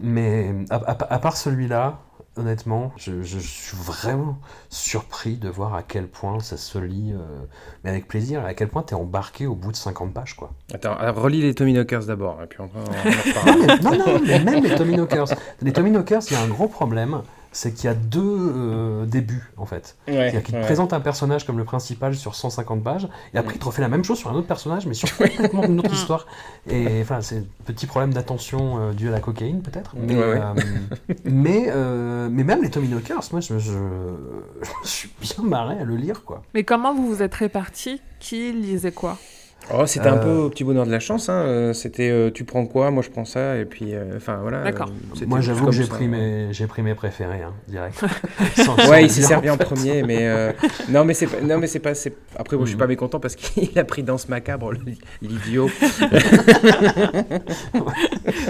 Mais 0.00 0.54
à, 0.70 0.76
à- 0.76 1.14
à 1.14 1.18
part 1.18 1.36
celui-là, 1.36 2.00
honnêtement, 2.38 2.92
je, 2.96 3.22
je 3.22 3.38
suis 3.38 3.76
vraiment 3.78 4.36
surpris 4.68 5.36
de 5.36 5.48
voir 5.48 5.74
à 5.74 5.82
quel 5.82 6.06
point 6.06 6.38
ça 6.40 6.58
se 6.58 6.78
lit, 6.78 7.12
euh, 7.14 7.18
mais 7.82 7.90
avec 7.90 8.06
plaisir, 8.06 8.44
à 8.44 8.52
quel 8.52 8.68
point 8.68 8.82
tu 8.82 8.92
es 8.92 8.96
embarqué 8.96 9.46
au 9.46 9.54
bout 9.54 9.72
de 9.72 9.76
50 9.76 10.12
pages, 10.12 10.34
quoi. 10.36 10.52
Attends, 10.74 10.94
alors, 10.96 11.16
relis 11.22 11.40
les 11.40 11.54
Tommy 11.54 11.72
Knockers 11.72 12.04
d'abord 12.04 12.42
et 12.42 12.46
puis 12.46 12.58
on, 12.60 12.68
on 12.74 12.80
en 12.80 12.82
reparlera. 12.84 13.76
Non, 13.82 13.90
mais, 13.90 13.98
non, 13.98 14.06
non, 14.18 14.20
mais 14.26 14.38
même 14.44 14.64
les 14.64 14.74
Tommy 14.74 14.96
Knockers. 14.96 15.28
Les 15.62 15.72
Tommy 15.72 15.90
Knockers, 15.90 16.22
il 16.30 16.34
y 16.34 16.36
a 16.36 16.42
un 16.42 16.48
gros 16.48 16.68
problème, 16.68 17.22
c'est 17.56 17.72
qu'il 17.72 17.86
y 17.86 17.88
a 17.88 17.94
deux 17.94 18.20
euh, 18.22 19.06
débuts, 19.06 19.50
en 19.56 19.64
fait. 19.64 19.96
Ouais, 20.06 20.14
C'est-à-dire 20.14 20.42
qu'il 20.42 20.52
te 20.54 20.58
ouais. 20.60 20.64
présente 20.66 20.92
un 20.92 21.00
personnage 21.00 21.46
comme 21.46 21.56
le 21.56 21.64
principal 21.64 22.14
sur 22.14 22.34
150 22.34 22.84
pages, 22.84 23.08
et 23.32 23.38
après 23.38 23.54
il 23.54 23.58
te 23.58 23.64
refait 23.64 23.80
la 23.80 23.88
même 23.88 24.04
chose 24.04 24.18
sur 24.18 24.28
un 24.30 24.34
autre 24.34 24.46
personnage, 24.46 24.86
mais 24.86 24.92
sur 24.92 25.08
complètement 25.16 25.64
une 25.64 25.78
autre 25.80 25.92
histoire. 25.92 26.26
Et 26.68 27.00
enfin, 27.00 27.22
c'est 27.22 27.38
un 27.38 27.44
petit 27.64 27.86
problème 27.86 28.12
d'attention 28.12 28.78
euh, 28.78 28.92
dû 28.92 29.08
à 29.08 29.12
la 29.12 29.20
cocaïne, 29.20 29.62
peut-être. 29.62 29.94
Mais, 29.96 30.14
Ouais, 30.14 30.20
ouais. 30.20 30.40
euh, 30.40 31.14
mais, 31.24 31.64
euh, 31.68 32.28
mais 32.30 32.44
même 32.44 32.62
les 32.62 32.70
Tommy 32.70 32.88
Knockers, 32.88 33.22
moi, 33.32 33.40
je, 33.40 33.58
je, 33.58 33.72
je 34.84 34.88
suis 34.88 35.10
bien 35.20 35.42
marré 35.44 35.78
à 35.80 35.84
le 35.84 35.96
lire, 35.96 36.24
quoi. 36.24 36.42
Mais 36.52 36.62
comment 36.64 36.94
vous 36.94 37.06
vous 37.08 37.22
êtes 37.22 37.34
répartis? 37.34 38.02
Qui 38.20 38.52
lisait 38.52 38.92
quoi? 38.92 39.16
Oh, 39.74 39.84
c'était 39.84 40.06
un 40.08 40.16
Euh, 40.18 40.22
peu 40.22 40.30
au 40.30 40.48
petit 40.48 40.62
bonheur 40.62 40.86
de 40.86 40.92
la 40.92 41.00
chance. 41.00 41.28
Hein. 41.28 41.32
euh, 41.42 41.72
C'était 41.72 42.08
euh, 42.08 42.30
tu 42.30 42.44
prends 42.44 42.64
quoi, 42.66 42.90
moi 42.92 43.02
je 43.02 43.10
prends 43.10 43.24
ça, 43.24 43.56
et 43.56 43.64
puis 43.64 43.94
euh, 43.94 44.12
enfin 44.16 44.38
voilà. 44.40 44.62
D'accord. 44.62 44.88
euh, 45.20 45.24
Moi, 45.26 45.40
j'avoue 45.40 45.66
que 45.66 45.72
j'ai 45.72 45.86
pris 45.86 46.06
mes, 46.06 46.52
j'ai 46.52 46.66
pris 46.68 46.82
mes 46.82 46.94
préférés, 46.94 47.42
hein, 47.42 47.52
direct. 47.66 48.00
Sans- 48.56 48.76
sans 48.76 48.88
Ouais, 48.90 49.02
il 49.04 49.10
s'est 49.10 49.22
servi 49.22 49.50
en 49.50 49.56
fait. 49.56 49.64
premier, 49.64 50.02
mais 50.04 50.18
euh, 50.28 50.52
non, 50.88 51.04
mais 51.04 51.14
c'est 51.14 51.26
pas, 51.26 51.40
non, 51.42 51.58
mais 51.58 51.66
c'est 51.66 51.80
pas, 51.80 51.92
après, 52.38 52.56
moi, 52.56 52.64
je 52.64 52.68
suis 52.70 52.76
Mhm. 52.76 52.80
pas 52.80 52.86
mécontent 52.86 53.18
parce 53.18 53.34
qu'il 53.34 53.76
a 53.78 53.84
pris 53.84 54.02
Danse 54.04 54.28
macabre, 54.28 54.72
l'idiot. 55.20 55.68
Le 57.72 57.80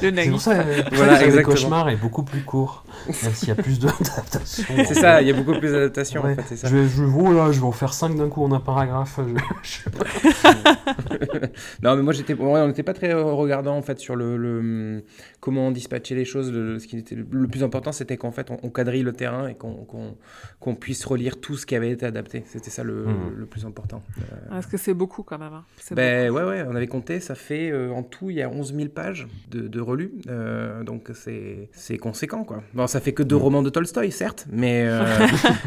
C'est 0.00 0.10
naïf. 0.12 0.30
pour 0.32 0.40
ça 0.40 0.52
euh, 0.52 0.82
Voilà, 0.92 1.24
le 1.26 1.42
cauchemar 1.42 1.88
est 1.88 1.96
beaucoup 1.96 2.22
plus 2.24 2.42
court, 2.42 2.84
même 3.22 3.32
s'il 3.32 3.48
y 3.48 3.52
a 3.52 3.54
plus 3.54 3.78
d'adaptation. 3.78 4.64
C'est 4.86 4.94
ça, 4.94 5.22
il 5.22 5.28
y 5.28 5.30
a 5.30 5.34
beaucoup 5.34 5.58
plus 5.58 5.70
d'adaptation 5.72 6.22
Ouais. 6.22 6.32
en 6.32 6.36
fait, 6.36 6.42
c'est 6.48 6.56
ça. 6.56 6.68
Je 6.68 6.76
vais, 6.76 6.88
je, 6.88 7.02
oh 7.04 7.32
là, 7.32 7.52
je 7.52 7.60
vais 7.60 7.66
en 7.66 7.72
faire 7.72 7.94
5 7.94 8.16
d'un 8.16 8.28
coup 8.28 8.44
en 8.44 8.52
un 8.52 8.60
paragraphe. 8.60 9.18
je- 9.18 9.34
je 9.62 9.70
sais 9.84 9.90
pas. 9.90 11.05
Non, 11.82 11.96
mais 11.96 12.02
moi 12.02 12.12
j'étais, 12.12 12.34
on 12.38 12.66
n'était 12.66 12.82
pas 12.82 12.94
très 12.94 13.12
regardant 13.12 13.76
en 13.76 13.82
fait 13.82 13.98
sur 13.98 14.16
le, 14.16 14.36
le, 14.36 15.04
comment 15.46 15.70
dispatcher 15.70 16.16
les 16.16 16.24
choses. 16.24 16.52
Le, 16.52 16.80
ce 16.80 16.88
qui 16.88 16.98
était 16.98 17.14
le, 17.14 17.24
le 17.30 17.46
plus 17.46 17.62
important, 17.62 17.92
c'était 17.92 18.16
qu'en 18.16 18.32
fait 18.32 18.50
on, 18.50 18.58
on 18.64 18.68
quadrille 18.70 19.04
le 19.04 19.12
terrain 19.12 19.46
et 19.46 19.54
qu'on, 19.54 19.74
qu'on, 19.84 20.16
qu'on 20.58 20.74
puisse 20.74 21.04
relire 21.04 21.40
tout 21.40 21.56
ce 21.56 21.64
qui 21.66 21.76
avait 21.76 21.90
été 21.92 22.04
adapté. 22.04 22.42
C'était 22.46 22.70
ça 22.70 22.82
le, 22.82 23.06
le 23.36 23.46
plus 23.46 23.64
important. 23.64 24.02
Euh, 24.18 24.22
Parce 24.50 24.66
que 24.66 24.76
c'est 24.76 24.94
beaucoup 24.94 25.22
quand 25.22 25.38
même. 25.38 25.52
hein. 25.52 25.64
C'est 25.78 25.94
Ben 25.94 26.30
ouais, 26.30 26.42
ouais, 26.42 26.64
on 26.68 26.74
avait 26.74 26.88
compté, 26.88 27.20
ça 27.20 27.36
fait 27.36 27.70
euh, 27.70 27.90
en 27.92 28.02
tout, 28.02 28.30
il 28.30 28.36
y 28.36 28.42
a 28.42 28.48
11 28.50 28.74
000 28.74 28.88
pages 28.88 29.28
de, 29.50 29.68
de 29.68 29.80
relus, 29.80 30.10
euh, 30.28 30.82
donc 30.82 31.10
c'est, 31.14 31.68
c'est 31.72 31.96
conséquent 31.98 32.42
quoi. 32.42 32.62
Bon, 32.74 32.88
ça 32.88 33.00
fait 33.00 33.12
que 33.12 33.22
deux 33.22 33.36
romans 33.36 33.62
de 33.62 33.70
Tolstoï, 33.70 34.10
certes, 34.10 34.46
mais 34.50 34.84
euh, 34.86 35.04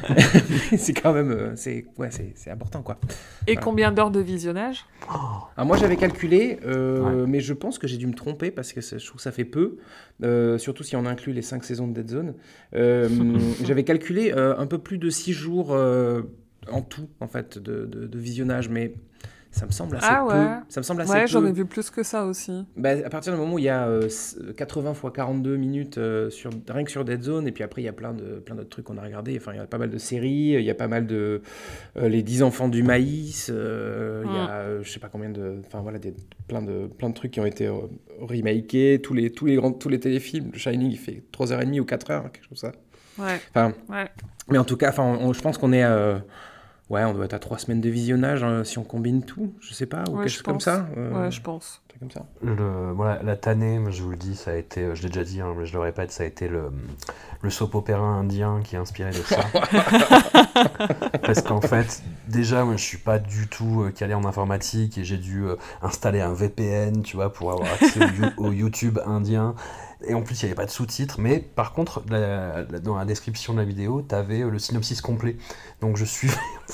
c'est 0.78 0.94
quand 0.94 1.14
même, 1.14 1.54
c'est, 1.56 1.86
ouais, 1.98 2.10
c'est, 2.12 2.34
c'est 2.36 2.52
important 2.52 2.82
quoi. 2.82 3.00
Et 3.48 3.56
combien 3.56 3.92
d'heures 3.92 4.12
de 4.12 4.20
visionnage? 4.20 4.86
Alors 5.08 5.66
moi 5.66 5.78
j'avais 5.78 5.96
calculé, 5.96 6.60
euh, 6.66 7.00
Ouais. 7.00 7.28
mais 7.28 7.40
je 7.40 7.54
pense 7.54 7.78
que 7.80 7.88
j'ai 7.88 7.98
dû 7.98 8.08
me 8.08 8.14
tromper 8.14 8.52
parce 8.52 8.74
que 8.74 8.82
je 8.82 8.98
trouve 9.06 9.18
que 9.18 9.22
ça 9.22 9.32
fait 9.32 9.46
peu, 9.46 9.69
euh, 10.24 10.58
surtout 10.58 10.84
si 10.84 10.96
on 10.96 11.06
inclut 11.06 11.34
les 11.34 11.42
5 11.42 11.64
saisons 11.64 11.88
de 11.88 11.94
Dead 11.94 12.10
Zone. 12.10 12.34
Euh, 12.76 13.08
j'avais 13.64 13.84
calculé 13.84 14.32
euh, 14.36 14.56
un 14.58 14.66
peu 14.68 14.78
plus 14.78 14.98
de 14.98 15.10
6 15.10 15.34
jours 15.34 15.72
en 16.72 16.82
tout 16.82 17.08
en 17.20 17.28
fait 17.28 17.58
de, 17.58 17.86
de- 17.86 18.08
de 18.08 18.20
visionnage, 18.20 18.70
mais 18.70 18.94
ça 19.52 19.66
me 19.66 19.72
semble 19.72 19.96
assez 19.98 20.06
Ah 20.10 20.26
ouais. 20.26 20.34
peu. 20.34 20.66
Ça 20.70 20.80
me 20.80 20.84
semble 20.84 21.02
assez 21.02 21.12
Ouais, 21.12 21.22
peu. 21.22 21.28
j'en 21.28 21.46
ai 21.46 21.52
vu 21.52 21.66
plus 21.66 21.90
que 21.90 22.04
ça 22.04 22.26
aussi. 22.26 22.66
Bah, 22.78 22.92
à 23.04 23.10
partir 23.10 23.34
du 23.34 23.40
moment 23.40 23.56
où 23.56 23.60
il 23.60 23.66
y 23.66 23.70
a 23.70 23.88
euh, 23.88 24.06
s- 24.06 24.40
80 24.56 24.92
x 24.92 25.02
42 25.14 25.56
minutes 25.58 25.98
euh, 25.98 26.30
sur, 26.30 26.52
rien 26.70 26.84
que 26.84 26.92
sur 26.92 27.04
Dead 27.04 27.22
Zone, 27.24 27.48
et 27.48 27.52
puis 27.52 27.64
après 27.64 27.82
il 27.82 27.86
y 27.86 27.88
a 27.90 27.94
plein 27.94 28.14
de 28.14 28.40
plein 28.40 28.56
d'autres 28.56 28.70
trucs 28.70 28.86
qu'on 28.86 28.98
a 28.98 29.02
regardé. 29.04 29.36
Enfin, 29.38 29.54
il 29.54 29.58
y 29.58 29.60
a 29.60 29.66
pas 29.66 29.78
mal 29.80 29.90
de 29.90 29.98
séries, 29.98 30.54
il 30.58 30.62
y 30.62 30.70
a 30.70 30.76
pas 30.76 30.88
mal 30.88 31.08
de 31.08 31.42
euh, 31.98 32.10
les 32.10 32.22
10 32.22 32.44
enfants 32.44 32.70
du 32.70 32.84
maïs, 32.84 33.50
euh, 33.54 34.24
il 34.26 34.32
y 34.34 34.38
a 34.38 34.50
euh, 34.52 34.80
je 34.84 34.90
sais 34.92 35.00
pas 35.00 35.10
combien 35.10 35.30
de, 35.32 35.56
enfin 35.66 35.82
voilà, 35.82 35.98
des, 36.00 36.14
plein 36.48 36.62
de 36.62 36.88
plein 36.88 37.10
de 37.10 37.16
trucs 37.16 37.32
qui 37.32 37.40
ont 37.40 37.46
été 37.46 37.68
remakés, 38.20 39.00
tous 39.02 39.14
les 39.14 39.32
tous 39.32 39.46
les 39.46 39.56
grands 39.56 39.72
tous 39.72 39.90
les 39.90 40.00
téléfilms. 40.00 40.50
Le 40.54 40.60
Shining 40.60 40.92
il 40.92 40.98
fait 41.00 41.24
3h30 41.34 41.80
ou 41.80 41.86
4h, 41.86 42.32
quelque 42.32 42.44
chose 42.50 42.62
comme 42.62 42.72
ça. 42.72 42.72
Ouais, 43.18 43.40
Enfin, 43.54 43.74
ouais. 43.90 44.08
mais 44.50 44.58
en 44.58 44.64
tout 44.64 44.78
cas, 44.78 44.90
enfin, 44.90 45.20
je 45.34 45.42
pense 45.42 45.58
qu'on 45.58 45.74
est 45.74 45.84
Ouais, 46.90 47.04
on 47.04 47.14
doit 47.14 47.26
être 47.26 47.34
à 47.36 47.40
trois 47.40 47.60
semaines 47.60 47.82
de 47.82 47.90
visionnage 47.90 48.44
hein, 48.44 48.64
si 48.64 48.80
on 48.80 48.84
combine 48.84 49.22
tout, 49.24 49.54
je 49.60 49.74
sais 49.76 49.86
pas, 49.86 50.04
ou 50.10 50.14
Ouais, 50.14 50.24
quelque 50.24 50.30
chose 50.30 50.42
comme 50.42 50.60
ça. 50.60 50.88
euh, 50.98 51.26
Ouais, 51.26 51.30
je 51.32 51.40
pense. 51.42 51.82
un 51.86 51.90
truc 51.90 52.00
comme 52.02 52.12
ça. 52.12 52.26
Le, 52.42 52.92
voilà, 52.94 53.22
la 53.22 53.36
tannée, 53.36 53.78
moi, 53.78 53.92
je 53.92 54.02
vous 54.02 54.10
le 54.10 54.18
dis, 54.18 54.36
ça 54.36 54.52
a 54.52 54.56
été, 54.56 54.82
euh, 54.82 54.96
je 54.96 55.04
l'ai 55.04 55.10
déjà 55.10 55.24
dit, 55.24 55.40
hein, 55.40 55.54
mais 55.56 55.68
je 55.68 55.74
le 55.74 55.80
répète, 55.80 56.12
ça 56.12 56.24
a 56.24 56.26
été 56.26 56.48
le, 56.48 56.72
le 57.44 57.50
soap 57.52 57.76
opéra 57.76 58.02
indien 58.04 58.62
qui 58.64 58.76
a 58.76 58.80
inspiré 58.80 59.12
de 59.12 59.18
ça. 59.18 59.42
Parce 61.22 61.42
qu'en 61.42 61.62
fait, 61.62 62.02
déjà, 62.28 62.64
moi, 62.64 62.76
je 62.76 62.84
suis 62.84 62.98
pas 62.98 63.20
du 63.20 63.48
tout 63.48 63.84
euh, 63.84 63.92
calé 63.92 64.14
en 64.14 64.26
informatique 64.26 64.98
et 64.98 65.04
j'ai 65.04 65.18
dû 65.18 65.44
euh, 65.44 65.56
installer 65.82 66.22
un 66.22 66.34
VPN, 66.34 67.04
tu 67.04 67.16
vois, 67.18 67.32
pour 67.32 67.52
avoir 67.52 67.68
accès 67.74 68.00
au 68.38 68.52
YouTube 68.52 69.00
indien. 69.06 69.56
Et 70.08 70.14
en 70.14 70.22
plus, 70.22 70.42
il 70.42 70.46
n'y 70.46 70.52
avait 70.52 70.56
pas 70.56 70.66
de 70.66 70.72
sous-titres, 70.72 71.20
mais 71.20 71.40
par 71.40 71.74
contre, 71.74 72.04
la- 72.10 72.64
la- 72.64 72.80
dans 72.80 72.96
la 72.96 73.04
description 73.06 73.54
de 73.54 73.60
la 73.60 73.66
vidéo, 73.66 74.02
tu 74.08 74.16
avais 74.16 74.40
le 74.40 74.58
synopsis 74.58 75.02
complet. 75.02 75.36
Donc 75.82 75.98
je 75.98 76.06
suis 76.06 76.30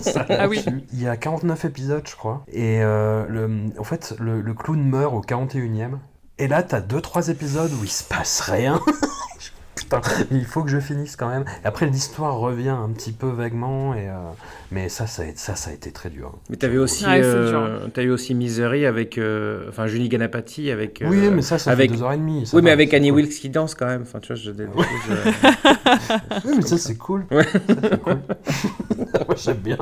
ça 0.00 0.26
Ah 0.30 0.48
oui. 0.48 0.64
Il 0.92 1.02
y 1.02 1.06
a 1.06 1.16
49 1.18 1.64
épisodes, 1.66 2.02
je 2.08 2.16
crois. 2.16 2.44
Et 2.50 2.82
euh, 2.82 3.26
le, 3.28 3.70
en 3.78 3.84
fait, 3.84 4.14
le, 4.18 4.40
le 4.40 4.54
clown 4.54 4.82
meurt 4.82 5.12
au 5.14 5.20
41e. 5.20 5.98
Et 6.38 6.48
là, 6.48 6.62
t'as 6.62 6.80
2-3 6.80 7.30
épisodes 7.30 7.72
où 7.78 7.84
il 7.84 7.90
se 7.90 8.04
passe 8.04 8.40
rien. 8.40 8.80
Putain, 10.00 10.24
il 10.30 10.44
faut 10.44 10.62
que 10.62 10.70
je 10.70 10.78
finisse 10.80 11.16
quand 11.16 11.28
même. 11.28 11.44
Et 11.64 11.66
après, 11.66 11.86
l'histoire 11.86 12.36
revient 12.38 12.68
un 12.70 12.88
petit 12.90 13.12
peu 13.12 13.28
vaguement. 13.28 13.94
Et, 13.94 14.08
euh, 14.08 14.12
mais 14.70 14.88
ça 14.88 15.06
ça, 15.06 15.22
a, 15.22 15.26
ça, 15.34 15.54
ça 15.56 15.70
a 15.70 15.72
été 15.74 15.90
très 15.92 16.08
dur. 16.10 16.34
Mais 16.50 16.56
t'avais 16.56 16.78
aussi, 16.78 17.04
Ouais, 17.04 17.20
euh, 17.22 17.86
t'as 17.92 18.02
eu 18.02 18.10
aussi 18.10 18.34
Misery 18.34 18.86
avec, 18.86 19.18
euh, 19.18 19.66
enfin 19.68 19.86
Julie 19.86 20.08
Ganapati 20.08 20.70
avec. 20.70 21.02
euh, 21.02 21.06
oui, 21.08 21.28
mais 21.32 21.42
ça, 21.42 21.58
ça 21.58 21.70
avec- 21.72 21.90
fait 21.90 21.96
2h30. 21.98 22.46
ça 22.46 22.56
Oui, 22.56 22.62
mais 22.62 22.70
avec 22.70 22.94
Annie 22.94 23.10
cool. 23.10 23.16
Wilkes 23.20 23.32
qui 23.40 23.50
danse 23.50 23.74
quand 23.74 23.86
même. 23.86 24.02
Enfin, 24.02 24.20
tu 24.20 24.28
vois, 24.32 24.36
je. 24.36 24.50
euh, 24.50 24.66
Oui, 26.44 26.52
mais 26.56 26.62
ça, 26.62 26.78
c'est 26.78 26.96
cool. 26.96 27.24
Ouais. 27.30 27.46
Moi, 29.26 29.36
j'aime 29.36 29.56
bien. 29.58 29.78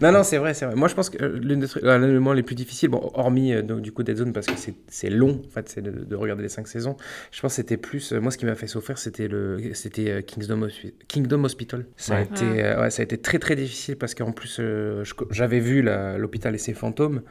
Non, 0.00 0.12
non, 0.12 0.22
c'est 0.22 0.38
vrai, 0.38 0.54
c'est 0.54 0.64
vrai. 0.66 0.74
Moi, 0.74 0.88
je 0.88 0.94
pense 0.94 1.10
que 1.10 1.22
euh, 1.22 1.38
l'une 1.40 1.60
des 1.60 1.68
trucs, 1.68 1.82
euh, 1.84 1.98
l'un 1.98 2.06
des 2.06 2.12
moments 2.14 2.32
les 2.32 2.42
plus 2.42 2.54
difficiles, 2.54 2.88
bon, 2.88 3.10
hormis 3.14 3.52
euh, 3.52 3.62
donc, 3.62 3.80
du 3.80 3.92
coup 3.92 4.02
Dead 4.02 4.16
Zone, 4.16 4.32
parce 4.32 4.46
que 4.46 4.56
c'est- 4.56 4.74
c'est 4.88 5.10
long, 5.10 5.40
en 5.46 5.50
fait, 5.50 5.68
c'est 5.68 5.82
de, 5.82 5.90
de 5.90 6.16
regarder 6.16 6.42
les 6.42 6.48
cinq 6.48 6.66
saisons. 6.68 6.96
Je 7.30 7.40
pense 7.40 7.52
que 7.52 7.56
c'était 7.56 7.76
plus. 7.76 8.12
euh, 8.12 8.20
moi, 8.20 8.30
ce 8.30 8.38
qui 8.38 8.46
m'a 8.46 8.54
fait 8.54 8.66
souffrir, 8.66 8.98
c'était 8.98 9.28
le, 9.34 9.74
c'était 9.74 10.10
euh, 10.10 10.20
Kingdom, 10.22 10.62
Hospi- 10.66 10.94
Kingdom 11.08 11.44
Hospital. 11.44 11.86
Ça, 11.96 12.14
a 12.14 12.18
Ouais. 12.20 12.24
été, 12.24 12.44
euh, 12.44 12.80
ouais, 12.82 12.90
ça 12.90 13.02
a 13.02 13.04
été 13.04 13.18
très, 13.18 13.38
très 13.38 13.56
difficile 13.56 13.96
parce 13.96 14.14
qu'en 14.14 14.32
plus, 14.32 14.58
euh, 14.60 15.04
j'avais 15.30 15.60
vu 15.60 15.82
l'hôpital 15.82 16.54
et 16.54 16.58
ses 16.58 16.72
fantômes, 16.74 17.22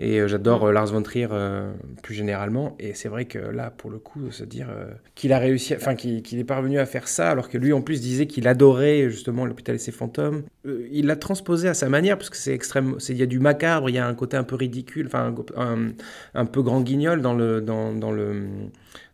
et 0.00 0.20
euh, 0.20 0.28
j'adore 0.28 0.64
euh, 0.66 0.72
Lars 0.72 0.86
von 0.86 1.02
Trier 1.02 1.28
euh, 1.30 1.72
plus 2.02 2.14
généralement. 2.14 2.76
Et 2.80 2.94
c'est 2.94 3.08
vrai 3.08 3.24
que 3.26 3.38
là, 3.38 3.70
pour 3.70 3.90
le 3.90 3.98
coup, 3.98 4.30
se 4.30 4.44
dire 4.44 4.68
euh, 4.70 4.90
qu'il 5.14 5.32
a 5.32 5.38
réussi, 5.38 5.74
enfin, 5.74 5.94
qu'il 5.94 6.38
est 6.38 6.44
parvenu 6.44 6.78
à 6.78 6.86
faire 6.86 7.08
ça, 7.08 7.30
alors 7.30 7.48
que 7.48 7.58
lui, 7.58 7.72
en 7.72 7.80
plus, 7.82 8.00
disait 8.00 8.26
qu'il 8.26 8.48
adorait 8.48 9.08
justement 9.10 9.46
l'hôpital 9.46 9.74
et 9.76 9.78
ses 9.78 9.92
fantômes. 9.92 10.42
Euh, 10.66 10.86
il 10.92 11.06
l'a 11.06 11.16
transposé 11.16 11.68
à 11.68 11.74
sa 11.74 11.88
manière, 11.88 12.16
parce 12.18 12.30
que 12.30 12.36
c'est 12.36 12.52
extrême. 12.54 12.96
c'est- 12.98 13.12
Il 13.12 13.18
y 13.18 13.22
a 13.22 13.26
du 13.26 13.38
macabre, 13.40 13.88
il 13.90 13.94
y 13.94 13.98
a 13.98 14.06
un 14.06 14.14
côté 14.14 14.36
un 14.36 14.44
peu 14.44 14.56
ridicule, 14.56 15.06
enfin, 15.06 15.34
un, 15.56 15.62
un, 15.74 15.88
un 16.34 16.46
peu 16.46 16.62
grand 16.62 16.80
guignol 16.80 17.20
dans 17.22 17.34
le, 17.34 17.60
dans, 17.60 17.92
dans 17.92 18.10
le, 18.10 18.42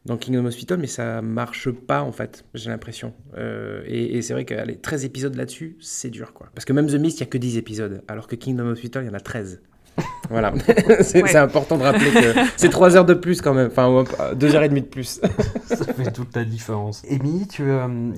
dans 0.08 0.16
Kingdom 0.16 0.44
Hospital, 0.46 0.78
mais 0.78 0.86
ça 0.88 1.22
marche 1.22 1.70
pas, 1.70 2.02
en 2.02 2.12
fait, 2.12 2.44
j'ai 2.54 2.70
l'impression. 2.70 3.14
Euh, 3.36 3.82
et 3.86 4.16
et 4.18 4.22
c'est 4.22 4.32
vrai 4.32 4.44
que 4.44 4.54
allez, 4.54 4.76
13 4.76 5.04
épisodes 5.04 5.34
là-dessus, 5.36 5.76
c'est 5.80 6.10
dur, 6.10 6.32
quoi. 6.32 6.48
Parce 6.54 6.64
que 6.64 6.72
même 6.72 6.86
The 6.88 6.94
Mist, 6.94 7.18
il 7.18 7.20
y 7.20 7.22
a 7.24 7.26
que 7.26 7.38
10 7.38 7.56
épisodes, 7.58 8.02
alors 8.08 8.26
que 8.26 8.34
Kingdom 8.36 8.66
Hospital, 8.66 9.04
il 9.04 9.06
y 9.06 9.10
en 9.10 9.14
a 9.14 9.20
13. 9.20 9.60
Voilà, 10.30 10.52
c'est 11.00 11.22
Ouais. 11.22 11.36
important 11.36 11.78
de 11.78 11.82
rappeler 11.82 12.10
que 12.10 12.40
c'est 12.56 12.68
3 12.68 12.96
heures 12.96 13.06
de 13.06 13.14
plus 13.14 13.40
quand 13.40 13.54
même, 13.54 13.68
enfin 13.68 14.04
2 14.36 14.54
heures 14.54 14.62
et 14.62 14.68
demie 14.68 14.82
de 14.82 14.86
plus. 14.86 15.20
Ça 15.64 15.76
fait 15.86 16.12
toute 16.12 16.36
la 16.36 16.44
différence. 16.44 17.02
Émilie, 17.08 17.48
tu, 17.48 17.62
euh, 17.62 18.12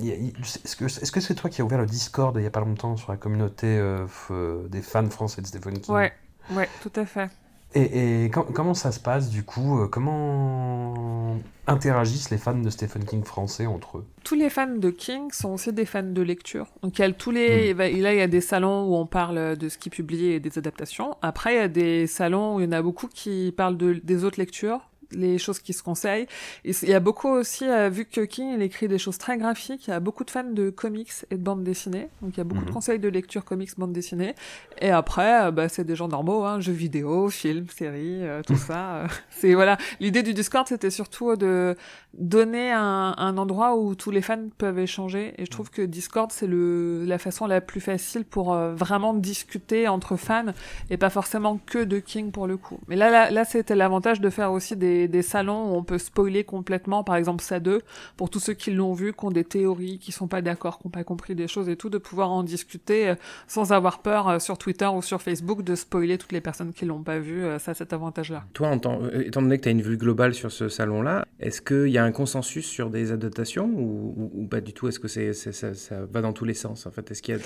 est-ce 0.64 1.12
que 1.12 1.20
c'est 1.20 1.34
toi 1.34 1.49
qui 1.49 1.62
as 1.62 1.64
ouvert 1.64 1.78
le 1.78 1.86
Discord 1.86 2.36
il 2.36 2.43
y 2.43 2.47
a 2.47 2.51
pas 2.51 2.61
longtemps 2.61 2.97
sur 2.97 3.12
la 3.12 3.16
communauté 3.16 3.66
euh, 3.78 4.07
euh, 4.32 4.66
des 4.68 4.82
fans 4.82 5.09
français 5.09 5.41
de 5.41 5.47
Stephen 5.47 5.78
King? 5.78 5.95
Ouais, 5.95 6.12
ouais, 6.55 6.68
tout 6.82 6.93
à 6.97 7.07
fait. 7.07 7.28
Et, 7.74 8.24
et 8.24 8.30
com- 8.30 8.46
comment 8.52 8.74
ça 8.74 8.90
se 8.90 8.98
passe 8.98 9.30
du 9.30 9.44
coup 9.44 9.78
euh, 9.78 9.86
Comment 9.86 11.36
interagissent 11.68 12.30
les 12.30 12.36
fans 12.38 12.58
de 12.58 12.68
Stephen 12.68 13.04
King 13.04 13.22
français 13.22 13.66
entre 13.66 13.98
eux? 13.98 14.06
Tous 14.24 14.34
les 14.34 14.50
fans 14.50 14.66
de 14.76 14.90
King 14.90 15.30
sont 15.30 15.50
aussi 15.50 15.72
des 15.72 15.84
fans 15.84 16.02
de 16.02 16.22
lecture. 16.22 16.66
Donc 16.82 16.98
il 16.98 17.02
y 17.02 17.04
a 17.04 17.12
tous 17.12 17.30
les, 17.30 17.72
là 17.74 17.88
il 17.88 18.18
y 18.18 18.20
a 18.20 18.26
des 18.26 18.40
salons 18.40 18.88
où 18.88 18.96
on 18.96 19.06
parle 19.06 19.56
de 19.56 19.68
ce 19.68 19.78
qu'il 19.78 19.92
publie 19.92 20.26
et 20.32 20.40
des 20.40 20.58
adaptations. 20.58 21.16
Après 21.22 21.54
il 21.54 21.58
y 21.58 21.60
a 21.60 21.68
des 21.68 22.06
salons 22.08 22.56
où 22.56 22.60
il 22.60 22.64
y 22.64 22.68
en 22.68 22.72
a 22.72 22.82
beaucoup 22.82 23.06
qui 23.06 23.54
parlent 23.56 23.76
de, 23.76 24.00
des 24.02 24.24
autres 24.24 24.40
lectures 24.40 24.80
les 25.12 25.38
choses 25.38 25.58
qui 25.58 25.72
se 25.72 25.82
conseillent. 25.82 26.26
Et 26.64 26.72
il 26.82 26.88
y 26.88 26.94
a 26.94 27.00
beaucoup 27.00 27.28
aussi, 27.28 27.66
euh, 27.68 27.88
vu 27.88 28.04
que 28.04 28.20
King 28.20 28.52
il 28.54 28.62
écrit 28.62 28.88
des 28.88 28.98
choses 28.98 29.18
très 29.18 29.36
graphiques, 29.38 29.86
il 29.86 29.90
y 29.90 29.92
a 29.94 30.00
beaucoup 30.00 30.24
de 30.24 30.30
fans 30.30 30.44
de 30.44 30.70
comics 30.70 31.11
et 31.30 31.36
de 31.36 31.42
bandes 31.42 31.64
dessinées. 31.64 32.08
Donc 32.22 32.32
il 32.34 32.38
y 32.38 32.40
a 32.40 32.44
beaucoup 32.44 32.62
de 32.62 32.68
Mhm. 32.68 32.74
conseils 32.74 32.98
de 32.98 33.08
lecture 33.08 33.44
comics, 33.44 33.70
bandes 33.78 33.92
dessinées. 33.92 34.34
Et 34.80 34.90
après, 34.90 35.44
euh, 35.46 35.50
bah, 35.50 35.68
c'est 35.68 35.84
des 35.84 35.96
gens 35.96 36.08
normaux, 36.08 36.44
hein, 36.44 36.61
jeux 36.61 36.72
vidéo, 36.72 37.28
films, 37.30 37.66
séries, 37.68 38.22
euh, 38.24 38.42
tout 38.46 38.56
ça. 38.56 38.94
euh, 38.96 39.06
c'est 39.30 39.54
voilà. 39.54 39.76
L'idée 40.00 40.22
du 40.22 40.34
Discord, 40.34 40.66
c'était 40.68 40.90
surtout 40.90 41.34
de 41.36 41.76
donner 42.14 42.72
un, 42.72 43.14
un 43.16 43.38
endroit 43.38 43.76
où 43.76 43.94
tous 43.94 44.11
les 44.11 44.22
fans 44.22 44.48
peuvent 44.58 44.78
échanger. 44.78 45.34
Et 45.38 45.44
je 45.44 45.50
trouve 45.50 45.70
que 45.70 45.82
Discord, 45.82 46.30
c'est 46.32 46.46
le 46.46 47.04
la 47.04 47.18
façon 47.18 47.46
la 47.46 47.61
plus 47.61 47.80
facile 47.80 48.24
pour 48.24 48.52
euh, 48.52 48.74
vraiment 48.74 49.14
discuter 49.14 49.88
entre 49.88 50.16
fans 50.16 50.46
et 50.90 50.96
pas 50.96 51.11
forcément 51.11 51.58
que 51.66 51.78
de 51.84 51.98
King 51.98 52.30
pour 52.32 52.46
le 52.46 52.56
coup. 52.56 52.78
Mais 52.88 52.96
là, 52.96 53.11
là, 53.11 53.30
là 53.30 53.44
c'était 53.44 53.74
l'avantage 53.74 54.20
de 54.20 54.28
faire 54.30 54.52
aussi 54.52 54.76
des 54.76 54.99
des, 55.03 55.09
des 55.09 55.22
salons 55.22 55.72
où 55.72 55.76
on 55.76 55.84
peut 55.84 55.98
spoiler 55.98 56.44
complètement, 56.44 57.05
par 57.05 57.16
exemple 57.16 57.42
ça 57.42 57.61
2, 57.61 57.80
pour 58.16 58.30
tous 58.30 58.40
ceux 58.40 58.55
qui 58.55 58.70
l'ont 58.70 58.92
vu, 58.92 59.12
qui 59.12 59.24
ont 59.24 59.30
des 59.30 59.44
théories, 59.44 59.98
qui 59.98 60.12
sont 60.12 60.28
pas 60.28 60.42
d'accord, 60.42 60.78
qui 60.78 60.86
ont 60.86 60.90
pas 60.90 61.05
compris 61.05 61.34
des 61.34 61.48
choses 61.48 61.68
et 61.68 61.76
tout, 61.76 61.88
de 61.90 61.98
pouvoir 61.98 62.30
en 62.30 62.42
discuter 62.42 63.09
euh, 63.11 63.14
sans 63.48 63.72
avoir 63.72 64.01
peur 64.03 64.28
euh, 64.28 64.38
sur 64.38 64.59
Twitter 64.59 64.86
ou 64.86 65.03
sur 65.03 65.20
Facebook 65.22 65.62
de 65.62 65.74
spoiler 65.74 66.18
toutes 66.18 66.32
les 66.32 66.40
personnes 66.40 66.72
qui 66.72 66.84
l'ont 66.84 67.03
pas 67.03 67.18
vu. 67.18 67.44
euh, 67.44 67.59
ça, 67.59 67.74
cet 67.74 67.92
avantage-là. 67.92 68.44
Toi, 68.53 68.74
étant 69.24 69.42
donné 69.42 69.57
que 69.59 69.62
tu 69.64 69.68
as 69.68 69.72
une 69.72 69.82
vue 69.82 69.96
globale 69.96 70.34
sur 70.34 70.51
ce 70.53 70.68
salon-là, 70.68 71.26
est-ce 71.40 71.61
qu'il 71.62 71.88
y 71.88 71.98
a 71.98 72.05
un 72.05 72.12
consensus 72.12 72.66
sur 72.66 72.90
des 72.90 73.12
adaptations 73.12 73.66
ou, 73.66 74.14
ou- 74.16 74.30
ou 74.42 74.46
pas 74.46 74.61
du 74.61 74.72
tout? 74.72 74.88
Est-ce 74.88 75.01
que 75.01 75.09
c'est, 75.09 75.32
ça, 75.32 75.74
ça 75.74 75.96
va 76.11 76.20
dans 76.20 76.32
tous 76.32 76.44
les 76.44 76.55
sens 76.55 76.86
en 76.86 76.90
fait? 76.90 77.11
Est-ce 77.11 77.22
qu'il 77.22 77.34
y 77.34 77.38
a. 77.38 77.40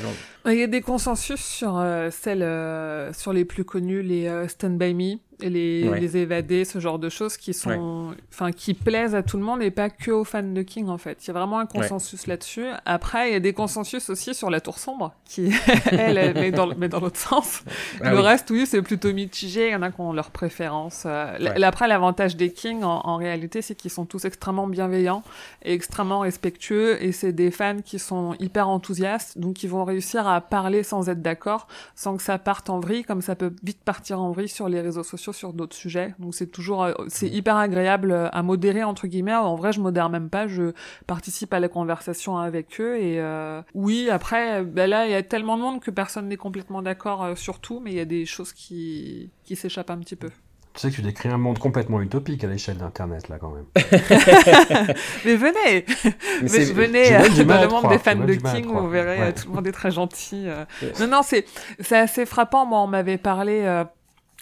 Il 0.52 0.58
y 0.58 0.62
a 0.62 0.66
des 0.66 0.80
consensus 0.82 1.40
sur 1.40 1.78
euh, 1.78 2.10
celles, 2.10 2.42
euh, 2.42 3.12
sur 3.12 3.32
les 3.32 3.44
plus 3.44 3.64
connues, 3.64 4.02
les 4.02 4.26
euh, 4.26 4.48
Stand 4.48 4.76
By 4.78 4.94
Me, 4.94 5.16
les, 5.40 5.88
Ouais. 5.88 6.00
les 6.00 6.16
évadés, 6.16 6.64
ce 6.64 6.78
genre 6.78 6.98
de 6.98 7.08
choses 7.08 7.36
qui 7.36 7.52
sont, 7.54 8.14
enfin, 8.32 8.52
qui 8.52 8.74
plaisent 8.74 9.14
à 9.14 9.22
tout 9.22 9.36
le 9.36 9.42
monde 9.42 9.62
et 9.62 9.70
pas 9.70 9.90
que 9.90 10.10
aux 10.10 10.24
fans 10.24 10.42
de 10.42 10.62
King 10.62 10.88
en 10.88 10.98
fait. 10.98 11.18
Il 11.24 11.28
y 11.28 11.30
a 11.30 11.32
vraiment 11.34 11.58
un 11.58 11.66
consensus 11.66 12.26
là-dessus. 12.26 12.66
Après, 12.84 13.30
il 13.30 13.32
y 13.32 13.36
a 13.36 13.40
des 13.40 13.52
consensus 13.52 14.10
aussi 14.10 14.34
sur 14.34 14.50
la 14.50 14.60
Tour 14.60 14.78
sombre, 14.78 15.14
qui 15.24 15.50
elle, 15.90 16.18
elle 16.18 16.34
met 16.34 16.50
dans, 16.50 16.66
met 16.76 16.88
dans 16.88 17.00
l'autre 17.00 17.18
sens. 17.18 17.62
Ah 18.02 18.10
le 18.10 18.16
oui. 18.16 18.22
reste, 18.22 18.50
oui, 18.50 18.66
c'est 18.66 18.82
plutôt 18.82 19.12
mitigé. 19.12 19.68
Il 19.68 19.72
y 19.72 19.76
en 19.76 19.82
a 19.82 19.90
qui 19.90 20.00
ont 20.00 20.12
leur 20.12 20.30
préférence. 20.30 21.04
Euh. 21.06 21.36
Après, 21.62 21.88
l'avantage 21.88 22.36
des 22.36 22.52
Kings, 22.52 22.82
en, 22.82 23.00
en 23.04 23.16
réalité, 23.16 23.62
c'est 23.62 23.74
qu'ils 23.74 23.90
sont 23.90 24.04
tous 24.04 24.24
extrêmement 24.24 24.66
bienveillants 24.66 25.22
et 25.62 25.72
extrêmement 25.72 26.20
respectueux. 26.20 27.02
Et 27.02 27.12
c'est 27.12 27.32
des 27.32 27.50
fans 27.50 27.80
qui 27.84 27.98
sont 27.98 28.34
hyper 28.38 28.68
enthousiastes, 28.68 29.38
donc 29.38 29.62
ils 29.62 29.68
vont 29.70 29.84
réussir 29.84 30.26
à 30.28 30.40
parler 30.40 30.82
sans 30.82 31.08
être 31.08 31.22
d'accord, 31.22 31.66
sans 31.94 32.16
que 32.16 32.22
ça 32.22 32.38
parte 32.38 32.70
en 32.70 32.80
vrille, 32.80 33.04
comme 33.04 33.22
ça 33.22 33.34
peut 33.34 33.52
vite 33.62 33.80
partir 33.84 34.20
en 34.20 34.30
vrille 34.32 34.48
sur 34.48 34.68
les 34.68 34.80
réseaux 34.80 35.02
sociaux, 35.02 35.23
sur 35.32 35.52
d'autres 35.52 35.76
sujets. 35.76 36.14
Donc 36.18 36.34
c'est 36.34 36.46
toujours, 36.48 36.84
euh, 36.84 36.92
c'est 37.08 37.28
hyper 37.28 37.56
agréable 37.56 38.12
euh, 38.12 38.28
à 38.32 38.42
modérer 38.42 38.84
entre 38.84 39.06
guillemets. 39.06 39.34
En 39.34 39.54
vrai, 39.56 39.72
je 39.72 39.80
modère 39.80 40.10
même 40.10 40.28
pas. 40.30 40.46
Je 40.46 40.72
participe 41.06 41.52
à 41.54 41.60
la 41.60 41.68
conversation 41.68 42.36
avec 42.38 42.80
eux. 42.80 42.96
Et 42.98 43.20
euh, 43.20 43.62
oui, 43.74 44.10
après, 44.10 44.62
ben 44.62 44.88
là, 44.90 45.06
il 45.06 45.12
y 45.12 45.14
a 45.14 45.22
tellement 45.22 45.56
de 45.56 45.62
monde 45.62 45.80
que 45.80 45.90
personne 45.90 46.28
n'est 46.28 46.36
complètement 46.36 46.82
d'accord 46.82 47.36
sur 47.36 47.60
tout, 47.60 47.80
mais 47.82 47.90
il 47.92 47.96
y 47.96 48.00
a 48.00 48.04
des 48.04 48.26
choses 48.26 48.52
qui 48.52 49.30
qui 49.44 49.56
s'échappent 49.56 49.90
un 49.90 49.98
petit 49.98 50.16
peu. 50.16 50.30
Tu 50.74 50.80
sais 50.80 50.90
que 50.90 50.96
tu 50.96 51.02
décris 51.02 51.28
un 51.28 51.38
monde 51.38 51.60
complètement 51.60 52.00
utopique 52.00 52.42
à 52.42 52.48
l'échelle 52.48 52.78
d'Internet, 52.78 53.28
là, 53.28 53.38
quand 53.38 53.50
même. 53.52 53.66
Mais 55.24 55.36
venez, 55.36 55.84
Mais 56.42 56.48
Mais 56.50 56.64
venez 56.64 57.10
dans 57.44 57.60
le 57.62 57.68
monde 57.68 57.88
des 57.90 57.98
fans 57.98 58.16
de 58.16 58.34
King, 58.34 58.66
vous 58.66 58.88
verrez, 58.88 59.20
Ouais. 59.20 59.32
tout 59.32 59.48
le 59.48 59.54
monde 59.54 59.66
est 59.68 59.72
très 59.72 59.92
gentil. 59.92 60.44
euh. 60.48 60.64
Non, 61.00 61.06
non, 61.06 61.20
c'est 61.22 61.44
c'est 61.78 61.96
assez 61.98 62.26
frappant. 62.26 62.66
Moi, 62.66 62.80
on 62.80 62.88
m'avait 62.88 63.18
parlé. 63.18 63.60
euh, 63.62 63.84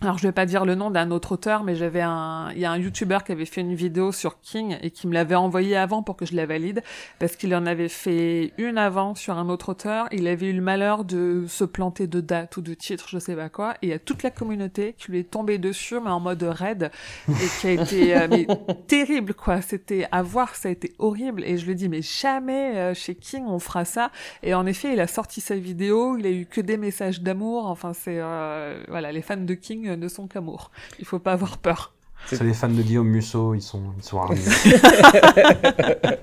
alors, 0.03 0.19
je 0.19 0.25
vais 0.27 0.33
pas 0.33 0.47
dire 0.47 0.65
le 0.65 0.75
nom 0.75 0.91
d'un 0.91 1.13
autre 1.13 1.33
auteur, 1.33 1.63
mais 1.63 1.77
j'avais 1.77 2.01
un, 2.01 2.51
il 2.57 2.59
y 2.59 2.65
a 2.65 2.73
un 2.73 2.77
YouTuber 2.77 3.19
qui 3.25 3.31
avait 3.31 3.45
fait 3.45 3.61
une 3.61 3.77
vidéo 3.77 4.11
sur 4.11 4.41
King 4.41 4.77
et 4.83 4.91
qui 4.91 5.07
me 5.07 5.15
l'avait 5.15 5.37
envoyé 5.37 5.77
avant 5.77 6.03
pour 6.03 6.17
que 6.17 6.27
je 6.27 6.35
la 6.35 6.45
valide, 6.45 6.83
parce 7.21 7.37
qu'il 7.37 7.55
en 7.55 7.67
avait 7.67 7.89
fait 7.89 8.53
une 8.59 8.79
avant 8.79 9.15
sur 9.15 9.39
un 9.39 9.49
autre 9.49 9.69
auteur. 9.69 10.09
Il 10.11 10.27
avait 10.27 10.47
eu 10.47 10.55
le 10.55 10.61
malheur 10.61 11.05
de 11.05 11.45
se 11.47 11.63
planter 11.63 12.09
de 12.09 12.21
date 12.21 12.57
ou 12.57 12.63
de 12.63 12.75
titre, 12.75 13.07
je 13.09 13.21
sais 13.21 13.37
pas 13.37 13.49
quoi, 13.49 13.75
et 13.75 13.87
il 13.87 13.89
y 13.91 13.93
a 13.93 14.01
toute 14.01 14.25
la 14.25 14.33
communauté 14.33 14.97
qui 14.99 15.13
lui 15.13 15.21
est 15.21 15.31
tombée 15.31 15.59
dessus, 15.59 16.01
mais 16.01 16.11
en 16.11 16.19
mode 16.19 16.43
raid, 16.43 16.91
et 17.29 17.61
qui 17.61 17.69
a 17.69 17.71
été 17.71 18.17
euh, 18.17 18.27
mais 18.29 18.47
terrible, 18.89 19.35
quoi. 19.35 19.63
C'était 19.63 20.09
à 20.11 20.23
voir, 20.23 20.57
ça 20.57 20.69
a 20.69 20.73
été 20.73 20.95
horrible. 20.99 21.45
Et 21.45 21.59
je 21.59 21.67
lui 21.67 21.77
dis, 21.77 21.89
mais 21.89 22.03
jamais 22.03 22.77
euh, 22.77 22.95
chez 22.95 23.15
King 23.15 23.45
on 23.47 23.61
fera 23.61 23.85
ça. 23.85 24.11
Et 24.43 24.53
en 24.53 24.67
effet, 24.67 24.95
il 24.95 25.01
a 25.01 25.07
sorti 25.07 25.41
sa 25.41 25.55
vidéo, 25.55 26.17
il 26.17 26.27
a 26.27 26.31
eu 26.31 26.47
que 26.47 26.61
des 26.61 26.77
messages 26.77 27.23
d'amour. 27.23 27.67
Enfin, 27.67 27.93
c'est 27.93 28.19
euh, 28.19 28.83
voilà, 28.89 29.13
les 29.13 29.23
fans 29.23 29.37
de 29.37 29.55
King 29.55 29.92
euh, 29.93 29.97
ne 29.97 30.09
sont 30.09 30.27
qu'amour. 30.27 30.71
Il 30.99 31.05
faut 31.05 31.19
pas 31.19 31.33
avoir 31.33 31.59
peur. 31.59 31.95
C'est 32.27 32.41
les 32.45 32.55
fans 32.55 32.69
de 32.69 32.81
Guillaume 32.83 33.09
Musso, 33.09 33.53
ils 33.55 33.63
sont, 33.63 33.83
ils 33.99 34.05
sont 34.05 34.21
armés. 34.21 34.39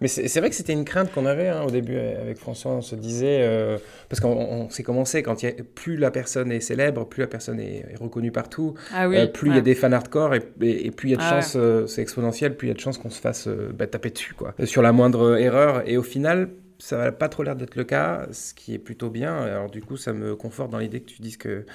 Mais 0.00 0.06
c'est 0.08 0.38
vrai 0.40 0.48
que 0.48 0.54
c'était 0.54 0.72
une 0.72 0.84
crainte 0.84 1.12
qu'on 1.12 1.26
avait 1.26 1.48
hein, 1.48 1.62
au 1.66 1.70
début 1.70 1.98
avec 1.98 2.38
François. 2.38 2.70
On 2.72 2.82
se 2.82 2.94
disait, 2.94 3.40
euh, 3.42 3.78
parce 4.08 4.20
qu'on 4.20 4.30
on 4.30 4.70
s'est 4.70 4.84
commencé, 4.84 5.22
quand 5.24 5.42
il 5.42 5.46
y 5.46 5.48
a, 5.48 5.52
plus 5.74 5.96
la 5.96 6.10
personne 6.12 6.52
est 6.52 6.60
célèbre, 6.60 7.04
plus 7.04 7.20
la 7.20 7.26
personne 7.26 7.58
est, 7.60 7.84
est 7.90 7.96
reconnue 8.00 8.30
partout, 8.30 8.74
Ah 8.94 9.08
oui. 9.08 9.16
euh, 9.16 9.26
plus 9.26 9.50
il 9.50 9.56
y 9.56 9.58
a 9.58 9.62
des 9.62 9.74
fans 9.74 9.90
hardcore 9.92 10.34
et, 10.34 10.42
et, 10.62 10.86
et 10.86 10.90
plus 10.92 11.08
il 11.08 11.12
y 11.12 11.14
a 11.14 11.18
de 11.18 11.22
Ah 11.22 11.34
ouais. 11.34 11.42
chances, 11.42 11.56
euh, 11.56 11.86
c'est 11.86 12.00
exponentiel, 12.00 12.56
plus 12.56 12.68
il 12.68 12.70
y 12.70 12.72
a 12.72 12.74
de 12.74 12.80
chances 12.80 12.96
qu'on 12.96 13.10
se 13.10 13.20
fasse 13.20 13.48
euh, 13.48 13.70
bah, 13.76 13.86
taper 13.88 14.10
dessus, 14.10 14.34
quoi. 14.34 14.54
Sur 14.64 14.82
la 14.82 14.92
moindre 14.92 15.36
erreur. 15.36 15.82
Et 15.86 15.96
au 15.96 16.02
final, 16.04 16.48
ça 16.78 16.96
n'a 16.96 17.12
pas 17.12 17.28
trop 17.28 17.42
l'air 17.42 17.56
d'être 17.56 17.74
le 17.74 17.84
cas, 17.84 18.28
ce 18.32 18.54
qui 18.54 18.74
est 18.74 18.78
plutôt 18.78 19.10
bien. 19.10 19.36
Alors 19.36 19.70
du 19.70 19.82
coup, 19.82 19.96
ça 19.96 20.12
me 20.12 20.36
conforte 20.36 20.70
dans 20.70 20.78
l'idée 20.78 21.00
que 21.00 21.10
tu 21.10 21.20
dises 21.20 21.36
que, 21.36 21.66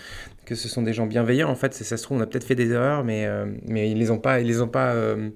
que 0.45 0.55
ce 0.55 0.69
sont 0.69 0.81
des 0.81 0.93
gens 0.93 1.05
bienveillants. 1.07 1.49
En 1.49 1.55
fait, 1.55 1.73
ça 1.73 1.97
se 1.97 2.03
trouve, 2.03 2.17
on 2.17 2.21
a 2.21 2.25
peut-être 2.25 2.45
fait 2.45 2.55
des 2.55 2.71
erreurs, 2.71 3.03
mais, 3.03 3.25
euh, 3.25 3.45
mais 3.65 3.91
ils 3.91 3.97
les 3.97 4.11
ont 4.11 4.19
pas, 4.19 4.39
ils 4.39 4.47
les 4.47 4.61
ont 4.61 4.67
pas 4.67 4.93
euh, 4.93 5.29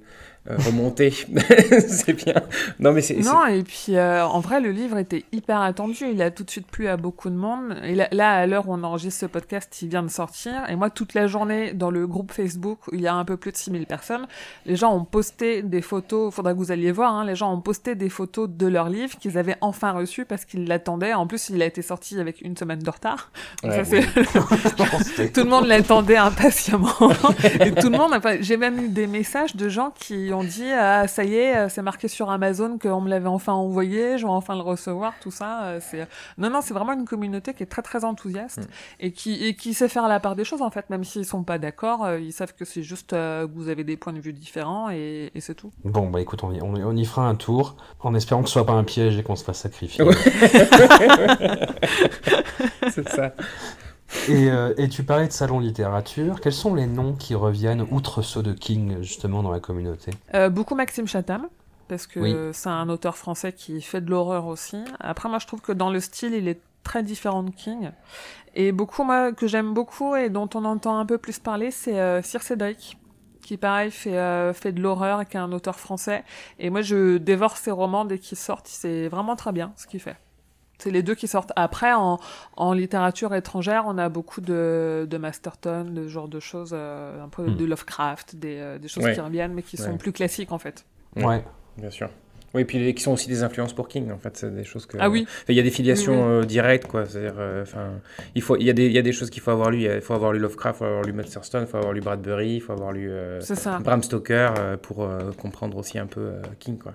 euh, 0.50 0.56
remontées. 0.58 1.12
c'est 1.88 2.14
bien. 2.14 2.36
Non, 2.80 2.92
mais 2.94 3.02
c'est... 3.02 3.16
Non, 3.16 3.46
et 3.48 3.64
puis 3.64 3.96
euh, 3.96 4.26
en 4.26 4.40
vrai, 4.40 4.62
le 4.62 4.72
livre 4.72 4.98
était 4.98 5.26
hyper 5.32 5.60
attendu. 5.62 6.06
Il 6.12 6.22
a 6.22 6.32
tout 6.32 6.44
de 6.44 6.50
suite 6.50 6.68
plu 6.68 6.88
à 6.88 6.98
beaucoup 6.98 7.30
de 7.30 7.36
monde. 7.36 7.76
Et 7.84 7.96
là, 7.96 8.08
là, 8.12 8.32
à 8.34 8.46
l'heure 8.48 8.68
où 8.70 8.74
on 8.74 8.84
enregistre 8.84 9.22
ce 9.22 9.26
podcast, 9.26 9.78
il 9.82 9.90
vient 9.90 10.04
de 10.04 10.10
sortir. 10.10 10.54
Et 10.70 10.76
moi, 10.76 10.90
toute 10.90 11.14
la 11.14 11.28
journée, 11.28 11.74
dans 11.74 11.92
le 11.92 12.08
groupe 12.08 12.32
Facebook, 12.32 12.80
où 12.88 12.96
il 12.96 13.02
y 13.02 13.08
a 13.08 13.14
un 13.14 13.26
peu 13.26 13.38
plus 13.38 13.52
de 13.52 13.58
6000 13.58 13.86
personnes, 13.86 14.28
les 14.66 14.76
gens 14.76 14.96
ont 14.96 15.06
posté 15.06 15.62
des 15.64 15.82
photos. 15.82 16.34
Faudra 16.34 16.54
que 16.54 16.58
vous 16.58 16.72
alliez 16.72 16.92
voir. 16.92 17.14
Hein, 17.14 17.26
les 17.26 17.36
gens 17.36 17.54
ont 17.54 17.62
posté 17.62 17.96
des 17.96 18.10
photos 18.10 18.50
de 18.50 18.68
leur 18.68 18.90
livre 18.90 19.18
qu'ils 19.18 19.38
avaient 19.38 19.58
enfin 19.62 19.92
reçu 19.92 20.26
parce 20.26 20.46
qu'ils 20.46 20.68
l'attendaient. 20.68 21.14
En 21.14 21.28
plus, 21.28 21.50
il 21.50 21.62
a 21.62 21.66
été 21.66 21.82
sorti 21.82 22.20
avec 22.20 22.42
une 22.42 22.56
semaine 22.56 22.80
de 22.80 22.90
retard. 22.90 23.32
Donc 23.64 23.72
Ouais, 23.72 23.84
ça, 23.84 24.02
c'est- 25.04 25.32
tout 25.34 25.44
le 25.44 25.50
monde 25.50 25.66
l'attendait 25.68 26.18
impatiemment. 26.18 26.88
et 27.60 27.72
tout 27.74 27.90
le 27.90 27.98
monde, 27.98 28.12
enfin, 28.14 28.38
j'ai 28.40 28.58
même 28.58 28.80
eu 28.80 28.90
des 28.90 29.08
messages 29.08 29.56
de 29.56 29.68
gens 29.70 29.92
qui 30.00 30.30
ont 30.34 30.37
dit 30.44 30.70
ah 30.72 31.08
ça 31.08 31.24
y 31.24 31.36
est, 31.36 31.58
euh, 31.58 31.70
c'est 31.70 31.82
marqué 31.82 32.08
sur 32.08 32.30
Amazon 32.30 32.78
qu'on 32.78 33.02
me 33.02 33.10
l'avait 33.10 33.28
enfin 33.28 33.54
envoyé, 33.54 34.18
je 34.18 34.26
vais 34.26 34.32
enfin 34.32 34.56
le 34.56 34.62
recevoir, 34.62 35.14
tout 35.22 35.32
ça. 35.32 35.64
euh, 35.66 35.80
C'est 35.82 36.08
non 36.38 36.50
non, 36.50 36.62
c'est 36.62 36.74
vraiment 36.74 36.94
une 36.94 37.06
communauté 37.06 37.54
qui 37.54 37.64
est 37.64 37.68
très 37.68 37.82
très 37.82 38.04
enthousiaste 38.04 38.60
Mm. 38.60 38.64
et 39.02 39.12
qui 39.12 39.46
et 39.46 39.56
qui 39.56 39.74
sait 39.74 39.88
faire 39.88 40.08
la 40.08 40.20
part 40.20 40.36
des 40.36 40.46
choses 40.46 40.62
en 40.62 40.70
fait, 40.72 40.90
même 40.90 41.04
s'ils 41.04 41.26
sont 41.26 41.44
pas 41.44 41.58
d'accord, 41.58 42.06
euh, 42.06 42.20
ils 42.20 42.34
savent 42.34 42.54
que 42.54 42.66
c'est 42.66 42.84
juste 42.84 43.14
euh, 43.14 43.48
que 43.48 43.52
vous 43.54 43.70
avez 43.70 43.84
des 43.84 43.98
points 43.98 44.14
de 44.14 44.20
vue 44.20 44.34
différents 44.34 44.90
et, 44.90 45.32
et 45.36 45.42
c'est 45.42 45.56
tout. 45.56 45.72
Bon, 45.84 46.10
bah 46.10 46.22
écoute, 46.22 46.44
on 46.44 46.52
y, 46.54 46.62
on, 46.62 46.76
y- 46.76 46.84
on 46.84 46.96
y 46.96 47.06
fera 47.06 47.28
un 47.28 47.36
tour, 47.36 47.76
en 48.00 48.14
espérant 48.16 48.42
que 48.42 48.48
ce 48.50 48.54
soit 48.54 48.66
pas 48.66 48.74
un 48.74 48.84
piège 48.84 49.18
et 49.18 49.24
qu'on 49.24 49.36
se 49.36 49.44
fasse 49.44 49.60
sacrifier. 49.60 50.04
Ouais. 50.04 50.16
c'est 52.92 53.08
ça. 53.10 53.34
Et, 54.30 54.50
euh, 54.50 54.74
et 54.78 54.88
tu 54.90 55.04
parlais 55.04 55.28
de 55.28 55.32
salon 55.32 55.60
littérature. 55.60 56.40
Quels 56.42 56.54
sont 56.54 56.74
les 56.76 56.88
noms 56.88 57.14
qui 57.14 57.36
reviennent, 57.36 57.86
outre 57.92 58.22
ceux 58.22 58.44
de 58.44 58.54
King, 58.54 59.02
justement, 59.02 59.44
dans 59.44 59.52
la 59.52 59.60
communauté? 59.60 60.12
Euh, 60.34 60.50
beaucoup 60.50 60.76
Maxime 60.76 61.08
Chatham, 61.08 61.48
parce 61.88 62.08
que 62.08 62.20
Oui. 62.20 62.36
c'est 62.54 62.70
un 62.70 62.90
auteur 62.90 63.18
français 63.18 63.54
qui 63.54 63.82
fait 63.82 64.02
de 64.02 64.10
l'horreur 64.10 64.48
aussi. 64.48 64.78
Après, 65.00 65.30
moi, 65.30 65.40
je 65.40 65.48
trouve 65.48 65.62
que 65.62 65.72
dans 65.74 65.90
le 65.90 66.00
style, 66.00 66.34
il 66.34 66.48
est 66.48 66.60
très 66.84 67.04
différent 67.04 67.44
de 67.44 67.52
King. 67.52 67.92
Et 68.56 68.72
beaucoup, 68.72 69.04
moi, 69.04 69.34
que 69.34 69.46
j'aime 69.46 69.74
beaucoup 69.74 70.16
et 70.16 70.30
dont 70.30 70.50
on 70.56 70.64
entend 70.66 70.98
un 70.98 71.06
peu 71.06 71.18
plus 71.18 71.40
parler, 71.40 71.70
c'est 71.72 72.00
euh, 72.00 72.22
Circe 72.22 72.54
qui, 73.42 73.58
pareil, 73.58 73.92
fait, 73.92 74.18
euh, 74.18 74.54
fait 74.54 74.74
de 74.74 74.82
l'horreur 74.82 75.22
et 75.22 75.26
qui 75.26 75.38
est 75.38 75.40
un 75.40 75.52
auteur 75.54 75.80
français. 75.80 76.24
Et 76.60 76.70
moi, 76.70 76.82
je 76.82 77.18
dévore 77.18 77.56
ses 77.56 77.72
romans 77.72 78.04
dès 78.04 78.20
qu'ils 78.20 78.38
sortent. 78.38 78.68
C'est 78.68 79.08
vraiment 79.08 79.36
très 79.36 79.52
bien 79.54 79.72
ce 79.78 79.88
qu'il 79.88 80.00
fait. 80.02 80.18
C'est 80.80 80.92
les 80.92 81.02
deux 81.04 81.16
qui 81.16 81.28
sortent. 81.28 81.52
Après, 81.56 81.94
en, 81.94 82.20
en 82.56 82.74
littérature 82.74 83.34
étrangère, 83.34 83.84
on 83.88 83.98
a 83.98 84.10
beaucoup 84.10 84.42
de, 84.42 85.08
de 85.10 85.18
Masterton, 85.18 85.86
de 85.90 86.04
ce 86.04 86.08
genre 86.10 86.28
de 86.28 86.40
choses, 86.40 86.72
euh, 86.74 87.24
un 87.24 87.30
peu 87.30 87.48
Hmm. 87.48 87.56
de 87.56 87.66
Lovecraft, 87.66 88.36
des, 88.36 88.58
euh, 88.60 88.78
des 88.78 88.88
choses 88.88 89.04
Ouais. 89.04 89.14
qui 89.14 89.20
reviennent, 89.22 89.54
mais 89.54 89.64
qui 89.64 89.78
sont 89.78 89.92
Ouais. 89.92 89.98
plus 89.98 90.12
classiques 90.12 90.52
en 90.52 90.60
fait. 90.60 90.86
Ouais. 91.16 91.26
Ouais. 91.26 91.44
Bien 91.78 91.90
sûr. 91.90 92.10
Oui, 92.54 92.62
et 92.62 92.66
puis 92.66 92.94
qui 92.94 93.04
sont 93.04 93.12
aussi 93.12 93.28
des 93.28 93.44
influences 93.44 93.74
pour 93.74 93.88
King, 93.88 94.12
en 94.12 94.18
fait, 94.18 94.38
c'est 94.38 94.56
des 94.56 94.64
choses 94.64 94.86
que... 94.86 94.98
Ah 95.00 95.10
oui. 95.10 95.28
Il 95.50 95.56
y 95.56 95.60
a 95.60 95.64
des 95.64 95.72
filiations 95.72 96.14
Oui, 96.14 96.44
euh, 96.44 96.46
directes, 96.46 96.88
quoi. 96.88 97.06
C'est-à-dire, 97.06 97.36
euh, 97.38 97.64
enfin, 97.64 97.90
il 98.36 98.42
faut, 98.42 98.56
il 98.56 98.64
y 98.64 98.70
a 98.70 98.74
des, 98.74 98.86
il 98.86 98.94
y 98.94 98.98
a 98.98 99.02
des 99.02 99.12
choses 99.12 99.30
qu'il 99.30 99.42
faut 99.42 99.52
avoir 99.52 99.70
lu. 99.70 99.84
Il 99.84 100.02
faut 100.02 100.14
avoir 100.14 100.32
lu 100.32 100.40
Lovecraft, 100.40 100.78
il 100.78 100.80
faut 100.80 100.86
avoir 100.86 101.04
lu 101.04 101.14
Masterstone, 101.14 101.64
il 101.64 101.68
faut 101.68 101.78
avoir 101.78 101.94
lu 101.94 102.02
Bradbury, 102.02 102.56
il 102.56 102.62
faut 102.62 102.74
avoir 102.74 102.94
lu 102.94 103.10
euh, 103.12 103.42
ça, 103.42 103.80
Bram 103.80 104.02
Stoker 104.02 104.54
euh, 104.58 104.78
pour 104.78 105.04
euh, 105.04 105.32
comprendre 105.34 105.78
aussi 105.78 106.00
un 106.00 106.08
peu 106.08 106.22
euh, 106.22 106.42
King, 106.60 106.78
quoi. 106.78 106.94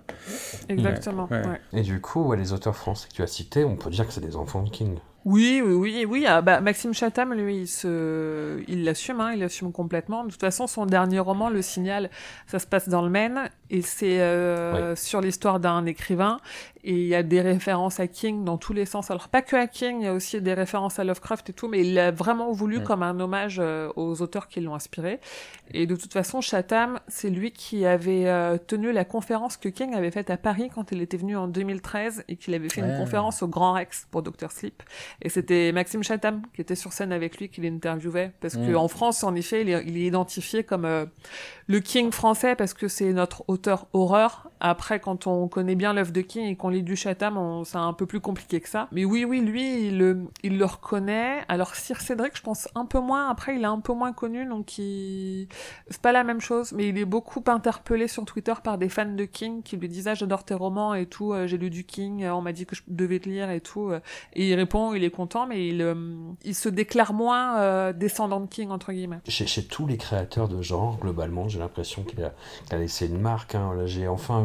exactement. 0.69 1.29
Ouais. 1.31 1.47
ouais. 1.47 1.61
Et 1.75 1.83
du 1.83 2.01
coup, 2.01 2.23
ouais, 2.25 2.37
les 2.37 2.53
auteurs 2.53 2.77
français 2.77 3.09
que 3.09 3.15
tu 3.15 3.23
as 3.23 3.27
cités, 3.27 3.65
on 3.65 3.77
peut 3.77 3.91
dire 3.91 4.07
que 4.07 4.13
c'est 4.13 4.21
des 4.21 4.37
enfants 4.37 4.63
de 4.63 4.71
King. 4.71 4.97
Oui, 5.25 5.63
oui, 5.65 5.75
oui, 5.75 6.05
oui. 6.09 6.25
Ah, 6.27 6.43
bah, 6.43 6.61
Maxime 6.61 6.93
Chatham, 6.93 7.33
lui, 7.33 7.59
il 7.59 7.69
se, 7.69 8.61
il 8.67 8.85
l'assume, 8.85 9.21
hein, 9.21 9.33
il 9.35 9.41
l'assume 9.41 9.71
complètement. 9.71 10.25
De 10.25 10.31
toute 10.31 10.41
façon, 10.41 10.67
son 10.67 10.85
dernier 10.85 11.21
roman, 11.21 11.49
Le 11.49 11.63
Signal, 11.63 12.11
ça 12.49 12.59
se 12.59 12.67
passe 12.67 12.89
dans 12.89 13.03
le 13.03 13.09
Maine 13.09 13.49
et 13.73 13.83
c'est 13.83 14.21
euh, 14.21 14.95
sur 14.95 15.21
l'histoire 15.21 15.59
d'un 15.59 15.85
écrivain 15.87 16.39
et 16.85 16.93
il 16.95 17.07
y 17.07 17.15
a 17.15 17.23
des 17.23 17.41
références 17.41 18.01
à 18.01 18.09
King 18.09 18.45
dans 18.45 18.59
tous 18.59 18.73
les 18.73 18.87
sens. 18.87 19.11
Alors 19.13 19.29
pas 19.29 19.41
que 19.41 19.55
à 19.55 19.67
King, 19.69 19.99
il 20.01 20.05
y 20.05 20.07
a 20.09 20.13
aussi 20.13 20.41
des 20.43 20.53
références 20.53 20.99
à 20.99 21.05
Lovecraft 21.05 21.49
et 21.51 21.53
tout, 21.53 21.69
mais 21.69 21.81
il 21.81 21.95
l'a 21.95 22.11
vraiment 22.11 22.51
voulu 22.53 22.81
Mm. 22.81 22.83
comme 22.83 23.03
un 23.05 23.19
hommage 23.21 23.59
euh, 23.61 23.89
aux 23.97 24.21
auteurs 24.21 24.49
qui 24.49 24.61
l'ont 24.61 24.75
inspiré. 24.75 25.21
Et 25.73 25.87
de 25.87 25.95
toute 25.97 26.13
façon, 26.13 26.41
Chatham, 26.41 26.99
c'est 27.09 27.31
lui 27.31 27.53
qui 27.53 27.87
avait 27.87 28.27
euh, 28.27 28.59
tenu 28.59 28.93
la 28.93 29.05
conférence 29.05 29.57
que 29.57 29.69
King 29.69 29.95
avait 29.95 30.11
faite 30.11 30.29
à 30.31 30.37
Paris 30.37 30.71
quand 30.75 30.91
il 30.93 31.01
était 31.01 31.17
venu 31.17 31.37
en 31.37 31.47
2013 31.49 32.25
et 32.29 32.37
qu'il 32.37 32.53
avait 32.55 32.69
fait 32.69 32.81
une 32.81 32.91
Ouais. 32.91 32.99
conférence 32.99 33.43
au 33.43 33.49
Grand 33.49 33.73
Rex 33.75 34.07
pour 34.11 34.23
Dr 34.23 34.51
Sleep. 34.51 34.83
Et 35.23 35.29
c'était 35.29 35.71
Maxime 35.73 36.03
Chatham 36.03 36.43
qui 36.55 36.61
était 36.61 36.75
sur 36.75 36.93
scène 36.93 37.13
avec 37.13 37.39
lui 37.39 37.49
qui 37.49 37.61
l'interviewait 37.63 38.33
parce 38.41 38.57
Mm. 38.57 38.73
qu'en 38.73 38.89
France, 38.89 39.23
en 39.25 39.35
effet, 39.37 39.63
il 39.63 39.69
est, 39.71 39.85
il 39.87 39.97
est 39.97 40.07
identifié 40.07 40.65
comme 40.65 40.85
euh, 40.85 41.07
le 41.69 41.79
King 41.79 42.11
français 42.11 42.57
parce 42.57 42.75
que 42.75 42.89
c'est 42.89 43.13
notre 43.13 43.45
auteur 43.49 43.62
horreur. 43.93 44.51
Après, 44.65 45.01
quand 45.01 45.27
on 45.27 45.49
connaît 45.49 45.75
bien 45.75 45.93
l'œuvre 45.93 46.13
de 46.13 46.21
King 46.21 46.45
et 46.47 46.55
qu'on 46.55 46.69
lit 46.69 46.85
du 46.85 46.95
Chatham, 46.95 47.65
c'est 47.65 47.79
un 47.79 47.93
peu 47.93 48.07
plus 48.07 48.21
compliqué 48.21 48.61
que 48.61 48.69
ça. 48.69 48.87
Mais 48.93 49.05
oui, 49.05 49.25
oui, 49.25 49.41
lui, 49.41 49.89
il 49.89 49.99
le, 49.99 50.65
reconnaît. 50.65 51.41
Alors, 51.49 51.75
Sir 51.75 52.01
Cédric, 52.01 52.37
je 52.37 52.43
pense 52.43 52.69
un 52.77 52.87
peu 52.87 53.01
moins. 53.01 53.29
Après, 53.29 53.57
il 53.57 53.63
est 53.63 53.65
un 53.65 53.81
peu 53.81 53.93
moins 53.93 54.13
connu, 54.13 54.47
donc 54.47 54.79
il... 54.79 55.49
c'est 55.89 56.01
pas 56.01 56.13
la 56.13 56.23
même 56.23 56.41
chose. 56.41 56.71
Mais 56.73 56.91
il 56.91 56.97
est 56.99 57.05
beaucoup 57.05 57.43
interpellé 57.49 58.07
sur 58.07 58.25
Twitter 58.25 58.55
par 58.63 58.79
des 58.79 58.89
fans 58.89 59.05
de 59.05 59.25
King 59.25 59.65
qui 59.65 59.77
lui 59.77 59.89
disent 59.89 60.07
ah, 60.07 60.15
j'adore 60.15 60.45
tes 60.45 60.55
romans 60.55 60.95
et 60.95 61.07
tout. 61.07 61.33
euh, 61.33 61.49
J'ai 61.49 61.59
lu 61.59 61.69
du 61.69 61.83
King. 61.83 62.23
euh, 62.23 62.33
On 62.33 62.41
m'a 62.41 62.53
dit 62.53 62.65
que 62.65 62.77
je 62.77 62.83
devais 62.87 63.19
te 63.19 63.29
lire 63.29 63.51
et 63.51 63.61
tout. 63.61 63.89
euh. 63.91 63.99
Et 64.35 64.49
il 64.49 64.55
répond, 64.55 64.95
il 64.95 65.03
est 65.03 65.11
content, 65.11 65.45
mais 65.49 65.67
il, 65.67 66.55
se 66.55 66.69
déclare 66.69 67.13
moins 67.15 67.93
descendant 67.93 68.39
de 68.39 68.47
King 68.47 68.71
entre 68.71 68.93
guillemets. 68.93 69.19
Chez, 69.27 69.65
tous 69.65 69.89
les 69.89 69.97
créateurs 69.97 70.47
de 70.47 70.63
genre, 70.63 70.99
globalement, 71.01 71.49
j'ai 71.49 71.59
l'impression 71.59 72.05
qu'il 72.05 72.23
a, 72.23 72.33
laissé 72.77 73.09
une 73.09 73.19
marque. 73.21 73.57
hein. 73.57 73.73
J'ai 73.87 74.07
enfin 74.07 74.45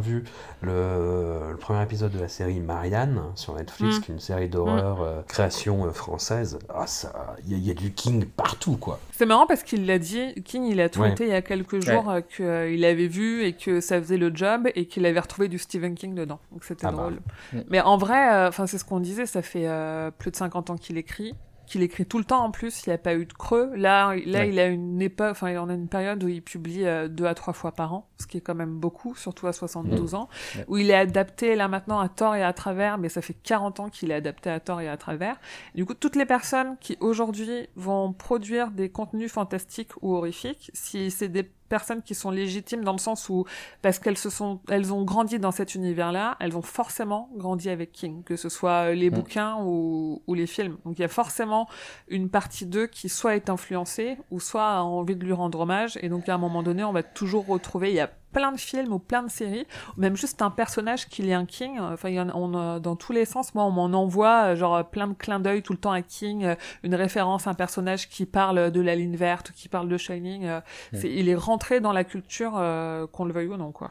le, 0.61 1.51
le 1.51 1.57
premier 1.57 1.81
épisode 1.83 2.11
de 2.11 2.19
la 2.19 2.27
série 2.27 2.59
Marianne 2.59 3.21
sur 3.35 3.55
Netflix, 3.55 3.97
Mm. 3.97 4.01
qui 4.01 4.11
est 4.11 4.13
une 4.15 4.19
série 4.19 4.49
d'horreur 4.49 5.01
euh, 5.01 5.21
création 5.27 5.85
euh, 5.85 5.91
française. 5.91 6.59
Ah, 6.73 6.87
ça, 6.87 7.35
il 7.45 7.51
y, 7.51 7.55
a- 7.55 7.57
il 7.57 7.65
y 7.67 7.71
a 7.71 7.73
du 7.73 7.91
King 7.93 8.25
partout, 8.25 8.77
quoi. 8.77 8.99
C'est 9.11 9.25
marrant 9.25 9.47
parce 9.47 9.63
qu'il 9.63 9.85
l'a 9.85 9.99
dit, 9.99 10.33
King, 10.43 10.63
il 10.65 10.79
a 10.81 10.89
tweeté 10.89 11.25
il 11.25 11.29
y 11.29 11.33
a 11.33 11.41
quelques 11.41 11.79
jours 11.85 12.09
euh, 12.09 12.21
qu'il 12.21 12.83
avait 12.85 13.07
vu 13.07 13.43
et 13.43 13.53
que 13.53 13.81
ça 13.81 13.99
faisait 14.01 14.17
le 14.17 14.31
job 14.35 14.67
et 14.75 14.85
qu'il 14.85 15.05
avait 15.05 15.19
retrouvé 15.19 15.47
du 15.47 15.57
Stephen 15.57 15.95
King 15.95 16.15
dedans. 16.15 16.39
Donc 16.51 16.63
c'était 16.63 16.85
Ah 16.85 16.91
bah. 16.91 16.97
drôle. 16.97 17.19
Mm. 17.53 17.59
Mais 17.69 17.81
en 17.81 17.97
vrai, 17.97 18.33
euh, 18.33 18.47
enfin 18.49 18.67
c'est 18.67 18.77
ce 18.77 18.85
qu'on 18.85 18.99
disait, 18.99 19.25
ça 19.25 19.41
fait 19.41 19.67
euh, 19.67 20.11
plus 20.11 20.31
de 20.31 20.35
50 20.35 20.69
ans 20.69 20.75
qu'il 20.77 20.97
écrit 20.97 21.33
qu'il 21.67 21.83
écrit 21.83 22.05
tout 22.07 22.17
le 22.17 22.23
temps 22.23 22.43
en 22.43 22.49
plus, 22.51 22.85
il 22.85 22.89
n'y 22.89 22.93
a 22.93 22.97
pas 22.97 23.13
eu 23.13 23.25
de 23.25 23.33
creux. 23.33 23.69
Là, 23.75 24.15
là 24.25 24.39
Ouais. 24.39 24.49
il 24.49 24.59
a 24.59 24.65
une 24.67 25.01
époque, 25.01 25.29
enfin, 25.31 25.51
il 25.51 25.57
en 25.59 25.69
a 25.69 25.73
une 25.73 25.87
période 25.87 26.23
où 26.23 26.27
il 26.27 26.41
publie 26.41 26.85
euh, 26.85 27.07
deux 27.07 27.25
à 27.25 27.35
trois 27.35 27.53
fois 27.53 27.71
par 27.73 27.93
an, 27.93 28.09
ce 28.19 28.25
qui 28.25 28.37
est 28.37 28.41
quand 28.41 28.55
même 28.55 28.73
beaucoup, 28.79 29.13
surtout 29.15 29.45
à 29.47 29.53
72 29.53 30.15
ans, 30.15 30.29
Ouais. 30.55 30.65
où 30.67 30.77
il 30.77 30.89
est 30.89 30.95
adapté 30.95 31.55
là 31.55 31.67
maintenant 31.67 31.99
à 31.99 32.09
tort 32.09 32.35
et 32.35 32.43
à 32.43 32.53
travers, 32.53 32.97
mais 32.97 33.09
ça 33.09 33.21
fait 33.21 33.35
40 33.35 33.79
ans 33.79 33.89
qu'il 33.89 34.09
est 34.11 34.15
adapté 34.15 34.49
à 34.49 34.59
tort 34.59 34.81
et 34.81 34.87
à 34.89 34.97
travers. 34.97 35.37
Du 35.75 35.85
coup, 35.85 35.93
toutes 35.93 36.15
les 36.15 36.25
personnes 36.25 36.77
qui 36.79 36.97
aujourd'hui 37.01 37.67
vont 37.75 38.13
produire 38.13 38.71
des 38.71 38.89
contenus 38.89 39.31
fantastiques 39.31 39.91
ou 40.01 40.15
horrifiques, 40.15 40.71
si 40.73 41.11
c'est 41.11 41.27
des 41.29 41.43
personnes 41.67 42.01
qui 42.01 42.15
sont 42.15 42.31
légitimes 42.31 42.83
dans 42.83 42.91
le 42.93 42.97
sens 42.97 43.29
où 43.29 43.45
parce 43.81 43.99
qu'elles 43.99 44.17
se 44.17 44.29
sont 44.29 44.59
elles 44.69 44.93
ont 44.93 45.03
grandi 45.03 45.39
dans 45.39 45.51
cet 45.51 45.75
univers-là, 45.75 46.37
elles 46.39 46.55
ont 46.57 46.61
forcément 46.61 47.29
grandi 47.35 47.69
avec 47.69 47.91
King, 47.91 48.23
que 48.23 48.35
ce 48.35 48.49
soit 48.49 48.93
les 48.93 49.09
Mm. 49.09 49.13
bouquins 49.13 49.57
ou, 49.63 50.21
ou 50.27 50.33
les 50.33 50.47
films. 50.47 50.77
Donc 50.85 50.97
il 50.99 51.01
y 51.01 51.05
a 51.05 51.09
forcément 51.09 51.67
une 52.07 52.29
partie 52.29 52.65
d'eux 52.65 52.87
qui 52.87 53.09
soit 53.09 53.35
est 53.35 53.49
influencée 53.49 54.17
ou 54.31 54.39
soit 54.39 54.67
a 54.67 54.81
envie 54.81 55.15
de 55.15 55.23
lui 55.23 55.33
rendre 55.33 55.59
hommage 55.59 55.97
et 56.01 56.09
donc 56.09 56.27
à 56.29 56.35
un 56.35 56.37
moment 56.37 56.63
donné, 56.63 56.83
on 56.83 56.93
va 56.93 57.03
toujours 57.03 57.45
retrouver 57.47 57.89
il 57.89 57.95
y 57.95 57.99
a 57.99 58.09
plein 58.37 58.51
de 58.51 58.59
films 58.59 58.93
ou 58.93 58.99
plein 58.99 59.23
de 59.23 59.31
séries, 59.31 59.65
ou 59.97 60.01
même 60.01 60.15
juste 60.15 60.43
un 60.43 60.51
personnage 60.51 61.07
qui 61.09 61.33
un 61.33 61.45
King. 61.45 61.79
euh, 61.79 61.93
Enfin, 61.93 62.09
il 62.09 62.15
y 62.15 62.19
en 62.19 62.29
a, 62.29 62.33
on, 62.35 62.53
a- 62.53 62.79
dans 62.79 62.95
tous 62.95 63.11
les 63.11 63.25
sens. 63.25 63.55
Moi, 63.55 63.63
on 63.63 63.71
m'en 63.71 63.85
envoie 63.85 64.49
euh, 64.51 64.55
genre 64.55 64.87
plein 64.87 65.07
de 65.07 65.13
clins 65.13 65.39
d'œil 65.39 65.63
tout 65.63 65.73
le 65.73 65.79
temps 65.79 65.91
à 65.91 66.03
King, 66.03 66.45
euh, 66.45 66.55
une 66.83 66.93
référence 66.93 67.47
à 67.47 67.49
un 67.49 67.55
personnage 67.55 68.09
qui 68.09 68.27
parle 68.27 68.69
de 68.69 68.81
la 68.81 68.95
ligne 68.95 69.15
verte, 69.15 69.51
qui 69.55 69.69
parle 69.69 69.89
de 69.89 69.97
Shining. 69.97 70.45
euh, 70.45 70.61
il 71.09 71.29
est 71.29 71.35
rentré 71.35 71.79
dans 71.79 71.93
la 71.93 72.03
culture, 72.03 72.53
euh, 72.57 73.07
qu'on 73.07 73.25
le 73.25 73.33
veuille 73.33 73.47
ou 73.47 73.57
non, 73.57 73.71
quoi. 73.71 73.89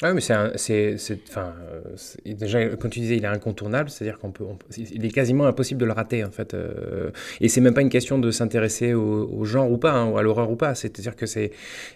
Ah 0.00 0.10
oui, 0.10 0.14
mais 0.14 0.20
c'est, 0.20 0.32
un- 0.32 0.52
c'est, 0.54 0.96
c'est, 0.96 1.18
enfin, 1.28 1.52
euh, 1.72 1.80
c'est- 1.96 2.22
déjà, 2.34 2.64
comme 2.76 2.88
tu 2.88 3.00
disais, 3.00 3.16
il 3.16 3.24
est 3.24 3.26
incontournable, 3.28 3.90
c'est-à-dire 3.90 4.20
qu'on 4.20 4.30
peut, 4.30 4.44
on 4.44 4.56
il 4.76 5.04
est 5.04 5.08
quasiment 5.10 5.46
impossible 5.46 5.80
de 5.80 5.86
le 5.86 5.92
rater 5.92 6.22
en 6.24 6.30
fait. 6.30 6.54
euh, 6.54 7.10
et 7.40 7.48
c'est 7.48 7.60
même 7.60 7.74
pas 7.74 7.80
une 7.80 7.88
question 7.88 8.16
de 8.20 8.30
s'intéresser 8.30 8.94
au, 8.94 9.28
au 9.28 9.44
genre 9.44 9.68
ou 9.68 9.76
pas, 9.76 9.90
hein, 9.90 10.06
ou 10.08 10.16
à 10.16 10.22
l'horreur 10.22 10.52
ou 10.52 10.56
pas. 10.56 10.76
C'est-à-dire 10.76 11.16
que 11.16 11.26
c'est, 11.26 11.50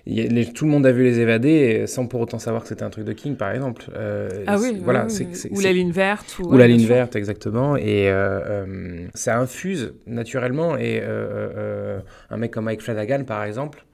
il 0.07 0.15
y 0.19 0.21
a- 0.21 0.29
les- 0.29 0.53
tout 0.53 0.65
le 0.65 0.73
monde 0.73 0.85
a 0.85 0.91
vu 0.91 1.05
les 1.05 1.21
évadés 1.21 1.87
sans 1.87 2.07
pour 2.09 2.21
autant 2.21 2.41
savoir 2.41 2.63
que 2.65 2.69
c'était 2.71 2.83
un 2.83 2.91
truc 2.91 3.05
de 3.05 3.13
King, 3.13 3.37
par 3.37 3.53
exemple. 3.53 3.85
Euh, 3.95 4.29
Ah 4.49 4.59
oui, 4.59 4.81
voilà, 4.83 5.07
oui, 5.09 5.29
oui. 5.45 5.51
ou 5.53 5.61
la 5.61 5.73
ligne 5.73 5.93
verte. 5.93 6.37
Ou, 6.41 6.49
ou 6.49 6.53
la 6.57 6.65
ouais, 6.65 6.69
ligne 6.69 6.87
verte, 6.87 7.15
exactement. 7.15 7.77
Et 7.77 8.11
euh, 8.11 8.41
euh, 8.67 9.07
ça 9.15 9.39
infuse 9.39 9.95
naturellement. 10.09 10.77
Et 10.77 11.01
euh, 11.03 12.01
un 12.31 12.37
mec 12.37 12.51
comme 12.51 12.65
Mike 12.65 12.83
Flanagan, 12.83 13.23
par 13.23 13.45
exemple, 13.45 13.85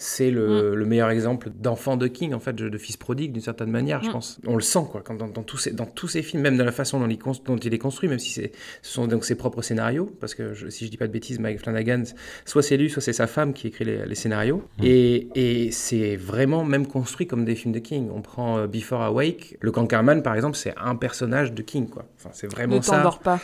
c'est 0.00 0.30
le, 0.30 0.76
le 0.76 0.84
meilleur 0.86 1.10
exemple 1.10 1.50
d'enfant 1.58 1.96
de 1.96 2.06
King, 2.06 2.32
en 2.32 2.38
fait, 2.38 2.54
de, 2.54 2.78
fils 2.78 2.96
prodigue, 2.96 3.32
d'une 3.32 3.42
certaine 3.42 3.70
manière, 3.70 4.00
je 4.04 4.08
Mm. 4.08 4.12
pense. 4.12 4.38
On 4.46 4.54
le 4.54 4.62
sent, 4.62 4.84
quoi, 4.92 5.02
quand 5.04 5.14
dans, 5.16 5.26
dans 5.26 5.42
tous 5.42 5.56
ces, 5.58 5.72
dans 5.72 5.86
tous 5.86 6.06
ces 6.06 6.22
films, 6.22 6.40
même 6.42 6.56
dans 6.56 6.64
la 6.64 6.70
façon 6.72 7.00
dont 7.00 7.08
il, 7.08 7.18
cons- 7.18 7.32
dont 7.44 7.56
il 7.56 7.74
est 7.74 7.78
construit, 7.78 8.08
même 8.08 8.20
si 8.20 8.30
c'est, 8.30 8.52
ce 8.82 8.92
sont 8.92 9.08
donc 9.08 9.24
ses 9.24 9.34
propres 9.34 9.60
scénarios, 9.60 10.06
parce 10.20 10.36
que 10.36 10.54
je- 10.54 10.68
si 10.68 10.86
je 10.86 10.90
dis 10.92 10.96
pas 10.96 11.08
de 11.08 11.12
bêtises, 11.12 11.40
Mike 11.40 11.58
Flanagan, 11.58 12.04
soit 12.44 12.62
c'est 12.62 12.76
lui, 12.76 12.88
soit 12.90 13.02
c'est 13.02 13.12
sa 13.12 13.26
femme 13.26 13.52
qui 13.52 13.66
écrit 13.66 13.84
les, 13.84 14.06
les 14.06 14.14
scénarios. 14.14 14.62
Et, 14.82 15.28
et 15.34 15.72
c'est 15.72 16.14
vraiment 16.14 16.62
même 16.64 16.86
construit 16.86 17.26
comme 17.26 17.44
des 17.44 17.56
films 17.56 17.74
de 17.74 17.80
King. 17.80 18.08
On 18.14 18.22
prend 18.22 18.58
euh, 18.58 18.66
Before 18.68 19.02
Awake, 19.02 19.56
le 19.60 19.72
Cankerman, 19.72 20.22
par 20.22 20.36
exemple, 20.36 20.56
c'est 20.56 20.74
un 20.76 20.94
personnage 20.94 21.52
de 21.52 21.62
King, 21.62 21.88
quoi. 21.88 22.04
Enfin, 22.18 22.30
c'est 22.32 22.46
vraiment 22.46 22.76
Ne 22.76 22.82
ça. 22.82 22.98
t'endors 22.98 23.18
pas. 23.18 23.40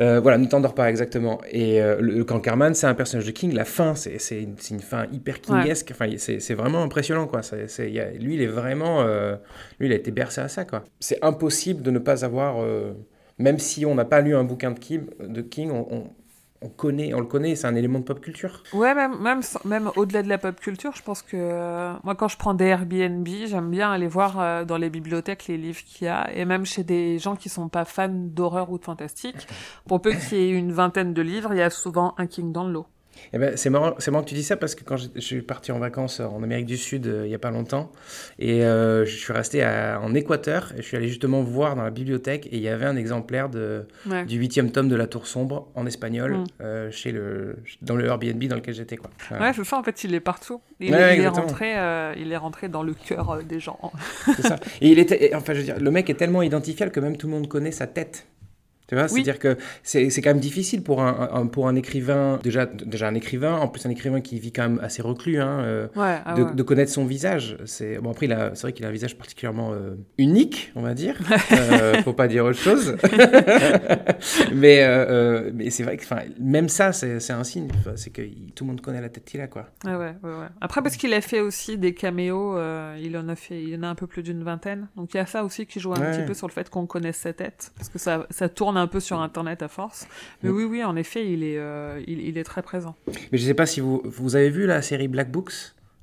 Euh, 0.00 0.20
voilà, 0.20 0.38
ne 0.38 0.46
t'endors 0.46 0.74
pas 0.74 0.88
exactement. 0.88 1.40
Et 1.50 1.82
euh, 1.82 2.00
le, 2.00 2.14
le 2.14 2.24
Cankerman, 2.24 2.74
c'est 2.74 2.86
un 2.86 2.94
personnage 2.94 3.26
de 3.26 3.30
King. 3.32 3.52
La 3.52 3.66
fin, 3.66 3.94
c'est 3.94 4.16
une, 4.42 4.54
c'est 4.58 4.72
une 4.72 4.80
fin 4.80 5.04
hyper 5.12 5.42
kingesque. 5.42 5.92
Enfin, 6.00 6.12
c'est 6.16 6.54
vraiment 6.54 6.82
impressionnant, 6.82 7.26
quoi. 7.26 7.40
Lui, 8.20 8.34
il 8.34 8.42
est 8.42 8.46
vraiment, 8.46 9.00
euh, 9.02 9.34
lui, 9.80 9.88
il 9.88 9.92
a 9.92 9.96
été 9.96 10.10
bercé 10.12 10.40
à 10.40 10.48
ça, 10.48 10.64
quoi. 10.64 10.84
C'est 11.00 11.18
impossible 11.24 11.82
de 11.82 11.90
ne 11.90 11.98
pas 11.98 12.24
avoir, 12.24 12.62
euh, 12.62 12.92
même 13.38 13.58
si 13.58 13.84
on 13.84 13.94
n'a 13.96 14.04
pas 14.04 14.20
lu 14.20 14.36
un 14.36 14.44
bouquin 14.44 14.70
de 14.70 15.42
King, 15.42 15.70
on, 15.72 15.86
on- 15.90 16.10
on 16.60 16.68
connaît, 16.68 17.14
on 17.14 17.20
le 17.20 17.26
connaît. 17.26 17.54
C'est 17.54 17.68
un 17.68 17.76
élément 17.76 18.00
de 18.00 18.04
pop 18.04 18.20
culture. 18.20 18.64
Ouais, 18.72 18.92
même, 18.92 19.16
même, 19.20 19.40
même 19.64 19.90
au-delà 19.94 20.24
de 20.24 20.28
la 20.28 20.38
pop 20.38 20.58
culture, 20.58 20.92
je 20.96 21.02
pense 21.02 21.22
que 21.22 21.36
euh, 21.36 21.92
moi, 22.02 22.16
quand 22.16 22.26
je 22.26 22.36
prends 22.36 22.52
des 22.54 22.64
Airbnb, 22.64 23.28
j'aime 23.46 23.70
bien 23.70 23.92
aller 23.92 24.08
voir 24.08 24.66
dans 24.66 24.76
les 24.76 24.90
bibliothèques 24.90 25.46
les 25.46 25.56
livres 25.56 25.80
qu'il 25.84 26.06
y 26.06 26.08
a, 26.08 26.28
et 26.34 26.44
même 26.44 26.66
chez 26.66 26.82
des 26.82 27.18
gens 27.20 27.36
qui 27.36 27.48
sont 27.48 27.68
pas 27.68 27.84
fans 27.84 28.08
d'horreur 28.12 28.70
ou 28.72 28.78
de 28.78 28.84
fantastique. 28.84 29.46
Pour 29.86 30.02
peu 30.02 30.12
qu'il 30.12 30.38
y 30.38 30.42
ait 30.42 30.50
une 30.50 30.72
vingtaine 30.72 31.14
de 31.14 31.22
livres, 31.22 31.50
il 31.54 31.58
y 31.58 31.62
a 31.62 31.70
souvent 31.70 32.14
un 32.18 32.26
King 32.26 32.50
dans 32.52 32.64
le 32.66 32.72
lot. 32.72 32.86
Eh 33.32 33.38
ben, 33.38 33.56
c'est 33.56 33.70
marrant, 33.70 33.92
que 33.92 34.24
tu 34.28 34.34
dis 34.34 34.42
ça 34.42 34.56
parce 34.56 34.74
que 34.74 34.84
quand 34.84 34.96
je, 34.96 35.08
je 35.14 35.20
suis 35.20 35.42
parti 35.42 35.70
en 35.72 35.78
vacances 35.78 36.20
en 36.20 36.42
Amérique 36.42 36.66
du 36.66 36.76
Sud 36.76 37.06
euh, 37.06 37.22
il 37.26 37.30
y 37.30 37.34
a 37.34 37.38
pas 37.38 37.50
longtemps 37.50 37.90
et 38.38 38.64
euh, 38.64 39.04
je 39.04 39.16
suis 39.16 39.32
resté 39.32 39.62
à- 39.62 40.00
en 40.02 40.14
Équateur 40.14 40.72
et 40.76 40.78
je 40.78 40.82
suis 40.82 40.96
allé 40.96 41.08
justement 41.08 41.42
voir 41.42 41.76
dans 41.76 41.82
la 41.82 41.90
bibliothèque 41.90 42.46
et 42.46 42.56
il 42.56 42.62
y 42.62 42.68
avait 42.68 42.86
un 42.86 42.96
exemplaire 42.96 43.48
de, 43.48 43.86
Ouais. 44.06 44.24
du 44.24 44.36
huitième 44.38 44.70
tome 44.72 44.88
de 44.88 44.96
La 44.96 45.06
Tour 45.06 45.26
Sombre 45.26 45.68
en 45.74 45.86
espagnol 45.86 46.38
Mm. 46.38 46.44
euh, 46.62 46.90
chez 46.90 47.12
le, 47.12 47.56
dans 47.82 47.96
le 47.96 48.06
Airbnb 48.06 48.42
dans 48.44 48.56
lequel 48.56 48.74
j'étais. 48.74 48.96
Quoi. 48.96 49.10
Voilà. 49.28 49.46
Ouais, 49.46 49.52
c'est 49.54 49.64
ça, 49.64 49.78
en 49.78 49.82
fait, 49.82 50.04
il 50.04 50.14
est 50.14 50.20
partout. 50.20 50.60
Il, 50.80 50.92
Ouais, 50.92 51.16
il 51.18 51.22
est, 51.22 51.28
rentré, 51.28 51.72
il 52.18 52.32
est 52.32 52.36
rentré 52.36 52.68
dans 52.68 52.82
le 52.82 52.94
cœur 52.94 53.40
des 53.44 53.60
gens. 53.60 53.78
C'est 54.36 54.42
ça. 54.42 54.56
Et 54.80 54.88
il 54.90 54.98
était, 54.98 55.34
enfin, 55.34 55.52
je 55.54 55.58
veux 55.58 55.64
dire, 55.64 55.78
le 55.80 55.90
mec 55.90 56.08
est 56.10 56.14
tellement 56.14 56.42
identifiable 56.42 56.92
que 56.92 57.00
même 57.00 57.16
tout 57.16 57.26
le 57.26 57.32
monde 57.32 57.48
connaît 57.48 57.72
sa 57.72 57.86
tête. 57.86 58.26
Tu 58.88 58.94
vois, 58.94 59.04
Oui. 59.04 59.10
c'est-à-dire 59.22 59.38
que 59.38 59.56
c'est 59.82 60.08
quand 60.22 60.30
même 60.30 60.40
difficile 60.40 60.82
pour 60.82 61.02
un, 61.02 61.28
un- 61.32 61.46
pour 61.46 61.68
un 61.68 61.76
écrivain, 61.76 62.40
déjà, 62.42 62.64
déjà 62.64 63.06
un 63.08 63.14
écrivain, 63.14 63.54
en 63.58 63.68
plus 63.68 63.84
un 63.84 63.90
écrivain 63.90 64.20
qui 64.22 64.38
vit 64.40 64.50
quand 64.50 64.62
même 64.62 64.80
assez 64.82 65.02
reclus, 65.02 65.40
hein, 65.40 65.60
euh, 65.60 65.86
Ouais, 65.94 66.18
ah 66.24 66.34
de, 66.34 66.42
ouais. 66.44 66.54
de 66.54 66.62
connaître 66.62 66.90
son 66.90 67.04
visage. 67.04 67.58
C'est 67.66 67.98
bon 67.98 68.10
après, 68.12 68.26
c'est 68.54 68.62
vrai 68.62 68.72
qu'il 68.72 68.86
a 68.86 68.88
un 68.88 68.92
visage 68.92 69.16
particulièrement 69.18 69.72
euh, 69.74 69.94
unique, 70.16 70.72
on 70.74 70.80
va 70.80 70.94
dire. 70.94 71.16
euh, 71.52 72.02
faut 72.02 72.14
pas 72.14 72.28
dire 72.28 72.44
autre 72.46 72.58
chose. 72.58 72.96
mais 74.54 74.82
euh, 74.82 75.50
mais 75.54 75.70
c'est 75.70 75.82
vrai 75.82 75.96
que, 75.96 76.04
même 76.40 76.68
ça, 76.68 76.92
c'est 76.92 77.20
c'est 77.20 77.32
un 77.32 77.44
signe. 77.44 77.68
C'est 77.96 78.10
que 78.10 78.22
il- 78.22 78.52
tout 78.54 78.64
le 78.64 78.68
monde 78.68 78.80
connaît 78.80 79.00
la 79.00 79.08
tête 79.08 79.24
qu'il 79.24 79.40
a, 79.40 79.46
quoi. 79.46 79.66
Ouais. 79.84 80.14
Après, 80.60 80.82
parce 80.82 80.96
qu'il 80.96 81.12
a 81.14 81.20
fait 81.20 81.40
aussi 81.40 81.78
des 81.78 81.94
caméos, 81.94 82.56
il 83.00 83.16
en 83.16 83.28
a 83.28 83.36
fait, 83.36 83.60
il 83.62 83.68
y 83.70 83.76
en 83.76 83.82
a 83.82 83.88
un 83.88 83.94
peu 83.94 84.06
plus 84.06 84.22
d'une 84.22 84.42
vingtaine. 84.42 84.88
Donc 84.96 85.14
il 85.14 85.18
y 85.18 85.20
a 85.20 85.26
ça 85.26 85.44
aussi 85.44 85.66
qui 85.66 85.80
joue 85.80 85.92
un 85.92 86.00
petit 86.12 86.24
peu 86.26 86.34
sur 86.34 86.46
le 86.46 86.52
fait 86.52 86.68
qu'on 86.70 86.86
connaisse 86.86 87.18
sa 87.18 87.32
tête, 87.32 87.72
parce 87.76 87.88
que 87.88 87.98
ça, 87.98 88.26
ça 88.30 88.48
tourne 88.48 88.76
un 88.78 88.86
peu 88.86 89.00
sur 89.00 89.20
Internet 89.20 89.62
à 89.62 89.68
force. 89.68 90.06
Mais 90.42 90.50
oui, 90.50 90.64
oui, 90.64 90.82
en 90.84 90.96
effet, 90.96 91.30
il 91.30 91.42
est, 91.44 91.58
euh, 91.58 92.00
il, 92.06 92.20
il 92.20 92.38
est 92.38 92.44
très 92.44 92.62
présent. 92.62 92.94
Mais 93.32 93.38
je 93.38 93.44
sais 93.44 93.54
pas 93.54 93.66
si 93.66 93.80
vous, 93.80 94.02
vous 94.04 94.36
avez 94.36 94.50
vu 94.50 94.66
la 94.66 94.82
série 94.82 95.08
Black 95.08 95.30
Books, 95.30 95.52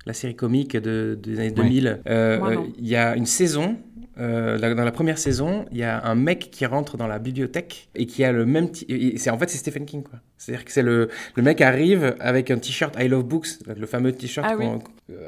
la 0.06 0.12
série 0.12 0.36
comique 0.36 0.76
de, 0.76 1.18
des 1.20 1.38
années 1.40 1.48
Oui. 1.56 1.62
2000. 1.64 1.86
Euh, 2.06 2.38
euh. 2.42 2.56
Il 2.78 2.86
y 2.86 2.96
a 2.96 3.16
une 3.16 3.26
saison. 3.26 3.76
euh, 4.18 4.56
dans 4.58 4.84
la 4.84 4.92
première 4.92 5.18
saison, 5.18 5.66
il 5.72 5.78
y 5.78 5.82
a 5.82 6.02
un 6.06 6.14
mec 6.14 6.50
qui 6.50 6.64
rentre 6.64 6.96
dans 6.96 7.06
la 7.06 7.18
bibliothèque 7.18 7.88
et 7.94 8.06
qui 8.06 8.24
a 8.24 8.32
le 8.32 8.46
même. 8.46 8.68
C'est 9.16 9.30
en 9.30 9.36
fait 9.38 9.50
c'est 9.50 9.58
Stephen 9.58 9.84
King 9.84 10.02
quoi. 10.04 10.20
C'est-à-dire 10.38 10.64
que 10.64 10.72
c'est 10.72 10.82
le 10.82 11.08
le 11.34 11.42
mec 11.42 11.60
arrive 11.60 12.14
avec 12.20 12.50
un 12.50 12.56
t-shirt 12.58 12.94
I 12.98 13.08
Love 13.08 13.24
Books, 13.24 13.48
le 13.66 13.86
fameux 13.86 14.12
t-shirt 14.12 14.46
Ah 14.48 14.56
oui. 14.56 14.66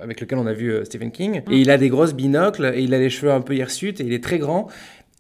avec 0.00 0.20
lequel 0.22 0.38
on 0.38 0.46
a 0.46 0.52
vu 0.54 0.72
Stephen 0.84 1.10
King, 1.10 1.42
Mm. 1.46 1.52
et 1.52 1.58
il 1.60 1.70
a 1.70 1.76
des 1.76 1.88
grosses 1.90 2.14
binocles 2.14 2.72
et 2.74 2.80
il 2.82 2.94
a 2.94 2.98
les 2.98 3.10
cheveux 3.10 3.32
un 3.32 3.40
peu 3.42 3.54
hirsutes 3.56 4.00
et 4.00 4.04
il 4.04 4.12
est 4.14 4.22
très 4.24 4.38
grand. 4.38 4.68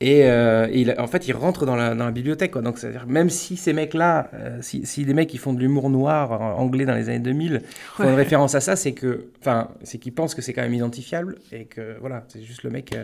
Et, 0.00 0.26
euh, 0.30 0.68
et 0.70 0.82
il, 0.82 0.94
en 0.96 1.08
fait, 1.08 1.26
il 1.26 1.32
rentre 1.32 1.66
dans 1.66 1.74
la, 1.74 1.94
dans 1.94 2.04
la 2.04 2.12
bibliothèque. 2.12 2.52
Quoi. 2.52 2.62
Donc, 2.62 2.78
c'est-à-dire, 2.78 3.06
même 3.08 3.30
si 3.30 3.56
ces 3.56 3.72
mecs-là, 3.72 4.30
euh, 4.34 4.58
si, 4.62 4.86
si 4.86 5.04
des 5.04 5.12
mecs 5.12 5.28
qui 5.28 5.38
font 5.38 5.52
de 5.52 5.58
l'humour 5.58 5.90
noir 5.90 6.32
euh, 6.32 6.36
anglais 6.60 6.84
dans 6.84 6.94
les 6.94 7.08
années 7.08 7.18
2000 7.18 7.62
font 7.94 8.04
une 8.04 8.10
Ouais. 8.10 8.14
référence 8.14 8.54
à 8.54 8.60
ça, 8.60 8.76
c'est 8.76 8.92
que, 8.92 9.26
enfin, 9.40 9.70
c'est 9.82 9.98
qu'ils 9.98 10.14
pensent 10.14 10.36
que 10.36 10.42
c'est 10.42 10.52
quand 10.52 10.62
même 10.62 10.74
identifiable 10.74 11.38
et 11.50 11.64
que 11.64 11.96
voilà, 12.00 12.24
c'est 12.28 12.42
juste 12.42 12.62
le 12.62 12.70
mec. 12.70 12.94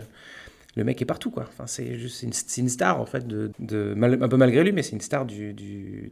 le 0.77 0.83
mec 0.85 1.01
est 1.01 1.05
partout, 1.05 1.31
quoi. 1.31 1.43
Enfin, 1.49 1.67
c'est 1.67 1.97
juste 1.99 2.23
une, 2.23 2.31
une 2.57 2.69
star 2.69 3.01
en 3.01 3.05
fait 3.05 3.27
de, 3.27 3.51
de 3.59 3.93
mal- 3.93 4.17
un 4.21 4.27
peu 4.29 4.37
malgré 4.37 4.63
lui, 4.63 4.71
mais 4.71 4.81
c'est 4.83 4.93
une 4.93 5.01
star 5.01 5.25
du, 5.25 5.53
du 5.53 6.11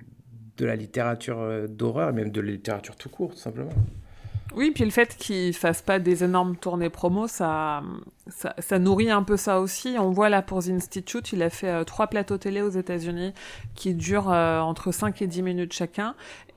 de 0.58 0.66
la 0.66 0.76
littérature 0.76 1.42
d'horreur 1.70 2.10
et 2.10 2.14
même 2.14 2.30
de 2.30 2.40
la 2.42 2.52
littérature 2.52 2.96
tout 2.96 3.10
court, 3.10 3.32
tout 3.32 3.40
simplement. 3.40 3.72
Oui, 4.56 4.72
puis 4.72 4.84
le 4.86 4.92
fait 4.92 5.16
qu'il 5.18 5.54
fasse 5.54 5.82
pas 5.82 6.00
des 6.00 6.24
énormes 6.24 6.56
tournées 6.56 6.90
promo, 6.90 7.28
ça, 7.28 7.82
ça, 8.28 8.54
ça 8.60 8.78
nourrit 8.78 9.10
un 9.10 9.24
peu 9.24 9.36
ça 9.36 9.60
aussi. 9.60 9.96
On 9.98 10.12
voit 10.12 10.30
là 10.30 10.42
pour 10.42 10.64
The 10.64 10.70
Institute, 10.70 11.34
il 11.34 11.42
a 11.42 11.50
fait 11.50 11.70
euh, 11.70 11.84
trois 11.84 12.08
plateaux 12.08 12.38
télé 12.38 12.62
aux 12.62 12.70
États-Unis 12.70 13.34
qui 13.74 13.96
durent 13.96 14.32
euh, 14.32 14.60
entre 14.60 14.92
5 14.92 15.22
et 15.22 15.28
10 15.28 15.42
minutes 15.42 15.74
chacun. 15.74 16.14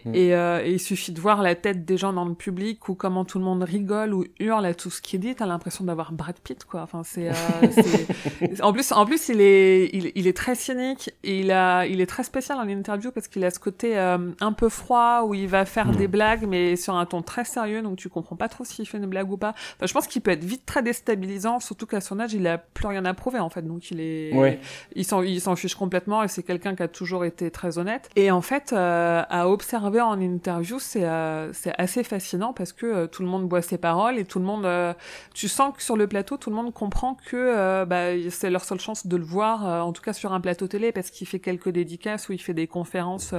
Mm. 0.06 0.14
Et, 0.14 0.34
euh, 0.34 0.64
et 0.64 0.72
il 0.72 0.80
suffit 0.80 1.12
de 1.12 1.20
voir 1.20 1.42
la 1.42 1.54
tête 1.54 1.84
des 1.84 1.96
gens 1.96 2.12
dans 2.12 2.24
le 2.24 2.34
public 2.34 2.88
ou 2.88 2.94
comment 2.94 3.24
tout 3.24 3.38
le 3.38 3.44
monde 3.44 3.62
rigole 3.62 4.14
ou 4.14 4.24
hurle 4.40 4.64
à 4.64 4.72
tout 4.74 4.90
ce 4.90 5.00
qu'il 5.02 5.20
dit. 5.20 5.34
T'as 5.34 5.46
l'impression 5.46 5.84
d'avoir 5.84 6.12
Brad 6.12 6.36
Pitt, 6.40 6.64
quoi. 6.64 6.82
Enfin, 6.82 7.02
c'est, 7.04 7.28
euh, 7.28 7.32
en 8.62 8.72
plus, 8.72 8.92
en 8.92 9.04
plus, 9.06 9.28
il 9.28 9.40
est, 9.40 9.90
il, 9.92 10.12
il 10.14 10.26
est 10.26 10.36
très 10.36 10.54
cynique 10.54 11.10
et 11.24 11.40
il 11.40 11.50
a, 11.50 11.86
il 11.86 12.00
est 12.00 12.06
très 12.06 12.22
spécial 12.24 12.58
en 12.58 12.68
interview 12.68 13.10
parce 13.10 13.28
qu'il 13.28 13.44
a 13.44 13.50
ce 13.50 13.58
côté 13.58 13.98
euh, 13.98 14.18
un 14.40 14.52
peu 14.52 14.68
froid 14.68 15.22
où 15.26 15.34
il 15.34 15.48
va 15.48 15.64
faire 15.64 15.86
Mm. 15.86 15.96
des 15.96 16.08
blagues 16.08 16.46
mais 16.48 16.74
sur 16.76 16.94
un 16.96 17.06
ton 17.06 17.22
très 17.22 17.44
sérieux, 17.44 17.80
donc 17.82 17.96
tu 17.96 18.08
comprends 18.08 18.34
pas 18.36 18.48
trop 18.48 18.64
s'il 18.64 18.86
fait 18.88 18.98
une 18.98 19.06
blague 19.06 19.30
ou 19.30 19.36
pas. 19.36 19.50
Enfin, 19.76 19.86
je 19.86 19.92
pense 19.92 20.06
qu'il 20.06 20.20
peut 20.22 20.30
être 20.32 20.42
vite 20.44 20.64
très 20.66 20.82
déstabilisant, 20.82 21.60
surtout 21.60 21.86
qu'à 21.86 22.00
son 22.00 22.18
âge, 22.18 22.34
il 22.34 22.46
a 22.46 22.58
plus 22.58 22.86
rien 22.86 23.04
à 23.04 23.14
prouver 23.14 23.38
en 23.38 23.50
fait, 23.50 23.62
donc 23.62 23.90
il 23.90 24.00
est, 24.00 24.32
Ouais. 24.34 24.58
il 24.94 25.04
s'en, 25.04 25.22
il 25.22 25.40
s'en 25.40 25.54
fiche 25.54 25.74
complètement 25.74 26.22
et 26.22 26.28
c'est 26.28 26.42
quelqu'un 26.42 26.74
qui 26.74 26.82
a 26.82 26.88
toujours 26.88 27.24
été 27.24 27.50
très 27.50 27.78
honnête. 27.78 28.08
Et 28.16 28.30
en 28.30 28.40
fait, 28.40 28.72
euh, 28.72 29.22
à 29.28 29.48
observer 29.48 29.95
en 30.00 30.20
interview, 30.20 30.78
c'est, 30.78 31.04
euh, 31.04 31.52
c'est 31.52 31.72
assez 31.78 32.02
fascinant 32.02 32.52
parce 32.52 32.72
que 32.72 32.86
euh, 32.86 33.06
tout 33.06 33.22
le 33.22 33.28
monde 33.28 33.48
boit 33.48 33.62
ses 33.62 33.78
paroles 33.78 34.18
et 34.18 34.24
tout 34.24 34.38
le 34.38 34.44
monde, 34.44 34.64
euh, 34.64 34.92
tu 35.34 35.48
sens 35.48 35.74
que 35.76 35.82
sur 35.82 35.96
le 35.96 36.06
plateau, 36.06 36.36
tout 36.36 36.50
le 36.50 36.56
monde 36.56 36.72
comprend 36.72 37.16
que 37.26 37.84
bah, 37.84 38.18
c'est 38.30 38.50
leur 38.50 38.64
seule 38.64 38.80
chance 38.80 39.06
de 39.06 39.16
le 39.16 39.24
voir, 39.24 39.86
en 39.86 39.92
tout 39.92 40.02
cas 40.02 40.12
sur 40.12 40.32
un 40.32 40.40
plateau 40.40 40.66
télé, 40.66 40.92
parce 40.92 41.10
qu'il 41.10 41.26
fait 41.26 41.38
quelques 41.38 41.68
dédicaces 41.68 42.28
ou 42.28 42.32
il 42.32 42.38
fait 42.38 42.54
des 42.54 42.66
conférences 42.66 43.34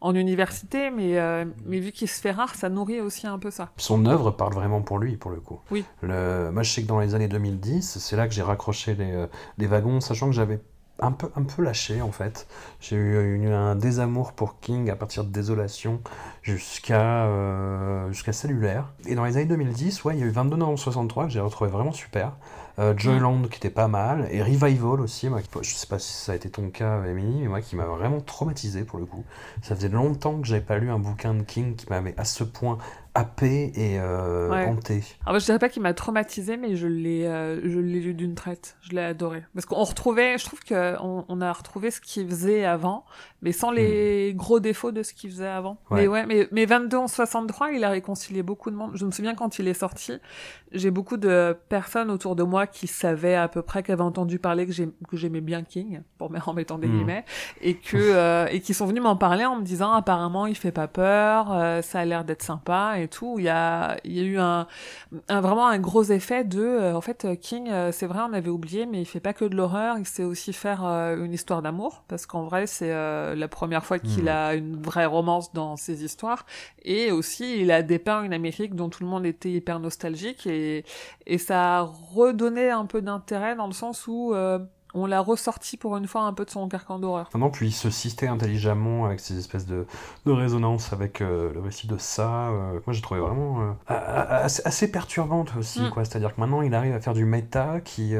en 0.00 0.14
université, 0.14 0.90
mais, 0.90 1.18
mais 1.66 1.80
vu 1.80 1.92
qu'il 1.92 2.08
se 2.08 2.20
fait 2.20 2.30
rare, 2.30 2.54
ça 2.54 2.68
nourrit 2.68 3.00
aussi 3.00 3.26
un 3.26 3.38
peu 3.38 3.50
ça. 3.50 3.70
Son 3.76 4.06
œuvre 4.06 4.30
parle 4.30 4.54
vraiment 4.54 4.82
pour 4.82 4.98
lui, 4.98 5.16
pour 5.16 5.30
le 5.30 5.40
coup. 5.40 5.60
Oui. 5.70 5.84
Le... 6.02 6.50
Moi, 6.52 6.62
je 6.62 6.70
sais 6.70 6.82
que 6.82 6.88
dans 6.88 7.00
les 7.00 7.14
années 7.14 7.28
2010, 7.28 7.98
c'est 7.98 8.16
là 8.16 8.28
que 8.28 8.34
j'ai 8.34 8.42
raccroché 8.42 8.94
les, 8.94 9.26
les 9.58 9.66
wagons, 9.66 10.00
sachant 10.00 10.26
que 10.26 10.34
j'avais 10.34 10.60
un 11.00 11.12
peu, 11.12 11.28
un 11.36 11.42
peu 11.42 11.62
lâché, 11.62 12.02
en 12.02 12.12
fait. 12.12 12.46
J'ai 12.80 12.96
eu 12.96 13.34
une- 13.36 13.52
un 13.52 13.74
désamour 13.76 14.32
pour 14.32 14.60
King 14.60 14.90
à 14.90 14.96
partir 14.96 15.24
de 15.24 15.30
Désolation 15.30 16.00
jusqu'à 16.42 17.26
euh, 17.26 18.12
Cellulaire. 18.32 18.92
Et 19.06 19.14
dans 19.14 19.24
les 19.24 19.36
années 19.36 19.46
2010, 19.46 20.04
ouais, 20.04 20.14
il 20.16 20.20
y 20.20 20.22
a 20.22 20.26
eu 20.26 20.30
22 20.30 20.56
novembre 20.56 20.78
63 20.78 21.24
que 21.24 21.30
j'ai 21.30 21.40
retrouvé 21.40 21.70
vraiment 21.70 21.92
super. 21.92 22.32
Euh, 22.78 22.94
Joyland 22.96 23.42
qui 23.48 23.56
était 23.56 23.70
pas 23.70 23.88
mal. 23.88 24.28
Et 24.30 24.42
Revival 24.42 25.00
aussi, 25.00 25.28
moi, 25.28 25.40
je 25.62 25.68
sais 25.74 25.86
pas 25.88 25.98
si 25.98 26.12
ça 26.12 26.32
a 26.32 26.34
été 26.36 26.48
ton 26.48 26.70
cas, 26.70 27.02
Émilie, 27.04 27.40
mais 27.42 27.48
moi 27.48 27.60
qui 27.60 27.74
m'a 27.74 27.86
vraiment 27.86 28.20
traumatisé 28.20 28.84
pour 28.84 28.98
le 29.00 29.04
coup. 29.06 29.24
Ça 29.62 29.74
faisait 29.74 29.88
longtemps 29.88 30.38
que 30.40 30.46
j'avais 30.46 30.60
pas 30.60 30.78
lu 30.78 30.90
un 30.90 30.98
bouquin 31.00 31.34
de 31.34 31.42
King 31.42 31.74
qui 31.74 31.86
m'avait 31.90 32.14
à 32.16 32.24
ce 32.24 32.44
point 32.44 32.78
happé 33.14 33.72
et 33.74 33.98
euh, 34.00 34.48
Ouais. 34.50 34.64
hanté. 34.66 35.02
Alors, 35.26 35.38
je 35.40 35.44
dirais 35.44 35.58
pas 35.58 35.68
qu'il 35.68 35.82
m'a 35.82 35.94
traumatisé, 35.94 36.56
mais 36.56 36.76
je 36.76 36.86
l'ai, 36.86 37.26
euh, 37.26 37.60
je 37.68 37.78
l'ai 37.80 38.00
lu 38.00 38.14
d'une 38.14 38.34
traite. 38.34 38.76
Je 38.80 38.90
l'ai 38.92 39.02
adoré. 39.02 39.42
Parce 39.54 39.66
qu'on 39.66 39.82
retrouvait, 39.82 40.38
je 40.38 40.44
trouve 40.44 40.60
qu'on 40.64 41.24
on 41.28 41.40
a 41.40 41.52
retrouvé 41.52 41.90
ce 41.90 42.00
qu'il 42.00 42.28
faisait 42.28 42.64
avant, 42.64 43.04
mais 43.42 43.52
sans 43.52 43.70
les 43.70 44.32
gros 44.34 44.60
défauts 44.60 44.92
de 44.92 45.02
ce 45.02 45.12
qu'il 45.14 45.30
faisait 45.30 45.46
avant. 45.48 45.78
Hmm. 45.90 45.94
Ouais. 45.94 46.00
Mais 46.02 46.08
ouais, 46.08 46.26
mais, 46.26 46.48
mais 46.52 46.66
22 46.66 46.96
en 46.96 47.06
63, 47.08 47.72
il 47.72 47.84
a 47.84 47.90
réconcilié 47.90 48.42
beaucoup 48.42 48.70
de 48.70 48.76
monde. 48.76 48.92
Je 48.94 49.04
me 49.04 49.10
souviens 49.10 49.34
quand 49.34 49.58
il 49.58 49.68
est 49.68 49.74
sorti, 49.74 50.12
j'ai 50.72 50.90
beaucoup 50.90 51.16
de 51.16 51.56
personnes 51.68 52.10
autour 52.10 52.36
de 52.36 52.42
moi 52.42 52.66
qui 52.66 52.86
savaient 52.86 53.34
à 53.34 53.48
peu 53.48 53.62
près, 53.62 53.82
qui 53.82 53.92
avaient 53.92 54.02
entendu 54.02 54.38
parler 54.38 54.66
que 54.66 54.72
j'ai- 54.72 54.88
que 55.08 55.16
j'aimais 55.16 55.40
bien 55.40 55.62
King, 55.62 56.02
pour 56.18 56.30
mettre 56.30 56.48
en 56.48 56.54
mettant 56.54 56.78
des 56.78 56.88
Hmm. 56.88 56.96
guillemets, 56.96 57.24
et 57.62 57.74
que, 57.74 57.96
euh, 57.96 58.46
et 58.50 58.60
qui 58.60 58.74
sont 58.74 58.86
venus 58.86 59.02
m'en 59.02 59.16
parler 59.16 59.44
en 59.44 59.56
me 59.56 59.62
disant 59.62 59.92
apparemment 59.92 60.46
il 60.46 60.54
fait 60.56 60.72
pas 60.72 60.88
peur, 60.88 61.52
euh, 61.52 61.82
ça 61.82 62.00
a 62.00 62.04
l'air 62.04 62.24
d'être 62.24 62.42
sympa 62.42 62.97
et 62.98 63.08
tout. 63.08 63.36
Il 63.38 63.44
y 63.44 63.48
a, 63.48 63.96
il 64.04 64.12
y 64.12 64.20
a 64.20 64.22
eu 64.24 64.38
un, 64.38 64.66
un 65.28 65.40
vraiment 65.40 65.66
un 65.68 65.78
gros 65.78 66.02
effet 66.04 66.44
de 66.44 66.60
euh, 66.60 66.94
en 66.94 67.00
fait 67.00 67.24
euh, 67.24 67.34
King 67.34 67.68
euh, 67.70 67.92
c'est 67.92 68.06
vrai 68.06 68.20
on 68.28 68.32
avait 68.32 68.50
oublié 68.50 68.86
mais 68.86 69.00
il 69.00 69.04
fait 69.06 69.20
pas 69.20 69.32
que 69.32 69.44
de 69.44 69.54
l'horreur 69.56 69.96
il 69.98 70.06
sait 70.06 70.24
aussi 70.24 70.52
faire 70.52 70.84
euh, 70.84 71.16
une 71.24 71.32
histoire 71.32 71.62
d'amour 71.62 72.04
parce 72.08 72.26
qu'en 72.26 72.44
vrai 72.44 72.66
c'est 72.66 72.92
euh, 72.92 73.34
la 73.34 73.48
première 73.48 73.84
fois 73.84 73.98
qu'il 73.98 74.24
Mhm. 74.24 74.28
a 74.28 74.54
une 74.54 74.82
vraie 74.82 75.06
romance 75.06 75.52
dans 75.52 75.76
ses 75.76 76.04
histoires 76.04 76.44
et 76.82 77.10
aussi 77.12 77.60
il 77.60 77.70
a 77.70 77.82
dépeint 77.82 78.22
une 78.22 78.32
Amérique 78.32 78.74
dont 78.74 78.88
tout 78.88 79.02
le 79.02 79.08
monde 79.08 79.26
était 79.26 79.50
hyper 79.50 79.80
nostalgique 79.80 80.46
et 80.46 80.84
et 81.26 81.38
ça 81.38 81.78
a 81.78 81.82
redonné 81.82 82.70
un 82.70 82.86
peu 82.86 83.02
d'intérêt 83.02 83.54
dans 83.56 83.66
le 83.66 83.72
sens 83.72 84.06
où 84.06 84.34
euh, 84.34 84.58
on 84.98 85.06
l'a 85.06 85.20
ressorti 85.20 85.76
pour 85.76 85.96
une 85.96 86.06
fois 86.06 86.22
un 86.22 86.32
peu 86.32 86.44
de 86.44 86.50
son 86.50 86.68
carcan 86.68 86.98
d'horreur. 86.98 87.28
Maintenant, 87.34 87.50
puis 87.50 87.68
il 87.68 87.72
se 87.72 87.90
sistait 87.90 88.28
intelligemment 88.28 89.06
avec 89.06 89.20
ces 89.20 89.38
espèces 89.38 89.66
de, 89.66 89.86
de 90.26 90.32
résonances 90.32 90.92
avec 90.92 91.20
euh, 91.20 91.52
le 91.54 91.60
récit 91.60 91.86
de 91.86 91.96
ça. 91.98 92.48
euh, 92.48 92.80
moi, 92.86 92.92
j'ai 92.92 93.02
trouvé 93.02 93.20
vraiment 93.20 93.60
euh, 93.60 93.72
assez, 93.88 94.62
assez 94.64 94.90
perturbante 94.90 95.52
aussi. 95.58 95.80
Mm. 95.82 95.90
quoi. 95.90 96.04
C'est-à-dire 96.04 96.34
que 96.34 96.40
maintenant, 96.40 96.62
il 96.62 96.74
arrive 96.74 96.94
à 96.94 97.00
faire 97.00 97.14
du 97.14 97.24
méta 97.24 97.80
qui, 97.80 98.14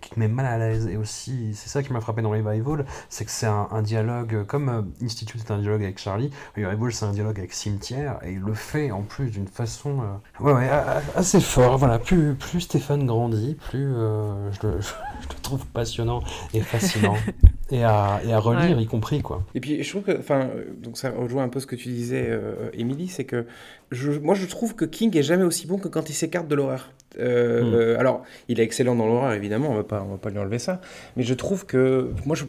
qui 0.00 0.10
te 0.10 0.18
met 0.18 0.28
mal 0.28 0.46
à 0.46 0.58
l'aise. 0.58 0.86
Et 0.86 0.96
aussi, 0.96 1.54
c'est 1.54 1.68
ça 1.68 1.82
qui 1.82 1.92
m'a 1.92 2.00
frappé 2.00 2.22
dans 2.22 2.30
Revival, 2.30 2.84
c'est 3.08 3.24
que 3.24 3.30
c'est 3.30 3.46
un, 3.46 3.68
un 3.70 3.82
dialogue, 3.82 4.44
comme 4.46 4.92
Institute 5.02 5.40
est 5.40 5.50
un 5.52 5.58
dialogue 5.58 5.82
avec 5.82 5.98
Charlie, 5.98 6.30
Revival, 6.56 6.92
c'est 6.92 7.04
un 7.04 7.12
dialogue 7.12 7.38
avec 7.38 7.52
Cimetière. 7.52 8.18
Et 8.24 8.32
il 8.32 8.40
le 8.40 8.54
fait 8.54 8.90
en 8.90 9.02
plus 9.02 9.30
d'une 9.30 9.48
façon 9.48 10.00
ouais, 10.40 10.52
ouais, 10.52 10.70
assez 11.14 11.40
fort. 11.40 11.78
Voilà, 11.78 11.98
plus, 11.98 12.34
plus 12.34 12.60
Stéphane 12.62 13.06
grandit, 13.06 13.56
plus 13.70 13.92
je, 13.92 14.66
le, 14.66 14.80
je 14.80 15.28
le 15.28 15.40
trouve 15.42 15.66
passionnant 15.92 16.22
et 16.54 16.60
fascinant. 16.60 17.16
et, 17.70 17.84
à, 17.84 18.20
et 18.26 18.32
à 18.32 18.38
relire, 18.38 18.76
Ouais. 18.76 18.82
y 18.82 18.86
compris, 18.86 19.20
quoi. 19.20 19.44
Et 19.54 19.60
puis 19.60 19.82
je 19.82 19.90
trouve 19.90 20.02
que, 20.02 20.18
enfin, 20.18 20.48
euh, 20.54 20.64
donc 20.82 20.96
ça 20.96 21.10
rejoint 21.10 21.44
un 21.44 21.48
peu 21.48 21.60
ce 21.60 21.66
que 21.66 21.76
tu 21.76 21.88
disais, 21.88 22.26
euh, 22.28 22.70
Émilie, 22.72 23.08
c'est 23.08 23.24
que 23.24 23.46
je, 23.92 24.12
moi 24.12 24.34
je 24.34 24.46
trouve 24.46 24.74
que 24.74 24.84
King 24.84 25.16
est 25.16 25.22
jamais 25.22 25.44
aussi 25.44 25.66
bon 25.66 25.78
que 25.78 25.88
quand 25.88 26.10
il 26.10 26.14
s'écarte 26.14 26.48
de 26.48 26.54
l'horreur. 26.54 26.90
Euh, 27.18 27.62
Hmm. 27.62 27.74
euh, 27.74 27.98
alors, 27.98 28.22
il 28.48 28.60
est 28.60 28.62
excellent 28.62 28.94
dans 28.94 29.06
l'horreur, 29.06 29.32
évidemment, 29.32 29.70
on 29.70 29.74
va 29.74 29.84
pas, 29.84 30.02
on 30.02 30.12
va 30.12 30.18
pas 30.18 30.30
lui 30.30 30.38
enlever 30.38 30.58
ça. 30.58 30.80
Mais 31.16 31.22
je 31.22 31.34
trouve 31.34 31.66
que, 31.66 32.10
moi, 32.24 32.36
je, 32.36 32.44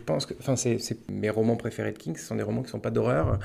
pense 0.00 0.26
que, 0.26 0.34
enfin, 0.40 0.56
c'est 0.56 0.78
mes 1.10 1.30
romans 1.30 1.56
préférés 1.56 1.92
de 1.92 1.98
King, 1.98 2.16
ce 2.16 2.26
sont 2.26 2.34
des 2.34 2.42
romans 2.42 2.62
qui 2.62 2.70
sont 2.70 2.80
pas 2.80 2.90
d'horreur, 2.90 3.38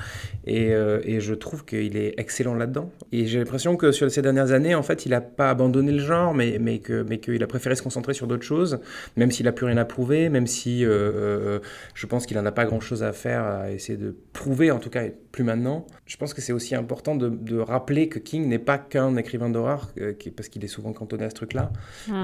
et, 0.46 0.72
euh, 0.72 1.00
et 1.04 1.20
je 1.20 1.34
trouve 1.34 1.64
qu'il 1.64 1.96
est 1.96 2.14
excellent 2.18 2.54
là-dedans. 2.54 2.90
Et 3.12 3.26
j'ai 3.26 3.38
l'impression 3.38 3.76
que 3.76 3.92
sur 3.92 4.10
ces 4.10 4.22
dernières 4.22 4.52
années, 4.52 4.74
en 4.74 4.82
fait, 4.82 5.06
il 5.06 5.14
a 5.14 5.20
pas 5.20 5.50
abandonné 5.50 5.92
le 5.92 5.98
genre, 5.98 6.34
mais 6.34 6.58
mais 6.60 6.78
que 6.78 7.04
mais 7.08 7.18
qu'il 7.18 7.42
a 7.42 7.46
préféré 7.46 7.76
se 7.76 7.82
concentrer 7.82 8.14
sur 8.14 8.26
d'autres 8.26 8.42
choses, 8.42 8.80
même 9.16 9.30
s'il 9.30 9.46
a 9.48 9.52
plus 9.52 9.66
rien 9.66 9.76
à 9.76 9.84
prouver, 9.84 10.28
même 10.28 10.46
si 10.46 10.82
je 10.82 12.06
pense 12.08 12.26
qu'il 12.26 12.38
en 12.38 12.46
a 12.46 12.52
pas 12.52 12.64
grand-chose 12.64 13.02
à 13.02 13.12
faire 13.12 13.44
à 13.44 13.70
essayer 13.70 13.98
de 13.98 14.14
prouver, 14.32 14.70
en 14.70 14.78
tout 14.78 14.90
cas, 14.90 15.04
plus 15.32 15.44
maintenant. 15.44 15.86
Je 16.06 16.16
pense 16.16 16.34
que 16.34 16.40
c'est 16.40 16.52
aussi 16.52 16.74
important 16.74 17.16
de, 17.16 17.28
de 17.44 17.58
rappeler 17.58 18.08
que 18.08 18.18
King 18.18 18.48
n'est 18.48 18.58
pas 18.58 18.78
qu'un 18.78 19.16
écrivain 19.16 19.48
d'horreur, 19.50 19.90
euh, 20.00 20.12
parce 20.36 20.48
qu'il 20.48 20.64
est 20.64 20.68
souvent 20.68 20.92
cantonné 20.92 21.24
à 21.24 21.30
ce 21.30 21.34
truc-là, 21.34 21.70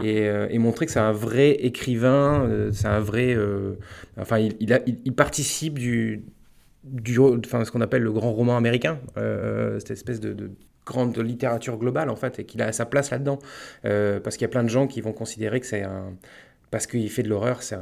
et, 0.04 0.28
euh, 0.28 0.48
et 0.50 0.58
montrer 0.58 0.86
que 0.86 0.92
c'est 0.92 0.98
un 1.00 1.12
vrai 1.12 1.50
écrivain, 1.52 2.42
euh, 2.48 2.70
c'est 2.72 2.88
un 2.88 3.00
vrai... 3.00 3.36
enfin, 4.18 4.38
il, 4.38 4.56
il, 4.60 4.72
a- 4.72 4.80
il- 4.86 4.98
il 5.04 5.14
participe 5.14 5.78
du... 5.78 6.22
du 6.84 7.18
enfin, 7.18 7.64
ce 7.64 7.70
qu'on 7.70 7.80
appelle 7.82 8.02
le 8.02 8.12
grand 8.12 8.32
roman 8.32 8.56
américain, 8.56 8.98
euh, 9.16 9.78
cette 9.78 9.92
espèce 9.92 10.20
de... 10.20 10.32
de 10.32 10.50
grande 10.86 11.16
littérature 11.18 11.76
globale 11.76 12.08
en 12.10 12.16
fait 12.16 12.40
et 12.40 12.44
qu'il 12.44 12.60
a 12.62 12.72
sa 12.72 12.84
place 12.86 13.10
là-dedans 13.12 13.38
Euh, 13.84 14.18
parce 14.18 14.36
qu'il 14.36 14.44
y 14.44 14.50
a 14.50 14.54
plein 14.56 14.64
de 14.64 14.68
gens 14.70 14.86
qui 14.88 15.00
vont 15.02 15.12
considérer 15.12 15.60
que 15.60 15.66
c'est 15.66 15.82
un 15.84 16.14
parce 16.72 16.86
qu'il 16.88 17.08
fait 17.10 17.22
de 17.22 17.28
l'horreur 17.28 17.62
c'est 17.62 17.76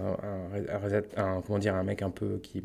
un, 1.16 1.40
comment 1.46 1.58
dire 1.58 1.74
un 1.74 1.84
mec 1.84 2.02
un 2.02 2.10
peu 2.10 2.38
qui 2.42 2.60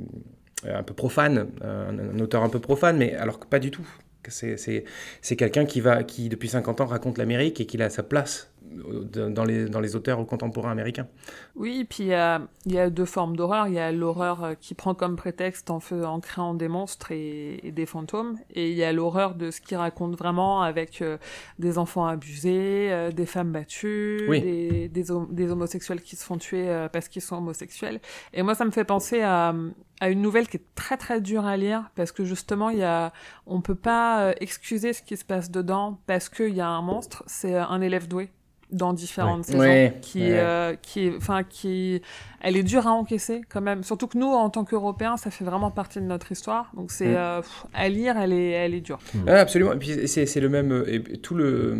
un 0.67 0.83
peu 0.83 0.93
profane 0.93 1.47
un, 1.61 1.97
un 1.97 2.19
auteur 2.19 2.43
un 2.43 2.49
peu 2.49 2.59
profane 2.59 2.97
mais 2.97 3.13
alors 3.13 3.39
que 3.39 3.45
pas 3.45 3.59
du 3.59 3.71
tout 3.71 3.87
c'est 4.31 5.35
quelqu'un 5.35 5.65
qui 5.65 5.81
va 5.81 6.03
qui 6.03 6.29
depuis 6.29 6.49
50 6.49 6.81
ans 6.81 6.85
raconte 6.85 7.17
l'Amérique 7.17 7.59
et 7.61 7.65
qu'il 7.65 7.81
a 7.81 7.89
sa 7.89 8.03
place 8.03 8.52
dans 8.65 9.43
les 9.43 9.65
dans 9.69 9.79
les 9.79 9.95
auteurs 9.95 10.25
contemporains 10.25 10.71
américains 10.71 11.07
Oui, 11.55 11.79
et 11.81 11.85
puis 11.85 12.03
il 12.03 12.07
y 12.07 12.13
a, 12.13 12.41
il 12.65 12.73
y 12.73 12.79
a 12.79 12.89
deux 12.89 13.05
formes 13.05 13.35
d'horreur. 13.35 13.67
Il 13.67 13.73
y 13.73 13.79
a 13.79 13.91
l'horreur 13.91 14.43
euh, 14.43 14.53
qui 14.59 14.73
prend 14.73 14.95
comme 14.95 15.15
prétexte 15.15 15.69
en, 15.69 15.79
créant 16.19 16.53
des 16.53 16.67
monstres 16.67 17.11
et, 17.11 17.59
et 17.67 17.71
des 17.71 17.85
fantômes. 17.85 18.37
Et 18.53 18.71
il 18.71 18.75
y 18.77 18.83
a 18.83 18.91
l'horreur 18.93 19.35
de 19.35 19.51
ce 19.51 19.61
qu'il 19.61 19.77
raconte 19.77 20.15
vraiment 20.17 20.61
avec 20.63 21.01
euh, 21.01 21.17
des 21.59 21.77
enfants 21.77 22.05
abusés, 22.07 22.87
euh, 22.91 23.11
des 23.11 23.25
femmes 23.25 23.51
battues, 23.51 24.25
Oui. 24.29 24.41
des, 24.41 24.87
des, 24.89 25.11
hom- 25.11 25.27
des 25.31 25.51
homosexuels 25.51 26.01
qui 26.01 26.15
se 26.15 26.23
font 26.23 26.37
tuer 26.37 26.67
euh, 26.69 26.87
parce 26.89 27.07
qu'ils 27.09 27.21
sont 27.21 27.37
homosexuels. 27.37 27.99
Et 28.33 28.41
moi, 28.43 28.55
ça 28.55 28.65
me 28.65 28.71
fait 28.71 28.85
penser 28.85 29.21
à, 29.21 29.53
à 29.99 30.09
une 30.09 30.21
nouvelle 30.21 30.47
qui 30.47 30.57
est 30.57 30.65
très 30.75 30.97
très 30.97 31.21
dure 31.21 31.45
à 31.45 31.57
lire 31.57 31.91
parce 31.95 32.11
que 32.11 32.23
justement, 32.23 32.69
il 32.69 32.79
y 32.79 32.83
a, 32.83 33.13
on 33.45 33.61
peut 33.61 33.75
pas 33.75 34.21
euh, 34.29 34.33
excuser 34.39 34.93
ce 34.93 35.01
qui 35.03 35.17
se 35.17 35.25
passe 35.25 35.51
dedans 35.51 35.99
parce 36.07 36.29
qu'il 36.29 36.55
y 36.55 36.61
a 36.61 36.67
un 36.67 36.81
monstre. 36.81 37.23
C'est 37.27 37.55
euh, 37.55 37.65
un 37.65 37.81
élève 37.81 38.07
doué 38.07 38.31
dans 38.75 38.93
différentes 38.93 39.39
Ouais. 39.39 39.43
saisons, 39.45 39.59
Ouais, 39.59 39.97
qui, 40.01 40.19
ouais. 40.21 40.27
euh, 40.31 40.75
qui, 40.81 41.07
est- 41.07 41.15
enfin, 41.17 41.43
qui, 41.43 42.01
elle 42.41 42.57
est 42.57 42.63
dure 42.63 42.87
à 42.87 42.91
encaisser 42.91 43.41
quand 43.49 43.61
même. 43.61 43.83
Surtout 43.83 44.07
que 44.07 44.17
nous, 44.17 44.27
en 44.27 44.49
tant 44.49 44.63
qu'Européens, 44.65 45.17
ça 45.17 45.31
fait 45.31 45.45
vraiment 45.45 45.71
partie 45.71 45.99
de 45.99 46.05
notre 46.05 46.31
histoire. 46.31 46.71
Donc 46.75 46.91
c'est 46.91 47.07
Mm. 47.13 47.15
euh, 47.17 47.41
à 47.73 47.89
lire, 47.89 48.17
elle 48.17 48.33
est, 48.33 48.49
elle 48.51 48.73
est 48.73 48.81
dure. 48.81 48.99
Ouais, 49.25 49.33
absolument. 49.39 49.73
Et 49.73 49.77
puis 49.77 50.07
c'est 50.07 50.25
c'est 50.25 50.39
le 50.41 50.49
même. 50.49 50.71
euh, 50.71 50.83
Et 50.87 51.17
tout 51.17 51.35
le. 51.35 51.77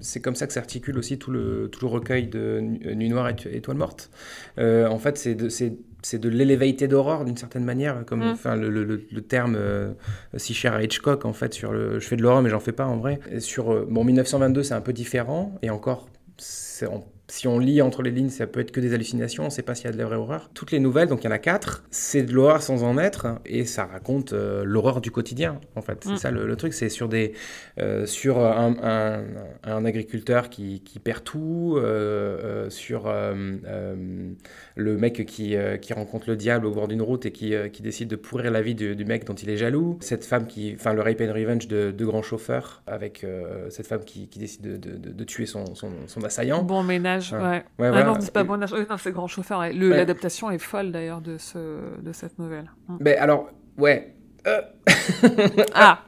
C'est 0.00 0.20
comme 0.20 0.34
ça 0.34 0.46
que 0.46 0.52
s'articule 0.52 0.98
aussi 0.98 1.18
tout 1.18 1.30
le 1.30 1.68
tout 1.70 1.84
le 1.84 1.90
recueil 1.90 2.26
de 2.28 2.60
Nu- 2.60 2.94
Nuit 2.96 3.08
noire 3.08 3.28
et 3.28 3.34
Étoile 3.56 3.76
morte. 3.76 4.10
Euh, 4.58 4.86
en 4.88 4.98
fait, 4.98 5.18
c'est 5.18 5.34
de 5.34 5.48
c'est 5.48 5.74
c'est 6.00 6.20
de 6.20 6.28
l'elevated 6.28 6.92
horror 6.92 7.24
d'une 7.24 7.36
certaine 7.36 7.64
manière, 7.64 8.04
comme 8.06 8.20
Mm. 8.20 8.30
enfin 8.32 8.54
le, 8.54 8.70
le- 8.70 8.84
le- 8.84 9.04
le 9.10 9.20
terme 9.20 9.56
euh, 9.56 9.92
si 10.36 10.54
cher 10.54 10.72
à 10.74 10.82
Hitchcock 10.82 11.24
en 11.24 11.32
fait 11.32 11.52
sur 11.52 11.72
le. 11.72 11.98
Je 11.98 12.06
fais 12.06 12.16
de 12.16 12.22
l'horreur 12.22 12.40
mais 12.42 12.50
j'en 12.50 12.60
fais 12.60 12.72
pas 12.72 12.86
en 12.86 12.96
vrai. 12.98 13.18
Et 13.32 13.40
sur 13.40 13.72
euh, 13.72 13.86
bon 13.90 14.04
1922 14.04 14.62
c'est 14.62 14.74
un 14.74 14.80
peu 14.80 14.92
différent 14.92 15.52
et 15.62 15.70
encore 15.70 16.08
on- 16.86 17.17
si 17.30 17.46
on 17.46 17.58
lit 17.58 17.82
entre 17.82 18.02
les 18.02 18.10
lignes, 18.10 18.30
ça 18.30 18.46
peut 18.46 18.60
être 18.60 18.70
que 18.70 18.80
des 18.80 18.94
hallucinations, 18.94 19.42
on 19.44 19.46
ne 19.46 19.50
sait 19.50 19.62
pas 19.62 19.74
s'il 19.74 19.84
y 19.86 19.88
a 19.88 19.92
de 19.92 19.98
la 19.98 20.06
vraie 20.06 20.16
horreur. 20.16 20.50
Toutes 20.54 20.70
les 20.72 20.80
nouvelles, 20.80 21.08
donc 21.08 21.22
il 21.22 21.26
y 21.26 21.28
en 21.28 21.32
a 21.32 21.38
quatre, 21.38 21.84
c'est 21.90 22.22
de 22.22 22.32
l'horreur 22.32 22.62
sans 22.62 22.84
en 22.84 22.96
être, 22.98 23.26
et 23.44 23.64
ça 23.66 23.84
raconte 23.84 24.32
euh, 24.32 24.64
l'horreur 24.64 25.00
du 25.00 25.10
quotidien, 25.10 25.60
en 25.76 25.82
fait. 25.82 25.98
C'est 26.04 26.10
Mm. 26.12 26.16
ça 26.16 26.30
le, 26.30 26.46
le 26.46 26.56
truc, 26.56 26.72
c'est 26.72 26.88
sur, 26.88 27.08
des, 27.08 27.32
euh, 27.78 28.06
sur 28.06 28.38
un, 28.38 28.74
un- 28.82 29.24
un 29.64 29.84
agriculteur 29.84 30.48
qui, 30.48 30.80
qui 30.80 30.98
perd 31.00 31.22
tout, 31.24 31.76
euh, 31.78 32.70
sur 32.70 33.08
le 34.76 34.96
mec 34.96 35.24
qui, 35.26 35.54
qui 35.82 35.92
rencontre 35.92 36.28
le 36.30 36.36
diable 36.36 36.66
au 36.66 36.70
bord 36.70 36.88
d'une 36.88 37.02
route 37.02 37.26
et 37.26 37.32
qui, 37.32 37.52
qui 37.72 37.82
décide 37.82 38.08
de 38.08 38.16
pourrir 38.16 38.50
la 38.50 38.62
vie 38.62 38.74
du, 38.74 38.96
du 38.96 39.04
mec 39.04 39.24
dont 39.24 39.34
il 39.34 39.50
est 39.50 39.56
jaloux. 39.56 39.98
Cette 40.00 40.24
femme 40.24 40.46
qui, 40.46 40.74
enfin 40.74 40.92
le 40.94 41.02
rape 41.02 41.20
and 41.20 41.32
revenge 41.32 41.68
de, 41.68 41.90
de 41.90 42.04
grand 42.04 42.22
chauffeur, 42.22 42.82
avec 42.86 43.24
cette 43.70 43.86
femme 43.86 44.04
qui, 44.04 44.28
décide 44.38 44.62
de, 44.62 44.76
de- 44.76 44.96
de- 44.96 45.12
de 45.12 45.24
tuer 45.24 45.46
son, 45.46 45.74
son, 45.74 45.90
son 46.06 46.22
assaillant. 46.24 46.62
Bon 46.62 46.82
ménage, 46.82 47.17
Ouais. 47.32 47.38
ouais. 47.38 47.42
Ouais, 47.48 47.62
ah 47.78 47.90
voilà. 47.90 48.04
non, 48.04 48.14
c'est 48.20 48.32
pas 48.32 48.44
bon. 48.44 48.54
Oui, 48.72 48.86
non, 48.88 48.96
c'est 48.98 49.12
grand 49.12 49.26
chauffeur. 49.26 49.60
Ouais. 49.60 49.72
L'adaptation 49.72 50.50
est 50.50 50.58
folle 50.58 50.92
d'ailleurs 50.92 51.20
de 51.20 51.36
ce, 51.38 51.58
de 52.00 52.12
cette 52.12 52.38
nouvelle. 52.38 52.70
Mm. 52.88 52.96
Ben 53.00 53.18
alors, 53.18 53.48
ouais. 53.78 54.14
Euh, 54.46 54.60
Ah, 55.74 56.00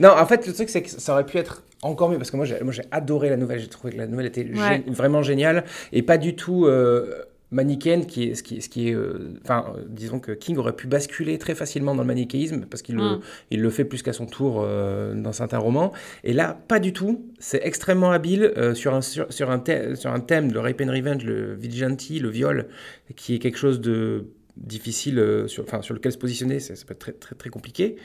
Non, 0.00 0.10
en 0.10 0.26
fait, 0.26 0.46
le 0.46 0.52
truc, 0.52 0.68
c'est 0.68 0.82
que 0.82 0.88
ça 0.90 1.12
aurait 1.12 1.26
pu 1.26 1.38
être 1.38 1.62
encore 1.82 2.10
mieux, 2.10 2.18
parce 2.18 2.30
que 2.30 2.36
moi, 2.36 2.44
j'ai 2.44 2.60
moi, 2.62 2.72
j'ai 2.72 2.82
adoré 2.90 3.28
la 3.30 3.36
nouvelle. 3.36 3.60
J'ai 3.60 3.68
trouvé 3.68 3.92
que 3.92 3.98
la 3.98 4.06
nouvelle 4.06 4.26
était 4.26 4.44
gé- 4.44 4.90
vraiment 4.90 5.22
géniale, 5.22 5.64
et 5.92 6.02
pas 6.02 6.18
du 6.18 6.34
tout 6.34 6.66
euh, 6.66 7.22
manichéenne, 7.50 8.06
qui 8.06 8.24
est, 8.24 8.34
ce 8.34 8.42
qui 8.42 8.56
est... 8.56 8.60
Ce 8.60 8.68
qui 8.68 8.88
est 8.88 8.94
euh, 8.94 9.38
enfin, 9.42 9.64
euh, 9.76 9.84
disons 9.88 10.20
que 10.20 10.32
King 10.32 10.56
aurait 10.58 10.74
pu 10.74 10.86
basculer 10.86 11.38
très 11.38 11.54
facilement 11.54 11.94
dans 11.94 12.02
le 12.02 12.06
manichéisme, 12.06 12.66
parce 12.70 12.82
qu'il 12.82 12.96
le, 12.96 13.16
Mm. 13.16 13.20
il 13.50 13.62
le 13.62 13.70
fait 13.70 13.84
plus 13.84 14.02
qu'à 14.02 14.12
son 14.12 14.26
tour 14.26 14.62
euh, 14.62 15.14
dans 15.14 15.32
certains 15.32 15.58
romans. 15.58 15.92
Et 16.24 16.32
là, 16.32 16.58
pas 16.68 16.78
du 16.78 16.92
tout. 16.92 17.26
C'est 17.38 17.60
extrêmement 17.64 18.10
habile 18.10 18.52
euh, 18.56 18.74
sur, 18.74 18.94
un, 18.94 19.00
sur, 19.00 19.32
sur 19.32 19.50
un 19.50 19.58
thème, 19.58 19.96
sur 19.96 20.12
un 20.12 20.20
thème, 20.20 20.52
le 20.52 20.60
rape 20.60 20.80
and 20.80 20.90
revenge, 20.90 21.24
le 21.24 21.54
vigilante, 21.54 22.08
le 22.10 22.28
viol, 22.28 22.68
qui 23.16 23.34
est 23.34 23.38
quelque 23.38 23.58
chose 23.58 23.80
de 23.80 24.26
difficile 24.58 25.18
euh, 25.18 25.46
sur, 25.48 25.62
enfin, 25.64 25.82
sur 25.82 25.94
lequel 25.94 26.12
se 26.12 26.18
positionner, 26.18 26.60
ça, 26.60 26.74
ça 26.76 26.84
peut 26.84 26.92
être 26.92 26.98
très, 26.98 27.12
très, 27.12 27.34
très 27.34 27.50
compliqué. 27.50 27.96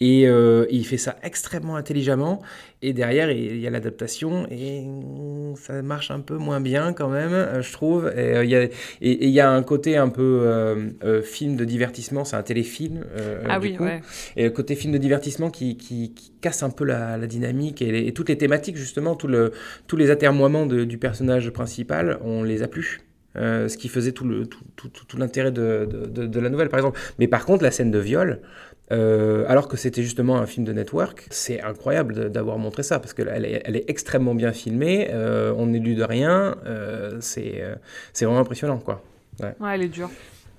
Et 0.00 0.28
euh, 0.28 0.66
il 0.70 0.86
fait 0.86 0.98
ça 0.98 1.16
extrêmement 1.22 1.76
intelligemment. 1.76 2.42
Et 2.82 2.92
derrière, 2.92 3.30
il 3.30 3.58
y 3.58 3.66
a 3.66 3.70
l'adaptation 3.70 4.46
et 4.50 4.84
ça 5.56 5.80
marche 5.80 6.10
un 6.10 6.20
peu 6.20 6.36
moins 6.36 6.60
bien 6.60 6.92
quand 6.92 7.08
même, 7.08 7.32
euh, 7.32 7.62
je 7.62 7.72
trouve. 7.72 8.12
Et 8.16 8.42
il 8.44 8.50
y 8.50 8.54
a- 8.56 8.64
et- 8.64 8.70
et 9.00 9.24
il 9.26 9.30
y 9.30 9.40
a 9.40 9.50
un 9.50 9.62
côté 9.62 9.96
un 9.96 10.08
peu 10.10 10.22
euh, 10.44 11.22
film 11.22 11.56
de 11.56 11.64
divertissement, 11.64 12.24
c'est 12.24 12.36
un 12.36 12.42
téléfilm. 12.42 13.04
euh, 13.18 13.42
ah 13.48 13.58
du 13.58 13.68
oui, 13.68 13.76
coup. 13.76 13.84
ouais. 13.84 14.00
Et 14.36 14.44
le 14.44 14.50
côté 14.50 14.74
film 14.76 14.92
de 14.92 14.98
divertissement 14.98 15.50
qui, 15.50 15.76
qui- 15.76 16.12
qui 16.14 16.32
casse 16.40 16.62
un 16.62 16.70
peu 16.70 16.84
la, 16.84 17.16
la 17.16 17.26
dynamique 17.26 17.80
et, 17.80 17.90
les- 17.90 18.06
et 18.06 18.12
toutes 18.12 18.28
les 18.28 18.36
thématiques, 18.38 18.76
justement, 18.76 19.14
tout 19.16 19.28
le, 19.28 19.52
tous 19.86 19.96
les 19.96 20.10
atermoiements 20.10 20.66
de- 20.66 20.84
du 20.84 20.98
personnage 20.98 21.48
principal, 21.50 22.18
on 22.22 22.42
les 22.42 22.62
a 22.62 22.68
plus. 22.68 23.00
Euh, 23.36 23.68
ce 23.68 23.76
qui 23.76 23.88
faisait 23.88 24.12
tout 24.12 24.24
l'intérêt 25.18 25.50
de, 25.50 26.40
la 26.40 26.50
nouvelle, 26.50 26.68
par 26.68 26.78
exemple. 26.78 27.00
Mais 27.18 27.26
par 27.26 27.44
contre, 27.44 27.64
la 27.64 27.70
scène 27.70 27.90
de 27.90 27.98
viol, 27.98 28.40
euh, 28.92 29.44
alors 29.48 29.66
que 29.66 29.76
c'était 29.76 30.02
justement 30.02 30.36
un 30.36 30.46
film 30.46 30.64
de 30.64 30.72
network, 30.72 31.26
c'est 31.30 31.60
incroyable 31.60 32.30
d'avoir 32.30 32.58
montré 32.58 32.82
ça, 32.82 33.00
parce 33.00 33.12
qu'elle 33.12 33.44
est, 33.44 33.62
elle 33.64 33.76
est 33.76 33.88
extrêmement 33.88 34.34
bien 34.34 34.52
filmée, 34.52 35.08
euh, 35.10 35.52
on 35.56 35.66
n'est 35.66 35.80
lu 35.80 35.94
de 35.94 36.04
rien, 36.04 36.56
c'est 37.20 37.74
vraiment 38.20 38.38
impressionnant, 38.38 38.78
quoi. 38.78 39.02
Ouais, 39.40 39.54
elle 39.74 39.82
est 39.82 39.88
dure. 39.88 40.10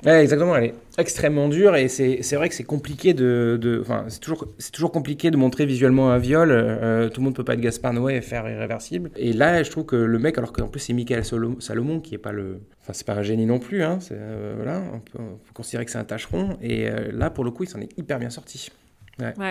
Ouais, 0.06 0.22
exactement, 0.22 0.56
elle 0.56 0.66
est 0.66 0.74
extrêmement 1.00 1.50
dure 1.50 1.76
et 1.76 1.88
c'est 1.88 2.36
vrai 2.36 2.48
que 2.48 2.54
c'est 2.54 2.64
compliqué 2.64 3.16
de. 3.16 3.58
de- 3.60 3.84
c'est 4.08 4.20
toujours, 4.20 4.48
toujours 4.72 4.92
compliqué 4.92 5.32
de 5.32 5.38
montrer 5.38 5.66
visuellement 5.66 6.12
un 6.12 6.20
viol. 6.20 6.52
euh, 6.52 7.10
tout 7.10 7.22
le 7.22 7.26
monde 7.26 7.36
peut 7.36 7.44
pas 7.44 7.56
être 7.56 7.60
Gaspard 7.60 7.94
Noé 7.94 8.16
et 8.18 8.22
faire 8.22 8.48
irréversible. 8.48 9.10
Et 9.16 9.34
là, 9.34 9.64
je 9.64 9.72
trouve 9.72 9.86
que 9.86 9.96
le 9.96 10.20
mec, 10.20 10.38
alors 10.38 10.54
qu'en 10.54 10.68
plus 10.68 10.80
c'est 10.80 10.94
Michael 10.94 11.24
Salomon 11.60 12.00
qui 12.02 12.14
est 12.14 12.20
pas 12.20 12.32
le. 12.32 12.60
Enfin, 12.82 12.94
c'est 12.94 13.08
pas 13.08 13.14
un 13.16 13.24
génie 13.24 13.48
non 13.48 13.58
plus, 13.58 13.82
hein, 13.82 13.98
euh, 14.12 14.54
voilà, 14.58 14.84
on 14.94 15.00
peut, 15.00 15.18
on 15.18 15.38
peut 15.38 15.54
considérer 15.56 15.86
que 15.86 15.92
c'est 15.92 15.98
un 15.98 16.04
tâcheron. 16.04 16.56
Et 16.62 16.88
euh, 16.88 17.12
là, 17.12 17.32
pour 17.32 17.44
le 17.44 17.50
coup, 17.50 17.64
il 17.64 17.70
s'en 17.70 17.82
est 17.82 17.98
hyper 17.98 18.20
bien 18.20 18.30
sorti. 18.30 18.70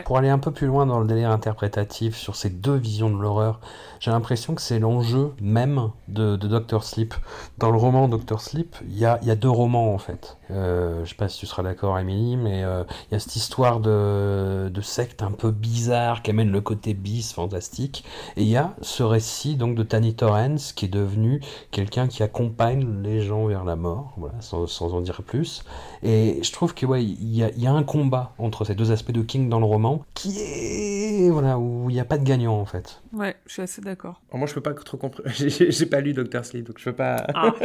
Pour 0.04 0.18
aller 0.18 0.28
un 0.28 0.38
peu 0.38 0.50
plus 0.50 0.66
loin 0.66 0.84
dans 0.84 1.00
le 1.00 1.06
délire 1.06 1.30
interprétatif 1.30 2.16
sur 2.16 2.36
ces 2.36 2.50
deux 2.50 2.76
visions 2.76 3.08
de 3.08 3.20
l'horreur, 3.20 3.60
j'ai 3.98 4.10
l'impression 4.10 4.54
que 4.54 4.60
c'est 4.60 4.78
l'enjeu 4.78 5.32
même 5.40 5.90
de, 6.08 6.36
de 6.36 6.48
Doctor 6.48 6.84
Sleep. 6.84 7.14
Dans 7.56 7.70
le 7.70 7.78
roman 7.78 8.08
Doctor 8.08 8.42
Sleep, 8.42 8.76
il 8.86 8.98
y 8.98 9.06
a, 9.06 9.18
il 9.22 9.28
y 9.28 9.30
a 9.30 9.36
deux 9.36 9.48
romans 9.48 9.94
en 9.94 9.98
fait. 9.98 10.36
Euh, 10.50 11.02
je 11.04 11.10
sais 11.10 11.14
pas 11.16 11.28
si 11.28 11.38
tu 11.38 11.46
seras 11.46 11.62
d'accord, 11.62 11.98
Emily, 11.98 12.36
mais 12.36 12.62
euh, 12.62 12.84
il 13.08 13.14
y 13.14 13.16
a 13.16 13.18
cette 13.18 13.36
histoire 13.36 13.80
de, 13.80 14.68
de 14.68 14.80
secte 14.82 15.22
un 15.22 15.30
peu 15.30 15.50
bizarre 15.50 16.20
qui 16.20 16.30
amène 16.30 16.50
le 16.50 16.60
côté 16.60 16.92
bis, 16.92 17.32
fantastique. 17.32 18.04
Et 18.36 18.42
il 18.42 18.48
y 18.48 18.58
a 18.58 18.74
ce 18.82 19.02
récit 19.02 19.56
donc 19.56 19.76
de 19.76 19.82
Tanny 19.82 20.14
Torrance 20.14 20.74
qui 20.74 20.84
est 20.84 20.88
devenu 20.88 21.40
quelqu'un 21.70 22.06
qui 22.06 22.22
accompagne 22.22 23.02
les 23.02 23.22
gens 23.22 23.46
vers 23.46 23.64
la 23.64 23.76
mort, 23.76 24.12
voilà, 24.18 24.38
sans, 24.40 24.66
sans 24.66 24.92
en 24.92 25.00
dire 25.00 25.22
plus. 25.22 25.64
Et 26.02 26.40
je 26.42 26.52
trouve 26.52 26.74
que 26.74 26.84
ouais, 26.84 27.02
il 27.02 27.34
y 27.34 27.42
a, 27.42 27.50
il 27.50 27.62
y 27.62 27.66
a 27.66 27.72
un 27.72 27.82
combat 27.82 28.34
entre 28.38 28.66
ces 28.66 28.74
deux 28.74 28.92
aspects 28.92 29.12
de 29.12 29.22
King 29.22 29.48
dans 29.54 29.60
le 29.60 29.66
roman 29.66 30.04
qui 30.14 30.40
est 30.40 31.30
voilà 31.30 31.58
où 31.60 31.88
il 31.88 31.92
n'y 31.94 32.00
a 32.00 32.04
pas 32.04 32.18
de 32.18 32.24
gagnant 32.24 32.54
en 32.58 32.64
fait. 32.64 33.00
Ouais, 33.12 33.36
je 33.46 33.52
suis 33.52 33.62
assez 33.62 33.80
d'accord. 33.80 34.20
Alors, 34.30 34.38
moi, 34.38 34.48
je 34.48 34.54
peux 34.54 34.60
pas 34.60 34.74
trop 34.74 34.96
comprendre. 34.96 35.28
J'ai 35.36 35.86
pas 35.86 36.00
lu 36.00 36.12
Doctor 36.12 36.44
Sleep, 36.44 36.66
donc 36.66 36.78
je 36.80 36.84
peux 36.84 36.92
pas. 36.92 37.24
Ah. 37.34 37.52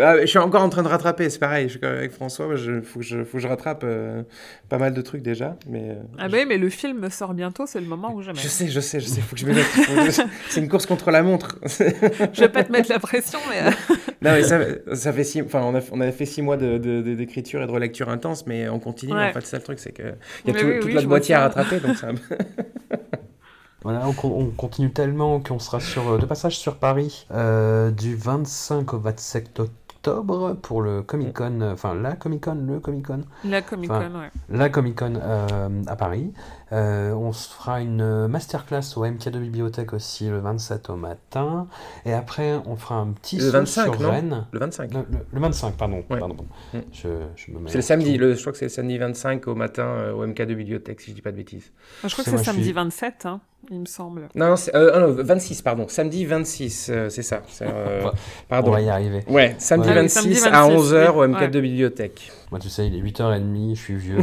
Ah, 0.00 0.20
je 0.20 0.26
suis 0.26 0.38
encore 0.38 0.62
en 0.62 0.68
train 0.70 0.82
de 0.82 0.88
rattraper, 0.88 1.28
c'est 1.28 1.38
pareil. 1.38 1.68
Je 1.68 1.76
suis 1.76 1.86
avec 1.86 2.12
François, 2.12 2.46
il 2.56 2.80
faut, 2.82 3.00
que 3.00 3.04
je- 3.04 3.24
faut 3.24 3.36
que 3.36 3.42
je 3.42 3.48
rattrape 3.48 3.82
euh, 3.84 4.22
pas 4.70 4.78
mal 4.78 4.94
de 4.94 5.02
trucs 5.02 5.20
déjà. 5.22 5.56
Mais, 5.68 5.90
euh, 5.90 5.94
Ah 6.18 6.28
bah 6.28 6.38
oui, 6.40 6.44
mais 6.48 6.56
le 6.56 6.70
film 6.70 7.10
sort 7.10 7.34
bientôt, 7.34 7.66
c'est 7.66 7.80
le 7.80 7.86
moment 7.86 8.14
ou 8.14 8.22
jamais. 8.22 8.38
Je 8.38 8.48
sais, 8.48 8.68
je 8.68 8.80
sais, 8.80 9.00
je 9.00 9.06
sais, 9.06 9.20
faut 9.20 9.34
que 9.34 9.40
je 9.40 9.46
me 9.46 9.52
mette. 9.54 9.66
je- 9.76 10.22
C'est 10.48 10.60
une 10.60 10.68
course 10.68 10.86
contre 10.86 11.10
la 11.10 11.22
montre. 11.22 11.58
Je 11.66 12.40
vais 12.40 12.48
pas 12.48 12.64
te 12.64 12.72
mettre 12.72 12.90
la 12.90 12.98
pression, 12.98 13.38
mais... 13.50 13.68
euh, 13.68 13.94
non, 14.22 14.30
mais 14.32 14.42
ça, 14.42 14.58
ça 14.94 15.12
fait 15.12 15.24
six, 15.24 15.42
enfin, 15.42 15.60
on 15.62 15.74
a, 15.76 15.80
on 15.92 16.00
a 16.00 16.10
fait 16.12 16.26
six 16.26 16.40
mois 16.42 16.56
de, 16.56 16.78
de- 16.78 17.02
de- 17.02 17.14
d'écriture 17.14 17.62
et 17.62 17.66
de 17.66 17.70
relecture 17.72 18.08
intense, 18.08 18.46
mais 18.46 18.68
on 18.68 18.78
continue. 18.78 19.12
Ouais. 19.12 19.28
En 19.28 19.32
fait, 19.32 19.40
c'est 19.42 19.50
ça 19.50 19.56
le 19.58 19.62
truc, 19.64 19.78
c'est 19.80 19.92
que 19.92 20.02
il 20.46 20.48
y 20.48 20.50
a 20.50 20.54
Mais 20.54 20.60
tout- 20.60 20.66
oui, 20.66 20.77
toute 20.78 20.92
oui, 20.92 20.94
notre 20.94 21.06
vois 21.06 21.18
boîtier 21.18 21.34
à 21.34 21.40
ça. 21.40 21.42
rattraper, 21.42 21.80
donc 21.80 21.96
peu- 22.14 22.36
Voilà, 23.82 24.08
on 24.08 24.50
continue 24.50 24.92
tellement 24.92 25.40
qu'on 25.40 25.58
sera 25.60 25.80
sur, 25.80 26.08
euh, 26.08 26.18
de 26.18 26.26
passage 26.26 26.58
sur 26.58 26.76
Paris 26.78 27.26
euh, 27.30 27.90
du 27.90 28.16
25 28.16 28.92
au 28.94 28.98
27 28.98 29.60
octobre 29.60 29.72
pour 30.62 30.82
le 30.82 31.02
Comic 31.02 31.32
Con, 31.36 31.60
euh, 31.60 31.72
enfin 31.72 31.94
la 31.94 32.16
Comic 32.16 32.44
Con, 32.44 32.66
le 32.66 32.80
Comic 32.80 33.06
Con, 33.06 33.24
La 33.44 33.62
Comic 33.62 33.88
Con, 33.90 33.96
Enfin, 33.96 34.20
ouais. 34.20 34.30
la 34.50 34.68
Comic 34.68 34.98
Con 34.98 35.14
euh, 35.22 35.68
à 35.86 35.96
Paris. 35.96 36.32
Euh, 36.70 37.12
on 37.14 37.32
se 37.32 37.48
fera 37.48 37.80
une 37.80 38.26
masterclass 38.28 38.82
au 38.96 39.04
MK 39.06 39.30
de 39.30 39.38
Bibliothèque 39.38 39.94
aussi 39.94 40.28
le 40.28 40.38
27 40.38 40.90
au 40.90 40.96
matin. 40.96 41.66
Et 42.04 42.12
après, 42.12 42.60
on 42.66 42.76
fera 42.76 42.96
un 42.96 43.12
petit 43.12 43.36
Le 43.38 43.44
saut 43.46 43.52
25, 43.52 43.82
sur 43.94 44.00
non 44.02 44.10
Rennes. 44.10 44.46
Le 44.52 44.58
25. 44.60 44.92
Le, 44.92 44.98
le- 45.10 45.26
le 45.32 45.40
25, 45.40 45.74
pardon. 45.76 45.96
Ouais. 46.10 46.18
pardon, 46.18 46.34
pardon. 46.34 46.46
Mm. 46.74 46.78
Je, 46.92 47.08
je 47.36 47.52
me 47.52 47.58
mets 47.60 47.70
C'est 47.70 47.78
le 47.78 47.82
samedi, 47.82 48.18
le, 48.18 48.34
je 48.34 48.40
crois 48.40 48.52
que 48.52 48.58
c'est 48.58 48.66
le 48.66 48.70
samedi 48.70 48.98
25 48.98 49.48
au 49.48 49.54
matin 49.54 49.84
euh, 49.84 50.12
au 50.12 50.26
MK 50.26 50.42
de 50.42 50.54
bibliothèque, 50.54 51.00
si 51.00 51.10
je 51.10 51.14
dis 51.16 51.22
pas 51.22 51.32
de 51.32 51.36
bêtises. 51.36 51.72
Je 52.04 52.08
crois 52.12 52.22
que 52.24 52.30
C'est 52.30 52.36
samedi 52.44 52.64
suis- 52.64 52.72
27, 52.72 53.24
hein, 53.24 53.40
il 53.70 53.80
me 53.80 53.86
semble. 53.86 54.28
Non, 54.34 54.48
non, 54.50 54.56
c'est- 54.56 54.74
euh, 54.74 54.92
ah 54.94 55.00
non, 55.00 55.12
26, 55.18 55.62
pardon. 55.62 55.86
Samedi 55.88 56.24
26, 56.24 56.88
euh, 56.90 57.08
c'est 57.10 57.22
ça. 57.22 57.42
euh, 57.62 58.02
On 58.04 58.12
pardon. 58.48 58.70
va 58.70 58.80
y 58.80 58.88
arriver. 58.88 59.24
Ouais, 59.28 59.54
samedi 59.58 59.88
Ouais. 59.88 59.94
Ah 59.94 59.98
oui, 60.00 60.08
26 60.08 60.34
samedi 60.34 60.38
à 60.46 60.62
26, 60.62 60.76
11h 60.76 61.16
au 61.16 61.20
oui, 61.22 61.28
MK 61.28 61.40
ouais. 61.40 61.48
de 61.48 61.60
bibliothèque. 61.60 62.32
Moi, 62.50 62.58
tu 62.60 62.70
sais, 62.70 62.86
il 62.86 62.94
est 62.94 63.00
8h30, 63.02 63.74
je 63.74 63.80
suis 63.80 63.96
vieux. 63.96 64.18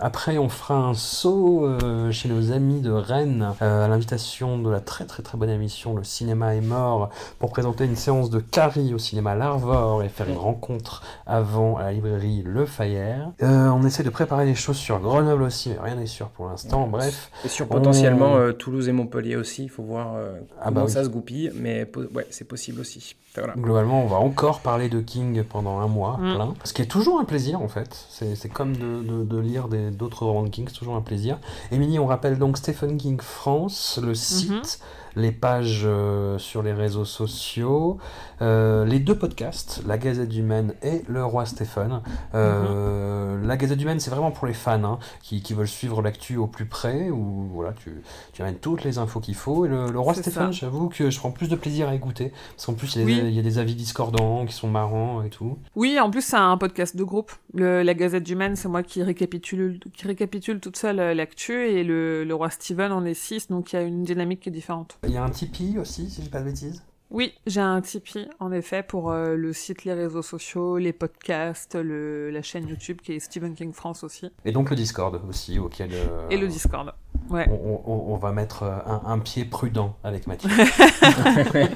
Après, 0.00 0.38
on 0.38 0.48
fera 0.48 0.76
un 0.76 0.94
saut 0.94 1.64
euh, 1.66 2.12
chez 2.12 2.28
nos 2.28 2.52
amis 2.52 2.80
de 2.80 2.90
Rennes 2.90 3.52
euh, 3.60 3.84
à 3.84 3.88
l'invitation 3.88 4.56
de 4.58 4.70
la 4.70 4.78
très 4.80 5.04
très 5.04 5.22
très 5.24 5.36
bonne 5.36 5.50
émission 5.50 5.96
Le 5.96 6.04
cinéma 6.04 6.54
est 6.54 6.60
mort 6.60 7.10
pour 7.40 7.50
présenter 7.50 7.84
une 7.84 7.96
séance 7.96 8.30
de 8.30 8.38
Carrie 8.38 8.94
au 8.94 8.98
cinéma 8.98 9.34
L'Arvor 9.34 10.04
et 10.04 10.08
faire 10.08 10.28
une 10.28 10.36
rencontre 10.38 11.02
avant 11.26 11.76
à 11.76 11.82
la 11.82 11.92
librairie 11.92 12.42
Le 12.46 12.64
Fayère. 12.64 13.32
Euh, 13.42 13.68
on 13.70 13.84
essaie 13.84 14.04
de 14.04 14.10
préparer 14.10 14.46
les 14.46 14.54
choses 14.54 14.76
sur 14.76 15.00
Grenoble 15.00 15.42
aussi, 15.42 15.70
mais 15.70 15.78
rien 15.82 15.96
n'est 15.96 16.06
sûr 16.06 16.28
pour 16.28 16.46
l'instant. 16.48 16.86
Bref, 16.86 17.30
Et 17.44 17.48
sur 17.48 17.66
potentiellement 17.68 18.32
On- 18.34 18.38
euh, 18.38 18.52
Toulouse 18.52 18.88
et 18.88 18.92
Montpellier 18.92 19.36
aussi, 19.36 19.64
il 19.64 19.68
faut 19.70 19.82
voir 19.82 20.14
Ah 20.60 20.64
comment 20.66 20.80
bah 20.80 20.86
oui. 20.86 20.92
ça 20.92 21.02
se 21.04 21.08
goupille, 21.08 21.50
mais 21.54 21.90
ouais, 22.14 22.26
c'est 22.30 22.46
possible 22.46 22.80
aussi. 22.80 23.16
Voilà. 23.38 23.54
Globalement, 23.56 24.02
on 24.02 24.06
va 24.06 24.16
encore 24.16 24.60
parler 24.60 24.88
de 24.88 25.00
King 25.00 25.42
pendant 25.44 25.78
un 25.80 25.86
mois, 25.88 26.16
Mm. 26.20 26.34
plein. 26.34 26.54
Ce 26.64 26.72
qui 26.72 26.82
est 26.82 26.86
toujours 26.86 27.20
un 27.20 27.24
plaisir, 27.24 27.60
en 27.62 27.68
fait. 27.68 28.06
C'est 28.10 28.34
c'est 28.36 28.48
comme 28.48 28.76
de, 28.76 29.02
de- 29.02 29.24
de 29.24 29.38
lire 29.38 29.68
des- 29.68 29.90
d'autres 29.90 30.24
romans 30.26 30.42
de 30.42 30.48
King, 30.48 30.66
c'est 30.68 30.78
toujours 30.78 30.96
un 30.96 31.00
plaisir. 31.02 31.38
Émilie, 31.72 31.98
on 31.98 32.06
rappelle 32.06 32.38
donc 32.38 32.56
Stephen 32.58 32.96
King 32.96 33.20
France, 33.20 33.98
le 34.02 34.14
site, 34.14 34.80
les 35.18 35.32
pages 35.32 35.82
euh, 35.84 36.38
sur 36.38 36.62
les 36.62 36.72
réseaux 36.72 37.04
sociaux, 37.04 37.98
euh, 38.40 38.84
les 38.84 39.00
deux 39.00 39.16
podcasts, 39.16 39.82
La 39.86 39.98
Gazette 39.98 40.28
du 40.28 40.42
Maine 40.42 40.74
et 40.82 41.02
Le 41.08 41.24
Roi 41.24 41.44
Stephen. 41.44 42.00
Euh, 42.34 43.44
La 43.44 43.56
Gazette 43.56 43.78
du 43.78 43.84
Maine, 43.84 44.00
c'est 44.00 44.10
vraiment 44.10 44.30
pour 44.30 44.46
les 44.46 44.54
fans 44.54 44.82
hein, 44.84 44.98
qui, 45.22 45.42
qui 45.42 45.54
veulent 45.54 45.66
suivre 45.68 46.02
l'actu 46.02 46.36
au 46.36 46.46
plus 46.46 46.66
près, 46.66 47.10
où 47.10 47.48
voilà, 47.52 47.72
tu, 47.72 48.00
tu 48.32 48.42
amènes 48.42 48.58
toutes 48.58 48.84
les 48.84 48.98
infos 48.98 49.20
qu'il 49.20 49.34
faut. 49.34 49.66
Et 49.66 49.68
le, 49.68 49.90
le 49.90 49.98
Roi 49.98 50.14
Stephen, 50.14 50.32
ça. 50.32 50.50
j'avoue 50.52 50.88
que 50.88 51.10
je 51.10 51.18
prends 51.18 51.32
plus 51.32 51.48
de 51.48 51.56
plaisir 51.56 51.88
à 51.88 51.94
écouter, 51.94 52.32
parce 52.54 52.66
qu'en 52.66 52.74
plus, 52.74 52.94
il 52.94 53.00
y, 53.00 53.02
a 53.02 53.06
Oui. 53.06 53.20
des, 53.20 53.28
il 53.28 53.34
y 53.34 53.38
a 53.40 53.42
des 53.42 53.58
avis 53.58 53.74
discordants 53.74 54.46
qui 54.46 54.54
sont 54.54 54.68
marrants 54.68 55.22
et 55.22 55.30
tout. 55.30 55.58
Oui, 55.74 55.98
en 56.00 56.10
plus, 56.10 56.22
c'est 56.22 56.36
un 56.36 56.56
podcast 56.56 56.96
de 56.96 57.02
groupe. 57.04 57.32
Le, 57.54 57.82
la 57.82 57.94
Gazette 57.94 58.22
du 58.24 58.36
Maine, 58.36 58.54
c'est 58.56 58.68
moi 58.68 58.82
qui 58.84 59.02
récapitule, 59.02 59.80
qui 59.94 60.06
récapitule 60.06 60.60
toute 60.60 60.76
seule 60.76 60.96
l'actu, 61.16 61.66
et 61.68 61.82
le, 61.82 62.22
le 62.24 62.34
roi 62.34 62.50
Steven, 62.50 62.92
on 62.92 63.04
est 63.04 63.14
six, 63.14 63.48
donc 63.48 63.72
il 63.72 63.76
y 63.76 63.78
a 63.80 63.82
une 63.82 64.04
dynamique 64.04 64.40
qui 64.40 64.48
est 64.48 64.52
différente. 64.52 64.98
Il 65.08 65.14
y 65.14 65.16
a 65.16 65.24
un 65.24 65.30
Tipeee 65.30 65.78
aussi, 65.78 66.10
si 66.10 66.22
j'ai 66.22 66.28
pas 66.28 66.40
de 66.40 66.44
bêtises? 66.44 66.82
Oui, 67.10 67.32
j'ai 67.46 67.62
un 67.62 67.80
Tipeee, 67.80 68.28
en 68.40 68.52
effet, 68.52 68.82
pour 68.82 69.10
euh, 69.10 69.36
le 69.36 69.54
site, 69.54 69.86
les 69.86 69.94
réseaux 69.94 70.20
sociaux, 70.20 70.76
les 70.76 70.92
podcasts, 70.92 71.76
le, 71.76 72.28
la 72.28 72.42
chaîne 72.42 72.68
YouTube 72.68 73.00
qui 73.02 73.14
est 73.14 73.18
Stephen 73.18 73.54
King 73.54 73.72
France 73.72 74.04
aussi, 74.04 74.30
Et 74.44 74.52
donc 74.52 74.68
le 74.68 74.76
Discord 74.76 75.18
aussi, 75.26 75.58
auquel 75.58 75.92
euh, 75.94 76.28
et 76.28 76.36
le 76.36 76.46
Discord. 76.46 76.92
Ouais. 77.30 77.46
on, 77.50 77.82
on- 77.84 78.14
on 78.14 78.16
va 78.16 78.32
mettre 78.32 78.62
euh, 78.62 78.78
un, 78.86 79.02
un 79.12 79.18
pied 79.18 79.44
prudent 79.44 79.96
avec 80.02 80.26
Mathieu. 80.26 80.48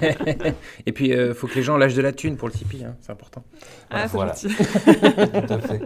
Et 0.86 0.92
puis, 0.92 1.08
il 1.10 1.34
faut 1.34 1.46
que 1.46 1.54
les 1.54 1.62
gens 1.62 1.76
lâchent 1.76 1.94
de 1.94 2.02
la 2.02 2.12
thune 2.12 2.36
pour 2.36 2.48
le 2.48 2.54
Tipeee, 2.54 2.84
hein, 2.84 2.96
c'est 3.00 3.12
important. 3.12 3.42
Ah, 3.90 4.06
voilà. 4.06 4.32
Tout 4.34 5.52
à 5.52 5.58
fait. 5.58 5.82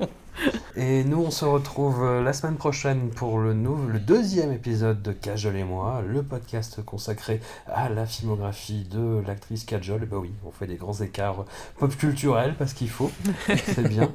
Et 0.77 1.05
nous, 1.05 1.18
on 1.23 1.31
se 1.31 1.44
retrouve 1.44 2.05
euh, 2.05 2.23
la 2.23 2.32
semaine 2.32 2.56
prochaine 2.56 3.09
pour 3.10 3.39
le, 3.39 3.55
nou- 3.55 3.86
le 3.89 3.98
deuxième 3.98 4.52
épisode 4.52 5.02
de 5.02 5.12
Cajol 5.12 5.56
et 5.56 5.64
moi, 5.64 6.02
le 6.06 6.23
podcast 6.23 6.82
consacré 6.85 7.40
à 7.66 7.89
la 7.89 8.06
filmographie 8.06 8.85
de 8.90 9.23
l'actrice 9.27 9.64
Kajol. 9.64 10.02
Et 10.02 10.06
bah 10.06 10.18
oui, 10.20 10.32
on 10.47 10.51
fait 10.51 10.66
des 10.66 10.77
grands 10.77 11.01
écarts 11.01 11.44
pop 11.78 11.97
culturels 11.97 12.55
parce 12.59 12.74
qu'il 12.74 12.90
faut. 12.90 13.10
C'est 13.64 13.89
bien. 13.89 14.12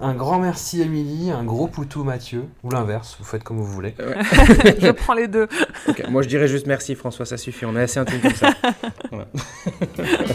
Un 0.00 0.14
grand 0.14 0.38
merci 0.40 0.82
Émilie, 0.82 1.30
un 1.30 1.44
gros 1.44 1.68
poutou 1.68 2.02
Mathieu, 2.02 2.44
ou 2.64 2.70
l'inverse, 2.70 3.16
vous 3.18 3.24
faites 3.24 3.44
comme 3.44 3.58
vous 3.58 3.66
voulez. 3.66 3.94
Je 3.98 4.90
prends 4.90 5.14
les 5.14 5.28
deux. 5.28 5.46
Ok, 5.86 6.02
Moi, 6.08 6.22
je 6.22 6.28
dirais 6.28 6.48
juste 6.48 6.66
merci, 6.66 6.94
François, 6.96 7.24
ça 7.24 7.36
suffit. 7.36 7.66
On 7.66 7.76
est 7.76 7.82
assez 7.82 8.00
intime 8.00 8.20
comme 8.20 8.34
ça. 8.34 8.50
Voilà. 9.10 9.26